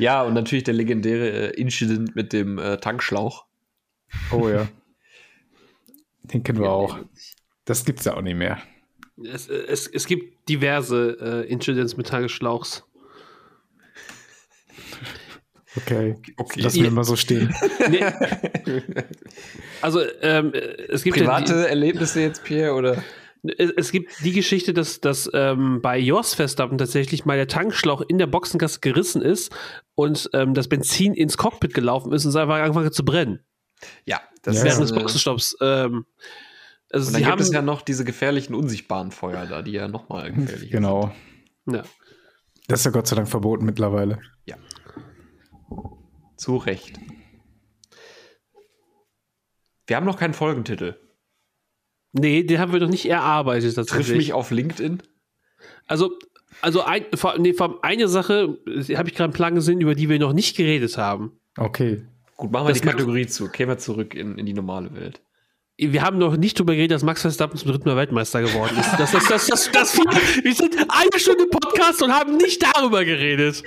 ja, 0.00 0.22
und 0.24 0.34
natürlich 0.34 0.64
der 0.64 0.74
legendäre 0.74 1.54
äh, 1.54 1.60
Incident 1.60 2.16
mit 2.16 2.32
dem 2.32 2.58
äh, 2.58 2.78
Tankschlauch. 2.78 3.44
oh 4.32 4.48
ja. 4.48 4.66
Den 6.24 6.42
kennen 6.42 6.60
wir 6.60 6.70
auch. 6.70 6.98
Das 7.64 7.84
gibt's 7.84 8.04
ja 8.04 8.14
auch 8.16 8.22
nicht 8.22 8.36
mehr. 8.36 8.58
Es, 9.24 9.48
es, 9.48 9.86
es 9.86 10.06
gibt 10.06 10.37
diverse 10.48 11.44
äh, 11.46 11.50
Incidents 11.50 11.96
mit 11.96 12.06
Tagesschlauchs. 12.08 12.84
Okay. 15.76 16.16
Okay. 16.36 16.60
Lassen 16.60 16.82
wir 16.82 16.90
mal 16.90 17.04
so 17.04 17.16
stehen. 17.16 17.54
Nee. 17.88 18.04
also, 19.80 20.00
ähm, 20.20 20.52
es 20.88 21.02
gibt 21.02 21.16
ja 21.16 21.24
Private 21.24 21.68
Erlebnisse 21.68 22.20
jetzt, 22.20 22.44
Pierre, 22.44 22.74
oder? 22.74 23.02
die, 23.42 23.54
es, 23.58 23.70
es 23.76 23.92
gibt 23.92 24.12
die 24.24 24.32
Geschichte, 24.32 24.74
dass, 24.74 25.00
dass 25.00 25.30
ähm, 25.32 25.80
bei 25.80 25.98
Jos 25.98 26.34
Verstappen 26.34 26.78
tatsächlich 26.78 27.24
mal 27.24 27.36
der 27.36 27.48
Tankschlauch 27.48 28.02
in 28.02 28.18
der 28.18 28.26
Boxengasse 28.26 28.80
gerissen 28.80 29.22
ist 29.22 29.54
und 29.94 30.28
ähm, 30.32 30.54
das 30.54 30.68
Benzin 30.68 31.14
ins 31.14 31.36
Cockpit 31.36 31.74
gelaufen 31.74 32.12
ist 32.12 32.24
und 32.24 32.30
es 32.30 32.36
einfach 32.36 32.56
angefangen 32.56 32.86
hat 32.86 32.94
zu 32.94 33.04
brennen. 33.04 33.40
Ja, 34.04 34.20
Ja, 34.44 34.64
während 34.64 34.82
des 34.82 34.92
Boxenstopps. 34.92 35.56
Ähm, 35.60 36.06
also 36.90 37.06
Und 37.08 37.12
dann 37.12 37.14
sie 37.14 37.18
gibt 37.18 37.30
haben 37.30 37.40
es 37.40 37.52
ja 37.52 37.62
noch 37.62 37.82
diese 37.82 38.04
gefährlichen 38.04 38.54
unsichtbaren 38.54 39.10
Feuer 39.10 39.46
da, 39.46 39.62
die 39.62 39.72
ja 39.72 39.88
nochmal 39.88 40.32
gefährlich 40.32 40.70
Genau. 40.70 41.12
ja. 41.66 41.82
Das 42.66 42.80
ist 42.80 42.84
ja 42.84 42.90
Gott 42.90 43.06
sei 43.06 43.16
Dank 43.16 43.28
verboten 43.28 43.64
mittlerweile. 43.64 44.18
sind. 44.46 44.56
Zu 46.36 46.56
Recht. 46.56 46.98
Wir 49.86 49.96
haben 49.96 50.06
noch 50.06 50.18
keinen 50.18 50.34
Folgentitel. 50.34 50.96
Nee, 52.12 52.42
den 52.42 52.58
haben 52.58 52.72
wir 52.72 52.80
noch 52.80 52.88
nicht 52.88 53.06
erarbeitet 53.06 53.74
Triff 53.88 54.08
mich 54.10 54.32
auf 54.32 54.50
LinkedIn. 54.50 55.02
Also, 55.86 56.18
also 56.60 56.82
ein, 56.82 57.04
vor, 57.14 57.38
nee, 57.38 57.54
vor, 57.54 57.82
eine 57.82 58.08
Sache 58.08 58.58
habe 58.66 59.08
ich 59.08 59.14
gerade 59.14 59.24
einen 59.24 59.32
Plan 59.32 59.54
gesehen, 59.54 59.80
über 59.80 59.94
die 59.94 60.08
wir 60.08 60.18
noch 60.18 60.32
nicht 60.32 60.56
geredet 60.56 60.96
haben. 60.98 61.40
Okay. 61.56 62.06
Gut, 62.36 62.52
machen 62.52 62.66
wir 62.66 62.72
Das 62.72 62.80
die 62.80 62.86
Kategorie 62.86 63.26
zu. 63.26 63.48
Kehren 63.48 63.68
wir 63.68 63.78
zurück 63.78 64.14
in, 64.14 64.38
in 64.38 64.46
die 64.46 64.52
normale 64.52 64.94
Welt. 64.94 65.22
Wir 65.80 66.02
haben 66.02 66.18
noch 66.18 66.36
nicht 66.36 66.58
darüber 66.58 66.74
geredet, 66.74 66.96
dass 66.96 67.04
Max 67.04 67.22
Verstappen 67.22 67.56
zum 67.56 67.70
dritten 67.70 67.88
Mal 67.88 67.96
Weltmeister 67.96 68.42
geworden 68.42 68.76
ist. 68.76 68.90
Das, 68.98 69.12
das, 69.12 69.28
das, 69.28 69.46
das, 69.46 69.70
das, 69.70 69.96
wir, 69.96 70.44
wir 70.44 70.54
sind 70.54 70.76
eine 70.76 71.20
Stunde 71.20 71.46
Podcast 71.46 72.02
und 72.02 72.12
haben 72.12 72.36
nicht 72.36 72.60
darüber 72.60 73.04
geredet. 73.04 73.62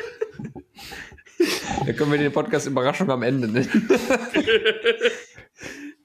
Da 1.86 1.93
können 1.93 2.12
wir 2.12 2.18
den 2.18 2.34
Podcast 2.34 2.68
Überraschung 2.68 3.09
am 3.09 3.24
Ende 3.24 3.47
nennen. 3.47 3.89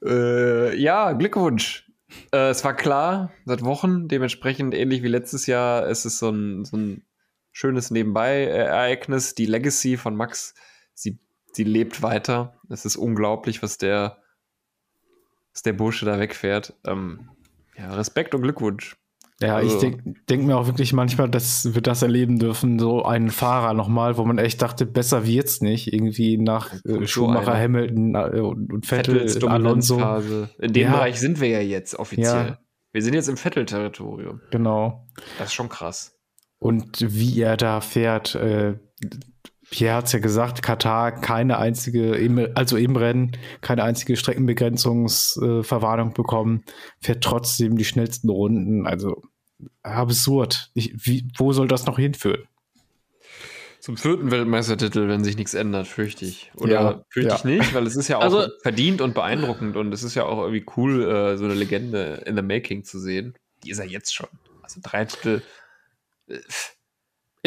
äh, 0.05 0.77
ja, 0.77 1.11
Glückwunsch. 1.11 1.91
Äh, 2.31 2.51
es 2.51 2.63
war 2.63 2.73
klar, 2.73 3.33
seit 3.43 3.65
Wochen, 3.65 4.07
dementsprechend 4.07 4.73
ähnlich 4.73 5.03
wie 5.03 5.09
letztes 5.09 5.45
Jahr. 5.45 5.89
Es 5.89 6.05
ist 6.05 6.19
so 6.19 6.29
ein, 6.29 6.63
so 6.63 6.77
ein 6.77 7.03
schönes 7.51 7.91
Nebenbei-Ereignis. 7.91 9.35
Die 9.35 9.45
Legacy 9.45 9.97
von 9.97 10.15
Max, 10.15 10.53
sie, 10.93 11.19
sie 11.51 11.65
lebt 11.65 12.01
weiter. 12.01 12.61
Es 12.69 12.85
ist 12.85 12.95
unglaublich, 12.95 13.61
was 13.61 13.77
der, 13.77 14.21
was 15.57 15.63
der 15.63 15.73
Bursche 15.73 16.05
da 16.05 16.19
wegfährt. 16.19 16.75
Ähm, 16.85 17.29
ja, 17.75 17.91
Respekt 17.95 18.35
und 18.35 18.43
Glückwunsch. 18.43 18.95
Ja, 19.41 19.55
Also- 19.55 19.73
ich 19.75 19.81
denke 19.81 20.13
denk 20.29 20.45
mir 20.45 20.55
auch 20.55 20.67
wirklich 20.67 20.93
manchmal, 20.93 21.29
dass 21.31 21.73
wir 21.73 21.81
das 21.81 22.03
erleben 22.03 22.37
dürfen, 22.37 22.77
so 22.77 23.03
einen 23.03 23.31
Fahrer 23.31 23.73
nochmal, 23.73 24.17
wo 24.17 24.25
man 24.25 24.37
echt 24.37 24.61
dachte, 24.61 24.85
besser 24.85 25.25
wird's 25.25 25.61
nicht. 25.61 25.91
Irgendwie 25.91 26.37
nach 26.37 26.73
äh, 26.85 27.07
Schumacher, 27.07 27.53
einer. 27.53 27.63
Hamilton 27.63 28.13
äh, 28.15 28.39
und, 28.39 28.85
Vettel, 28.85 29.15
Vettels 29.15 29.43
Alonso. 29.43 29.95
Dominanzphase. 29.95 30.49
In 30.59 30.73
dem 30.73 30.83
Ja. 30.83 30.91
Bereich 30.91 31.19
sind 31.19 31.41
wir 31.41 31.49
ja 31.49 31.59
jetzt 31.61 31.95
offiziell. 31.95 32.25
Ja. 32.49 32.59
Wir 32.91 33.01
sind 33.01 33.15
jetzt 33.15 33.27
im 33.27 33.37
Vettel-Territorium. 33.37 34.41
Genau. 34.51 35.07
Das 35.39 35.47
ist 35.47 35.53
schon 35.55 35.69
krass. 35.69 36.15
Und 36.59 36.97
wie 37.01 37.41
er 37.41 37.57
da 37.57 37.81
fährt, 37.81 38.35
äh, 38.35 38.75
Pierre 39.69 39.95
hat's 39.97 40.13
ja 40.13 40.19
gesagt, 40.19 40.61
Katar 40.61 41.11
keine 41.19 41.57
einzige, 41.57 42.51
also 42.55 42.77
im 42.77 42.95
Rennen, 42.95 43.31
keine 43.61 43.83
einzige 43.83 44.15
Streckenbegrenzungsverwarnung 44.15 45.63
Verwarnung 45.63 46.13
bekommen, 46.13 46.63
fährt 47.01 47.23
trotzdem 47.23 47.77
die 47.77 47.85
schnellsten 47.85 48.29
Runden. 48.29 48.87
Also 48.87 49.23
absurd. 49.83 50.69
Ich, 50.73 50.93
wie, 51.05 51.27
wo 51.37 51.51
soll 51.51 51.67
das 51.67 51.85
noch 51.85 51.97
hinführen? 51.99 52.43
Zum 53.79 53.95
vierten 53.97 54.31
Weltmeistertitel, 54.31 55.07
wenn 55.07 55.23
sich 55.23 55.37
nichts 55.37 55.53
ändert, 55.53 55.87
fürchte 55.87 56.25
ich. 56.25 56.51
Oder 56.57 56.73
Ja, 56.73 57.03
fürchte 57.09 57.29
ja. 57.29 57.35
ich 57.35 57.43
nicht, 57.43 57.73
weil 57.73 57.85
es 57.87 57.95
ist 57.95 58.07
ja 58.07 58.17
auch 58.17 58.21
Also- 58.23 58.47
verdient 58.61 59.01
und 59.01 59.13
beeindruckend 59.13 59.77
und 59.77 59.93
es 59.93 60.03
ist 60.03 60.15
ja 60.15 60.25
auch 60.25 60.39
irgendwie 60.39 60.65
cool, 60.77 61.03
äh, 61.09 61.37
so 61.37 61.45
eine 61.45 61.53
Legende 61.53 62.23
in 62.25 62.35
the 62.35 62.41
making 62.41 62.83
zu 62.83 62.99
sehen. 62.99 63.35
Die 63.63 63.69
ist 63.71 63.79
er 63.79 63.85
jetzt 63.85 64.13
schon. 64.13 64.27
Also 64.61 64.79
drei 64.83 65.05
Titel. 65.05 65.41
äh, 66.27 66.39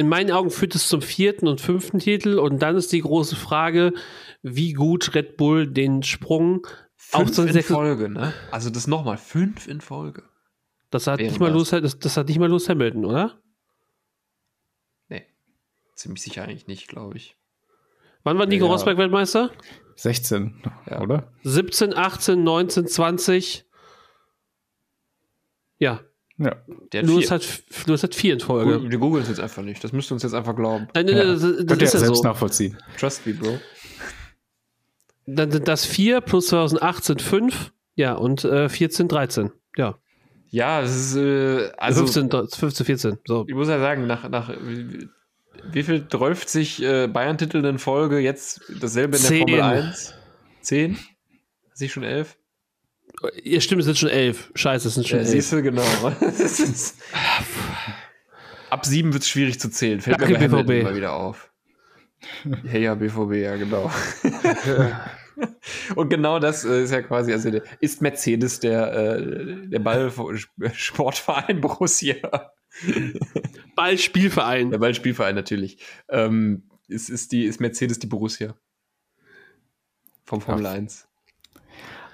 In 0.00 0.08
meinen 0.08 0.30
Augen 0.30 0.48
führt 0.50 0.74
es 0.74 0.88
zum 0.88 1.02
vierten 1.02 1.46
und 1.46 1.60
fünften 1.60 1.98
Titel 1.98 2.38
und 2.38 2.60
dann 2.62 2.74
ist 2.74 2.90
die 2.90 3.02
große 3.02 3.36
Frage, 3.36 3.92
wie 4.40 4.72
gut 4.72 5.14
Red 5.14 5.36
Bull 5.36 5.66
den 5.66 6.02
Sprung 6.02 6.66
auf 7.12 7.24
Fünf 7.24 7.32
zu 7.32 7.42
in 7.46 7.62
Folge, 7.62 8.08
ne? 8.08 8.32
Also 8.50 8.70
das 8.70 8.86
nochmal, 8.86 9.18
fünf 9.18 9.68
in 9.68 9.82
Folge. 9.82 10.22
Das 10.88 11.06
hat, 11.06 11.20
nicht 11.20 11.38
mal 11.38 11.52
das. 11.52 11.70
Lewis, 11.70 11.82
das, 11.82 11.98
das 11.98 12.16
hat 12.16 12.28
nicht 12.28 12.38
mal 12.38 12.48
Lewis 12.48 12.66
Hamilton, 12.70 13.04
oder? 13.04 13.42
Nee, 15.10 15.26
ziemlich 15.96 16.22
sicher 16.22 16.44
eigentlich 16.44 16.66
nicht, 16.66 16.88
glaube 16.88 17.18
ich. 17.18 17.36
Wann 18.22 18.38
war 18.38 18.46
Nico 18.46 18.64
Ja. 18.64 18.70
Rosberg 18.72 18.96
Weltmeister? 18.96 19.50
16, 19.96 20.62
Ja. 20.88 21.02
oder? 21.02 21.30
17, 21.42 21.94
18, 21.94 22.42
19, 22.42 22.86
20. 22.86 23.66
Ja, 25.76 26.00
ja. 26.40 26.56
Der 26.92 27.02
hat 27.02 27.08
Louis. 27.08 27.30
Hat, 27.30 27.46
Louis 27.86 28.02
hat 28.02 28.14
vier 28.14 28.32
in 28.32 28.40
Folge. 28.40 28.90
Wir 28.90 28.98
googeln 28.98 29.22
es 29.22 29.28
jetzt 29.28 29.40
einfach 29.40 29.62
nicht. 29.62 29.84
Das 29.84 29.92
müsst 29.92 30.10
ihr 30.10 30.14
uns 30.14 30.22
jetzt 30.22 30.32
einfach 30.32 30.56
glauben. 30.56 30.88
Nein, 30.94 31.06
nein, 31.06 31.16
ja. 31.16 31.24
das, 31.24 31.40
das, 31.40 31.78
ist 31.78 31.94
ja 31.94 32.00
selbst 32.00 32.22
so. 32.22 32.22
nachvollziehen. 32.22 32.78
Trust 32.98 33.26
me, 33.26 33.34
Bro. 33.34 33.58
Dann 35.26 35.50
sind 35.50 35.68
das 35.68 35.84
vier 35.84 36.22
plus 36.22 36.48
2018 36.48 37.18
fünf. 37.18 37.72
Ja, 37.94 38.14
und 38.14 38.44
äh, 38.44 38.70
14, 38.70 39.08
13. 39.08 39.50
Ja. 39.76 39.98
Ja, 40.48 40.80
es 40.80 40.96
ist 40.96 41.16
äh, 41.16 41.70
also 41.76 42.06
15, 42.06 42.48
15, 42.48 42.86
14. 42.86 43.18
So. 43.26 43.44
Ich 43.46 43.54
muss 43.54 43.68
ja 43.68 43.78
sagen, 43.78 44.06
nach, 44.06 44.28
nach 44.28 44.50
wie, 44.62 45.82
viel 45.82 46.06
träuft 46.06 46.48
sich 46.48 46.82
äh, 46.82 47.06
Bayern-Titel 47.06 47.64
in 47.64 47.78
Folge 47.78 48.18
jetzt 48.18 48.62
dasselbe 48.80 49.16
in 49.16 49.22
der 49.22 49.28
Zehn. 49.28 49.48
Formel 49.48 49.60
1? 49.60 50.14
10? 50.62 50.98
Sich 51.74 51.92
schon 51.92 52.02
11? 52.02 52.36
Ihr 53.42 53.60
stimmt, 53.60 53.80
es 53.80 53.86
sind 53.86 53.98
schon 53.98 54.08
elf. 54.08 54.50
Scheiße, 54.54 54.88
es 54.88 54.94
sind 54.94 55.06
schon 55.06 55.18
ja, 55.18 55.24
elf. 55.24 55.32
Siehst 55.32 55.52
du, 55.52 55.62
genau. 55.62 55.82
Ab 58.70 58.86
sieben 58.86 59.12
wird 59.12 59.24
es 59.24 59.28
schwierig 59.28 59.60
zu 59.60 59.70
zählen. 59.70 60.00
Fällt 60.00 60.20
Danke, 60.20 60.38
mir 60.38 60.48
BVB. 60.48 60.70
immer 60.70 60.94
wieder 60.94 61.12
auf. 61.12 61.52
Ja, 62.64 62.78
ja, 62.78 62.94
BVB, 62.94 63.32
ja, 63.34 63.56
genau. 63.56 63.90
Und 65.96 66.08
genau 66.10 66.38
das 66.38 66.64
äh, 66.64 66.84
ist 66.84 66.92
ja 66.92 67.02
quasi, 67.02 67.32
also 67.32 67.50
ist 67.80 68.02
Mercedes 68.02 68.60
der, 68.60 68.92
äh, 68.92 69.68
der 69.68 69.78
Ballsportverein 69.78 71.60
Borussia. 71.60 72.52
Ballspielverein. 73.74 74.70
Der 74.70 74.78
Ballspielverein 74.78 75.34
natürlich. 75.34 75.78
Ähm, 76.08 76.68
ist, 76.88 77.08
ist, 77.08 77.32
die, 77.32 77.44
ist 77.44 77.60
Mercedes 77.60 77.98
die 77.98 78.06
Borussia? 78.06 78.54
Vom 80.24 80.40
Formel 80.40 80.66
1. 80.66 81.09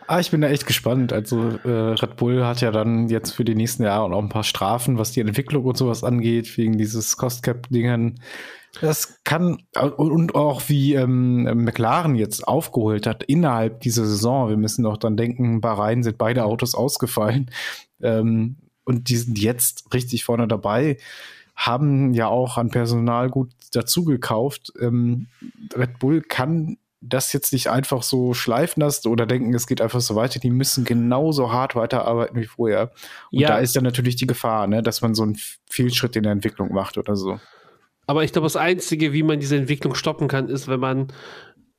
Ah, 0.08 0.20
ich 0.20 0.30
bin 0.30 0.40
da 0.40 0.48
echt 0.48 0.66
gespannt. 0.66 1.12
Also 1.12 1.58
äh, 1.64 1.68
Red 1.68 2.16
Bull 2.16 2.44
hat 2.44 2.60
ja 2.60 2.70
dann 2.70 3.08
jetzt 3.08 3.32
für 3.32 3.44
die 3.44 3.54
nächsten 3.54 3.82
Jahre 3.82 4.14
auch 4.14 4.22
ein 4.22 4.28
paar 4.28 4.44
Strafen, 4.44 4.98
was 4.98 5.12
die 5.12 5.20
Entwicklung 5.20 5.64
und 5.64 5.76
sowas 5.76 6.04
angeht, 6.04 6.56
wegen 6.56 6.78
dieses 6.78 7.16
Cost-Cap-Dingen. 7.16 8.20
Das 8.80 9.22
kann 9.24 9.62
und 9.96 10.34
auch 10.34 10.62
wie 10.68 10.94
ähm, 10.94 11.44
McLaren 11.64 12.14
jetzt 12.14 12.46
aufgeholt 12.46 13.06
hat 13.06 13.22
innerhalb 13.24 13.80
dieser 13.80 14.04
Saison. 14.04 14.48
Wir 14.48 14.56
müssen 14.56 14.84
doch 14.84 14.98
dann 14.98 15.16
denken, 15.16 15.60
Bahrain 15.60 16.02
sind 16.02 16.18
beide 16.18 16.44
Autos 16.44 16.74
ausgefallen 16.74 17.50
ähm, 18.02 18.56
und 18.84 19.08
die 19.08 19.16
sind 19.16 19.38
jetzt 19.38 19.92
richtig 19.94 20.24
vorne 20.24 20.46
dabei. 20.46 20.98
Haben 21.54 22.12
ja 22.12 22.28
auch 22.28 22.58
an 22.58 22.70
Personal 22.70 23.30
gut 23.30 23.50
dazu 23.72 24.04
gekauft. 24.04 24.72
Ähm, 24.78 25.28
Red 25.74 25.98
Bull 25.98 26.20
kann 26.20 26.76
das 27.00 27.32
jetzt 27.32 27.52
nicht 27.52 27.68
einfach 27.68 28.02
so 28.02 28.32
schleifen 28.34 28.80
lassen 28.80 29.08
oder 29.08 29.26
denken, 29.26 29.52
es 29.54 29.66
geht 29.66 29.80
einfach 29.80 30.00
so 30.00 30.14
weiter. 30.16 30.40
Die 30.40 30.50
müssen 30.50 30.84
genauso 30.84 31.52
hart 31.52 31.76
weiterarbeiten 31.76 32.40
wie 32.40 32.46
vorher. 32.46 32.90
Und 33.30 33.40
Ja. 33.40 33.48
da 33.48 33.58
ist 33.58 33.76
dann 33.76 33.84
natürlich 33.84 34.16
die 34.16 34.26
Gefahr, 34.26 34.66
ne, 34.66 34.82
dass 34.82 35.02
man 35.02 35.14
so 35.14 35.22
einen 35.22 35.36
Fehlschritt 35.70 36.16
in 36.16 36.22
der 36.22 36.32
Entwicklung 36.32 36.72
macht 36.72 36.96
oder 36.98 37.14
so. 37.16 37.38
Aber 38.06 38.24
ich 38.24 38.32
glaube, 38.32 38.46
das 38.46 38.56
Einzige, 38.56 39.12
wie 39.12 39.22
man 39.22 39.40
diese 39.40 39.56
Entwicklung 39.56 39.94
stoppen 39.94 40.26
kann, 40.28 40.48
ist, 40.48 40.68
wenn 40.68 40.80
man, 40.80 41.08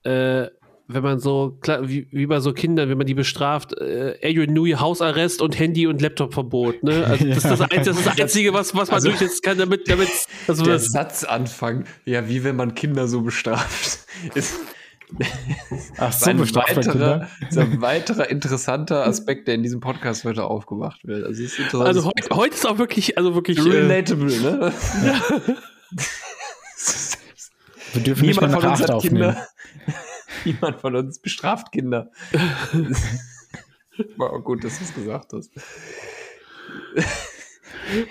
äh, 0.03 0.47
wenn 0.89 1.03
man 1.03 1.20
so, 1.20 1.57
klar, 1.61 1.89
wie, 1.89 2.07
wie 2.11 2.28
bei 2.28 2.39
so 2.39 2.53
Kindern, 2.53 2.88
wenn 2.89 2.97
man 2.97 3.07
die 3.07 3.13
bestraft, 3.13 3.74
äh, 3.78 4.18
Adrian 4.24 4.53
Newey 4.53 4.72
Hausarrest 4.74 5.41
und 5.41 5.57
Handy- 5.59 5.88
und 5.88 6.01
Laptopverbot. 6.01 6.84
Ne? 6.84 7.05
Also 7.05 7.26
das, 7.26 7.38
ist 7.38 7.45
das, 7.45 7.61
Einzige, 7.61 7.84
das 7.86 7.97
ist 7.99 8.05
das 8.07 8.20
Einzige, 8.22 8.53
was, 8.53 8.76
was 8.76 8.88
man 8.89 8.95
Also- 8.95 9.09
durchsetzen 9.09 9.41
kann, 9.41 9.57
damit, 9.57 9.89
damit 9.89 10.09
also 10.47 10.63
Der 10.63 10.74
das, 10.76 10.86
Satzanfang, 10.91 11.86
ja, 12.05 12.30
wie 12.30 12.43
wenn 12.43 12.55
man 12.55 12.76
Kinder 12.76 13.07
so 13.07 13.22
bestraft, 13.22 13.99
ist, 14.36 14.53
Ach 15.97 16.10
ist 16.10 16.28
ein, 16.28 16.39
weiterer, 16.39 17.30
ist 17.47 17.58
ein 17.58 17.82
weiterer 17.82 18.30
interessanter 18.30 19.05
Aspekt, 19.05 19.47
der 19.47 19.55
in 19.55 19.64
diesem 19.64 19.80
Podcast 19.80 20.26
heute 20.26 20.43
aufgemacht 20.43 21.08
wird. 21.08 21.26
Also, 21.26 21.43
es 21.43 21.53
ist 21.53 21.60
interessant. 21.60 21.88
also 21.88 22.05
heute, 22.05 22.36
heute 22.36 22.55
ist 22.55 22.68
auch 22.68 22.78
wirklich, 22.78 23.18
also 23.18 23.34
wirklich. 23.34 23.58
Äh, 23.58 23.62
relatable, 23.62 24.41
ne? 24.41 24.74
Wir 27.93 28.03
dürfen 28.03 28.28
nicht 28.28 28.41
mehr 28.41 28.49
Niemand 28.49 28.64
nach 28.64 28.78
von 28.78 28.86
uns 28.86 28.89
acht. 28.89 29.01
Kinder. 29.01 29.47
Niemand 30.45 30.82
von 30.82 30.95
uns 30.95 31.20
bestraft 31.20 31.72
Kinder. 31.72 32.12
War 34.18 34.41
gut, 34.41 34.64
dass 34.64 34.78
du 34.78 34.84
es 34.84 34.93
gesagt 34.93 35.34
hast. 35.34 35.51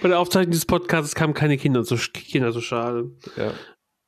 bei 0.02 0.08
der 0.08 0.18
Aufzeichnung 0.18 0.50
dieses 0.50 0.66
Podcasts 0.66 1.14
kamen 1.14 1.34
keine 1.34 1.58
Kinder 1.58 1.84
zu, 1.84 1.96
Kinder 1.96 2.52
zu 2.52 2.62
Schade. 2.62 3.10
Ja, 3.36 3.52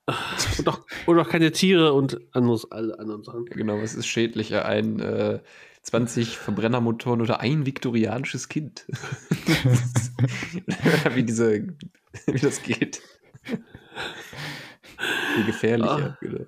Und 0.58 0.68
auch, 0.68 0.80
und 1.06 1.18
auch 1.18 1.28
keine 1.28 1.52
Tiere 1.52 1.92
und 1.92 2.20
anderes, 2.34 2.70
alle 2.70 2.98
anderen 2.98 3.24
Sachen. 3.24 3.44
genau. 3.46 3.80
Was 3.80 3.94
ist 3.94 4.06
schädlicher? 4.06 4.64
Ein 4.64 5.00
äh, 5.00 5.40
20 5.82 6.38
Verbrennermotoren 6.38 7.20
oder 7.20 7.40
ein 7.40 7.66
viktorianisches 7.66 8.48
Kind? 8.48 8.86
wie 11.14 11.22
diese, 11.22 11.62
wie 12.26 12.38
das 12.38 12.62
geht. 12.62 13.02
Wie 15.36 15.44
gefährlicher. 15.44 16.16
Genau. 16.20 16.46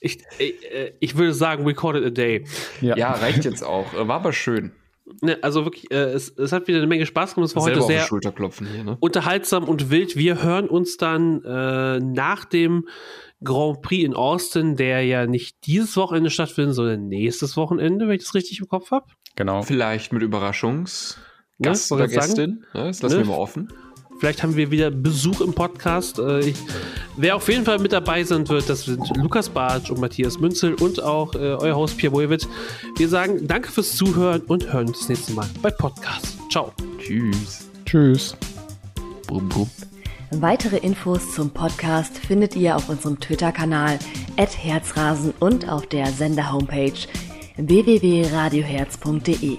Ich, 0.00 0.18
ich, 0.38 0.70
äh, 0.70 0.92
ich 1.00 1.16
würde 1.16 1.34
sagen, 1.34 1.68
it 1.68 1.78
a 1.80 2.10
day. 2.10 2.44
Ja. 2.80 2.96
Ja, 2.96 3.12
reicht 3.12 3.44
jetzt 3.44 3.64
auch. 3.64 3.92
Äh, 3.94 4.06
War 4.06 4.16
aber 4.16 4.32
schön. 4.32 4.72
Ne, 5.20 5.38
also 5.42 5.64
wirklich, 5.64 5.90
äh, 5.90 6.12
es, 6.12 6.30
es 6.30 6.52
hat 6.52 6.66
wieder 6.66 6.78
eine 6.78 6.86
Menge 6.86 7.04
Spaß 7.04 7.34
gemacht. 7.34 7.50
Es 7.50 7.56
war 7.56 7.62
Selber 7.64 7.80
heute 7.82 7.86
sehr 7.86 8.06
hier, 8.68 8.84
ne? 8.84 8.96
unterhaltsam 9.00 9.64
und 9.64 9.90
wild. 9.90 10.16
Wir 10.16 10.42
hören 10.42 10.68
uns 10.68 10.96
dann 10.96 11.42
äh, 11.44 12.00
nach 12.00 12.46
dem 12.46 12.88
Grand 13.42 13.82
Prix 13.82 14.04
in 14.04 14.14
Austin, 14.14 14.76
der 14.76 15.04
ja 15.04 15.26
nicht 15.26 15.66
dieses 15.66 15.96
Wochenende 15.98 16.30
stattfindet, 16.30 16.74
sondern 16.74 17.08
nächstes 17.08 17.56
Wochenende, 17.56 18.08
wenn 18.08 18.16
ich 18.16 18.24
das 18.24 18.34
richtig 18.34 18.60
im 18.60 18.68
Kopf 18.68 18.90
habe. 18.90 19.04
Genau. 19.36 19.60
Vielleicht 19.62 20.12
mit 20.14 20.22
Überraschungsgast 20.22 21.90
Ne, 21.90 21.94
oder 21.96 22.04
ich 22.06 22.12
sagen. 22.12 22.26
Gästin. 22.26 22.50
Ne? 22.72 22.84
Das 22.84 23.02
lassen 23.02 23.16
Ne? 23.18 23.22
wir 23.24 23.30
mal 23.30 23.38
offen. 23.38 23.72
Vielleicht 24.24 24.42
haben 24.42 24.56
wir 24.56 24.70
wieder 24.70 24.90
Besuch 24.90 25.42
im 25.42 25.52
Podcast. 25.52 26.18
Äh, 26.18 26.48
ich, 26.48 26.56
wer 27.18 27.36
auf 27.36 27.46
jeden 27.46 27.66
Fall 27.66 27.78
mit 27.78 27.92
dabei 27.92 28.24
sein 28.24 28.48
wird, 28.48 28.70
das 28.70 28.86
sind 28.86 29.14
Lukas 29.18 29.50
Bartsch 29.50 29.90
und 29.90 30.00
Matthias 30.00 30.40
Münzel 30.40 30.72
und 30.72 31.02
auch 31.02 31.34
äh, 31.34 31.40
euer 31.40 31.76
Host 31.76 31.98
Pierre 31.98 32.12
Bojewitt. 32.12 32.48
Wir 32.96 33.10
sagen 33.10 33.46
danke 33.46 33.70
fürs 33.70 33.94
Zuhören 33.94 34.40
und 34.46 34.72
hören 34.72 34.88
uns 34.88 35.00
das 35.00 35.10
nächste 35.10 35.34
Mal 35.34 35.46
bei 35.60 35.70
Podcast. 35.70 36.38
Ciao. 36.50 36.72
Tschüss. 36.98 37.68
Tschüss. 37.84 38.34
Brumm, 39.26 39.46
brumm. 39.50 39.68
Weitere 40.30 40.78
Infos 40.78 41.34
zum 41.34 41.50
Podcast 41.50 42.16
findet 42.16 42.56
ihr 42.56 42.76
auf 42.76 42.88
unserem 42.88 43.20
Twitter-Kanal 43.20 43.98
@herzrasen 44.38 45.34
und 45.38 45.68
auf 45.68 45.86
der 45.86 46.06
Sender-Homepage 46.06 46.94
www.radioherz.de. 47.58 49.58